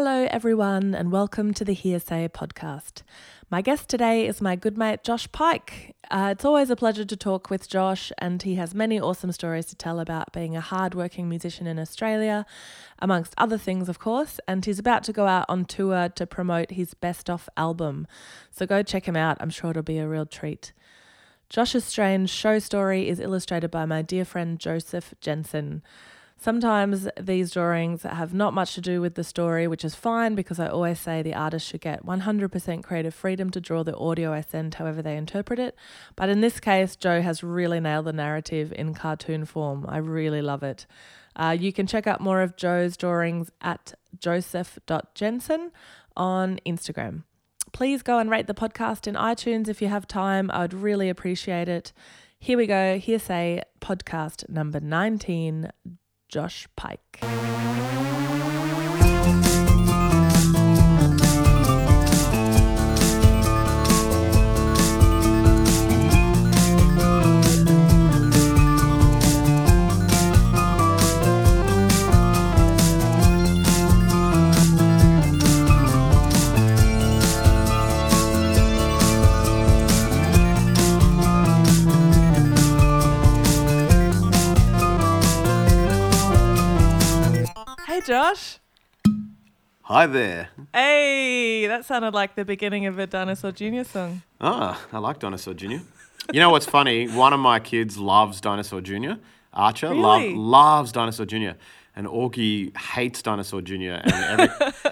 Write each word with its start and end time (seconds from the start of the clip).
Hello, 0.00 0.28
everyone, 0.30 0.94
and 0.94 1.10
welcome 1.10 1.52
to 1.52 1.64
the 1.64 1.74
Hearsay 1.74 2.28
podcast. 2.28 3.02
My 3.50 3.60
guest 3.60 3.88
today 3.88 4.28
is 4.28 4.40
my 4.40 4.54
good 4.54 4.78
mate 4.78 5.02
Josh 5.02 5.26
Pike. 5.32 5.96
Uh, 6.08 6.28
it's 6.30 6.44
always 6.44 6.70
a 6.70 6.76
pleasure 6.76 7.04
to 7.04 7.16
talk 7.16 7.50
with 7.50 7.68
Josh, 7.68 8.12
and 8.18 8.40
he 8.40 8.54
has 8.54 8.76
many 8.76 9.00
awesome 9.00 9.32
stories 9.32 9.66
to 9.66 9.74
tell 9.74 9.98
about 9.98 10.32
being 10.32 10.54
a 10.54 10.60
hardworking 10.60 11.28
musician 11.28 11.66
in 11.66 11.80
Australia, 11.80 12.46
amongst 13.00 13.34
other 13.36 13.58
things, 13.58 13.88
of 13.88 13.98
course. 13.98 14.38
And 14.46 14.64
he's 14.64 14.78
about 14.78 15.02
to 15.02 15.12
go 15.12 15.26
out 15.26 15.46
on 15.48 15.64
tour 15.64 16.08
to 16.10 16.26
promote 16.28 16.70
his 16.70 16.94
best 16.94 17.28
off 17.28 17.48
album. 17.56 18.06
So 18.52 18.66
go 18.66 18.84
check 18.84 19.08
him 19.08 19.16
out, 19.16 19.38
I'm 19.40 19.50
sure 19.50 19.70
it'll 19.70 19.82
be 19.82 19.98
a 19.98 20.06
real 20.06 20.26
treat. 20.26 20.72
Josh's 21.48 21.84
strange 21.84 22.30
show 22.30 22.60
story 22.60 23.08
is 23.08 23.18
illustrated 23.18 23.72
by 23.72 23.84
my 23.84 24.02
dear 24.02 24.24
friend 24.24 24.60
Joseph 24.60 25.12
Jensen. 25.20 25.82
Sometimes 26.40 27.08
these 27.20 27.50
drawings 27.50 28.04
have 28.04 28.32
not 28.32 28.54
much 28.54 28.74
to 28.74 28.80
do 28.80 29.00
with 29.00 29.16
the 29.16 29.24
story, 29.24 29.66
which 29.66 29.84
is 29.84 29.96
fine 29.96 30.36
because 30.36 30.60
I 30.60 30.68
always 30.68 31.00
say 31.00 31.20
the 31.20 31.34
artist 31.34 31.66
should 31.66 31.80
get 31.80 32.06
100% 32.06 32.84
creative 32.84 33.12
freedom 33.12 33.50
to 33.50 33.60
draw 33.60 33.82
the 33.82 33.96
audio 33.96 34.32
I 34.32 34.42
send 34.42 34.74
however 34.74 35.02
they 35.02 35.16
interpret 35.16 35.58
it. 35.58 35.74
But 36.14 36.28
in 36.28 36.40
this 36.40 36.60
case, 36.60 36.94
Joe 36.94 37.22
has 37.22 37.42
really 37.42 37.80
nailed 37.80 38.06
the 38.06 38.12
narrative 38.12 38.72
in 38.72 38.94
cartoon 38.94 39.46
form. 39.46 39.84
I 39.88 39.96
really 39.96 40.40
love 40.40 40.62
it. 40.62 40.86
Uh, 41.34 41.56
you 41.58 41.72
can 41.72 41.88
check 41.88 42.06
out 42.06 42.20
more 42.20 42.40
of 42.40 42.56
Joe's 42.56 42.96
drawings 42.96 43.50
at 43.60 43.94
joseph.jensen 44.16 45.72
on 46.16 46.60
Instagram. 46.64 47.24
Please 47.72 48.02
go 48.04 48.20
and 48.20 48.30
rate 48.30 48.46
the 48.46 48.54
podcast 48.54 49.08
in 49.08 49.16
iTunes 49.16 49.66
if 49.66 49.82
you 49.82 49.88
have 49.88 50.06
time. 50.06 50.52
I 50.52 50.60
would 50.60 50.74
really 50.74 51.08
appreciate 51.08 51.68
it. 51.68 51.92
Here 52.38 52.56
we 52.56 52.68
go. 52.68 52.96
Hearsay 52.96 53.62
podcast 53.80 54.48
number 54.48 54.78
19 54.78 55.72
Josh 56.28 56.68
Pike. 56.76 57.47
Hey, 87.98 88.04
Josh. 88.06 88.60
Hi 89.82 90.06
there. 90.06 90.50
Hey, 90.72 91.66
that 91.66 91.84
sounded 91.84 92.14
like 92.14 92.36
the 92.36 92.44
beginning 92.44 92.86
of 92.86 92.96
a 92.96 93.08
Dinosaur 93.08 93.50
Jr. 93.50 93.82
song. 93.82 94.22
Ah, 94.40 94.80
I 94.92 94.98
like 94.98 95.18
Dinosaur 95.18 95.52
Jr. 95.52 95.78
You 96.32 96.38
know 96.38 96.50
what's 96.50 96.64
funny? 96.64 97.08
One 97.08 97.32
of 97.32 97.40
my 97.40 97.58
kids 97.58 97.98
loves 97.98 98.40
Dinosaur 98.40 98.82
Jr. 98.82 99.14
Archer 99.52 99.88
Really? 99.88 100.00
love, 100.32 100.36
loves 100.36 100.92
Dinosaur 100.92 101.26
Jr. 101.26 101.58
And 101.96 102.06
Augie 102.06 102.76
hates 102.76 103.20
Dinosaur 103.20 103.62
Jr. 103.62 103.74
And 104.04 104.12
every, 104.12 104.48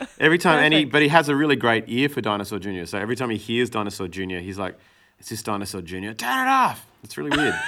every 0.19 0.39
time, 0.39 0.69
Perfect. 0.69 0.91
but 0.91 1.03
he 1.03 1.07
has 1.07 1.29
a 1.29 1.37
really 1.37 1.55
great 1.55 1.85
ear 1.87 2.09
for 2.09 2.21
Dinosaur 2.21 2.59
Jr. 2.59 2.87
So 2.87 2.99
every 2.99 3.15
time 3.15 3.31
he 3.31 3.37
hears 3.37 3.71
Dinosaur 3.71 4.09
Jr., 4.09 4.39
he's 4.39 4.59
like, 4.59 4.77
"Is 5.21 5.29
this 5.29 5.45
Dinosaur 5.45 5.81
Jr.? 5.81 6.11
Turn 6.11 6.49
it 6.49 6.51
off!" 6.51 6.85
It's 7.05 7.17
really 7.17 7.31
weird. 7.37 7.55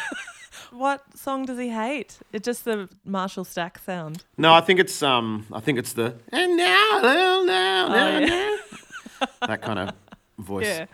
What 0.70 1.02
song 1.16 1.44
does 1.47 1.58
he 1.58 1.69
hate? 1.70 2.19
It's 2.33 2.44
just 2.44 2.64
the 2.64 2.88
Marshall 3.05 3.44
Stack 3.44 3.78
sound. 3.78 4.24
no, 4.36 4.52
I 4.55 4.61
think 4.61 4.80
it's 4.80 5.02
um, 5.02 5.47
I 5.52 5.61
think 5.61 5.78
it's 5.78 5.92
the 5.94 6.14
and 6.30 6.56
now, 6.56 7.00
now, 7.02 7.42
now, 7.44 7.88
now, 7.88 8.16
Oh, 8.16 8.19
yeah. 8.19 8.27
now." 8.27 9.27
that 9.46 9.62
kind 9.62 9.78
of 9.78 9.94
voice. 10.39 10.66
Yeah. 10.66 10.86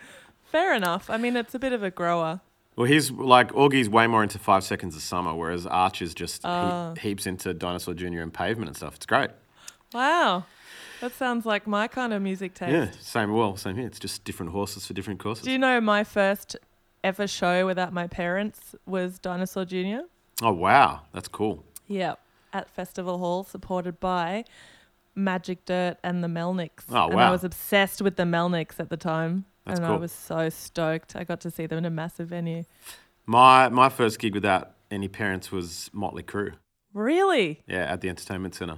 Fair 0.51 0.73
enough. 0.73 1.09
I 1.09 1.17
mean, 1.17 1.35
it's 1.35 1.53
a 1.53 1.59
bit 1.59 1.73
of 1.73 1.83
a 1.83 1.91
grower. 1.91 2.39
Well, 2.75 2.87
he's 2.87 3.11
like 3.11 3.51
Augie's 3.53 3.89
way 3.89 4.07
more 4.07 4.23
into 4.23 4.37
Five 4.39 4.63
Seconds 4.63 4.95
of 4.95 5.01
Summer, 5.01 5.33
whereas 5.33 5.65
Arch 5.65 6.01
is 6.01 6.13
just 6.13 6.41
he- 6.43 6.47
Oh. 6.49 6.93
heaps 6.99 7.25
into 7.25 7.53
Dinosaur 7.53 7.93
Jr. 7.93 8.19
and 8.21 8.33
Pavement 8.33 8.67
and 8.69 8.75
stuff. 8.75 8.95
It's 8.95 9.05
great. 9.05 9.29
Wow. 9.93 10.43
That 11.01 11.13
sounds 11.13 11.45
like 11.45 11.67
my 11.67 11.87
kind 11.87 12.13
of 12.13 12.21
music 12.21 12.53
taste. 12.53 12.71
Yeah, 12.71 12.87
same. 13.01 13.31
Well, 13.33 13.57
same 13.57 13.75
here. 13.75 13.85
It's 13.85 13.99
just 13.99 14.23
different 14.23 14.51
horses 14.53 14.87
for 14.87 14.93
different 14.93 15.19
courses. 15.19 15.43
Do 15.45 15.51
you 15.51 15.57
know 15.57 15.79
my 15.81 16.03
first 16.03 16.55
ever 17.05 17.27
show 17.27 17.65
without 17.65 17.93
my 17.93 18.07
parents 18.07 18.75
was 18.85 19.19
Dinosaur 19.19 19.65
Jr.? 19.65 20.05
oh 20.41 20.51
wow, 20.53 21.01
that's 21.13 21.27
cool. 21.27 21.63
Yeah. 21.87 22.15
At 22.51 22.69
Festival 22.69 23.17
Hall, 23.19 23.43
supported 23.43 23.99
by 23.99 24.43
Magic 25.13 25.65
Dirt 25.65 25.97
and 26.03 26.23
the 26.23 26.27
Melnicks. 26.27 26.83
Oh, 26.89 27.09
And 27.09 27.19
I 27.19 27.29
was 27.31 27.43
obsessed 27.43 28.01
with 28.01 28.15
the 28.15 28.23
Melnicks 28.23 28.79
at 28.79 28.89
the 28.89 28.97
time. 28.97 29.45
That's 29.65 29.79
and 29.79 29.87
I 29.87 29.95
was 29.95 30.11
so 30.11 30.49
stoked. 30.49 31.15
I 31.15 31.23
got 31.25 31.41
to 31.41 31.51
see 31.51 31.65
them 31.65 31.79
in 31.79 31.85
a 31.85 31.89
massive 31.89 32.29
venue. 32.29 32.63
My 33.25 33.69
my 33.69 33.89
first 33.89 34.19
gig 34.19 34.33
without 34.33 34.71
any 34.91 35.07
parents 35.07 35.51
was 35.51 35.89
Motley 35.93 36.23
Crue. 36.23 36.53
Really? 36.93 37.61
Yeah, 37.67 37.91
at 37.91 38.01
the 38.01 38.09
entertainment 38.09 38.55
center. 38.55 38.77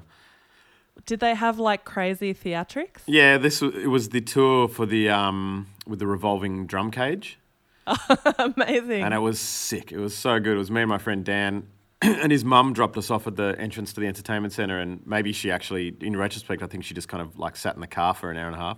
Did 1.06 1.20
they 1.20 1.36
have 1.36 1.60
like 1.60 1.86
crazy 1.86 2.34
theatrics? 2.34 3.02
Yeah, 3.06 3.38
this 3.38 3.62
was, 3.62 3.76
it 3.76 3.88
was 3.88 4.10
the 4.10 4.22
tour 4.22 4.68
for 4.68 4.86
the 4.86 5.10
um 5.10 5.68
with 5.86 6.00
the 6.00 6.08
revolving 6.08 6.66
drum 6.66 6.90
cage, 6.90 7.38
Amazing. 8.38 9.04
and 9.04 9.14
it 9.14 9.20
was 9.20 9.40
sick. 9.40 9.92
It 9.92 9.98
was 10.00 10.16
so 10.16 10.40
good. 10.40 10.56
It 10.56 10.60
was 10.60 10.72
me 10.72 10.82
and 10.82 10.90
my 10.90 10.98
friend 10.98 11.24
Dan. 11.24 11.68
And 12.04 12.32
his 12.32 12.46
mum 12.46 12.74
dropped 12.74 12.96
us 12.96 13.10
off 13.10 13.26
at 13.26 13.36
the 13.38 13.56
entrance 13.58 13.92
to 13.94 14.00
the 14.00 14.06
entertainment 14.06 14.54
center, 14.54 14.78
and 14.78 15.02
maybe 15.08 15.34
she 15.34 15.50
actually, 15.50 15.96
in 16.00 16.16
retrospect, 16.16 16.62
I 16.62 16.68
think 16.68 16.84
she 16.84 16.94
just 16.94 17.08
kind 17.08 17.22
of 17.22 17.40
like 17.40 17.56
sat 17.56 17.74
in 17.74 17.82
the 17.82 17.88
car 17.88 18.14
for 18.14 18.30
an 18.30 18.38
hour 18.38 18.46
and 18.46 18.56
a 18.56 18.60
half. 18.60 18.78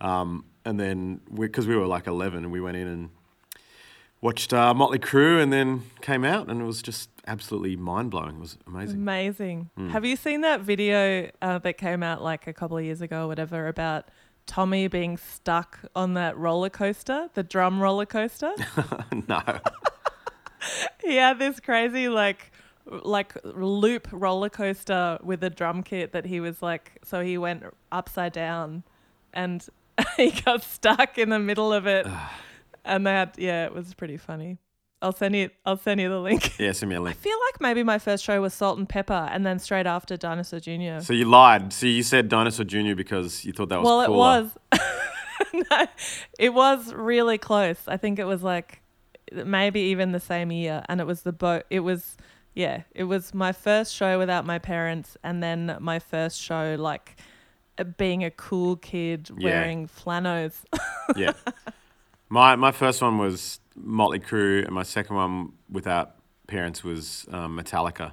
Um, 0.00 0.44
and 0.64 0.78
then, 0.80 1.20
because 1.32 1.68
we, 1.68 1.76
were 1.76 1.86
like 1.86 2.08
11, 2.08 2.42
and 2.42 2.52
we 2.52 2.60
went 2.60 2.76
in 2.76 2.88
and 2.88 3.10
watched 4.20 4.52
uh, 4.52 4.74
Motley 4.74 4.98
Crue, 4.98 5.40
and 5.40 5.52
then 5.52 5.82
came 6.00 6.24
out, 6.24 6.48
and 6.48 6.60
it 6.60 6.64
was 6.64 6.82
just 6.82 7.08
absolutely 7.26 7.76
mind 7.76 8.10
blowing. 8.10 8.36
It 8.36 8.40
was 8.40 8.58
amazing. 8.66 8.96
Amazing. 8.96 9.70
Hmm. 9.76 9.90
Have 9.90 10.04
you 10.04 10.16
seen 10.16 10.40
that 10.40 10.60
video 10.62 11.30
uh, 11.40 11.58
that 11.58 11.78
came 11.78 12.02
out 12.02 12.20
like 12.20 12.48
a 12.48 12.52
couple 12.52 12.76
of 12.76 12.84
years 12.84 13.00
ago 13.00 13.24
or 13.24 13.28
whatever 13.28 13.68
about 13.68 14.08
Tommy 14.46 14.88
being 14.88 15.16
stuck 15.16 15.80
on 15.94 16.14
that 16.14 16.36
roller 16.36 16.70
coaster, 16.70 17.28
the 17.34 17.42
drum 17.42 17.80
roller 17.80 18.06
coaster? 18.06 18.52
no. 19.28 19.42
he 21.04 21.16
had 21.16 21.38
this 21.38 21.60
crazy 21.60 22.08
like 22.08 22.50
like 22.86 23.34
loop 23.44 24.08
roller 24.10 24.48
coaster 24.48 25.18
with 25.22 25.44
a 25.44 25.50
drum 25.50 25.82
kit 25.82 26.12
that 26.12 26.24
he 26.24 26.40
was 26.40 26.62
like 26.62 26.98
so 27.04 27.22
he 27.22 27.38
went 27.38 27.62
upside 27.92 28.32
down 28.32 28.82
and 29.32 29.68
he 30.16 30.30
got 30.30 30.62
stuck 30.62 31.18
in 31.18 31.28
the 31.28 31.38
middle 31.38 31.72
of 31.72 31.86
it 31.86 32.06
and 32.84 33.06
that 33.06 33.34
yeah 33.38 33.64
it 33.64 33.74
was 33.74 33.94
pretty 33.94 34.16
funny 34.16 34.58
i'll 35.02 35.12
send 35.12 35.34
you 35.34 35.50
i'll 35.64 35.76
send 35.76 36.00
you 36.00 36.08
the 36.08 36.18
link 36.20 36.52
Yeah, 36.58 36.72
send 36.72 36.90
me 36.90 36.96
a 36.96 37.00
i 37.00 37.02
link. 37.02 37.16
I 37.16 37.20
feel 37.20 37.36
like 37.48 37.60
maybe 37.60 37.82
my 37.82 37.98
first 37.98 38.22
show 38.24 38.40
was 38.40 38.52
Salt-N-Pepa 38.54 39.30
and 39.32 39.44
then 39.46 39.58
straight 39.58 39.86
after 39.86 40.16
dinosaur 40.16 40.60
junior 40.60 41.00
So 41.00 41.12
you 41.12 41.24
lied. 41.24 41.72
So 41.72 41.86
you 41.86 42.02
said 42.02 42.28
Dinosaur 42.28 42.64
Jr. 42.66 42.94
because 42.94 43.44
you 43.44 43.52
thought 43.52 43.68
that 43.70 43.80
was 43.80 43.86
well 43.86 44.06
cooler. 44.06 44.38
it 44.40 44.42
was 44.72 44.80
no, 45.70 45.86
it 46.38 46.52
was 46.54 46.92
really 46.92 47.38
close 47.38 47.78
i 47.88 47.96
think 47.96 48.18
it 48.18 48.24
was 48.26 48.42
like 48.42 48.82
maybe 49.32 49.80
even 49.80 50.12
the 50.12 50.20
same 50.20 50.50
year 50.52 50.82
and 50.88 51.00
it 51.00 51.06
was 51.06 51.22
the 51.22 51.32
boat 51.32 51.62
it 51.70 51.80
was 51.80 52.16
yeah 52.54 52.82
it 52.94 53.04
was 53.04 53.32
my 53.32 53.52
first 53.52 53.94
show 53.94 54.18
without 54.18 54.44
my 54.44 54.58
parents 54.58 55.16
and 55.22 55.42
then 55.42 55.76
my 55.80 55.98
first 55.98 56.38
show 56.40 56.76
like 56.78 57.16
uh, 57.78 57.84
being 57.84 58.22
a 58.24 58.30
cool 58.30 58.76
kid 58.76 59.30
Yeah. 59.38 59.44
wearing 59.44 59.86
flannels 59.86 60.62
yeah. 61.16 61.32
My 62.28 62.54
my 62.56 62.70
first 62.72 63.00
one 63.02 63.18
was 63.18 63.60
Motley 63.82 64.18
Crue, 64.20 64.64
and 64.64 64.74
my 64.74 64.82
second 64.84 65.16
one 65.16 65.52
without 65.70 66.16
parents 66.46 66.82
was 66.84 67.26
um, 67.30 67.58
Metallica. 67.58 68.12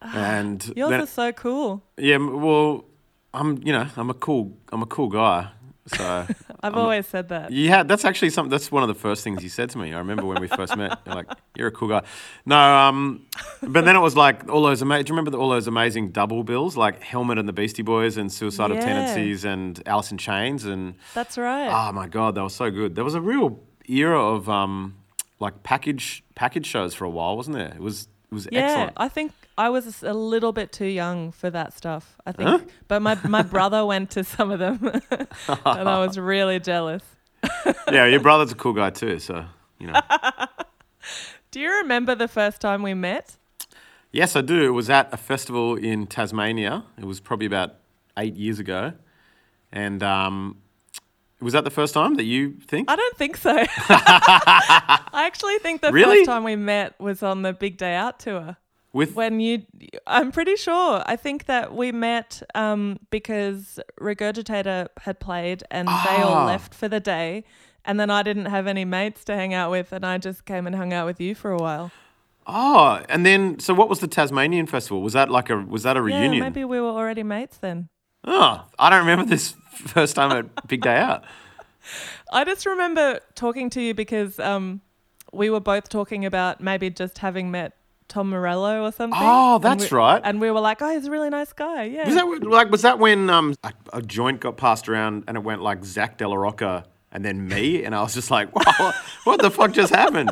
And 0.00 0.72
yours 0.76 0.90
then- 0.90 1.00
are 1.00 1.06
so 1.06 1.32
cool 1.32 1.82
yeah, 1.96 2.16
well, 2.16 2.84
I'm 3.32 3.62
you 3.64 3.72
know 3.72 3.86
I'm 3.96 4.10
a 4.10 4.14
cool 4.14 4.56
I'm 4.72 4.82
a 4.82 4.86
cool 4.86 5.08
guy. 5.08 5.48
So 5.86 6.04
i've 6.28 6.36
I'm- 6.62 6.74
always 6.74 7.06
said 7.06 7.28
that 7.30 7.50
yeah, 7.52 7.82
that's 7.84 8.04
actually 8.04 8.30
something. 8.30 8.50
That's 8.50 8.70
one 8.72 8.82
of 8.82 8.88
the 8.88 8.94
first 9.00 9.22
things 9.24 9.42
you 9.42 9.48
said 9.48 9.70
to 9.70 9.78
me. 9.78 9.92
I 9.92 9.98
remember 9.98 10.24
when 10.24 10.40
we 10.40 10.48
first 10.48 10.76
met. 10.76 10.98
You're 11.06 11.14
like, 11.14 11.26
"You're 11.56 11.68
a 11.68 11.72
cool 11.72 11.88
guy." 11.88 12.02
No, 12.46 12.56
um, 12.56 13.26
but 13.62 13.84
then 13.84 13.94
it 13.96 14.00
was 14.00 14.16
like 14.16 14.48
all 14.48 14.62
those 14.62 14.82
amazing. 14.82 15.04
Do 15.06 15.10
you 15.10 15.14
remember 15.14 15.30
the, 15.32 15.38
all 15.38 15.50
those 15.50 15.66
amazing 15.68 16.10
double 16.10 16.42
bills, 16.44 16.76
like 16.76 17.00
Helmet 17.00 17.38
and 17.38 17.48
the 17.48 17.52
Beastie 17.52 17.82
Boys, 17.82 18.16
and 18.16 18.30
Suicidal 18.32 18.76
Yeah. 18.76 18.84
Tendencies, 18.84 19.44
and 19.44 19.80
Alice 19.86 20.10
in 20.12 20.18
Chains, 20.18 20.64
and 20.64 20.94
that's 21.14 21.36
right 21.38 21.68
Oh 21.68 21.92
my 21.92 22.06
god, 22.08 22.34
they 22.36 22.40
were 22.42 22.48
so 22.50 22.70
good. 22.70 22.94
There 22.96 23.04
was 23.04 23.14
a 23.14 23.20
real 23.20 23.58
era 23.88 24.20
of 24.20 24.48
um, 24.48 24.96
like 25.40 25.62
package 25.62 26.24
package 26.34 26.66
shows 26.66 26.94
for 26.94 27.04
a 27.04 27.10
while, 27.10 27.36
wasn't 27.36 27.56
there? 27.56 27.72
It 27.74 27.80
was 27.80 28.08
it 28.30 28.34
was 28.34 28.48
yeah 28.50 28.60
excellent. 28.60 28.92
i 28.96 29.08
think 29.10 29.32
i 29.58 29.68
was 29.68 30.02
a 30.02 30.14
little 30.14 30.52
bit 30.52 30.72
too 30.72 30.86
young 30.86 31.30
for 31.32 31.50
that 31.50 31.74
stuff 31.74 32.16
i 32.24 32.32
think 32.32 32.70
but 32.88 33.02
my, 33.02 33.14
my 33.28 33.42
brother 33.56 33.84
went 33.84 34.10
to 34.10 34.24
some 34.24 34.50
of 34.50 34.58
them 34.58 34.90
and 35.66 35.86
i 35.86 35.98
was 35.98 36.18
really 36.18 36.58
jealous 36.58 37.02
yeah, 37.90 38.06
your 38.06 38.20
brother's 38.20 38.52
a 38.52 38.54
cool 38.54 38.72
guy 38.72 38.90
too, 38.90 39.18
so 39.18 39.44
you 39.78 39.88
know. 39.88 40.00
Do 41.50 41.60
you 41.60 41.70
remember 41.70 42.14
the 42.14 42.28
first 42.28 42.60
time 42.60 42.82
we 42.82 42.94
met? 42.94 43.36
yes, 44.12 44.36
I 44.36 44.42
do. 44.42 44.62
It 44.64 44.70
was 44.70 44.90
at 44.90 45.12
a 45.12 45.16
festival 45.16 45.76
in 45.76 46.06
Tasmania. 46.06 46.84
It 46.98 47.04
was 47.04 47.20
probably 47.20 47.46
about 47.46 47.76
eight 48.16 48.36
years 48.36 48.58
ago, 48.58 48.92
and 49.72 50.02
um, 50.02 50.58
was 51.42 51.52
that 51.52 51.64
the 51.64 51.70
first 51.70 51.92
time 51.94 52.14
that 52.14 52.24
you 52.24 52.52
think? 52.66 52.90
I 52.90 52.96
don't 52.96 53.16
think 53.16 53.36
so. 53.36 53.50
I 53.88 55.24
actually 55.26 55.58
think 55.58 55.80
the 55.82 55.92
Really? 55.92 56.18
first 56.18 56.26
time 56.26 56.44
we 56.44 56.56
met 56.56 56.98
was 57.00 57.22
on 57.22 57.42
the 57.42 57.52
Big 57.52 57.76
Day 57.76 57.94
Out 57.94 58.18
tour. 58.20 58.56
With 58.92 59.14
When 59.14 59.40
you, 59.40 59.62
I'm 60.06 60.32
pretty 60.32 60.54
sure. 60.56 61.02
I 61.06 61.16
think 61.16 61.46
that 61.46 61.74
we 61.74 61.92
met 61.92 62.42
um, 62.54 62.98
because 63.10 63.80
Regurgitator 63.98 64.88
had 65.00 65.18
played 65.18 65.62
and 65.70 65.88
they 65.88 65.92
all 66.22 66.34
Ah. 66.34 66.46
left 66.46 66.74
for 66.74 66.88
the 66.88 67.00
day. 67.00 67.44
And 67.84 67.98
then 67.98 68.10
I 68.10 68.22
didn't 68.22 68.46
have 68.46 68.66
any 68.66 68.84
mates 68.84 69.24
to 69.24 69.34
hang 69.34 69.54
out 69.54 69.70
with, 69.70 69.92
and 69.92 70.06
I 70.06 70.18
just 70.18 70.44
came 70.44 70.66
and 70.68 70.76
hung 70.76 70.92
out 70.92 71.06
with 71.06 71.20
you 71.20 71.34
for 71.34 71.50
a 71.50 71.56
while. 71.56 71.90
oh, 72.46 73.02
and 73.08 73.24
then 73.26 73.58
so 73.60 73.72
what 73.74 73.88
was 73.88 73.98
the 74.00 74.06
Tasmanian 74.08 74.66
festival? 74.66 75.00
Was 75.02 75.14
that 75.14 75.30
like 75.30 75.48
a 75.50 75.56
was 75.56 75.82
that 75.84 75.96
a 75.96 76.02
reunion? 76.02 76.34
Yeah, 76.34 76.40
maybe 76.40 76.64
we 76.64 76.80
were 76.80 76.90
already 76.90 77.22
mates 77.24 77.56
then. 77.58 77.88
Oh, 78.24 78.64
I 78.78 78.90
don't 78.90 79.00
remember 79.00 79.24
this 79.24 79.54
first 79.72 80.14
time 80.16 80.32
at 80.32 80.68
Big 80.68 80.82
Day 80.82 80.96
Out. 80.96 81.24
I 82.32 82.44
just 82.44 82.64
remember 82.66 83.20
talking 83.34 83.68
to 83.70 83.80
you 83.82 83.94
because 83.94 84.38
um, 84.38 84.80
we 85.32 85.50
were 85.50 85.60
both 85.60 85.88
talking 85.88 86.24
about 86.24 86.60
maybe 86.60 86.88
just 86.90 87.18
having 87.18 87.50
met 87.50 87.76
Tom 88.08 88.30
Morello 88.30 88.84
or 88.84 88.92
something. 88.92 89.18
Oh, 89.20 89.56
And 89.56 89.64
that's 89.64 89.90
we- 89.90 89.96
right. 89.98 90.20
And 90.24 90.40
we 90.40 90.50
were 90.50 90.60
like, 90.60 90.80
oh, 90.82 90.90
he's 90.94 91.06
a 91.06 91.10
really 91.10 91.30
nice 91.30 91.52
guy. 91.52 91.84
Yeah. 91.84 92.06
Was 92.06 92.14
that 92.14 92.28
when- 92.28 92.42
like 92.42 92.70
was 92.70 92.82
that 92.82 92.98
when 92.98 93.28
um 93.30 93.54
a, 93.64 93.72
a 93.94 94.02
joint 94.02 94.40
got 94.40 94.56
passed 94.56 94.88
around 94.88 95.24
and 95.28 95.36
it 95.36 95.40
went 95.42 95.62
like 95.62 95.84
Zack 95.84 96.18
de 96.18 96.28
la 96.28 96.36
Rocha 96.36 96.84
and 97.10 97.24
then 97.24 97.48
me 97.48 97.84
and 97.84 97.94
I 97.94 98.02
was 98.02 98.14
just 98.14 98.30
like, 98.30 98.54
wow, 98.78 98.92
what 99.24 99.40
the 99.42 99.50
fuck 99.50 99.72
just 99.72 99.94
happened? 99.94 100.30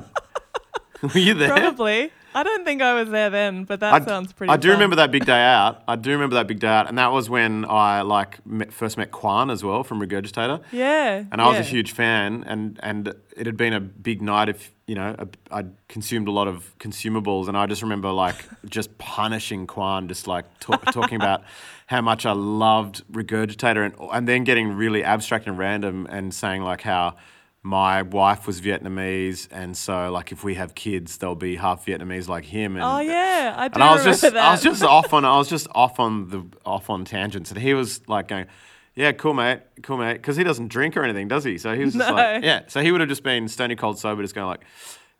Were 1.02 1.18
you 1.18 1.34
there? 1.34 1.48
Probably. 1.50 2.12
I 2.34 2.42
don't 2.42 2.64
think 2.64 2.80
I 2.80 2.94
was 2.94 3.10
there 3.10 3.28
then, 3.30 3.64
but 3.64 3.80
that 3.80 3.92
I, 3.92 4.04
sounds 4.04 4.32
pretty 4.32 4.52
I 4.52 4.56
do 4.56 4.68
fun. 4.68 4.76
remember 4.76 4.96
that 4.96 5.10
big 5.10 5.24
day 5.26 5.42
out. 5.42 5.82
I 5.88 5.96
do 5.96 6.10
remember 6.12 6.34
that 6.36 6.46
big 6.46 6.60
day 6.60 6.68
out, 6.68 6.88
and 6.88 6.96
that 6.98 7.10
was 7.12 7.28
when 7.28 7.64
I 7.68 8.02
like 8.02 8.44
met, 8.46 8.72
first 8.72 8.96
met 8.96 9.10
Quan 9.10 9.50
as 9.50 9.64
well 9.64 9.82
from 9.82 10.00
Regurgitator. 10.00 10.62
Yeah. 10.70 11.24
And 11.32 11.40
I 11.40 11.48
was 11.48 11.58
a 11.58 11.62
huge 11.62 11.92
fan, 11.92 12.44
and, 12.46 12.78
and 12.82 13.14
it 13.36 13.46
had 13.46 13.56
been 13.56 13.72
a 13.72 13.80
big 13.80 14.22
night. 14.22 14.48
If 14.48 14.72
you 14.86 14.94
know, 14.94 15.14
I- 15.18 15.58
I'd 15.58 15.72
consumed 15.88 16.28
a 16.28 16.32
lot 16.32 16.46
of 16.48 16.72
consumables, 16.78 17.48
and 17.48 17.56
I 17.56 17.66
just 17.66 17.82
remember 17.82 18.10
like 18.12 18.36
just 18.68 18.96
punishing 18.98 19.66
Quan, 19.66 20.06
just 20.08 20.26
like 20.26 20.44
ta- 20.60 20.76
talking 20.92 21.16
about 21.16 21.42
how 21.86 22.00
much 22.00 22.26
I 22.26 22.32
loved 22.32 23.02
Regurgitator, 23.12 23.84
and 23.84 23.94
and 24.12 24.28
then 24.28 24.44
getting 24.44 24.72
really 24.72 25.02
abstract 25.02 25.46
and 25.48 25.58
random, 25.58 26.06
and 26.10 26.32
saying 26.32 26.62
like 26.62 26.82
how 26.82 27.16
my 27.62 28.02
wife 28.02 28.46
was 28.46 28.60
Vietnamese, 28.60 29.46
and 29.50 29.76
so 29.76 30.10
like 30.10 30.32
if 30.32 30.42
we 30.44 30.54
have 30.54 30.74
kids, 30.74 31.18
they'll 31.18 31.34
be 31.34 31.56
half 31.56 31.84
Vietnamese 31.84 32.26
like 32.28 32.44
him. 32.46 32.76
And, 32.76 32.84
Oh, 32.84 33.00
yeah. 33.00 33.54
I 33.56 33.68
do 33.68 33.74
and 33.74 33.82
I 33.82 33.92
was 33.94 34.04
just 34.04 34.22
that. 34.22 34.36
I 34.36 34.50
was 34.52 34.62
just 34.62 34.82
off 34.82 35.12
on 35.12 35.24
I 35.24 35.36
was 35.36 35.48
just 35.48 35.66
off 35.74 36.00
on 36.00 36.28
the 36.28 36.44
off 36.64 36.88
on 36.90 37.04
tangents, 37.04 37.50
and 37.50 37.60
he 37.60 37.74
was 37.74 38.00
like 38.08 38.28
going, 38.28 38.46
"Yeah, 38.94 39.12
cool 39.12 39.34
mate, 39.34 39.60
cool 39.82 39.98
mate," 39.98 40.14
because 40.14 40.36
he 40.36 40.44
doesn't 40.44 40.68
drink 40.68 40.96
or 40.96 41.02
anything, 41.04 41.28
does 41.28 41.44
he? 41.44 41.58
So 41.58 41.74
he 41.74 41.84
was 41.84 41.94
just 41.94 42.08
No. 42.08 42.14
like, 42.14 42.42
"Yeah," 42.44 42.62
so 42.66 42.80
he 42.80 42.92
would 42.92 43.00
have 43.00 43.10
just 43.10 43.22
been 43.22 43.46
stony 43.48 43.76
cold 43.76 43.98
sober, 43.98 44.22
just 44.22 44.34
going 44.34 44.46
like. 44.46 44.64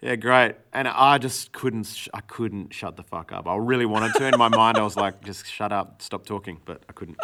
Yeah, 0.02 0.16
great. 0.16 0.54
And 0.72 0.88
I 0.88 1.19
just 1.19 1.52
couldn't. 1.52 1.84
Sh- 1.84 2.08
I 2.14 2.22
couldn't 2.22 2.72
shut 2.72 2.96
the 2.96 3.02
fuck 3.02 3.32
up. 3.32 3.46
I 3.46 3.54
really 3.56 3.84
wanted 3.84 4.14
to. 4.14 4.26
In 4.28 4.38
my 4.38 4.48
mind, 4.48 4.78
I 4.78 4.82
was 4.82 4.96
like, 4.96 5.22
"Just 5.22 5.44
shut 5.46 5.72
up, 5.72 6.00
stop 6.00 6.25
talking," 6.25 6.58
but 6.64 6.82
I 6.88 6.94
couldn't. 6.94 7.19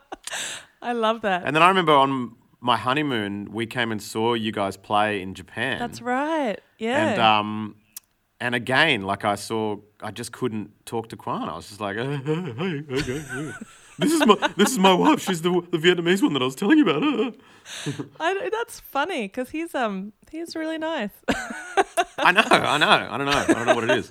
I 0.82 0.92
love 0.92 1.22
that. 1.22 1.44
And 1.46 1.56
then 1.56 1.62
I 1.62 1.68
remember 1.68 1.92
on 1.94 2.32
my 2.60 2.76
honeymoon, 2.76 3.50
we 3.52 3.66
came 3.66 3.90
and 3.90 4.02
saw 4.02 4.34
you 4.34 4.52
guys 4.52 4.76
play 4.76 5.20
in 5.20 5.34
Japan. 5.34 5.78
That's 5.78 6.02
right. 6.02 6.58
Yeah. 6.78 7.10
And 7.10 7.20
um, 7.20 7.76
and 8.40 8.54
again, 8.54 9.02
like 9.02 9.24
I 9.24 9.34
saw, 9.34 9.76
I 10.02 10.10
just 10.10 10.32
couldn't 10.32 10.86
talk 10.86 11.08
to 11.10 11.16
Quan. 11.16 11.48
I 11.48 11.56
was 11.56 11.68
just 11.68 11.80
like, 11.80 11.96
"Uh, 11.96 12.04
hey, 12.24 12.54
hey, 12.56 12.84
okay, 12.90 13.24
yeah. 13.34 13.52
this 13.98 14.12
is 14.12 14.26
my 14.26 14.52
this 14.56 14.72
is 14.72 14.78
my 14.78 14.94
wife. 14.94 15.20
She's 15.20 15.42
the 15.42 15.50
the 15.70 15.78
Vietnamese 15.78 16.22
one 16.22 16.32
that 16.34 16.42
I 16.42 16.44
was 16.44 16.54
telling 16.54 16.78
you 16.78 16.88
about. 16.88 17.02
Uh." 17.02 17.32
I, 18.20 18.48
that's 18.50 18.80
funny 18.80 19.22
because 19.22 19.50
he's 19.50 19.74
um 19.74 20.12
he's 20.30 20.56
really 20.56 20.78
nice. 20.78 21.10
I 22.18 22.32
know, 22.32 22.42
I 22.46 22.78
know, 22.78 22.88
I 22.88 23.16
don't 23.16 23.26
know, 23.26 23.32
I 23.32 23.46
don't 23.46 23.66
know 23.66 23.74
what 23.74 23.84
it 23.84 23.90
is. 23.90 24.10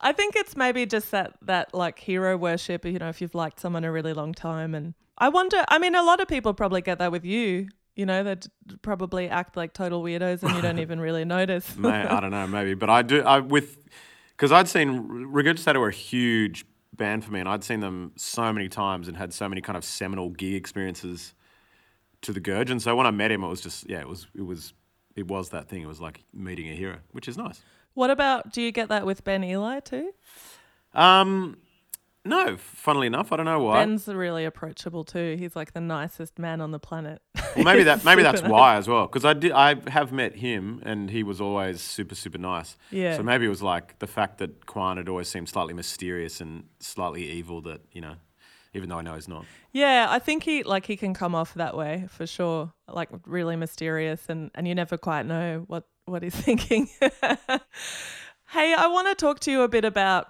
I 0.00 0.12
think 0.12 0.34
it's 0.34 0.56
maybe 0.56 0.86
just 0.86 1.10
that 1.10 1.34
that 1.42 1.74
like 1.74 1.98
hero 1.98 2.36
worship. 2.36 2.84
You 2.84 2.98
know, 2.98 3.08
if 3.08 3.20
you've 3.20 3.34
liked 3.34 3.60
someone 3.60 3.84
a 3.84 3.92
really 3.92 4.12
long 4.12 4.32
time, 4.32 4.74
and 4.74 4.94
I 5.20 5.28
wonder. 5.28 5.62
I 5.68 5.78
mean, 5.78 5.94
a 5.94 6.02
lot 6.02 6.20
of 6.20 6.26
people 6.26 6.54
probably 6.54 6.80
get 6.80 6.98
that 6.98 7.12
with 7.12 7.24
you. 7.24 7.68
You 7.94 8.06
know, 8.06 8.24
that 8.24 8.46
probably 8.82 9.28
act 9.28 9.56
like 9.56 9.74
total 9.74 10.02
weirdos, 10.02 10.42
and 10.42 10.56
you 10.56 10.62
don't 10.62 10.78
even 10.86 11.00
really 11.00 11.24
notice. 11.24 11.76
May, 11.76 11.90
I 11.90 12.20
don't 12.20 12.30
know, 12.30 12.46
maybe, 12.46 12.74
but 12.74 12.88
I 12.88 13.02
do. 13.02 13.22
I 13.22 13.40
with 13.40 13.76
because 14.30 14.50
I'd 14.50 14.68
seen 14.68 15.08
Regurgitator 15.30 15.78
were 15.78 15.88
a 15.88 15.92
huge 15.92 16.64
band 16.96 17.24
for 17.24 17.32
me, 17.32 17.40
and 17.40 17.48
I'd 17.48 17.62
seen 17.62 17.80
them 17.80 18.12
so 18.16 18.52
many 18.52 18.68
times 18.68 19.06
and 19.06 19.16
had 19.16 19.34
so 19.34 19.48
many 19.48 19.60
kind 19.60 19.76
of 19.76 19.84
seminal 19.84 20.30
gig 20.30 20.54
experiences 20.54 21.34
to 22.22 22.32
the 22.32 22.40
Gurge. 22.40 22.70
And 22.70 22.80
so 22.80 22.96
when 22.96 23.06
I 23.06 23.10
met 23.10 23.30
him, 23.30 23.44
it 23.44 23.48
was 23.48 23.60
just 23.60 23.88
yeah, 23.88 24.00
it 24.00 24.08
was 24.08 24.26
it 24.34 24.42
was 24.42 24.72
it 25.16 25.26
was 25.26 25.50
that 25.50 25.68
thing. 25.68 25.82
It 25.82 25.88
was 25.88 26.00
like 26.00 26.24
meeting 26.32 26.70
a 26.70 26.74
hero, 26.74 26.98
which 27.12 27.28
is 27.28 27.36
nice. 27.36 27.60
What 27.94 28.10
about? 28.10 28.52
Do 28.52 28.62
you 28.62 28.72
get 28.72 28.88
that 28.88 29.04
with 29.04 29.24
Ben 29.24 29.44
Ely 29.44 29.80
too? 29.80 30.12
Um, 30.94 31.58
no, 32.24 32.56
funnily 32.58 33.06
enough, 33.06 33.32
I 33.32 33.36
don't 33.36 33.46
know 33.46 33.60
why. 33.62 33.80
Ben's 33.80 34.06
really 34.06 34.44
approachable 34.44 35.04
too. 35.04 35.36
He's 35.38 35.56
like 35.56 35.72
the 35.72 35.80
nicest 35.80 36.38
man 36.38 36.60
on 36.60 36.70
the 36.70 36.78
planet. 36.78 37.22
Well, 37.56 37.64
maybe 37.64 37.82
that 37.84 38.04
maybe 38.04 38.22
that's 38.22 38.42
nice. 38.42 38.50
why 38.50 38.76
as 38.76 38.86
well. 38.86 39.06
Because 39.06 39.24
I 39.24 39.32
did 39.32 39.52
I 39.52 39.76
have 39.90 40.12
met 40.12 40.36
him 40.36 40.82
and 40.84 41.10
he 41.10 41.22
was 41.22 41.40
always 41.40 41.80
super 41.80 42.14
super 42.14 42.36
nice. 42.38 42.76
Yeah. 42.90 43.16
So 43.16 43.22
maybe 43.22 43.46
it 43.46 43.48
was 43.48 43.62
like 43.62 43.98
the 44.00 44.06
fact 44.06 44.38
that 44.38 44.66
Quan 44.66 44.98
had 44.98 45.08
always 45.08 45.28
seemed 45.28 45.48
slightly 45.48 45.72
mysterious 45.72 46.40
and 46.42 46.64
slightly 46.78 47.24
evil. 47.24 47.62
That 47.62 47.80
you 47.92 48.02
know, 48.02 48.16
even 48.74 48.90
though 48.90 48.98
I 48.98 49.02
know 49.02 49.14
he's 49.14 49.28
not. 49.28 49.46
Yeah, 49.72 50.06
I 50.10 50.18
think 50.18 50.42
he 50.42 50.62
like 50.62 50.84
he 50.84 50.96
can 50.96 51.14
come 51.14 51.34
off 51.34 51.54
that 51.54 51.74
way 51.76 52.06
for 52.10 52.26
sure. 52.26 52.72
Like 52.86 53.08
really 53.24 53.56
mysterious 53.56 54.26
and 54.28 54.50
and 54.54 54.68
you 54.68 54.74
never 54.74 54.98
quite 54.98 55.24
know 55.24 55.64
what 55.68 55.84
what 56.04 56.22
he's 56.22 56.34
thinking. 56.46 56.88
hey, 57.00 58.74
I 58.74 58.86
want 58.88 59.08
to 59.08 59.14
talk 59.14 59.40
to 59.40 59.50
you 59.50 59.62
a 59.62 59.68
bit 59.68 59.84
about 59.84 60.28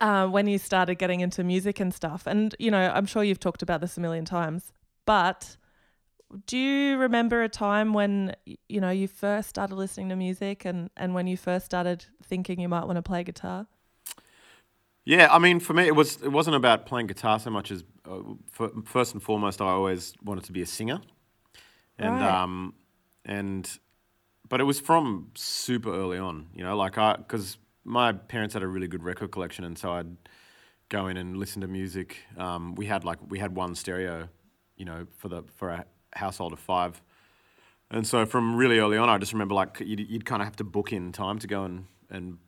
uh, 0.00 0.26
when 0.26 0.46
you 0.46 0.58
started 0.58 0.96
getting 0.96 1.20
into 1.20 1.44
music 1.44 1.80
and 1.80 1.92
stuff. 1.94 2.26
And 2.26 2.54
you 2.58 2.70
know, 2.70 2.90
I'm 2.94 3.06
sure 3.06 3.22
you've 3.24 3.40
talked 3.40 3.62
about 3.62 3.80
this 3.80 3.96
a 3.96 4.00
million 4.00 4.24
times, 4.24 4.72
but 5.04 5.56
do 6.46 6.58
you 6.58 6.96
remember 6.98 7.42
a 7.42 7.48
time 7.48 7.92
when 7.94 8.34
you 8.68 8.80
know 8.80 8.90
you 8.90 9.06
first 9.08 9.48
started 9.48 9.76
listening 9.76 10.08
to 10.08 10.16
music 10.16 10.64
and 10.64 10.90
and 10.96 11.14
when 11.14 11.26
you 11.26 11.36
first 11.36 11.64
started 11.64 12.06
thinking 12.22 12.60
you 12.60 12.68
might 12.68 12.84
want 12.84 12.96
to 12.96 13.02
play 13.02 13.22
guitar? 13.22 13.66
Yeah, 15.04 15.28
I 15.30 15.38
mean, 15.38 15.60
for 15.60 15.72
me, 15.72 15.86
it 15.86 15.94
was 15.94 16.20
it 16.22 16.32
wasn't 16.32 16.56
about 16.56 16.84
playing 16.86 17.06
guitar 17.06 17.38
so 17.38 17.50
much 17.50 17.70
as 17.70 17.84
uh, 18.10 18.20
f- 18.58 18.72
first 18.84 19.14
and 19.14 19.22
foremost, 19.22 19.60
I 19.60 19.66
always 19.66 20.14
wanted 20.24 20.44
to 20.44 20.52
be 20.52 20.62
a 20.62 20.66
singer, 20.66 21.00
and 21.96 22.20
Right. 22.20 22.42
um, 22.42 22.74
and 23.24 23.78
but 24.48 24.60
it 24.60 24.64
was 24.64 24.80
from 24.80 25.30
super 25.34 25.94
early 25.94 26.18
on, 26.18 26.48
you 26.54 26.64
know, 26.64 26.76
like 26.76 26.98
I 26.98 27.16
because 27.16 27.56
my 27.86 28.12
parents 28.12 28.54
had 28.54 28.62
a 28.62 28.66
really 28.66 28.88
good 28.88 29.04
record 29.04 29.30
collection, 29.30 29.64
and 29.64 29.78
so 29.78 29.92
I'd 29.92 30.16
go 30.88 31.06
in 31.06 31.16
and 31.16 31.36
listen 31.36 31.62
to 31.62 31.68
music. 31.68 32.18
Um, 32.36 32.74
we 32.74 32.86
had 32.86 33.04
like 33.04 33.18
we 33.28 33.38
had 33.38 33.54
one 33.54 33.74
stereo, 33.74 34.28
you 34.76 34.84
know, 34.84 35.06
for 35.16 35.28
the 35.28 35.44
for 35.54 35.70
a 35.70 35.84
household 36.12 36.52
of 36.52 36.58
five. 36.58 37.00
And 37.90 38.04
so 38.04 38.26
from 38.26 38.56
really 38.56 38.80
early 38.80 38.96
on, 38.96 39.08
I 39.08 39.16
just 39.18 39.32
remember 39.32 39.54
like 39.54 39.80
you'd, 39.80 40.00
you'd 40.00 40.24
kind 40.24 40.42
of 40.42 40.46
have 40.46 40.56
to 40.56 40.64
book 40.64 40.92
in 40.92 41.12
time 41.12 41.38
to 41.38 41.46
go 41.46 41.62
and, 41.62 41.86
and 42.10 42.38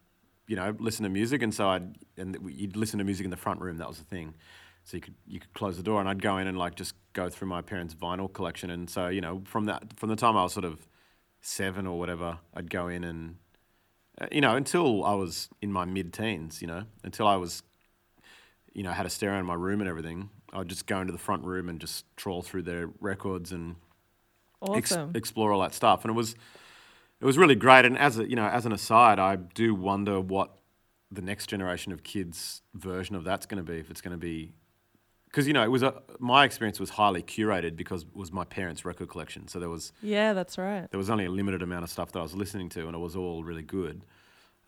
you 0.49 0.57
know 0.57 0.75
listen 0.81 1.05
to 1.05 1.09
music, 1.09 1.43
and 1.43 1.55
so 1.55 1.69
I'd 1.69 1.97
and 2.17 2.37
you'd 2.51 2.77
listen 2.77 2.99
to 2.99 3.05
music 3.05 3.25
in 3.25 3.31
the 3.31 3.37
front 3.37 3.61
room. 3.61 3.79
That 3.79 3.89
was 3.89 3.99
the 3.99 4.05
thing. 4.05 4.35
So 4.83 4.97
you 4.97 5.01
could 5.01 5.15
you 5.27 5.39
could 5.39 5.55
close 5.55 5.77
the 5.77 5.85
door, 5.85 6.01
and 6.01 6.09
I'd 6.09 6.21
go 6.21 6.39
in 6.39 6.49
and 6.49 6.59
like 6.59 6.75
just 6.75 6.95
go 7.13 7.29
through 7.29 7.49
my 7.49 7.63
parents' 7.63 7.95
vinyl 7.95 8.33
collection. 8.33 8.71
And 8.71 8.91
so 8.91 9.07
you 9.07 9.21
know 9.21 9.43
from 9.45 9.67
that 9.67 9.97
from 9.97 10.09
the 10.09 10.17
time 10.17 10.37
I 10.37 10.43
was 10.43 10.53
sort 10.53 10.65
of 10.65 10.89
seven 11.41 11.87
or 11.87 11.97
whatever, 11.97 12.39
I'd 12.55 12.69
go 12.69 12.89
in 12.89 13.05
and 13.05 13.37
Uh, 14.21 14.27
you 14.33 14.41
know 14.41 14.57
until 14.57 15.05
I 15.05 15.15
was 15.15 15.49
in 15.63 15.73
my 15.73 15.85
mid 15.85 16.13
teens. 16.13 16.61
You 16.61 16.69
know 16.69 16.85
until 17.05 17.27
I 17.27 17.37
was 17.37 17.63
you 18.73 18.83
know 18.83 18.93
had 18.93 19.07
a 19.07 19.11
stereo 19.11 19.39
in 19.39 19.47
my 19.47 19.55
room 19.55 19.81
and 19.81 19.89
everything. 19.89 20.31
I'd 20.53 20.69
just 20.69 20.87
go 20.87 21.01
into 21.01 21.13
the 21.13 21.19
front 21.19 21.45
room 21.45 21.69
and 21.69 21.81
just 21.81 22.05
trawl 22.17 22.43
through 22.43 22.63
their 22.63 22.89
records 23.01 23.53
and 23.53 23.77
ex- 24.77 24.93
explore 25.15 25.53
all 25.53 25.61
that 25.61 25.75
stuff. 25.75 26.05
And 26.05 26.11
it 26.11 26.15
was 26.15 26.35
it 27.21 27.25
was 27.25 27.37
really 27.37 27.55
great. 27.55 27.85
And 27.85 27.99
as 27.99 28.19
a, 28.19 28.29
you 28.29 28.37
know, 28.37 28.47
as 28.47 28.65
an 28.65 28.73
aside, 28.73 29.19
I 29.19 29.37
do 29.37 29.75
wonder 29.75 30.21
what 30.21 30.57
the 31.11 31.23
next 31.23 31.49
generation 31.49 31.93
of 31.93 32.03
kids' 32.03 32.63
version 32.75 33.17
of 33.17 33.25
that's 33.25 33.47
going 33.47 33.65
to 33.65 33.71
be. 33.71 33.79
If 33.79 33.91
it's 33.91 34.01
going 34.01 34.13
to 34.13 34.19
be 34.19 34.53
because 35.29 35.47
you 35.47 35.53
know 35.53 35.63
it 35.63 35.71
was 35.71 35.83
a, 35.83 35.95
my 36.19 36.45
experience 36.45 36.81
was 36.81 36.91
highly 36.91 37.23
curated 37.23 37.77
because 37.77 38.03
it 38.03 38.17
was 38.17 38.33
my 38.33 38.45
parents' 38.45 38.85
record 38.85 39.09
collection. 39.09 39.47
So 39.49 39.59
there 39.59 39.69
was 39.69 39.93
yeah, 40.03 40.33
that's 40.33 40.59
right. 40.59 40.91
there 40.91 40.99
was 40.99 41.11
only 41.11 41.27
a 41.27 41.31
limited 41.31 41.63
amount 41.63 41.85
of 41.85 41.91
stuff 41.91 42.13
that 42.13 42.19
I 42.19 42.23
was 42.23 42.35
listening 42.35 42.69
to, 42.71 42.87
and 42.87 42.95
it 42.95 42.99
was 42.99 43.17
all 43.17 43.45
really 43.45 43.63
good. 43.63 44.05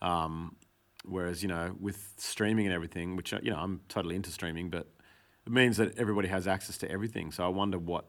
Um, 0.01 0.55
whereas 1.05 1.41
you 1.41 1.49
know, 1.49 1.75
with 1.79 2.13
streaming 2.17 2.65
and 2.65 2.73
everything, 2.73 3.15
which 3.15 3.31
you 3.31 3.51
know 3.51 3.57
I'm 3.57 3.81
totally 3.89 4.15
into 4.15 4.31
streaming, 4.31 4.69
but 4.69 4.87
it 5.45 5.51
means 5.51 5.77
that 5.77 5.97
everybody 5.97 6.27
has 6.27 6.47
access 6.47 6.77
to 6.79 6.91
everything. 6.91 7.31
So 7.31 7.43
I 7.43 7.49
wonder 7.49 7.77
what 7.77 8.05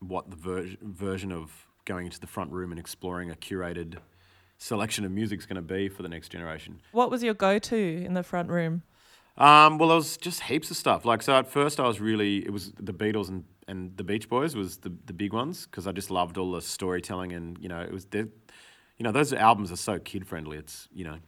what 0.00 0.30
the 0.30 0.36
ver- 0.36 0.76
version 0.82 1.32
of 1.32 1.66
going 1.84 2.06
into 2.06 2.20
the 2.20 2.26
front 2.26 2.52
room 2.52 2.70
and 2.70 2.78
exploring 2.78 3.30
a 3.30 3.34
curated 3.34 3.96
selection 4.58 5.04
of 5.04 5.10
music 5.10 5.38
is 5.38 5.46
going 5.46 5.56
to 5.56 5.62
be 5.62 5.88
for 5.88 6.02
the 6.02 6.08
next 6.08 6.28
generation. 6.28 6.80
What 6.92 7.10
was 7.10 7.22
your 7.22 7.34
go-to 7.34 8.02
in 8.04 8.14
the 8.14 8.22
front 8.22 8.50
room? 8.50 8.82
Um, 9.38 9.78
well, 9.78 9.88
there 9.88 9.96
was 9.96 10.16
just 10.16 10.42
heaps 10.42 10.70
of 10.70 10.76
stuff. 10.76 11.04
Like, 11.04 11.22
so 11.22 11.34
at 11.36 11.46
first 11.46 11.78
I 11.78 11.86
was 11.86 12.00
really, 12.00 12.38
it 12.38 12.52
was 12.52 12.72
the 12.78 12.92
Beatles 12.92 13.28
and, 13.28 13.44
and 13.68 13.96
the 13.96 14.04
Beach 14.04 14.28
Boys 14.28 14.56
was 14.56 14.78
the, 14.78 14.92
the 15.06 15.12
big 15.12 15.32
ones 15.32 15.66
because 15.66 15.86
I 15.86 15.92
just 15.92 16.10
loved 16.10 16.36
all 16.36 16.52
the 16.52 16.60
storytelling 16.60 17.32
and, 17.32 17.56
you 17.60 17.68
know, 17.68 17.80
it 17.80 17.92
was, 17.92 18.06
you 18.12 18.28
know, 19.00 19.12
those 19.12 19.32
albums 19.32 19.70
are 19.70 19.76
so 19.76 19.98
kid 20.00 20.26
friendly. 20.26 20.58
It's, 20.58 20.88
you 20.92 21.04
know, 21.04 21.18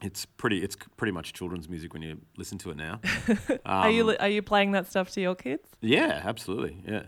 it's 0.00 0.24
pretty, 0.24 0.62
it's 0.62 0.76
pretty 0.96 1.12
much 1.12 1.34
children's 1.34 1.68
music 1.68 1.92
when 1.92 2.00
you 2.00 2.18
listen 2.38 2.56
to 2.58 2.70
it 2.70 2.78
now. 2.78 3.00
are 3.66 3.90
you 3.90 4.08
Um, 4.10 4.16
are 4.18 4.28
you 4.28 4.40
playing 4.40 4.72
that 4.72 4.86
stuff 4.88 5.10
to 5.10 5.20
your 5.20 5.34
kids? 5.34 5.68
Yeah, 5.82 6.22
absolutely. 6.24 6.82
Yeah. 6.86 7.02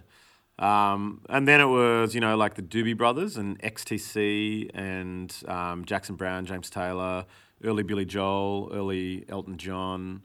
Um, 0.58 1.22
and 1.30 1.48
then 1.48 1.60
it 1.62 1.66
was, 1.66 2.14
you 2.14 2.20
know, 2.20 2.36
like 2.36 2.54
the 2.54 2.62
Doobie 2.62 2.96
Brothers 2.96 3.38
and 3.38 3.58
XTC 3.60 4.70
and 4.74 5.34
um, 5.48 5.86
Jackson 5.86 6.16
Browne, 6.16 6.44
James 6.44 6.68
Taylor, 6.68 7.24
early 7.64 7.82
Billy 7.82 8.04
Joel, 8.04 8.70
early 8.72 9.24
Elton 9.28 9.56
John. 9.56 10.22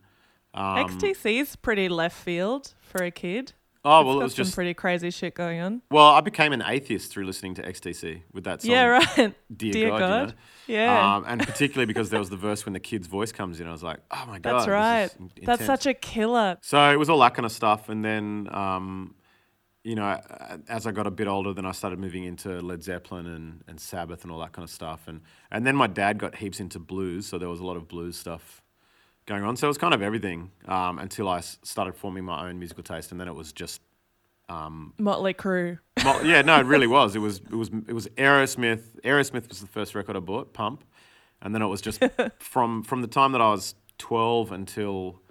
Um, 0.53 0.87
XTC's 0.87 1.55
pretty 1.55 1.89
left 1.89 2.17
field 2.17 2.73
for 2.81 3.03
a 3.03 3.11
kid. 3.11 3.53
Oh, 3.89 4.03
well, 4.03 4.19
it 4.19 4.23
was 4.23 4.33
some 4.33 4.43
just, 4.43 4.55
pretty 4.55 4.73
crazy 4.73 5.11
shit 5.11 5.33
going 5.33 5.61
on. 5.61 5.81
well, 5.89 6.07
I 6.07 6.19
became 6.19 6.51
an 6.51 6.61
atheist 6.65 7.09
through 7.09 7.25
listening 7.25 7.53
to 7.55 7.61
XTC 7.61 8.21
with 8.33 8.43
that 8.43 8.61
song. 8.61 8.71
yeah, 8.71 8.83
right. 8.85 9.33
Dear, 9.55 9.71
Dear 9.71 9.89
God. 9.91 9.99
God. 9.99 10.35
You 10.67 10.75
know? 10.75 10.83
Yeah. 10.83 11.15
Um, 11.15 11.25
and 11.25 11.41
particularly 11.41 11.85
because 11.85 12.09
there 12.09 12.19
was 12.19 12.29
the 12.29 12.35
verse 12.35 12.65
when 12.65 12.73
the 12.73 12.81
kid's 12.81 13.07
voice 13.07 13.31
comes 13.31 13.61
in, 13.61 13.67
I 13.67 13.71
was 13.71 13.83
like, 13.83 13.99
oh 14.11 14.25
my 14.27 14.39
God. 14.39 14.57
That's 14.59 14.67
right. 14.67 15.05
is 15.05 15.45
That's 15.45 15.65
such 15.65 15.85
a 15.85 15.93
killer. 15.93 16.57
So 16.61 16.91
it 16.91 16.97
was 16.97 17.09
all 17.09 17.19
that 17.19 17.33
kind 17.33 17.45
of 17.45 17.51
stuff, 17.51 17.87
and 17.87 18.03
then 18.03 18.49
um, 18.51 19.15
you 19.87 19.95
know, 19.95 20.19
as 20.67 20.85
I 20.85 20.91
got 20.91 21.07
a 21.07 21.11
bit 21.11 21.27
older, 21.29 21.53
then 21.53 21.65
I 21.65 21.71
started 21.71 21.97
moving 21.97 22.25
into 22.25 22.59
Led 22.59 22.83
Zeppelin 22.83 23.25
and, 23.25 23.63
and 23.69 23.79
Sabbath 23.79 24.23
and 24.23 24.31
all 24.33 24.39
that 24.39 24.51
kind 24.51 24.65
of 24.65 24.69
stuff, 24.69 25.07
and 25.07 25.21
and 25.49 25.65
then 25.65 25.77
my 25.77 25.87
dad 25.87 26.17
got 26.17 26.35
heaps 26.35 26.59
into 26.59 26.77
blues, 26.77 27.25
so 27.25 27.37
there 27.37 27.47
was 27.47 27.61
a 27.61 27.63
lot 27.63 27.77
of 27.77 27.87
blues 27.87 28.17
stuff 28.17 28.61
going 29.27 29.43
on. 29.43 29.55
So 29.55 29.65
it 29.67 29.69
was 29.69 29.77
kind 29.77 29.93
of 29.93 30.01
everything 30.01 30.51
um, 30.65 30.99
until 30.99 31.29
I 31.29 31.39
started 31.39 31.95
forming 31.95 32.25
my 32.25 32.49
own 32.49 32.59
musical 32.59 32.83
taste, 32.83 33.11
and 33.11 33.19
then 33.19 33.29
it 33.29 33.35
was 33.35 33.53
just. 33.53 33.81
Um, 34.49 34.93
Motley 34.97 35.33
Crue. 35.33 35.79
well, 36.03 36.25
yeah, 36.25 36.41
no, 36.41 36.59
it 36.59 36.65
really 36.65 36.87
was. 36.87 37.15
It 37.15 37.19
was 37.19 37.37
it 37.37 37.55
was 37.55 37.69
it 37.87 37.93
was 37.93 38.07
Aerosmith. 38.17 38.99
Aerosmith 39.05 39.47
was 39.47 39.61
the 39.61 39.67
first 39.67 39.95
record 39.95 40.17
I 40.17 40.19
bought, 40.19 40.51
Pump, 40.51 40.83
and 41.41 41.55
then 41.55 41.61
it 41.61 41.67
was 41.67 41.79
just 41.79 42.03
from 42.39 42.83
from 42.83 43.01
the 43.01 43.07
time 43.07 43.31
that 43.31 43.41
I 43.41 43.51
was 43.51 43.73
twelve 43.97 44.51
until 44.51 45.21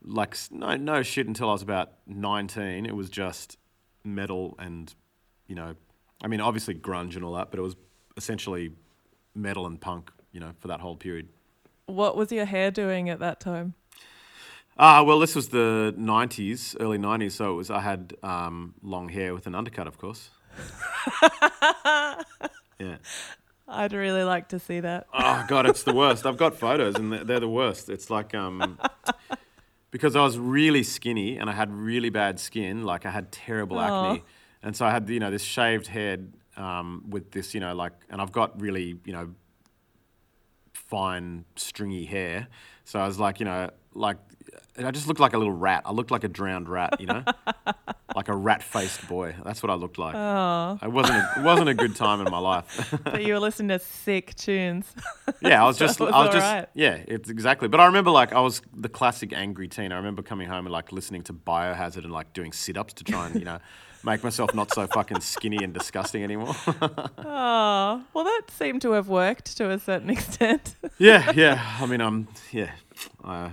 like 0.00 0.36
no 0.52 0.76
no 0.76 1.02
shit 1.02 1.26
until 1.26 1.48
I 1.48 1.52
was 1.54 1.62
about 1.62 1.94
nineteen. 2.06 2.86
It 2.86 2.94
was 2.94 3.10
just 3.10 3.56
metal 4.04 4.54
and 4.58 4.94
you 5.46 5.54
know, 5.54 5.74
I 6.22 6.28
mean 6.28 6.40
obviously 6.40 6.74
grunge 6.74 7.16
and 7.16 7.24
all 7.24 7.34
that, 7.34 7.50
but 7.50 7.58
it 7.58 7.62
was 7.62 7.76
essentially 8.16 8.72
metal 9.34 9.66
and 9.66 9.80
punk. 9.80 10.10
You 10.32 10.38
know, 10.38 10.52
for 10.60 10.68
that 10.68 10.80
whole 10.80 10.94
period. 10.94 11.28
What 11.86 12.16
was 12.16 12.30
your 12.30 12.44
hair 12.44 12.70
doing 12.70 13.10
at 13.10 13.18
that 13.18 13.40
time? 13.40 13.74
Ah, 14.78 15.02
well, 15.02 15.18
this 15.18 15.34
was 15.34 15.48
the 15.48 15.92
'90s, 15.98 16.76
early 16.78 16.98
'90s, 16.98 17.32
so 17.32 17.50
it 17.50 17.54
was. 17.54 17.68
I 17.68 17.80
had 17.80 18.14
um, 18.22 18.74
long 18.80 19.08
hair 19.08 19.34
with 19.34 19.48
an 19.48 19.56
undercut, 19.56 19.88
of 19.88 19.98
course. 19.98 20.30
yeah. 22.78 22.96
I'd 23.70 23.92
really 23.92 24.24
like 24.24 24.48
to 24.48 24.58
see 24.58 24.80
that. 24.80 25.06
Oh 25.14 25.44
god, 25.48 25.66
it's 25.66 25.84
the 25.84 25.94
worst. 25.94 26.26
I've 26.26 26.36
got 26.36 26.56
photos 26.56 26.96
and 26.96 27.12
they're, 27.12 27.24
they're 27.24 27.40
the 27.40 27.48
worst. 27.48 27.88
It's 27.88 28.10
like 28.10 28.34
um 28.34 28.78
because 29.90 30.16
I 30.16 30.22
was 30.22 30.38
really 30.38 30.82
skinny 30.82 31.36
and 31.36 31.50
I 31.50 31.52
had 31.52 31.72
really 31.72 32.10
bad 32.10 32.38
skin, 32.38 32.84
like 32.84 33.06
I 33.06 33.10
had 33.10 33.32
terrible 33.32 33.78
Aw. 33.78 34.12
acne. 34.12 34.24
And 34.62 34.76
so 34.76 34.86
I 34.86 34.90
had 34.90 35.08
you 35.08 35.20
know 35.20 35.30
this 35.30 35.42
shaved 35.42 35.86
head 35.86 36.32
um, 36.56 37.04
with 37.08 37.30
this, 37.32 37.54
you 37.54 37.60
know, 37.60 37.74
like 37.74 37.92
and 38.10 38.20
I've 38.20 38.32
got 38.32 38.60
really, 38.60 38.98
you 39.04 39.12
know, 39.12 39.30
fine 40.72 41.44
stringy 41.56 42.04
hair. 42.04 42.48
So 42.84 42.98
I 43.00 43.06
was 43.06 43.18
like, 43.18 43.40
you 43.40 43.46
know, 43.46 43.70
like 43.94 44.16
I 44.82 44.90
just 44.92 45.06
looked 45.08 45.20
like 45.20 45.34
a 45.34 45.38
little 45.38 45.52
rat. 45.52 45.82
I 45.84 45.92
looked 45.92 46.10
like 46.10 46.24
a 46.24 46.28
drowned 46.28 46.68
rat, 46.68 47.00
you 47.00 47.06
know? 47.06 47.22
like 48.16 48.28
a 48.28 48.34
rat-faced 48.34 49.06
boy. 49.08 49.34
That's 49.44 49.62
what 49.62 49.68
I 49.70 49.74
looked 49.74 49.98
like. 49.98 50.14
Oh, 50.14 50.78
It 50.82 50.90
wasn't 50.90 51.18
a, 51.18 51.32
it 51.38 51.42
wasn't 51.42 51.68
a 51.68 51.74
good 51.74 51.94
time 51.96 52.20
in 52.24 52.30
my 52.30 52.38
life. 52.38 52.94
but 53.04 53.22
you 53.22 53.34
were 53.34 53.40
listening 53.40 53.68
to 53.76 53.84
sick 53.84 54.34
tunes. 54.36 54.86
Yeah, 55.42 55.62
I 55.62 55.66
was 55.66 55.76
So 55.78 55.86
just, 55.86 56.00
was 56.00 56.12
I 56.12 56.24
was 56.24 56.34
just, 56.34 56.46
alright. 56.46 56.68
yeah, 56.74 56.98
it's 57.08 57.30
exactly. 57.30 57.68
But 57.68 57.80
I 57.80 57.86
remember 57.86 58.10
like 58.10 58.32
I 58.32 58.40
was 58.40 58.60
the 58.74 58.88
classic 58.88 59.32
angry 59.32 59.68
teen. 59.68 59.90
I 59.92 59.96
remember 59.96 60.22
coming 60.22 60.48
home 60.48 60.66
and 60.66 60.72
like 60.72 60.92
listening 60.92 61.22
to 61.24 61.32
Biohazard 61.32 62.04
and 62.04 62.12
like 62.12 62.32
doing 62.32 62.52
sit-ups 62.52 62.92
to 62.94 63.04
try 63.04 63.26
and 63.26 63.34
you 63.36 63.44
know 63.44 63.58
make 64.04 64.22
myself 64.24 64.54
not 64.54 64.72
so 64.72 64.86
fucking 64.86 65.20
skinny 65.20 65.58
and 65.62 65.72
disgusting 65.72 66.22
anymore. 66.24 66.54
Oh, 67.18 68.02
well, 68.14 68.24
that 68.24 68.42
seemed 68.50 68.82
to 68.82 68.92
have 68.92 69.08
worked 69.08 69.56
to 69.58 69.70
a 69.70 69.78
certain 69.78 70.10
extent. 70.10 70.74
yeah, 70.98 71.32
yeah. 71.32 71.76
I 71.80 71.86
mean, 71.86 72.00
I'm, 72.00 72.06
um, 72.08 72.28
yeah, 72.52 72.72
I, 73.24 73.52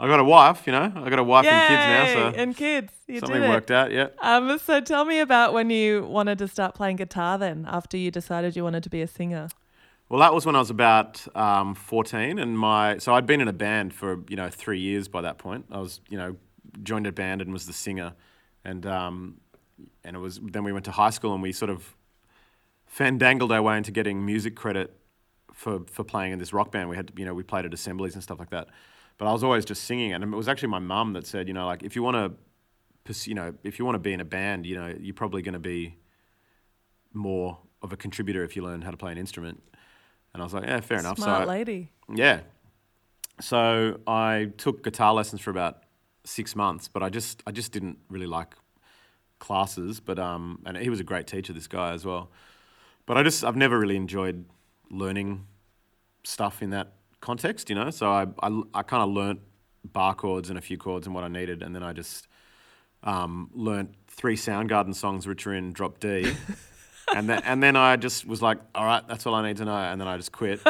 I 0.00 0.06
got 0.06 0.20
a 0.20 0.24
wife. 0.24 0.66
You 0.66 0.72
know, 0.72 0.92
I 0.94 1.10
got 1.10 1.18
a 1.18 1.24
wife 1.24 1.44
Yay! 1.44 1.50
and 1.50 1.68
kids 1.68 2.14
now, 2.14 2.30
so 2.30 2.42
and 2.42 2.56
kids. 2.56 2.92
You 3.06 3.20
something 3.20 3.42
worked 3.42 3.70
out. 3.70 3.90
Yeah. 3.90 4.08
Um, 4.20 4.58
so 4.58 4.80
tell 4.80 5.04
me 5.04 5.18
about 5.20 5.52
when 5.52 5.70
you 5.70 6.04
wanted 6.04 6.38
to 6.38 6.48
start 6.48 6.74
playing 6.74 6.96
guitar 6.96 7.38
then, 7.38 7.66
after 7.68 7.96
you 7.96 8.10
decided 8.10 8.54
you 8.54 8.62
wanted 8.62 8.82
to 8.84 8.90
be 8.90 9.02
a 9.02 9.06
singer. 9.06 9.48
Well, 10.08 10.20
that 10.20 10.32
was 10.32 10.46
when 10.46 10.56
I 10.56 10.60
was 10.60 10.70
about 10.70 11.26
um, 11.36 11.74
14, 11.74 12.38
and 12.38 12.58
my 12.58 12.98
so 12.98 13.14
I'd 13.14 13.26
been 13.26 13.40
in 13.40 13.48
a 13.48 13.52
band 13.52 13.92
for 13.92 14.20
you 14.28 14.36
know 14.36 14.48
three 14.48 14.80
years 14.80 15.08
by 15.08 15.20
that 15.22 15.38
point. 15.38 15.66
I 15.70 15.78
was 15.78 16.00
you 16.08 16.16
know 16.16 16.36
joined 16.82 17.06
a 17.06 17.12
band 17.12 17.42
and 17.42 17.52
was 17.52 17.66
the 17.66 17.72
singer, 17.72 18.14
and 18.64 18.86
um, 18.86 19.40
and 20.04 20.16
it 20.16 20.20
was 20.20 20.40
then 20.42 20.64
we 20.64 20.72
went 20.72 20.84
to 20.86 20.92
high 20.92 21.10
school 21.10 21.34
and 21.34 21.42
we 21.42 21.52
sort 21.52 21.70
of 21.70 21.94
fandangled 22.86 23.52
our 23.52 23.62
way 23.62 23.76
into 23.76 23.90
getting 23.90 24.24
music 24.24 24.56
credit 24.56 24.96
for 25.52 25.80
for 25.90 26.04
playing 26.04 26.32
in 26.32 26.38
this 26.38 26.52
rock 26.52 26.72
band. 26.72 26.88
We 26.88 26.96
had 26.96 27.12
you 27.16 27.24
know 27.24 27.34
we 27.34 27.42
played 27.42 27.66
at 27.66 27.74
assemblies 27.74 28.14
and 28.14 28.22
stuff 28.22 28.38
like 28.38 28.50
that, 28.50 28.68
but 29.18 29.26
I 29.26 29.32
was 29.32 29.44
always 29.44 29.64
just 29.64 29.84
singing, 29.84 30.12
and 30.12 30.24
it 30.24 30.30
was 30.30 30.48
actually 30.48 30.68
my 30.68 30.78
mum 30.78 31.12
that 31.12 31.26
said 31.26 31.48
you 31.48 31.54
know 31.54 31.66
like 31.66 31.82
if 31.82 31.94
you 31.96 32.02
want 32.02 32.36
to, 33.06 33.28
you 33.28 33.34
know 33.34 33.52
if 33.64 33.78
you 33.78 33.84
want 33.84 33.96
to 33.96 34.00
be 34.00 34.12
in 34.12 34.20
a 34.20 34.24
band, 34.24 34.64
you 34.64 34.76
know 34.76 34.94
you're 34.98 35.14
probably 35.14 35.42
going 35.42 35.54
to 35.54 35.58
be 35.58 35.96
more 37.12 37.58
of 37.82 37.92
a 37.92 37.96
contributor 37.96 38.44
if 38.44 38.56
you 38.56 38.62
learn 38.62 38.82
how 38.82 38.90
to 38.90 38.96
play 38.96 39.12
an 39.12 39.18
instrument. 39.18 39.62
And 40.32 40.42
I 40.42 40.44
was 40.44 40.54
like, 40.54 40.64
yeah, 40.64 40.80
fair 40.80 40.98
enough. 40.98 41.18
Smart 41.18 41.44
so 41.44 41.48
lady. 41.48 41.90
yeah. 42.14 42.40
So 43.40 44.00
I 44.06 44.50
took 44.56 44.82
guitar 44.82 45.14
lessons 45.14 45.40
for 45.40 45.50
about 45.50 45.82
six 46.24 46.54
months, 46.54 46.88
but 46.88 47.02
I 47.02 47.08
just 47.08 47.42
I 47.46 47.52
just 47.52 47.72
didn't 47.72 47.98
really 48.08 48.26
like 48.26 48.54
classes. 49.38 50.00
But 50.00 50.18
um, 50.18 50.60
and 50.66 50.76
he 50.76 50.90
was 50.90 51.00
a 51.00 51.04
great 51.04 51.26
teacher, 51.26 51.52
this 51.52 51.66
guy 51.66 51.92
as 51.92 52.04
well. 52.04 52.30
But 53.06 53.16
I 53.16 53.22
just 53.22 53.44
I've 53.44 53.56
never 53.56 53.78
really 53.78 53.96
enjoyed 53.96 54.44
learning 54.90 55.46
stuff 56.24 56.62
in 56.62 56.70
that 56.70 56.92
context, 57.20 57.68
you 57.68 57.74
know. 57.76 57.90
So 57.90 58.10
I 58.10 58.26
I, 58.42 58.62
I 58.74 58.82
kind 58.82 59.02
of 59.02 59.10
learnt 59.10 59.40
bar 59.84 60.14
chords 60.14 60.50
and 60.50 60.58
a 60.58 60.62
few 60.62 60.76
chords 60.76 61.06
and 61.06 61.14
what 61.14 61.24
I 61.24 61.28
needed, 61.28 61.62
and 61.62 61.74
then 61.74 61.82
I 61.82 61.92
just 61.92 62.28
um, 63.02 63.50
learnt 63.54 63.94
three 64.08 64.36
Soundgarden 64.36 64.94
songs 64.94 65.26
which 65.26 65.46
are 65.46 65.54
in 65.54 65.72
drop 65.72 66.00
D. 66.00 66.32
and 67.14 67.28
then 67.28 67.42
and 67.44 67.62
then 67.62 67.76
I 67.76 67.96
just 67.96 68.26
was 68.26 68.42
like, 68.42 68.58
all 68.74 68.84
right, 68.84 69.06
that's 69.08 69.26
all 69.26 69.34
I 69.34 69.46
need 69.46 69.56
to 69.58 69.64
know, 69.64 69.76
and 69.76 70.00
then 70.00 70.08
I 70.08 70.16
just 70.16 70.32
quit. 70.32 70.60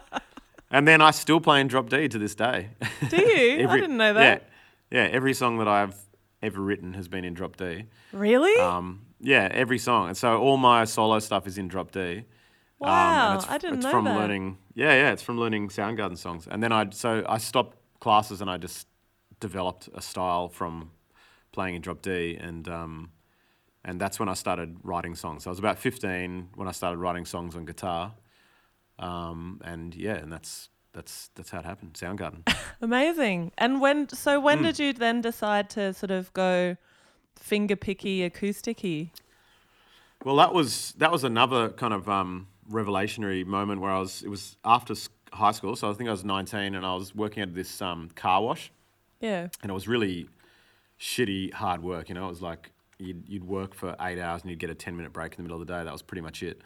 and 0.70 0.86
then 0.88 1.00
I 1.00 1.10
still 1.10 1.40
play 1.40 1.60
in 1.60 1.68
drop 1.68 1.88
D 1.88 2.08
to 2.08 2.18
this 2.18 2.34
day. 2.34 2.70
Do 3.08 3.16
you? 3.16 3.68
I 3.68 3.76
didn't 3.80 3.96
know 3.96 4.14
that. 4.14 4.48
Yeah, 4.90 5.02
yeah. 5.04 5.08
Every 5.10 5.34
song 5.34 5.58
that 5.58 5.68
I've 5.68 5.96
ever 6.42 6.60
written 6.60 6.94
has 6.94 7.08
been 7.08 7.24
in 7.24 7.34
drop 7.34 7.56
D. 7.56 7.84
Really? 8.12 8.60
Um, 8.60 9.02
yeah, 9.20 9.48
every 9.52 9.78
song, 9.78 10.08
and 10.08 10.16
so 10.16 10.38
all 10.38 10.56
my 10.56 10.84
solo 10.84 11.18
stuff 11.20 11.46
is 11.46 11.58
in 11.58 11.68
drop 11.68 11.92
D. 11.92 12.00
Um, 12.10 12.24
Wow, 12.88 13.34
it's, 13.36 13.48
I 13.48 13.58
didn't 13.58 13.76
it's 13.76 13.84
know 13.84 13.90
from 13.92 14.04
that. 14.06 14.18
learning. 14.18 14.58
Yeah, 14.74 14.92
yeah, 14.94 15.12
it's 15.12 15.22
from 15.22 15.38
learning 15.38 15.68
Soundgarden 15.68 16.16
songs, 16.16 16.46
and 16.50 16.62
then 16.62 16.72
I 16.72 16.88
so 16.90 17.24
I 17.28 17.38
stopped 17.38 17.76
classes 18.00 18.40
and 18.40 18.50
I 18.50 18.56
just 18.56 18.86
developed 19.40 19.88
a 19.94 20.00
style 20.00 20.48
from 20.48 20.90
playing 21.52 21.74
in 21.74 21.82
drop 21.82 22.00
D, 22.02 22.36
and 22.40 22.66
um, 22.68 23.10
and 23.84 24.00
that's 24.00 24.18
when 24.18 24.28
I 24.28 24.34
started 24.34 24.76
writing 24.82 25.14
songs. 25.14 25.44
So 25.44 25.50
I 25.50 25.52
was 25.52 25.58
about 25.58 25.78
fifteen 25.78 26.48
when 26.54 26.68
I 26.68 26.72
started 26.72 26.98
writing 26.98 27.26
songs 27.26 27.54
on 27.54 27.64
guitar, 27.66 28.14
um, 28.98 29.60
and 29.64 29.94
yeah, 29.94 30.14
and 30.14 30.32
that's 30.32 30.70
that's 30.94 31.28
that's 31.34 31.50
how 31.50 31.58
it 31.58 31.64
happened. 31.66 31.94
Soundgarden. 31.94 32.42
Amazing. 32.80 33.52
And 33.58 33.80
when 33.80 34.08
so 34.08 34.40
when 34.40 34.58
Hmm. 34.58 34.64
did 34.64 34.78
you 34.78 34.92
then 34.94 35.20
decide 35.20 35.68
to 35.70 35.92
sort 35.92 36.10
of 36.10 36.32
go 36.32 36.76
finger 37.36 37.76
picky 37.76 38.28
acousticy? 38.28 39.10
Well, 40.24 40.36
that 40.36 40.54
was 40.54 40.92
that 40.98 41.10
was 41.12 41.24
another 41.24 41.68
kind 41.70 41.92
of 41.92 42.08
um, 42.08 42.46
revelationary 42.70 43.44
moment 43.46 43.80
where 43.80 43.90
I 43.90 43.98
was. 43.98 44.22
It 44.22 44.28
was 44.28 44.56
after 44.64 44.94
high 45.32 45.52
school, 45.52 45.76
so 45.76 45.90
I 45.90 45.94
think 45.94 46.08
I 46.08 46.12
was 46.12 46.24
19, 46.24 46.74
and 46.74 46.84
I 46.86 46.94
was 46.94 47.14
working 47.14 47.42
at 47.42 47.54
this 47.54 47.80
um, 47.82 48.10
car 48.14 48.42
wash, 48.42 48.70
Yeah. 49.20 49.48
and 49.62 49.70
it 49.70 49.74
was 49.74 49.88
really 49.88 50.28
shitty, 51.00 51.52
hard 51.54 51.82
work. 51.82 52.08
You 52.08 52.14
know, 52.14 52.26
it 52.26 52.30
was 52.30 52.42
like 52.42 52.70
you'd 52.98 53.28
you'd 53.28 53.44
work 53.44 53.74
for 53.74 53.96
eight 54.00 54.18
hours 54.20 54.42
and 54.42 54.50
you'd 54.50 54.58
get 54.60 54.70
a 54.70 54.74
10 54.74 54.96
minute 54.96 55.12
break 55.12 55.32
in 55.32 55.36
the 55.38 55.42
middle 55.42 55.60
of 55.60 55.66
the 55.66 55.72
day. 55.72 55.82
That 55.84 55.92
was 55.92 56.02
pretty 56.02 56.20
much 56.22 56.42
it. 56.42 56.60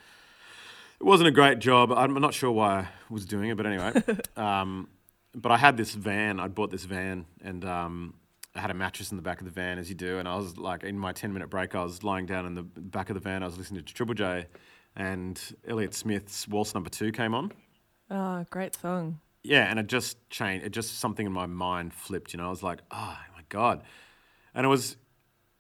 It 1.01 1.05
wasn't 1.05 1.29
a 1.29 1.33
great 1.33 1.59
job. 1.59 1.93
I'm 1.93 2.15
not 2.15 2.33
sure 2.35 2.51
why 2.51 2.79
I 2.81 2.89
was 3.11 3.27
doing 3.27 3.51
it, 3.51 3.57
but 3.57 3.67
anyway. 3.67 3.93
um, 4.37 4.89
but 5.35 5.53
I 5.53 5.59
had 5.59 5.77
this 5.77 5.95
van. 5.95 6.41
I'd 6.41 6.55
bought 6.55 6.71
this 6.71 6.85
van, 6.85 7.27
and 7.43 7.65
um, 7.67 8.15
I 8.55 8.61
had 8.61 8.71
a 8.71 8.75
mattress 8.75 9.11
in 9.11 9.17
the 9.19 9.23
back 9.23 9.41
of 9.41 9.45
the 9.45 9.51
van, 9.51 9.79
as 9.79 9.91
you 9.91 9.95
do. 9.95 10.19
And 10.19 10.27
I 10.27 10.37
was 10.37 10.57
like, 10.57 10.85
in 10.85 10.99
my 10.99 11.13
10 11.13 11.35
minute 11.35 11.51
break, 11.51 11.75
I 11.75 11.83
was 11.85 12.03
lying 12.03 12.25
down 12.25 12.47
in 12.47 12.55
the 12.55 12.63
back 12.63 13.11
of 13.11 13.15
the 13.15 13.21
van. 13.21 13.43
I 13.43 13.47
was 13.47 13.59
listening 13.59 13.85
to 13.85 13.93
Triple 13.93 14.15
J, 14.15 14.47
and 14.97 15.41
Elliott 15.69 15.95
Smith's 15.95 16.49
Waltz 16.49 16.75
Number 16.75 16.91
Two 16.91 17.13
came 17.13 17.35
on. 17.35 17.53
Oh, 18.11 18.45
great 18.51 18.75
song. 18.75 19.21
yeah, 19.43 19.71
and 19.71 19.79
it 19.79 19.87
just 19.87 20.19
changed. 20.31 20.65
It 20.67 20.71
just 20.71 20.99
something 20.99 21.27
in 21.27 21.33
my 21.33 21.47
mind 21.47 21.93
flipped. 21.95 22.33
You 22.33 22.39
know, 22.39 22.47
I 22.47 22.51
was 22.51 22.63
like, 22.63 22.81
oh 22.91 23.19
my 23.35 23.43
god, 23.49 23.83
and 24.55 24.65
it 24.65 24.69
was. 24.69 24.97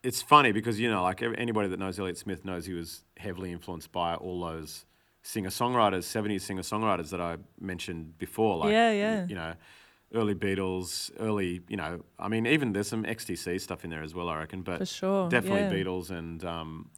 It's 0.02 0.22
funny 0.22 0.52
because 0.52 0.78
you 0.78 0.88
know, 0.88 1.02
like 1.02 1.20
anybody 1.22 1.68
that 1.68 1.80
knows 1.80 1.98
Elliott 1.98 2.16
Smith 2.18 2.44
knows 2.44 2.64
he 2.64 2.74
was 2.74 3.02
heavily 3.16 3.50
influenced 3.50 3.90
by 3.90 4.14
all 4.14 4.40
those 4.40 4.84
singer 5.22 5.48
songwriters, 5.50 6.04
seventies 6.04 6.44
singer 6.44 6.62
songwriters 6.62 7.10
that 7.10 7.20
I 7.20 7.38
mentioned 7.58 8.16
before. 8.16 8.58
Like, 8.58 8.70
Yeah, 8.70 8.92
yeah. 8.92 9.26
You 9.26 9.34
know, 9.34 9.54
early 10.14 10.36
Beatles, 10.36 11.10
early. 11.18 11.62
You 11.68 11.76
know, 11.76 12.04
I 12.20 12.28
mean, 12.28 12.46
even 12.46 12.72
there's 12.72 12.86
some 12.86 13.02
XTC 13.02 13.60
stuff 13.60 13.82
in 13.82 13.90
there 13.90 14.04
as 14.04 14.14
well. 14.14 14.28
I 14.28 14.38
reckon, 14.38 14.62
but 14.62 14.78
For 14.78 14.86
sure, 14.86 15.28
definitely 15.28 15.76
yeah. 15.76 15.84
Beatles 15.84 16.10
and 16.10 16.44
um, 16.44 16.90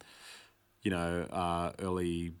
you 0.83 0.91
know, 0.91 1.27
uh, 1.31 1.71
early 1.79 2.33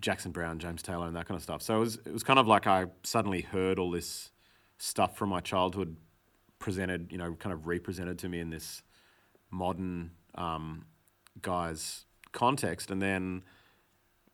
Jackson 0.00 0.32
Browne, 0.32 0.58
James 0.58 0.82
Taylor, 0.82 1.06
and 1.06 1.16
that 1.16 1.26
kind 1.26 1.36
of 1.36 1.42
stuff. 1.42 1.62
So 1.62 1.76
it 1.76 1.80
was 1.80 1.96
it 2.04 2.12
was 2.12 2.22
kind 2.22 2.38
of 2.38 2.46
like 2.46 2.66
I 2.66 2.86
suddenly 3.02 3.42
heard 3.42 3.78
all 3.78 3.90
this 3.90 4.30
stuff 4.78 5.16
from 5.16 5.30
my 5.30 5.40
childhood 5.40 5.96
presented, 6.58 7.10
you 7.10 7.18
know, 7.18 7.34
kind 7.34 7.52
of 7.52 7.66
represented 7.66 8.18
to 8.20 8.28
me 8.28 8.40
in 8.40 8.50
this 8.50 8.82
modern 9.50 10.10
um, 10.34 10.86
guy's 11.40 12.04
context, 12.32 12.90
and 12.90 13.00
then 13.00 13.42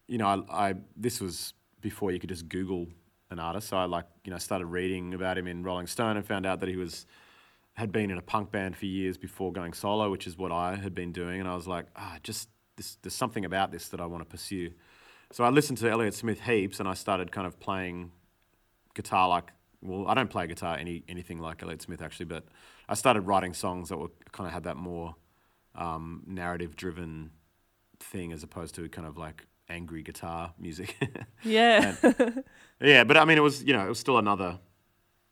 you 0.09 0.19
know, 0.19 0.27
I, 0.27 0.69
I 0.71 0.75
this 0.97 1.21
was 1.21 1.55
before 1.81 2.11
you 2.13 2.19
could 2.19 2.29
just 2.29 2.49
Google 2.49 2.89
an 3.31 3.39
artist. 3.39 3.69
So 3.69 3.77
I 3.77 3.85
like 3.85 4.07
you 4.25 4.31
know 4.31 4.39
started 4.39 4.67
reading 4.67 5.15
about 5.15 5.39
him 5.39 5.47
in 5.47 5.63
Rolling 5.63 5.87
Stone 5.87 6.17
and 6.17 6.27
found 6.27 6.47
out 6.47 6.61
that 6.61 6.69
he 6.69 6.77
was 6.77 7.07
had 7.75 7.91
been 7.91 8.11
in 8.11 8.19
a 8.19 8.23
punk 8.23 8.51
band 8.51 8.77
for 8.77 8.87
years 8.87 9.17
before 9.17 9.53
going 9.53 9.73
solo, 9.73 10.11
which 10.11 10.27
is 10.27 10.37
what 10.37 10.53
I 10.53 10.77
had 10.77 10.95
been 10.95 11.11
doing. 11.11 11.41
And 11.41 11.49
I 11.49 11.55
was 11.55 11.67
like, 11.67 11.87
ah, 11.97 12.19
just 12.23 12.49
this, 12.83 12.99
there's 13.03 13.15
something 13.15 13.45
about 13.45 13.71
this 13.71 13.89
that 13.89 14.01
I 14.01 14.07
want 14.07 14.23
to 14.23 14.29
pursue. 14.29 14.73
So 15.31 15.45
I 15.45 15.51
listened 15.51 15.79
to 15.79 15.91
Elliott 15.91 16.15
Smith 16.15 16.41
heaps, 16.41 16.81
and 16.81 16.89
I 16.89 16.95
started 16.95 17.31
kind 17.33 17.47
of 17.47 17.59
playing 17.61 18.11
guitar 18.95 19.29
like. 19.29 19.53
Well, 19.85 20.07
I 20.07 20.15
don't 20.15 20.31
play 20.31 20.47
guitar 20.47 20.77
any 20.77 21.03
anything 21.09 21.41
like 21.41 21.61
Elliott 21.63 21.83
Smith 21.83 22.03
actually, 22.03 22.27
but 22.27 22.45
I 22.89 22.95
started 22.95 23.23
writing 23.23 23.53
songs 23.53 23.89
that 23.89 23.97
were 23.97 24.11
kind 24.31 24.47
of 24.47 24.53
had 24.55 24.65
that 24.65 24.77
more 24.77 25.17
um, 25.75 26.23
narrative 26.27 26.77
driven 26.77 27.31
thing 27.99 28.33
as 28.33 28.45
opposed 28.45 28.77
to 28.77 28.89
kind 28.89 29.09
of 29.09 29.17
like 29.17 29.47
angry 29.69 30.03
guitar 30.03 30.53
music. 30.59 30.97
Yeah. 31.45 31.97
yeah, 32.81 33.03
but 33.03 33.17
I 33.17 33.25
mean, 33.25 33.39
it 33.39 33.41
was 33.41 33.65
you 33.65 33.73
know 33.73 33.85
it 33.85 33.89
was 33.89 33.99
still 33.99 34.19
another 34.19 34.61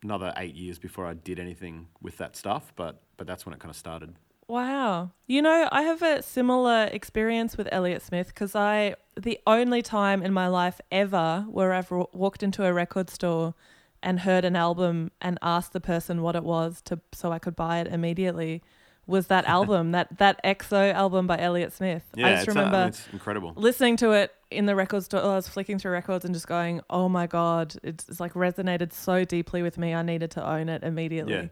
another 0.02 0.33
eight 0.37 0.57
years 0.57 0.78
before 0.78 1.07
I 1.07 1.14
did 1.14 1.38
anything 1.38 1.87
with 2.02 2.16
that 2.19 2.35
stuff. 2.35 2.73
But 2.75 3.02
but 3.16 3.26
that's 3.28 3.47
when 3.47 3.52
it 3.54 3.61
kind 3.61 3.71
of 3.71 3.76
started. 3.76 4.16
Wow. 4.50 5.12
You 5.28 5.42
know, 5.42 5.69
I 5.71 5.83
have 5.83 6.02
a 6.02 6.23
similar 6.23 6.88
experience 6.92 7.57
with 7.57 7.69
Elliott 7.71 8.02
Smith 8.02 8.28
because 8.28 8.57
I, 8.57 8.97
the 9.16 9.38
only 9.47 9.80
time 9.80 10.25
in 10.25 10.33
my 10.33 10.49
life 10.49 10.80
ever 10.90 11.47
where 11.49 11.73
I've 11.73 11.90
wa- 11.90 12.07
walked 12.12 12.42
into 12.42 12.66
a 12.66 12.73
record 12.73 13.11
store 13.11 13.54
and 14.02 14.21
heard 14.21 14.45
an 14.45 14.57
album 14.57 15.12
and 15.21 15.38
asked 15.40 15.73
the 15.73 15.80
person 15.80 16.21
what 16.23 16.35
it 16.35 16.42
was 16.42 16.83
to 16.87 16.99
so 17.12 17.30
I 17.30 17.38
could 17.38 17.54
buy 17.54 17.78
it 17.78 17.87
immediately 17.87 18.61
was 19.07 19.28
that 19.28 19.45
album, 19.59 19.92
that 19.92 20.19
that 20.19 20.42
XO 20.42 20.92
album 20.92 21.28
by 21.28 21.38
Elliott 21.38 21.73
Smith. 21.73 22.02
Yeah, 22.16 22.26
I 22.26 22.30
just 22.33 22.49
it's, 22.49 22.57
uh, 22.57 22.61
I 22.61 22.64
mean, 22.64 22.73
remember 22.73 22.99
incredible. 23.12 23.52
listening 23.54 23.97
to 23.99 24.11
it 24.12 24.35
in 24.50 24.66
the 24.66 24.75
record 24.75 25.04
store. 25.04 25.21
I 25.23 25.37
was 25.37 25.49
flicking 25.49 25.78
through 25.78 25.92
records 25.92 26.25
and 26.25 26.35
just 26.35 26.49
going, 26.49 26.80
"Oh 26.90 27.09
my 27.09 27.28
god, 27.28 27.76
it's, 27.85 28.09
it's 28.09 28.19
like 28.19 28.33
resonated 28.35 28.92
so 28.92 29.25
deeply 29.25 29.62
with 29.62 29.78
me. 29.78 29.95
I 29.95 30.02
needed 30.02 30.33
to 30.33 30.45
own 30.45 30.69
it 30.69 30.83
immediately." 30.83 31.35
Yeah, 31.35 31.47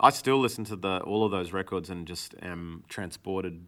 I 0.00 0.10
still 0.10 0.38
listen 0.38 0.64
to 0.66 0.76
the 0.76 1.00
all 1.00 1.24
of 1.24 1.30
those 1.30 1.52
records 1.52 1.90
and 1.90 2.06
just 2.06 2.34
am 2.42 2.84
transported, 2.88 3.64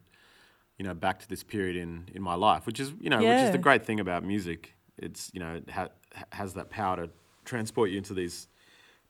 you 0.78 0.84
know, 0.84 0.94
back 0.94 1.20
to 1.20 1.28
this 1.28 1.42
period 1.42 1.76
in 1.76 2.08
in 2.14 2.22
my 2.22 2.34
life, 2.34 2.66
which 2.66 2.80
is 2.80 2.92
you 3.00 3.10
know 3.10 3.18
which 3.18 3.42
is 3.42 3.50
the 3.52 3.58
great 3.58 3.84
thing 3.84 4.00
about 4.00 4.24
music. 4.24 4.74
It's 4.96 5.30
you 5.32 5.40
know 5.40 5.54
it 5.56 5.70
ha- 5.70 5.88
has 6.32 6.54
that 6.54 6.70
power 6.70 6.96
to 6.96 7.10
transport 7.44 7.90
you 7.90 7.98
into 7.98 8.14
these 8.14 8.48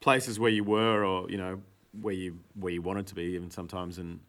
places 0.01 0.39
where 0.39 0.51
you 0.51 0.63
were 0.65 1.05
or 1.05 1.29
you 1.31 1.37
know 1.37 1.61
where 2.01 2.15
you 2.15 2.39
where 2.55 2.73
you 2.73 2.83
wanted 2.83 3.07
to 3.09 3.15
be 3.15 3.23
even 3.35 3.51
sometimes 3.51 3.99
and 3.99 4.21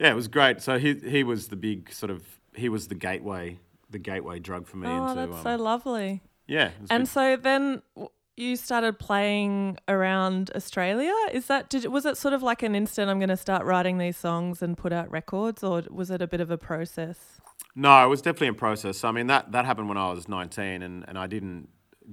yeah 0.00 0.10
it 0.10 0.16
was 0.16 0.26
great 0.26 0.60
so 0.60 0.78
he 0.78 0.94
he 0.94 1.22
was 1.22 1.46
the 1.48 1.54
big 1.56 1.92
sort 1.92 2.10
of 2.10 2.24
he 2.56 2.68
was 2.68 2.88
the 2.88 2.94
gateway 2.96 3.56
the 3.90 3.98
gateway 3.98 4.40
drug 4.40 4.66
for 4.66 4.78
me 4.78 4.88
Oh, 4.88 5.06
into 5.06 5.20
that's 5.20 5.36
um, 5.36 5.42
so 5.44 5.56
lovely. 5.62 6.22
yeah 6.48 6.70
And 6.90 7.02
good. 7.04 7.08
so 7.08 7.36
then 7.36 7.82
w- 7.94 8.10
you 8.36 8.56
started 8.56 8.98
playing 8.98 9.78
around 9.88 10.50
Australia. 10.54 11.14
Is 11.32 11.46
that 11.46 11.68
did 11.68 11.86
was 11.86 12.06
it 12.06 12.16
sort 12.16 12.34
of 12.34 12.42
like 12.42 12.62
an 12.62 12.74
instant? 12.74 13.10
I'm 13.10 13.18
going 13.18 13.28
to 13.28 13.36
start 13.36 13.64
writing 13.64 13.98
these 13.98 14.16
songs 14.16 14.62
and 14.62 14.76
put 14.76 14.92
out 14.92 15.10
records, 15.10 15.62
or 15.62 15.82
was 15.90 16.10
it 16.10 16.22
a 16.22 16.26
bit 16.26 16.40
of 16.40 16.50
a 16.50 16.58
process? 16.58 17.40
No, 17.74 18.04
it 18.04 18.08
was 18.08 18.20
definitely 18.20 18.48
a 18.48 18.54
process. 18.54 19.04
I 19.04 19.12
mean, 19.12 19.28
that, 19.28 19.52
that 19.52 19.64
happened 19.64 19.88
when 19.88 19.96
I 19.96 20.10
was 20.10 20.28
19, 20.28 20.82
and, 20.82 21.04
and 21.08 21.18
I 21.18 21.26
didn't 21.26 21.68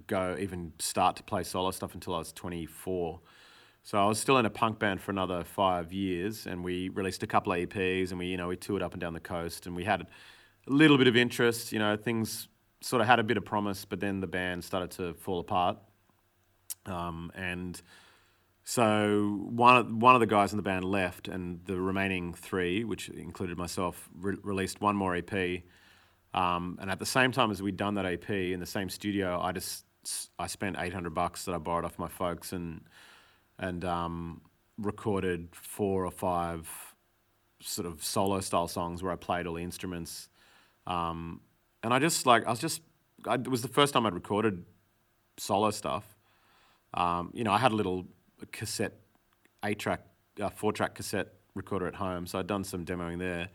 go 0.08 0.38
even 0.40 0.74
start 0.80 1.16
to 1.18 1.24
play 1.24 1.44
solo 1.44 1.72
stuff 1.72 1.94
until 1.94 2.16
I 2.16 2.20
was 2.20 2.32
24. 2.32 3.20
So 3.84 3.98
I 3.98 4.06
was 4.06 4.20
still 4.20 4.38
in 4.38 4.46
a 4.46 4.50
punk 4.50 4.80
band 4.80 5.02
for 5.02 5.12
another 5.12 5.44
five 5.44 5.92
years, 5.92 6.46
and 6.46 6.64
we 6.64 6.90
released 6.90 7.24
a 7.24 7.28
couple 7.28 7.52
of 7.54 7.60
EPs, 7.60 8.12
and 8.12 8.20
we 8.20 8.28
you 8.28 8.38
know 8.38 8.48
we 8.48 8.56
toured 8.56 8.84
up 8.84 8.94
and 8.94 9.02
down 9.02 9.14
the 9.14 9.20
coast, 9.20 9.66
and 9.68 9.76
we 9.76 9.84
had 9.84 10.02
a 10.02 10.06
little 10.68 10.98
bit 10.98 11.08
of 11.08 11.16
interest. 11.16 11.72
You 11.72 11.80
know, 11.80 11.96
things 11.98 12.48
sort 12.82 13.02
of 13.02 13.08
had 13.08 13.20
a 13.20 13.24
bit 13.24 13.38
of 13.38 13.46
promise, 13.46 13.86
but 13.86 14.00
then 14.00 14.20
the 14.20 14.28
band 14.28 14.64
started 14.64 14.92
to 14.92 15.14
fall 15.16 15.40
apart, 15.40 15.78
um, 16.90 17.32
and 17.36 17.82
so 18.64 19.48
one 19.50 19.78
of, 19.78 19.92
one 19.92 20.16
of 20.16 20.20
the 20.20 20.28
guys 20.28 20.54
in 20.54 20.58
the 20.58 20.64
band 20.64 20.86
left, 20.86 21.28
and 21.28 21.60
the 21.66 21.80
remaining 21.80 22.34
three, 22.34 22.84
which 22.84 23.10
included 23.10 23.58
myself, 23.58 24.10
re- 24.20 24.38
released 24.44 24.80
one 24.82 24.96
more 24.96 25.16
EP. 25.16 25.64
Um, 26.34 26.78
and 26.80 26.92
at 26.92 27.00
the 27.00 27.06
same 27.06 27.32
time 27.32 27.50
as 27.50 27.62
we'd 27.62 27.78
done 27.78 27.96
that 27.96 28.06
EP 28.06 28.30
in 28.30 28.60
the 28.60 28.66
same 28.66 28.90
studio, 28.90 29.40
I 29.42 29.52
just 29.52 29.86
I 30.38 30.48
spent 30.48 30.76
eight 30.80 30.94
hundred 30.94 31.14
bucks 31.16 31.46
that 31.46 31.56
I 31.56 31.58
borrowed 31.58 31.86
off 31.86 31.98
my 31.98 32.08
folks 32.08 32.54
and 32.54 32.82
and 33.58 33.84
um, 33.84 34.42
recorded 34.78 35.50
four 35.52 36.06
or 36.06 36.12
five 36.12 36.70
sort 37.62 37.88
of 37.88 38.04
solo 38.04 38.40
style 38.40 38.68
songs 38.68 39.04
where 39.04 39.12
I 39.12 39.16
played 39.16 39.48
all 39.48 39.56
the 39.56 39.64
instruments. 39.64 40.30
Um, 40.88 41.42
and 41.84 41.94
I 41.94 42.00
just 42.00 42.26
like 42.26 42.46
I 42.46 42.52
was 42.52 42.60
just 42.60 42.82
I, 43.28 43.34
it 43.36 43.48
was 43.48 43.62
the 43.62 43.68
first 43.68 43.94
time 43.94 44.06
I'd 44.06 44.14
recorded 44.14 44.64
solo 45.38 45.72
stuff. 45.72 46.06
Um, 46.94 47.32
you 47.34 47.44
know, 47.44 47.52
I 47.52 47.58
had 47.58 47.72
a 47.72 47.76
little 47.76 48.06
cassette, 48.52 48.94
eight 49.64 49.80
track, 49.80 50.02
uh, 50.42 50.50
four 50.50 50.72
track 50.74 50.96
cassette 50.96 51.34
recorder 51.56 51.88
at 51.88 51.96
home, 51.96 52.26
so 52.26 52.40
I'd 52.40 52.48
done 52.48 52.64
some 52.64 52.86
demoing 52.86 53.20
there. 53.20 53.50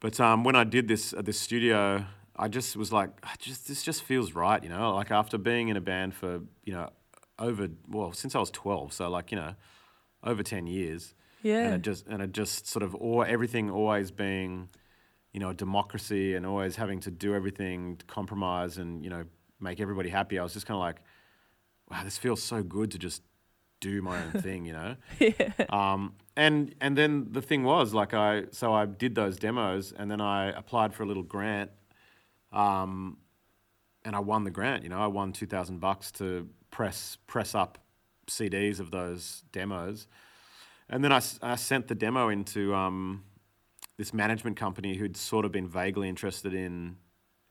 But 0.00 0.20
um, 0.20 0.44
when 0.44 0.54
I 0.56 0.64
did 0.64 0.86
this 0.88 1.12
at 1.12 1.24
this 1.24 1.38
studio, 1.40 2.04
I 2.36 2.48
just 2.48 2.76
was 2.76 2.92
like, 2.92 3.10
"I 3.22 3.34
just 3.38 3.66
this 3.68 3.82
just 3.82 4.02
feels 4.02 4.32
right, 4.34 4.62
you 4.62 4.68
know. 4.68 4.94
Like 4.94 5.10
after 5.10 5.38
being 5.38 5.68
in 5.68 5.76
a 5.76 5.80
band 5.80 6.14
for 6.14 6.40
you 6.64 6.72
know 6.72 6.90
over 7.38 7.68
well 7.88 8.12
since 8.12 8.34
I 8.34 8.38
was 8.40 8.50
twelve, 8.50 8.92
so 8.92 9.08
like 9.08 9.30
you 9.32 9.36
know 9.36 9.54
over 10.22 10.42
ten 10.42 10.66
years, 10.66 11.14
Yeah. 11.42 11.64
and 11.66 11.74
it 11.74 11.82
just 11.82 12.06
and 12.06 12.20
it 12.22 12.32
just 12.32 12.66
sort 12.66 12.82
of 12.82 12.94
or 12.96 13.26
everything 13.26 13.70
always 13.70 14.10
being 14.10 14.68
you 15.32 15.40
know 15.40 15.48
a 15.50 15.54
democracy 15.54 16.34
and 16.34 16.44
always 16.46 16.76
having 16.76 17.00
to 17.00 17.10
do 17.10 17.34
everything 17.34 17.96
to 17.96 18.04
compromise 18.06 18.78
and 18.78 19.02
you 19.02 19.10
know 19.10 19.24
make 19.60 19.80
everybody 19.80 20.10
happy. 20.10 20.38
I 20.38 20.42
was 20.42 20.52
just 20.52 20.66
kind 20.66 20.76
of 20.76 20.80
like, 20.80 21.00
wow, 21.90 22.02
this 22.04 22.18
feels 22.18 22.42
so 22.42 22.62
good 22.62 22.90
to 22.92 22.98
just 22.98 23.22
do 23.80 24.00
my 24.00 24.22
own 24.22 24.32
thing, 24.32 24.64
you 24.64 24.72
know. 24.72 24.96
yeah. 25.18 25.52
Um, 25.68 26.14
and 26.36 26.74
and 26.80 26.96
then 26.96 27.28
the 27.30 27.42
thing 27.42 27.64
was 27.64 27.94
like 27.94 28.14
I 28.14 28.44
so 28.50 28.72
I 28.72 28.86
did 28.86 29.14
those 29.14 29.36
demos 29.36 29.92
and 29.96 30.10
then 30.10 30.20
I 30.20 30.50
applied 30.50 30.94
for 30.94 31.02
a 31.02 31.06
little 31.06 31.22
grant, 31.22 31.70
um, 32.52 33.18
and 34.04 34.16
I 34.16 34.20
won 34.20 34.44
the 34.44 34.50
grant. 34.50 34.82
You 34.82 34.88
know, 34.88 34.98
I 34.98 35.06
won 35.06 35.32
two 35.32 35.46
thousand 35.46 35.80
bucks 35.80 36.10
to 36.12 36.48
press 36.70 37.18
press 37.26 37.54
up 37.54 37.78
CDs 38.26 38.80
of 38.80 38.90
those 38.90 39.44
demos, 39.52 40.06
and 40.88 41.04
then 41.04 41.12
I, 41.12 41.20
I 41.42 41.56
sent 41.56 41.88
the 41.88 41.94
demo 41.94 42.30
into 42.30 42.74
um, 42.74 43.24
this 43.96 44.12
management 44.12 44.56
company 44.56 44.96
who'd 44.96 45.16
sort 45.16 45.44
of 45.44 45.52
been 45.52 45.68
vaguely 45.68 46.08
interested 46.08 46.54
in 46.54 46.96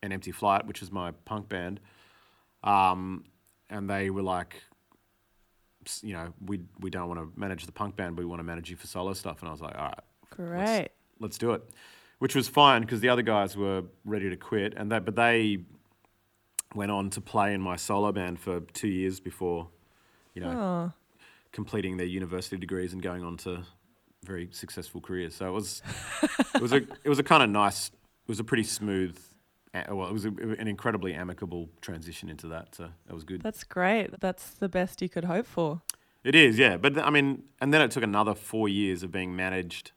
an 0.01 0.11
Empty 0.11 0.31
Flight, 0.31 0.67
which 0.67 0.81
is 0.81 0.91
my 0.91 1.11
punk 1.25 1.47
band, 1.47 1.79
um, 2.63 3.23
and 3.73 3.89
they 3.89 4.09
were 4.09 4.21
like, 4.21 4.55
you 6.01 6.13
know, 6.13 6.31
we 6.45 6.61
we 6.79 6.89
don't 6.89 7.09
want 7.09 7.19
to 7.19 7.39
manage 7.39 7.65
the 7.65 7.71
punk 7.71 7.95
band, 7.97 8.15
but 8.15 8.21
we 8.21 8.25
want 8.25 8.39
to 8.39 8.43
manage 8.45 8.69
you 8.69 8.77
for 8.77 8.87
solo 8.87 9.11
stuff. 9.13 9.39
And 9.41 9.49
I 9.49 9.51
was 9.51 9.59
like, 9.61 9.75
all 9.77 9.85
right, 9.85 9.99
Great. 10.29 10.89
let's 11.19 11.37
do 11.37 11.51
it, 11.51 11.61
which 12.19 12.35
was 12.35 12.47
fine 12.47 12.81
because 12.81 13.01
the 13.01 13.09
other 13.09 13.21
guys 13.23 13.57
were 13.57 13.83
ready 14.05 14.29
to 14.29 14.37
quit, 14.37 14.73
and 14.77 14.91
that 14.91 15.03
but 15.03 15.15
they 15.15 15.59
went 16.73 16.91
on 16.91 17.09
to 17.09 17.21
play 17.21 17.53
in 17.53 17.61
my 17.61 17.75
solo 17.75 18.11
band 18.11 18.39
for 18.39 18.61
two 18.73 18.87
years 18.87 19.19
before, 19.19 19.67
you 20.33 20.41
know, 20.41 20.51
Oh, 20.51 20.91
completing 21.51 21.97
their 21.97 22.07
university 22.07 22.57
degrees 22.57 22.93
and 22.93 23.01
going 23.01 23.23
on 23.23 23.37
to 23.37 23.63
very 24.23 24.47
successful 24.51 25.01
careers. 25.01 25.35
So 25.35 25.47
it 25.47 25.51
was 25.51 25.81
it 26.55 26.61
was 26.61 26.71
a 26.71 26.77
it 27.03 27.09
was 27.09 27.19
a 27.19 27.23
kind 27.23 27.43
of 27.43 27.49
nice, 27.49 27.89
it 27.89 28.29
was 28.29 28.39
a 28.39 28.43
pretty 28.43 28.63
smooth. 28.63 29.19
Well, 29.73 30.07
it 30.07 30.13
was 30.13 30.25
a, 30.25 30.29
an 30.29 30.67
incredibly 30.67 31.13
amicable 31.13 31.69
transition 31.81 32.29
into 32.29 32.47
that, 32.49 32.75
so 32.75 32.89
that 33.07 33.13
was 33.13 33.23
good. 33.23 33.41
that's 33.41 33.63
great. 33.63 34.19
That's 34.19 34.51
the 34.51 34.69
best 34.69 35.01
you 35.01 35.09
could 35.09 35.25
hope 35.25 35.47
for. 35.47 35.81
It 36.23 36.35
is, 36.35 36.57
yeah. 36.57 36.77
But 36.77 36.97
I 36.99 37.09
mean, 37.09 37.43
and 37.59 37.73
then 37.73 37.81
it 37.81 37.91
took 37.91 38.03
another 38.03 38.35
four 38.35 38.69
years 38.69 39.03
of 39.03 39.11
being 39.11 39.35
managed. 39.35 39.91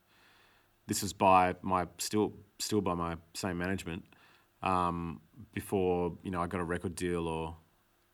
This 0.87 1.03
is 1.03 1.13
by 1.13 1.57
my 1.63 1.87
still 1.99 2.33
still 2.59 2.81
by 2.81 2.95
my 2.95 3.17
same 3.35 3.59
management 3.59 4.05
um, 4.63 5.21
before 5.53 6.17
you 6.23 6.31
know 6.31 6.41
I 6.41 6.47
got 6.47 6.61
a 6.61 6.65
record 6.65 6.95
deal 6.95 7.29
or 7.29 7.57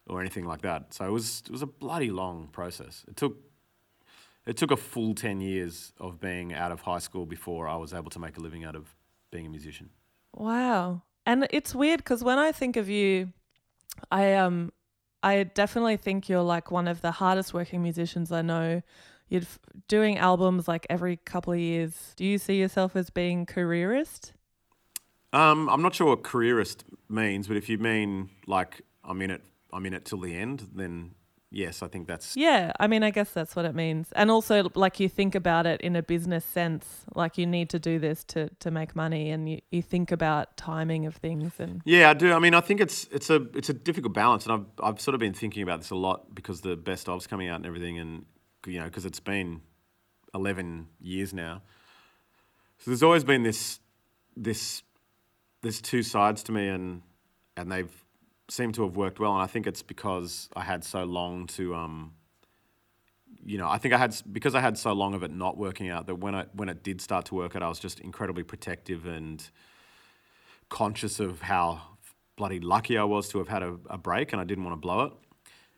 or 0.08 0.20
anything 0.20 0.44
like 0.44 0.62
that. 0.62 0.92
So 0.94 1.06
it 1.06 1.10
was 1.10 1.42
it 1.46 1.52
was 1.52 1.62
a 1.62 1.66
bloody 1.66 2.10
long 2.10 2.48
process. 2.48 3.04
It 3.08 3.16
took 3.16 3.36
it 4.46 4.56
took 4.56 4.72
a 4.72 4.76
full 4.76 5.14
ten 5.14 5.40
years 5.40 5.92
of 6.00 6.20
being 6.20 6.52
out 6.52 6.72
of 6.72 6.80
high 6.80 6.98
school 6.98 7.24
before 7.24 7.68
I 7.68 7.76
was 7.76 7.94
able 7.94 8.10
to 8.10 8.18
make 8.18 8.36
a 8.36 8.40
living 8.40 8.64
out 8.64 8.74
of 8.74 8.94
being 9.30 9.46
a 9.46 9.48
musician. 9.48 9.90
Wow. 10.34 11.02
And 11.26 11.46
it's 11.50 11.74
weird 11.74 11.98
because 11.98 12.24
when 12.24 12.38
I 12.38 12.52
think 12.52 12.76
of 12.76 12.88
you, 12.88 13.32
I 14.10 14.34
um, 14.34 14.72
I 15.22 15.44
definitely 15.44 15.96
think 15.96 16.28
you're 16.28 16.42
like 16.42 16.70
one 16.70 16.88
of 16.88 17.00
the 17.00 17.12
hardest 17.12 17.54
working 17.54 17.82
musicians 17.82 18.32
I 18.32 18.42
know. 18.42 18.82
You're 19.28 19.42
doing 19.88 20.18
albums 20.18 20.68
like 20.68 20.86
every 20.90 21.16
couple 21.16 21.52
of 21.52 21.58
years. 21.58 22.12
Do 22.16 22.24
you 22.24 22.38
see 22.38 22.58
yourself 22.58 22.96
as 22.96 23.08
being 23.10 23.46
careerist? 23.46 24.32
Um, 25.32 25.68
I'm 25.70 25.80
not 25.80 25.94
sure 25.94 26.08
what 26.08 26.22
careerist 26.22 26.84
means, 27.08 27.48
but 27.48 27.56
if 27.56 27.68
you 27.68 27.78
mean 27.78 28.28
like 28.46 28.82
I'm 29.04 29.22
in 29.22 29.30
it, 29.30 29.42
I'm 29.72 29.86
in 29.86 29.94
it 29.94 30.04
till 30.04 30.20
the 30.20 30.36
end, 30.36 30.68
then 30.74 31.14
yes, 31.52 31.82
I 31.82 31.88
think 31.88 32.08
that's 32.08 32.36
Yeah, 32.36 32.72
I 32.80 32.86
mean, 32.86 33.02
I 33.02 33.10
guess 33.10 33.30
that's 33.30 33.54
what 33.54 33.64
it 33.64 33.74
means. 33.74 34.08
And 34.12 34.30
also, 34.30 34.70
like, 34.74 34.98
you 34.98 35.08
think 35.08 35.34
about 35.34 35.66
it 35.66 35.80
in 35.80 35.94
a 35.94 36.02
business 36.02 36.44
sense, 36.44 37.04
like 37.14 37.38
you 37.38 37.46
need 37.46 37.70
to 37.70 37.78
do 37.78 37.98
this 37.98 38.24
to, 38.24 38.48
to 38.60 38.70
make 38.70 38.96
money, 38.96 39.30
and 39.30 39.48
you, 39.48 39.60
you 39.70 39.82
think 39.82 40.10
about 40.10 40.56
timing 40.56 41.06
of 41.06 41.16
things. 41.16 41.52
And 41.58 41.82
Yeah, 41.84 42.10
I 42.10 42.14
do. 42.14 42.32
I 42.32 42.38
mean, 42.38 42.54
I 42.54 42.60
think 42.60 42.80
it's 42.80 43.06
it's 43.12 43.30
a 43.30 43.46
it's 43.54 43.68
a 43.68 43.74
difficult 43.74 44.14
balance, 44.14 44.46
and 44.46 44.52
I've 44.54 44.84
I've 44.84 45.00
sort 45.00 45.14
of 45.14 45.20
been 45.20 45.34
thinking 45.34 45.62
about 45.62 45.80
this 45.80 45.90
a 45.90 45.96
lot 45.96 46.34
because 46.34 46.62
the 46.62 46.76
best 46.76 47.08
of's 47.08 47.26
coming 47.26 47.48
out 47.48 47.56
and 47.56 47.66
everything, 47.66 47.98
and 47.98 48.24
you 48.66 48.78
know, 48.78 48.86
because 48.86 49.04
it's 49.04 49.20
been 49.20 49.60
eleven 50.34 50.88
years 51.00 51.32
now. 51.32 51.62
So 52.78 52.90
there's 52.90 53.02
always 53.02 53.24
been 53.24 53.42
this 53.42 53.78
this 54.36 54.82
there's 55.62 55.80
two 55.80 56.02
sides 56.02 56.42
to 56.44 56.52
me, 56.52 56.68
and 56.68 57.02
and 57.56 57.70
they've 57.70 58.04
seemed 58.52 58.74
to 58.74 58.82
have 58.82 58.96
worked 58.96 59.18
well, 59.18 59.32
and 59.32 59.42
I 59.42 59.46
think 59.46 59.66
it's 59.66 59.82
because 59.82 60.48
I 60.54 60.62
had 60.62 60.84
so 60.84 61.04
long 61.04 61.46
to 61.48 61.74
um. 61.74 62.14
You 63.44 63.58
know, 63.58 63.68
I 63.68 63.78
think 63.78 63.92
I 63.92 63.98
had 63.98 64.14
because 64.30 64.54
I 64.54 64.60
had 64.60 64.78
so 64.78 64.92
long 64.92 65.14
of 65.14 65.24
it 65.24 65.32
not 65.32 65.56
working 65.56 65.88
out 65.88 66.06
that 66.06 66.16
when 66.16 66.34
I 66.34 66.44
when 66.52 66.68
it 66.68 66.84
did 66.84 67.00
start 67.00 67.24
to 67.26 67.34
work 67.34 67.56
out, 67.56 67.62
I 67.62 67.68
was 67.68 67.80
just 67.80 67.98
incredibly 67.98 68.44
protective 68.44 69.04
and 69.04 69.42
conscious 70.68 71.18
of 71.18 71.42
how 71.42 71.80
bloody 72.36 72.60
lucky 72.60 72.96
I 72.96 73.04
was 73.04 73.28
to 73.30 73.38
have 73.38 73.48
had 73.48 73.62
a, 73.62 73.76
a 73.90 73.98
break, 73.98 74.32
and 74.32 74.40
I 74.40 74.44
didn't 74.44 74.64
want 74.64 74.74
to 74.74 74.80
blow 74.80 75.04
it. 75.06 75.12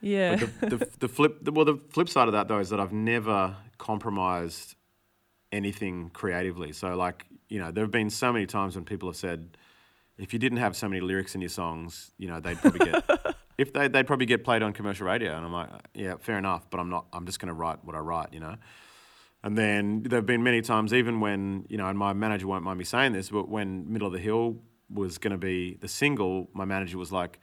yeah, 0.00 0.36
But 0.36 0.70
the, 0.70 0.76
the, 0.76 0.88
the 1.00 1.08
flip, 1.08 1.38
the, 1.42 1.52
well, 1.52 1.64
the 1.64 1.76
flip 1.90 2.08
side 2.08 2.28
of 2.28 2.32
that 2.32 2.48
though 2.48 2.58
is 2.58 2.68
that 2.70 2.80
I've 2.80 2.92
never 2.92 3.56
compromised 3.78 4.74
anything 5.52 6.10
creatively. 6.10 6.72
So, 6.72 6.96
like, 6.96 7.26
you 7.48 7.58
know, 7.58 7.70
there 7.70 7.84
have 7.84 7.90
been 7.90 8.10
so 8.10 8.32
many 8.32 8.46
times 8.46 8.74
when 8.76 8.84
people 8.84 9.08
have 9.08 9.16
said, 9.16 9.56
if 10.18 10.32
you 10.32 10.38
didn't 10.38 10.58
have 10.58 10.76
so 10.76 10.88
many 10.88 11.00
lyrics 11.00 11.34
in 11.34 11.40
your 11.40 11.50
songs, 11.50 12.12
you 12.18 12.28
know, 12.28 12.40
they'd 12.40 12.58
probably 12.58 12.90
get, 12.90 13.36
if 13.58 13.72
they, 13.72 13.88
they'd 13.88 14.06
probably 14.06 14.26
get 14.26 14.44
played 14.44 14.62
on 14.62 14.72
commercial 14.72 15.06
radio. 15.06 15.36
And 15.36 15.44
I'm 15.44 15.52
like, 15.52 15.70
yeah, 15.94 16.14
fair 16.20 16.38
enough, 16.38 16.68
but 16.70 16.78
I'm 16.78 16.88
not, 16.88 17.06
I'm 17.12 17.26
just 17.26 17.40
going 17.40 17.48
to 17.48 17.54
write 17.54 17.84
what 17.84 17.96
I 17.96 17.98
write, 17.98 18.32
you 18.32 18.40
know. 18.40 18.56
And 19.42 19.58
then 19.58 20.02
there 20.04 20.18
have 20.18 20.26
been 20.26 20.42
many 20.42 20.62
times, 20.62 20.94
even 20.94 21.20
when, 21.20 21.66
you 21.68 21.76
know, 21.76 21.86
and 21.86 21.98
my 21.98 22.12
manager 22.12 22.46
won't 22.46 22.64
mind 22.64 22.78
me 22.78 22.84
saying 22.84 23.12
this, 23.12 23.28
but 23.28 23.48
when 23.48 23.92
Middle 23.92 24.06
of 24.06 24.12
the 24.12 24.18
Hill 24.18 24.56
was 24.88 25.18
going 25.18 25.32
to 25.32 25.38
be 25.38 25.76
the 25.80 25.88
single, 25.88 26.48
my 26.54 26.64
manager 26.64 26.96
was 26.96 27.12
like, 27.12 27.40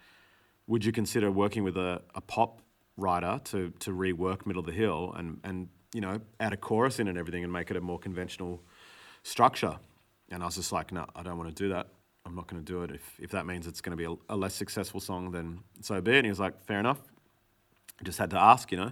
would 0.65 0.83
you 0.83 0.91
consider 0.91 1.29
working 1.29 1.63
with 1.63 1.77
a, 1.77 2.01
a 2.15 2.21
pop 2.21 2.61
writer 2.97 3.39
to, 3.45 3.71
to 3.79 3.91
rework 3.91 4.45
Middle 4.45 4.61
of 4.61 4.65
the 4.65 4.71
Hill 4.71 5.13
and, 5.15 5.39
and, 5.43 5.67
you 5.93 6.01
know, 6.01 6.19
add 6.39 6.53
a 6.53 6.57
chorus 6.57 6.99
in 6.99 7.07
and 7.07 7.17
everything 7.17 7.43
and 7.43 7.51
make 7.51 7.69
it 7.69 7.77
a 7.77 7.81
more 7.81 7.99
conventional 7.99 8.63
structure? 9.21 9.77
And 10.31 10.41
I 10.41 10.45
was 10.47 10.55
just 10.55 10.71
like, 10.71 10.91
no, 10.91 11.05
I 11.15 11.21
don't 11.21 11.37
want 11.37 11.55
to 11.55 11.63
do 11.63 11.69
that. 11.69 11.87
I'm 12.25 12.35
not 12.35 12.47
going 12.47 12.63
to 12.63 12.65
do 12.71 12.83
it. 12.83 12.91
If, 12.91 13.01
if 13.19 13.31
that 13.31 13.45
means 13.45 13.67
it's 13.67 13.81
going 13.81 13.97
to 13.97 13.97
be 13.97 14.05
a, 14.05 14.33
a 14.33 14.37
less 14.37 14.53
successful 14.53 14.99
song, 14.99 15.31
then 15.31 15.59
so 15.81 15.99
be 16.01 16.11
it. 16.11 16.17
And 16.17 16.25
he 16.25 16.29
was 16.29 16.39
like, 16.39 16.61
fair 16.65 16.79
enough. 16.79 16.99
I 17.99 18.03
just 18.03 18.19
had 18.19 18.29
to 18.31 18.39
ask, 18.39 18.71
you 18.71 18.77
know. 18.77 18.91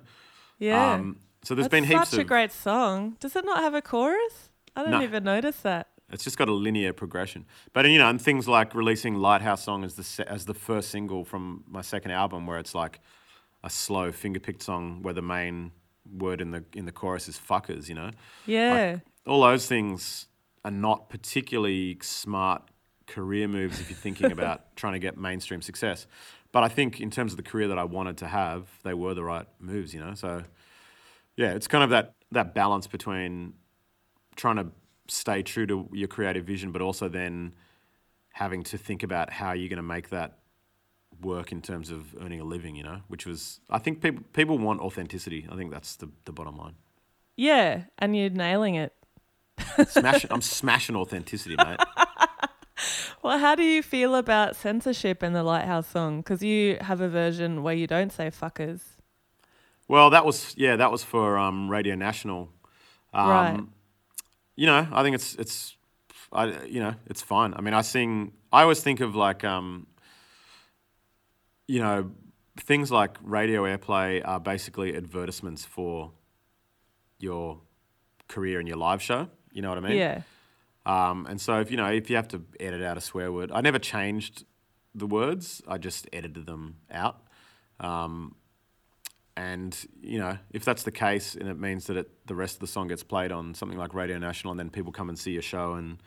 yeah. 0.57 0.93
Um, 0.93 1.17
so 1.43 1.55
there's 1.55 1.65
That's 1.65 1.71
been 1.71 1.83
heaps 1.85 1.95
of. 1.95 2.01
It's 2.01 2.09
such 2.11 2.17
a 2.19 2.21
of. 2.23 2.27
great 2.27 2.51
song. 2.51 3.15
Does 3.19 3.35
it 3.35 3.45
not 3.45 3.59
have 3.59 3.73
a 3.73 3.81
chorus? 3.81 4.49
I 4.75 4.81
don't 4.81 4.91
No. 4.91 5.01
even 5.01 5.23
notice 5.23 5.57
that. 5.61 5.87
It's 6.11 6.23
just 6.23 6.37
got 6.37 6.49
a 6.49 6.53
linear 6.53 6.91
progression. 6.91 7.45
But 7.71 7.87
you 7.89 7.97
know, 7.99 8.09
and 8.09 8.19
things 8.21 8.47
like 8.47 8.73
releasing 8.75 9.13
Lighthouse 9.15 9.63
Song 9.63 9.83
as 9.83 9.93
the 9.95 10.03
se- 10.03 10.25
as 10.27 10.45
the 10.45 10.53
first 10.55 10.89
single 10.89 11.23
from 11.23 11.63
my 11.67 11.81
second 11.81 12.11
album, 12.11 12.47
where 12.47 12.57
it's 12.57 12.73
like 12.73 12.99
a 13.63 13.69
slow 13.69 14.11
finger-picked 14.11 14.63
song 14.63 15.01
where 15.03 15.13
the 15.13 15.21
main 15.21 15.71
word 16.17 16.41
in 16.41 16.49
the 16.51 16.63
in 16.75 16.85
the 16.85 16.91
chorus 16.91 17.27
is 17.29 17.37
"fuckers." 17.39 17.87
You 17.89 17.95
know, 17.95 18.09
Yeah. 18.47 18.97
all 19.27 19.41
those 19.41 19.67
things 19.67 20.25
are 20.65 20.71
not 20.71 21.09
particularly 21.09 21.97
smart 22.01 22.63
career 23.09 23.47
moves 23.47 23.79
if 23.79 23.89
you're 23.89 23.97
thinking 23.97 24.31
about 24.31 24.61
trying 24.75 24.93
to 24.93 24.99
get 24.99 25.17
mainstream 25.17 25.61
success. 25.61 26.07
But 26.51 26.63
I 26.63 26.69
think 26.69 26.99
in 26.99 27.11
terms 27.11 27.33
of 27.33 27.37
the 27.37 27.43
career 27.43 27.67
that 27.67 27.77
I 27.77 27.83
wanted 27.83 28.17
to 28.17 28.27
have, 28.27 28.67
they 28.83 28.93
were 28.93 29.13
the 29.13 29.23
right 29.23 29.45
moves. 29.59 29.93
You 29.93 29.99
know, 29.99 30.13
so 30.15 30.43
yeah, 31.35 31.51
it's 31.51 31.67
kind 31.67 31.83
of 31.83 31.89
that 31.89 32.13
that 32.31 32.53
balance 32.53 32.87
between 32.87 33.53
trying 34.35 34.55
to 34.57 34.67
stay 35.07 35.43
true 35.43 35.65
to 35.67 35.89
your 35.91 36.07
creative 36.07 36.45
vision, 36.45 36.71
but 36.71 36.81
also 36.81 37.09
then 37.09 37.53
having 38.33 38.63
to 38.63 38.77
think 38.77 39.03
about 39.03 39.31
how 39.31 39.51
you're 39.51 39.69
going 39.69 39.77
to 39.77 39.83
make 39.83 40.09
that 40.09 40.37
work 41.21 41.51
in 41.51 41.61
terms 41.61 41.89
of 41.91 42.15
earning 42.21 42.39
a 42.39 42.45
living. 42.45 42.75
You 42.75 42.83
know, 42.83 43.01
which 43.09 43.25
was 43.25 43.59
I 43.69 43.77
think 43.79 44.01
people 44.01 44.23
people 44.33 44.57
want 44.57 44.79
authenticity. 44.81 45.47
I 45.51 45.55
think 45.55 45.71
that's 45.71 45.97
the 45.97 46.09
the 46.25 46.31
bottom 46.31 46.57
line. 46.57 46.75
yeah. 47.37 47.83
And 47.99 48.15
you're 48.15 48.29
nailing 48.31 48.75
it. 48.75 48.93
Smash, 49.89 50.25
I'm 50.29 50.41
smashing 50.41 50.95
authenticity, 50.95 51.55
mate. 51.57 51.79
Well, 53.21 53.37
how 53.37 53.55
do 53.55 53.63
you 53.63 53.83
feel 53.83 54.15
about 54.15 54.55
censorship 54.55 55.23
in 55.23 55.33
the 55.33 55.43
Lighthouse 55.43 55.87
song? 55.87 56.21
Because 56.21 56.41
you 56.41 56.77
have 56.81 57.01
a 57.01 57.09
version 57.09 57.63
where 57.63 57.73
you 57.73 57.85
don't 57.85 58.11
say 58.11 58.31
fuckers. 58.31 58.81
Well, 59.87 60.09
that 60.11 60.25
was 60.25 60.53
yeah, 60.55 60.75
that 60.77 60.91
was 60.91 61.03
for 61.03 61.37
um, 61.37 61.69
Radio 61.69 61.95
National. 61.95 62.49
Um, 63.13 63.29
Right. 63.29 63.59
You 64.55 64.65
know, 64.67 64.87
I 64.91 65.03
think 65.03 65.15
it's 65.15 65.35
it's, 65.35 65.75
I 66.31 66.63
you 66.65 66.79
know, 66.79 66.93
it's 67.07 67.21
fine. 67.21 67.53
I 67.55 67.61
mean, 67.61 67.73
I 67.73 67.81
sing. 67.81 68.33
I 68.51 68.61
always 68.63 68.81
think 68.81 68.99
of 68.99 69.15
like, 69.15 69.43
um, 69.43 69.87
you 71.67 71.79
know, 71.79 72.11
things 72.57 72.91
like 72.91 73.17
radio 73.21 73.63
airplay 73.63 74.21
are 74.25 74.39
basically 74.39 74.95
advertisements 74.95 75.65
for 75.65 76.11
your 77.19 77.59
career 78.27 78.59
and 78.59 78.67
your 78.67 78.77
live 78.77 79.01
show. 79.01 79.27
You 79.51 79.61
know 79.61 79.69
what 79.69 79.77
I 79.77 79.81
mean? 79.81 79.97
Yeah. 79.97 80.21
Um, 80.85 81.25
and 81.27 81.39
so 81.39 81.59
if 81.59 81.71
you 81.71 81.77
know 81.77 81.87
if 81.87 82.09
you 82.09 82.15
have 82.15 82.27
to 82.29 82.43
edit 82.59 82.81
out 82.81 82.97
a 82.97 83.01
swear 83.01 83.31
word, 83.31 83.51
I 83.53 83.61
never 83.61 83.79
changed 83.79 84.45
the 84.95 85.05
words. 85.05 85.61
I 85.67 85.77
just 85.77 86.07
edited 86.13 86.45
them 86.45 86.77
out. 86.91 87.21
Um, 87.79 88.35
and 89.37 89.77
you 90.01 90.19
know 90.19 90.37
if 90.51 90.65
that's 90.65 90.83
the 90.83 90.91
case, 90.91 91.35
and 91.35 91.47
it 91.47 91.59
means 91.59 91.87
that 91.87 91.97
it, 91.97 92.27
the 92.27 92.35
rest 92.35 92.55
of 92.55 92.59
the 92.61 92.67
song 92.67 92.87
gets 92.87 93.03
played 93.03 93.31
on 93.31 93.53
something 93.53 93.77
like 93.77 93.93
Radio 93.93 94.17
National, 94.17 94.51
and 94.51 94.59
then 94.59 94.69
people 94.69 94.91
come 94.91 95.09
and 95.09 95.17
see 95.17 95.31
your 95.31 95.41
show 95.41 95.73
and 95.73 96.01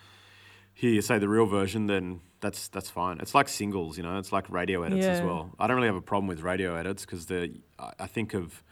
hear 0.74 0.90
you 0.90 1.02
say 1.02 1.18
the 1.18 1.28
real 1.28 1.46
version, 1.46 1.86
then 1.86 2.20
that's 2.40 2.68
that's 2.68 2.90
fine. 2.90 3.18
It's 3.20 3.34
like 3.34 3.48
singles, 3.48 3.96
you 3.96 4.02
know. 4.02 4.18
It's 4.18 4.32
like 4.32 4.48
radio 4.50 4.82
edits 4.82 5.06
as 5.06 5.22
well. 5.22 5.54
I 5.58 5.66
don't 5.66 5.76
really 5.76 5.88
have 5.88 5.96
a 5.96 6.02
problem 6.02 6.26
with 6.26 6.42
radio 6.42 6.74
edits 6.74 7.04
because 7.04 7.26
the 7.26 7.54
I 7.78 7.92
I 8.00 8.06
think 8.06 8.34
of 8.34 8.62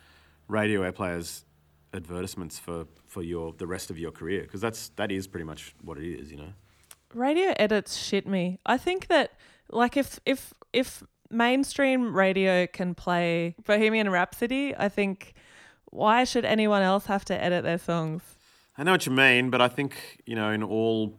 radio 0.49 0.91
airplay 0.91 1.17
as 1.17 1.45
advertisements 1.93 2.59
for, 2.59 2.87
for 3.07 3.23
your 3.23 3.53
the 3.59 3.67
rest 3.67 3.91
of 3.91 3.99
your 3.99 4.11
career 4.13 4.43
because 4.43 4.61
that's 4.61 4.91
that 4.91 5.11
is 5.11 5.27
pretty 5.27 5.45
much 5.45 5.75
what 5.83 5.99
it 5.99 6.05
is, 6.05 6.31
you 6.31 6.37
know. 6.37 6.53
radio 7.15 7.53
edits 7.57 7.97
shit 7.97 8.27
me. 8.27 8.59
I 8.65 8.79
think 8.79 9.09
that 9.09 9.33
like 9.71 9.97
if 9.97 10.21
if 10.25 10.55
if 10.73 11.03
mainstream 11.31 12.15
radio 12.15 12.67
can 12.67 12.95
play 12.95 13.55
Bohemian 13.65 14.11
Rhapsody, 14.11 14.75
I 14.77 14.89
think 14.89 15.35
why 15.87 16.25
should 16.25 16.45
anyone 16.45 16.83
else 16.83 17.07
have 17.07 17.25
to 17.27 17.43
edit 17.43 17.65
their 17.65 17.79
songs? 17.79 18.23
I 18.79 18.85
know 18.85 18.93
what 18.93 19.07
you 19.07 19.13
mean, 19.13 19.51
but 19.51 19.61
I 19.61 19.69
think 19.69 20.21
you 20.27 20.37
know 20.37 20.51
in 20.51 20.63
all 20.63 21.19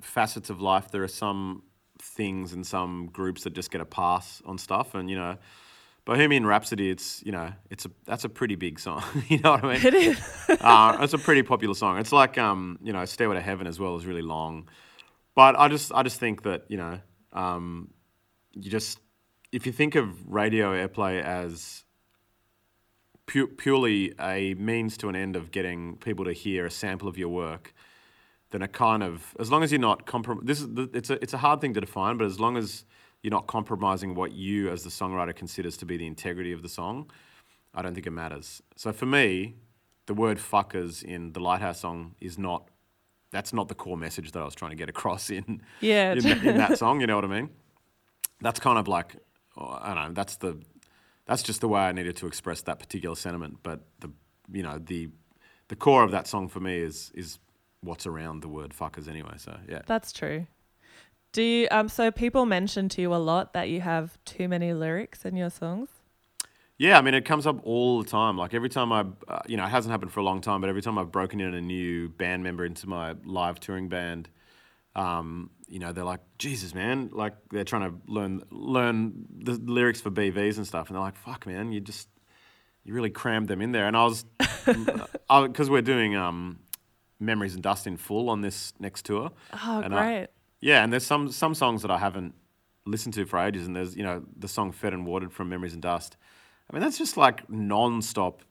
facets 0.00 0.50
of 0.50 0.60
life 0.60 0.90
there 0.90 1.02
are 1.02 1.08
some 1.08 1.62
things 2.00 2.52
and 2.52 2.66
some 2.66 3.08
groups 3.12 3.44
that 3.44 3.54
just 3.54 3.70
get 3.70 3.80
a 3.80 3.86
pass 3.86 4.42
on 4.44 4.58
stuff, 4.58 4.94
and 4.94 5.10
you 5.10 5.16
know. 5.16 5.36
Bohemian 6.06 6.46
Rhapsody, 6.46 6.88
it's 6.88 7.20
you 7.26 7.32
know, 7.32 7.52
it's 7.68 7.84
a 7.84 7.90
that's 8.06 8.24
a 8.24 8.28
pretty 8.28 8.54
big 8.54 8.78
song. 8.78 9.02
you 9.28 9.38
know 9.40 9.50
what 9.50 9.64
I 9.64 9.74
mean? 9.74 9.86
It 9.86 9.94
is. 9.94 10.18
uh, 10.60 10.96
it's 11.00 11.12
a 11.12 11.18
pretty 11.18 11.42
popular 11.42 11.74
song. 11.74 11.98
It's 11.98 12.12
like 12.12 12.38
um, 12.38 12.78
you 12.80 12.92
know, 12.92 13.04
Stairway 13.04 13.34
to 13.34 13.42
Heaven 13.42 13.66
as 13.66 13.78
well 13.78 13.96
is 13.96 14.06
really 14.06 14.22
long. 14.22 14.68
But 15.34 15.58
I 15.58 15.68
just 15.68 15.92
I 15.92 16.04
just 16.04 16.18
think 16.18 16.44
that, 16.44 16.64
you 16.68 16.78
know, 16.78 17.00
um, 17.32 17.90
you 18.54 18.70
just 18.70 19.00
if 19.50 19.66
you 19.66 19.72
think 19.72 19.96
of 19.96 20.32
radio 20.32 20.72
airplay 20.72 21.22
as 21.22 21.84
pu- 23.26 23.48
purely 23.48 24.14
a 24.20 24.54
means 24.54 24.96
to 24.98 25.08
an 25.08 25.16
end 25.16 25.34
of 25.34 25.50
getting 25.50 25.96
people 25.96 26.24
to 26.24 26.32
hear 26.32 26.66
a 26.66 26.70
sample 26.70 27.08
of 27.08 27.18
your 27.18 27.30
work, 27.30 27.74
then 28.52 28.62
it 28.62 28.72
kind 28.72 29.02
of 29.02 29.34
as 29.40 29.50
long 29.50 29.64
as 29.64 29.72
you're 29.72 29.80
not 29.80 30.06
comprom- 30.06 30.46
this 30.46 30.60
is 30.60 30.72
the, 30.72 30.88
it's 30.94 31.10
a 31.10 31.20
it's 31.20 31.34
a 31.34 31.38
hard 31.38 31.60
thing 31.60 31.74
to 31.74 31.80
define, 31.80 32.16
but 32.16 32.26
as 32.26 32.38
long 32.38 32.56
as 32.56 32.84
you're 33.26 33.32
not 33.32 33.48
compromising 33.48 34.14
what 34.14 34.30
you 34.30 34.70
as 34.70 34.84
the 34.84 34.88
songwriter 34.88 35.34
considers 35.34 35.76
to 35.78 35.84
be 35.84 35.96
the 35.96 36.06
integrity 36.06 36.52
of 36.52 36.62
the 36.62 36.68
song, 36.68 37.10
I 37.74 37.82
don't 37.82 37.92
think 37.92 38.06
it 38.06 38.12
matters. 38.12 38.62
So 38.76 38.92
for 38.92 39.04
me, 39.06 39.56
the 40.06 40.14
word 40.14 40.38
fuckers 40.38 41.02
in 41.02 41.32
the 41.32 41.40
Lighthouse 41.40 41.80
song 41.80 42.14
is 42.20 42.38
not 42.38 42.68
that's 43.32 43.52
not 43.52 43.66
the 43.66 43.74
core 43.74 43.96
message 43.96 44.30
that 44.30 44.40
I 44.40 44.44
was 44.44 44.54
trying 44.54 44.70
to 44.70 44.76
get 44.76 44.88
across 44.88 45.28
in 45.30 45.60
Yeah. 45.80 46.12
in, 46.12 46.20
that- 46.20 46.44
in 46.44 46.56
that 46.58 46.78
song. 46.78 47.00
You 47.00 47.08
know 47.08 47.16
what 47.16 47.24
I 47.24 47.28
mean? 47.40 47.50
That's 48.40 48.60
kind 48.60 48.78
of 48.78 48.86
like 48.86 49.16
I 49.58 49.92
don't 49.92 50.04
know. 50.04 50.12
That's 50.12 50.36
the 50.36 50.62
that's 51.26 51.42
just 51.42 51.60
the 51.60 51.66
way 51.68 51.80
I 51.80 51.90
needed 51.90 52.16
to 52.18 52.28
express 52.28 52.62
that 52.62 52.78
particular 52.78 53.16
sentiment. 53.16 53.58
But 53.64 53.80
the 53.98 54.10
you 54.52 54.62
know 54.62 54.78
the 54.78 55.08
the 55.66 55.74
core 55.74 56.04
of 56.04 56.12
that 56.12 56.28
song 56.28 56.46
for 56.46 56.60
me 56.60 56.78
is 56.78 57.10
is 57.16 57.40
what's 57.80 58.06
around 58.06 58.42
the 58.42 58.48
word 58.48 58.70
fuckers 58.70 59.08
anyway. 59.08 59.34
So 59.38 59.58
yeah. 59.68 59.82
That's 59.86 60.12
true. 60.12 60.46
Do 61.36 61.42
you 61.42 61.68
um 61.70 61.90
so 61.90 62.10
people 62.10 62.46
mention 62.46 62.88
to 62.88 63.02
you 63.02 63.14
a 63.14 63.16
lot 63.16 63.52
that 63.52 63.68
you 63.68 63.82
have 63.82 64.16
too 64.24 64.48
many 64.48 64.72
lyrics 64.72 65.26
in 65.26 65.36
your 65.36 65.50
songs? 65.50 65.90
Yeah, 66.78 66.96
I 66.96 67.02
mean, 67.02 67.12
it 67.12 67.26
comes 67.26 67.46
up 67.46 67.60
all 67.62 68.02
the 68.02 68.08
time. 68.08 68.38
Like 68.38 68.54
every 68.54 68.70
time 68.70 68.90
I, 68.90 69.04
uh, 69.28 69.40
you 69.46 69.58
know, 69.58 69.66
it 69.66 69.68
hasn't 69.68 69.92
happened 69.92 70.12
for 70.12 70.20
a 70.20 70.22
long 70.22 70.40
time, 70.40 70.62
but 70.62 70.70
every 70.70 70.80
time 70.80 70.96
I've 70.96 71.12
broken 71.12 71.42
in 71.42 71.52
a 71.52 71.60
new 71.60 72.08
band 72.08 72.42
member 72.42 72.64
into 72.64 72.88
my 72.88 73.16
live 73.26 73.60
touring 73.60 73.90
band, 73.90 74.30
um, 74.94 75.50
you 75.68 75.78
know, 75.78 75.92
they're 75.92 76.04
like, 76.04 76.20
Jesus, 76.38 76.74
man, 76.74 77.10
like 77.12 77.34
they're 77.50 77.64
trying 77.64 77.90
to 77.90 77.98
learn 78.10 78.42
learn 78.50 79.26
the 79.38 79.60
lyrics 79.62 80.00
for 80.00 80.10
BVs 80.10 80.56
and 80.56 80.66
stuff, 80.66 80.88
and 80.88 80.96
they're 80.96 81.02
like, 81.02 81.16
Fuck, 81.16 81.46
man, 81.46 81.70
you 81.70 81.82
just 81.82 82.08
you 82.82 82.94
really 82.94 83.10
crammed 83.10 83.48
them 83.48 83.60
in 83.60 83.72
there. 83.72 83.86
And 83.86 83.94
I 83.94 84.04
was, 84.04 84.24
because 85.28 85.68
we're 85.68 85.82
doing 85.82 86.16
um, 86.16 86.60
Memories 87.20 87.52
and 87.52 87.62
Dust 87.62 87.86
in 87.86 87.98
full 87.98 88.30
on 88.30 88.40
this 88.40 88.72
next 88.80 89.04
tour. 89.04 89.32
Oh, 89.52 89.82
and 89.84 89.92
great. 89.92 90.28
Yeah, 90.60 90.82
and 90.82 90.92
there's 90.92 91.06
some 91.06 91.30
some 91.30 91.54
songs 91.54 91.82
that 91.82 91.90
I 91.90 91.98
haven't 91.98 92.34
listened 92.84 93.14
to 93.14 93.26
for 93.26 93.38
ages, 93.38 93.66
and 93.66 93.74
there's 93.76 93.96
you 93.96 94.02
know 94.02 94.22
the 94.38 94.48
song 94.48 94.72
"Fed 94.72 94.92
and 94.92 95.06
Watered" 95.06 95.32
from 95.32 95.48
Memories 95.48 95.72
and 95.72 95.82
Dust. 95.82 96.16
I 96.70 96.74
mean, 96.74 96.82
that's 96.82 96.98
just 96.98 97.16
like 97.16 97.48
non-stop 97.48 98.42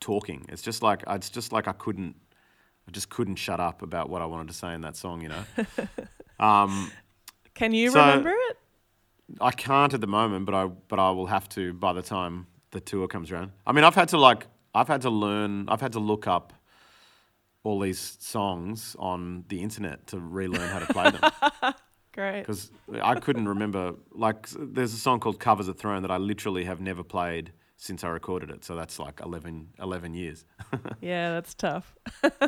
talking. 0.00 0.44
It's 0.48 0.62
just 0.62 0.82
like 0.82 1.02
it's 1.08 1.30
just 1.30 1.52
like 1.52 1.66
I 1.68 1.72
couldn't, 1.72 2.14
I 2.86 2.90
just 2.90 3.08
couldn't 3.08 3.36
shut 3.36 3.60
up 3.60 3.82
about 3.82 4.10
what 4.10 4.20
I 4.22 4.26
wanted 4.26 4.48
to 4.48 4.54
say 4.54 4.74
in 4.74 4.82
that 4.82 4.96
song. 4.96 5.22
You 5.22 5.28
know, 5.30 5.44
um, 6.44 6.90
Can 7.54 7.72
you 7.72 7.90
So- 7.90 8.00
remember 8.00 8.30
it? 8.30 8.58
I 9.40 9.52
can't 9.52 9.94
at 9.94 10.02
the 10.02 10.06
moment, 10.06 10.44
but 10.44 10.54
I 10.54 10.66
but 10.66 10.98
I 10.98 11.10
will 11.10 11.26
have 11.26 11.48
to 11.50 11.72
by 11.72 11.94
the 11.94 12.02
time 12.02 12.46
the 12.72 12.80
tour 12.80 13.08
comes 13.08 13.30
around. 13.32 13.52
I 13.66 13.72
mean, 13.72 13.82
I've 13.84 13.94
had 13.94 14.08
to 14.10 14.18
like 14.18 14.46
I've 14.74 14.88
had 14.88 15.00
to 15.02 15.10
learn. 15.10 15.66
I've 15.68 15.80
had 15.80 15.92
to 15.92 16.00
look 16.00 16.26
up 16.26 16.52
all 17.64 17.80
these 17.80 18.16
songs 18.20 18.94
on 18.98 19.44
the 19.48 19.62
internet 19.62 20.06
to 20.08 20.20
relearn 20.20 20.68
how 20.68 20.78
to 20.78 20.92
play 20.92 21.10
them. 21.10 21.74
Great. 22.12 22.42
because 22.42 22.70
I 23.02 23.16
couldn't 23.18 23.48
remember. 23.48 23.94
Like, 24.12 24.48
there's 24.56 24.94
a 24.94 24.98
song 24.98 25.18
called 25.18 25.40
"Covers 25.40 25.66
a 25.66 25.74
Throne" 25.74 26.02
that 26.02 26.12
I 26.12 26.18
literally 26.18 26.64
have 26.64 26.80
never 26.80 27.02
played 27.02 27.52
since 27.76 28.04
I 28.04 28.08
recorded 28.08 28.50
it. 28.50 28.64
So 28.64 28.76
that's 28.76 28.98
like 29.00 29.20
11, 29.22 29.70
11 29.80 30.14
years. 30.14 30.44
Yeah, 31.00 31.32
that's 31.32 31.54
tough. 31.54 31.94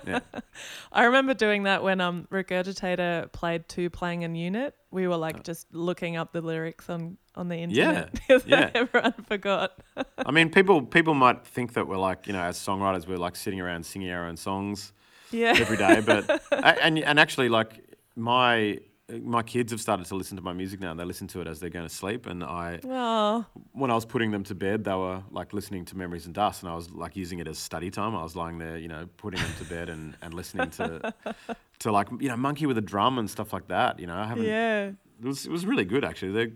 yeah. 0.07 0.21
I 0.93 1.05
remember 1.05 1.35
doing 1.35 1.65
that 1.65 1.83
when 1.83 2.01
um 2.01 2.27
Regurgitator 2.31 3.31
played 3.33 3.69
Tu-Plang 3.69 4.23
in 4.23 4.35
unit. 4.35 4.75
We 4.91 5.07
were 5.09 5.17
like 5.17 5.43
just 5.43 5.67
looking 5.75 6.17
up 6.17 6.33
the 6.33 6.41
lyrics 6.41 6.89
on 6.89 7.19
on 7.35 7.49
the 7.49 7.57
internet 7.57 8.13
because 8.13 8.47
yeah. 8.47 8.71
everyone 8.75 9.15
forgot. 9.29 9.73
I 10.19 10.31
mean, 10.31 10.51
people 10.51 10.83
people 10.83 11.15
might 11.15 11.47
think 11.47 11.75
that 11.75 11.87
we're 11.87 11.99
like, 11.99 12.27
you 12.27 12.33
know, 12.33 12.41
as 12.43 12.57
songwriters, 12.57 13.07
we're 13.07 13.19
like 13.19 13.37
sitting 13.37 13.61
around 13.61 13.85
singing 13.85 14.11
our 14.11 14.27
own 14.27 14.37
songs 14.37 14.93
Yeah. 15.31 15.55
every 15.59 15.77
day. 15.77 16.01
But 16.01 16.43
and 16.83 16.99
and 16.99 17.19
actually, 17.21 17.49
like 17.49 17.81
my 18.15 18.79
my 19.23 19.43
kids 19.43 19.71
have 19.71 19.81
started 19.81 20.05
to 20.07 20.17
listen 20.17 20.37
to 20.37 20.43
my 20.43 20.53
music 20.53 20.81
now. 20.81 20.91
and 20.91 20.99
They 20.99 21.05
listen 21.05 21.29
to 21.29 21.41
it 21.41 21.47
as 21.47 21.61
they're 21.61 21.71
going 21.71 21.87
to 21.89 21.95
sleep, 21.95 22.27
and 22.27 22.43
I 22.43 22.81
Oh, 22.85 23.45
when 23.73 23.91
I 23.91 23.95
was 23.95 24.05
putting 24.05 24.33
them 24.33 24.43
to 24.45 24.55
bed, 24.55 24.83
they 24.85 24.95
were 24.95 25.23
like 25.31 25.53
listening 25.53 25.85
to 25.87 25.97
Memories 25.97 26.27
and 26.27 26.35
Dust, 26.35 26.62
and 26.62 26.71
I 26.73 26.75
was 26.75 26.91
like 26.91 27.15
using 27.17 27.39
it 27.39 27.47
as 27.47 27.59
study 27.59 27.91
time. 27.91 28.17
I 28.17 28.23
was 28.23 28.35
lying 28.35 28.59
there, 28.59 28.77
you 28.79 28.89
know, 28.89 29.07
putting 29.17 29.41
them 29.41 29.53
to 29.59 29.65
bed 29.65 29.89
and, 29.89 30.17
and 30.23 30.35
listening 30.35 30.71
to 30.71 31.15
to 31.81 31.93
like 31.93 32.09
you 32.21 32.29
know 32.29 32.37
Monkey 32.37 32.67
with 32.67 32.79
a 32.79 32.83
drum 32.83 33.19
and 33.19 33.31
stuff 33.31 33.53
like 33.53 33.69
that. 33.69 34.01
You 34.01 34.07
know, 34.09 34.17
I 34.17 34.27
haven't. 34.27 34.45
yeah. 34.47 34.91
It 35.21 35.27
was 35.27 35.47
it 35.47 35.53
was 35.53 35.65
really 35.67 35.85
good 35.85 36.05
actually. 36.05 36.33
They 36.33 36.53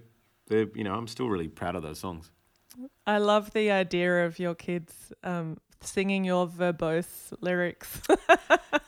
they 0.48 0.66
you 0.74 0.82
know 0.84 0.94
I'm 0.94 1.06
still 1.06 1.28
really 1.28 1.48
proud 1.48 1.76
of 1.76 1.82
those 1.82 1.98
songs. 2.00 2.30
I 3.06 3.18
love 3.18 3.52
the 3.52 3.70
idea 3.70 4.26
of 4.26 4.38
your 4.38 4.54
kids 4.54 5.12
um, 5.22 5.58
singing 5.82 6.24
your 6.24 6.46
verbose 6.46 7.32
lyrics. 7.40 8.00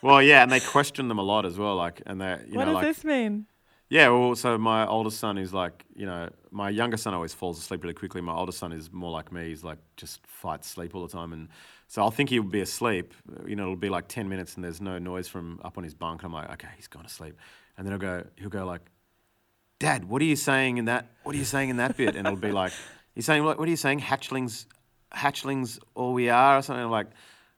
Well, 0.03 0.21
yeah, 0.21 0.43
and 0.43 0.51
they 0.51 0.59
question 0.59 1.07
them 1.07 1.19
a 1.21 1.23
lot 1.23 1.47
as 1.47 1.57
well. 1.57 1.77
Like, 1.77 2.03
and 2.07 2.21
they 2.21 2.41
you 2.49 2.57
what 2.57 2.65
know 2.65 2.73
does 2.73 2.75
like 2.75 2.85
this 2.87 3.05
mean? 3.05 3.47
yeah. 3.89 4.09
Well, 4.09 4.35
so 4.35 4.59
my 4.59 4.85
oldest 4.85 5.21
son 5.21 5.39
is 5.39 5.55
like 5.55 5.85
you 5.95 6.07
know 6.07 6.29
my 6.51 6.71
younger 6.71 6.97
son 6.97 7.15
always 7.15 7.33
falls 7.33 7.57
asleep 7.57 7.85
really 7.85 7.95
quickly. 7.95 8.21
My 8.21 8.35
oldest 8.35 8.59
son 8.59 8.73
is 8.73 8.93
more 8.93 9.13
like 9.13 9.31
me. 9.31 9.49
He's 9.49 9.63
like 9.63 9.79
just 9.97 10.27
fights 10.27 10.69
sleep 10.69 10.97
all 10.97 11.07
the 11.07 11.13
time, 11.13 11.33
and 11.33 11.49
so 11.87 12.03
I'll 12.03 12.11
think 12.11 12.31
he'll 12.31 12.43
be 12.43 12.63
asleep. 12.63 13.15
You 13.47 13.55
know, 13.55 13.63
it'll 13.63 13.77
be 13.77 13.91
like 13.91 14.09
ten 14.09 14.29
minutes 14.29 14.57
and 14.57 14.65
there's 14.65 14.81
no 14.81 14.99
noise 14.99 15.29
from 15.29 15.61
up 15.65 15.79
on 15.79 15.85
his 15.85 15.95
bunk. 15.95 16.25
I'm 16.25 16.33
like, 16.33 16.51
okay, 16.55 16.69
he's 16.75 16.89
gone 16.89 17.05
to 17.05 17.09
sleep, 17.09 17.37
and 17.79 17.87
then 17.87 17.93
I'll 17.93 18.01
go. 18.01 18.25
He'll 18.37 18.49
go 18.49 18.67
like, 18.67 18.83
Dad, 19.79 20.05
what 20.05 20.21
are 20.21 20.27
you 20.27 20.37
saying 20.37 20.79
in 20.79 20.87
that? 20.87 21.07
What 21.23 21.37
are 21.37 21.39
you 21.39 21.45
saying 21.45 21.71
in 21.71 21.77
that 21.77 21.97
bit? 21.97 22.17
And 22.17 22.27
it'll 22.27 22.37
be 22.37 22.51
like, 22.51 22.73
he's 23.15 23.27
saying, 23.27 23.45
what 23.45 23.59
are 23.59 23.67
you 23.67 23.77
saying? 23.77 24.01
Hatchlings, 24.01 24.67
hatchlings, 25.15 25.79
all 25.95 26.13
we 26.13 26.29
are, 26.29 26.59
or 26.59 26.63
something 26.63 26.85
I'm 26.85 26.91
like. 26.91 27.09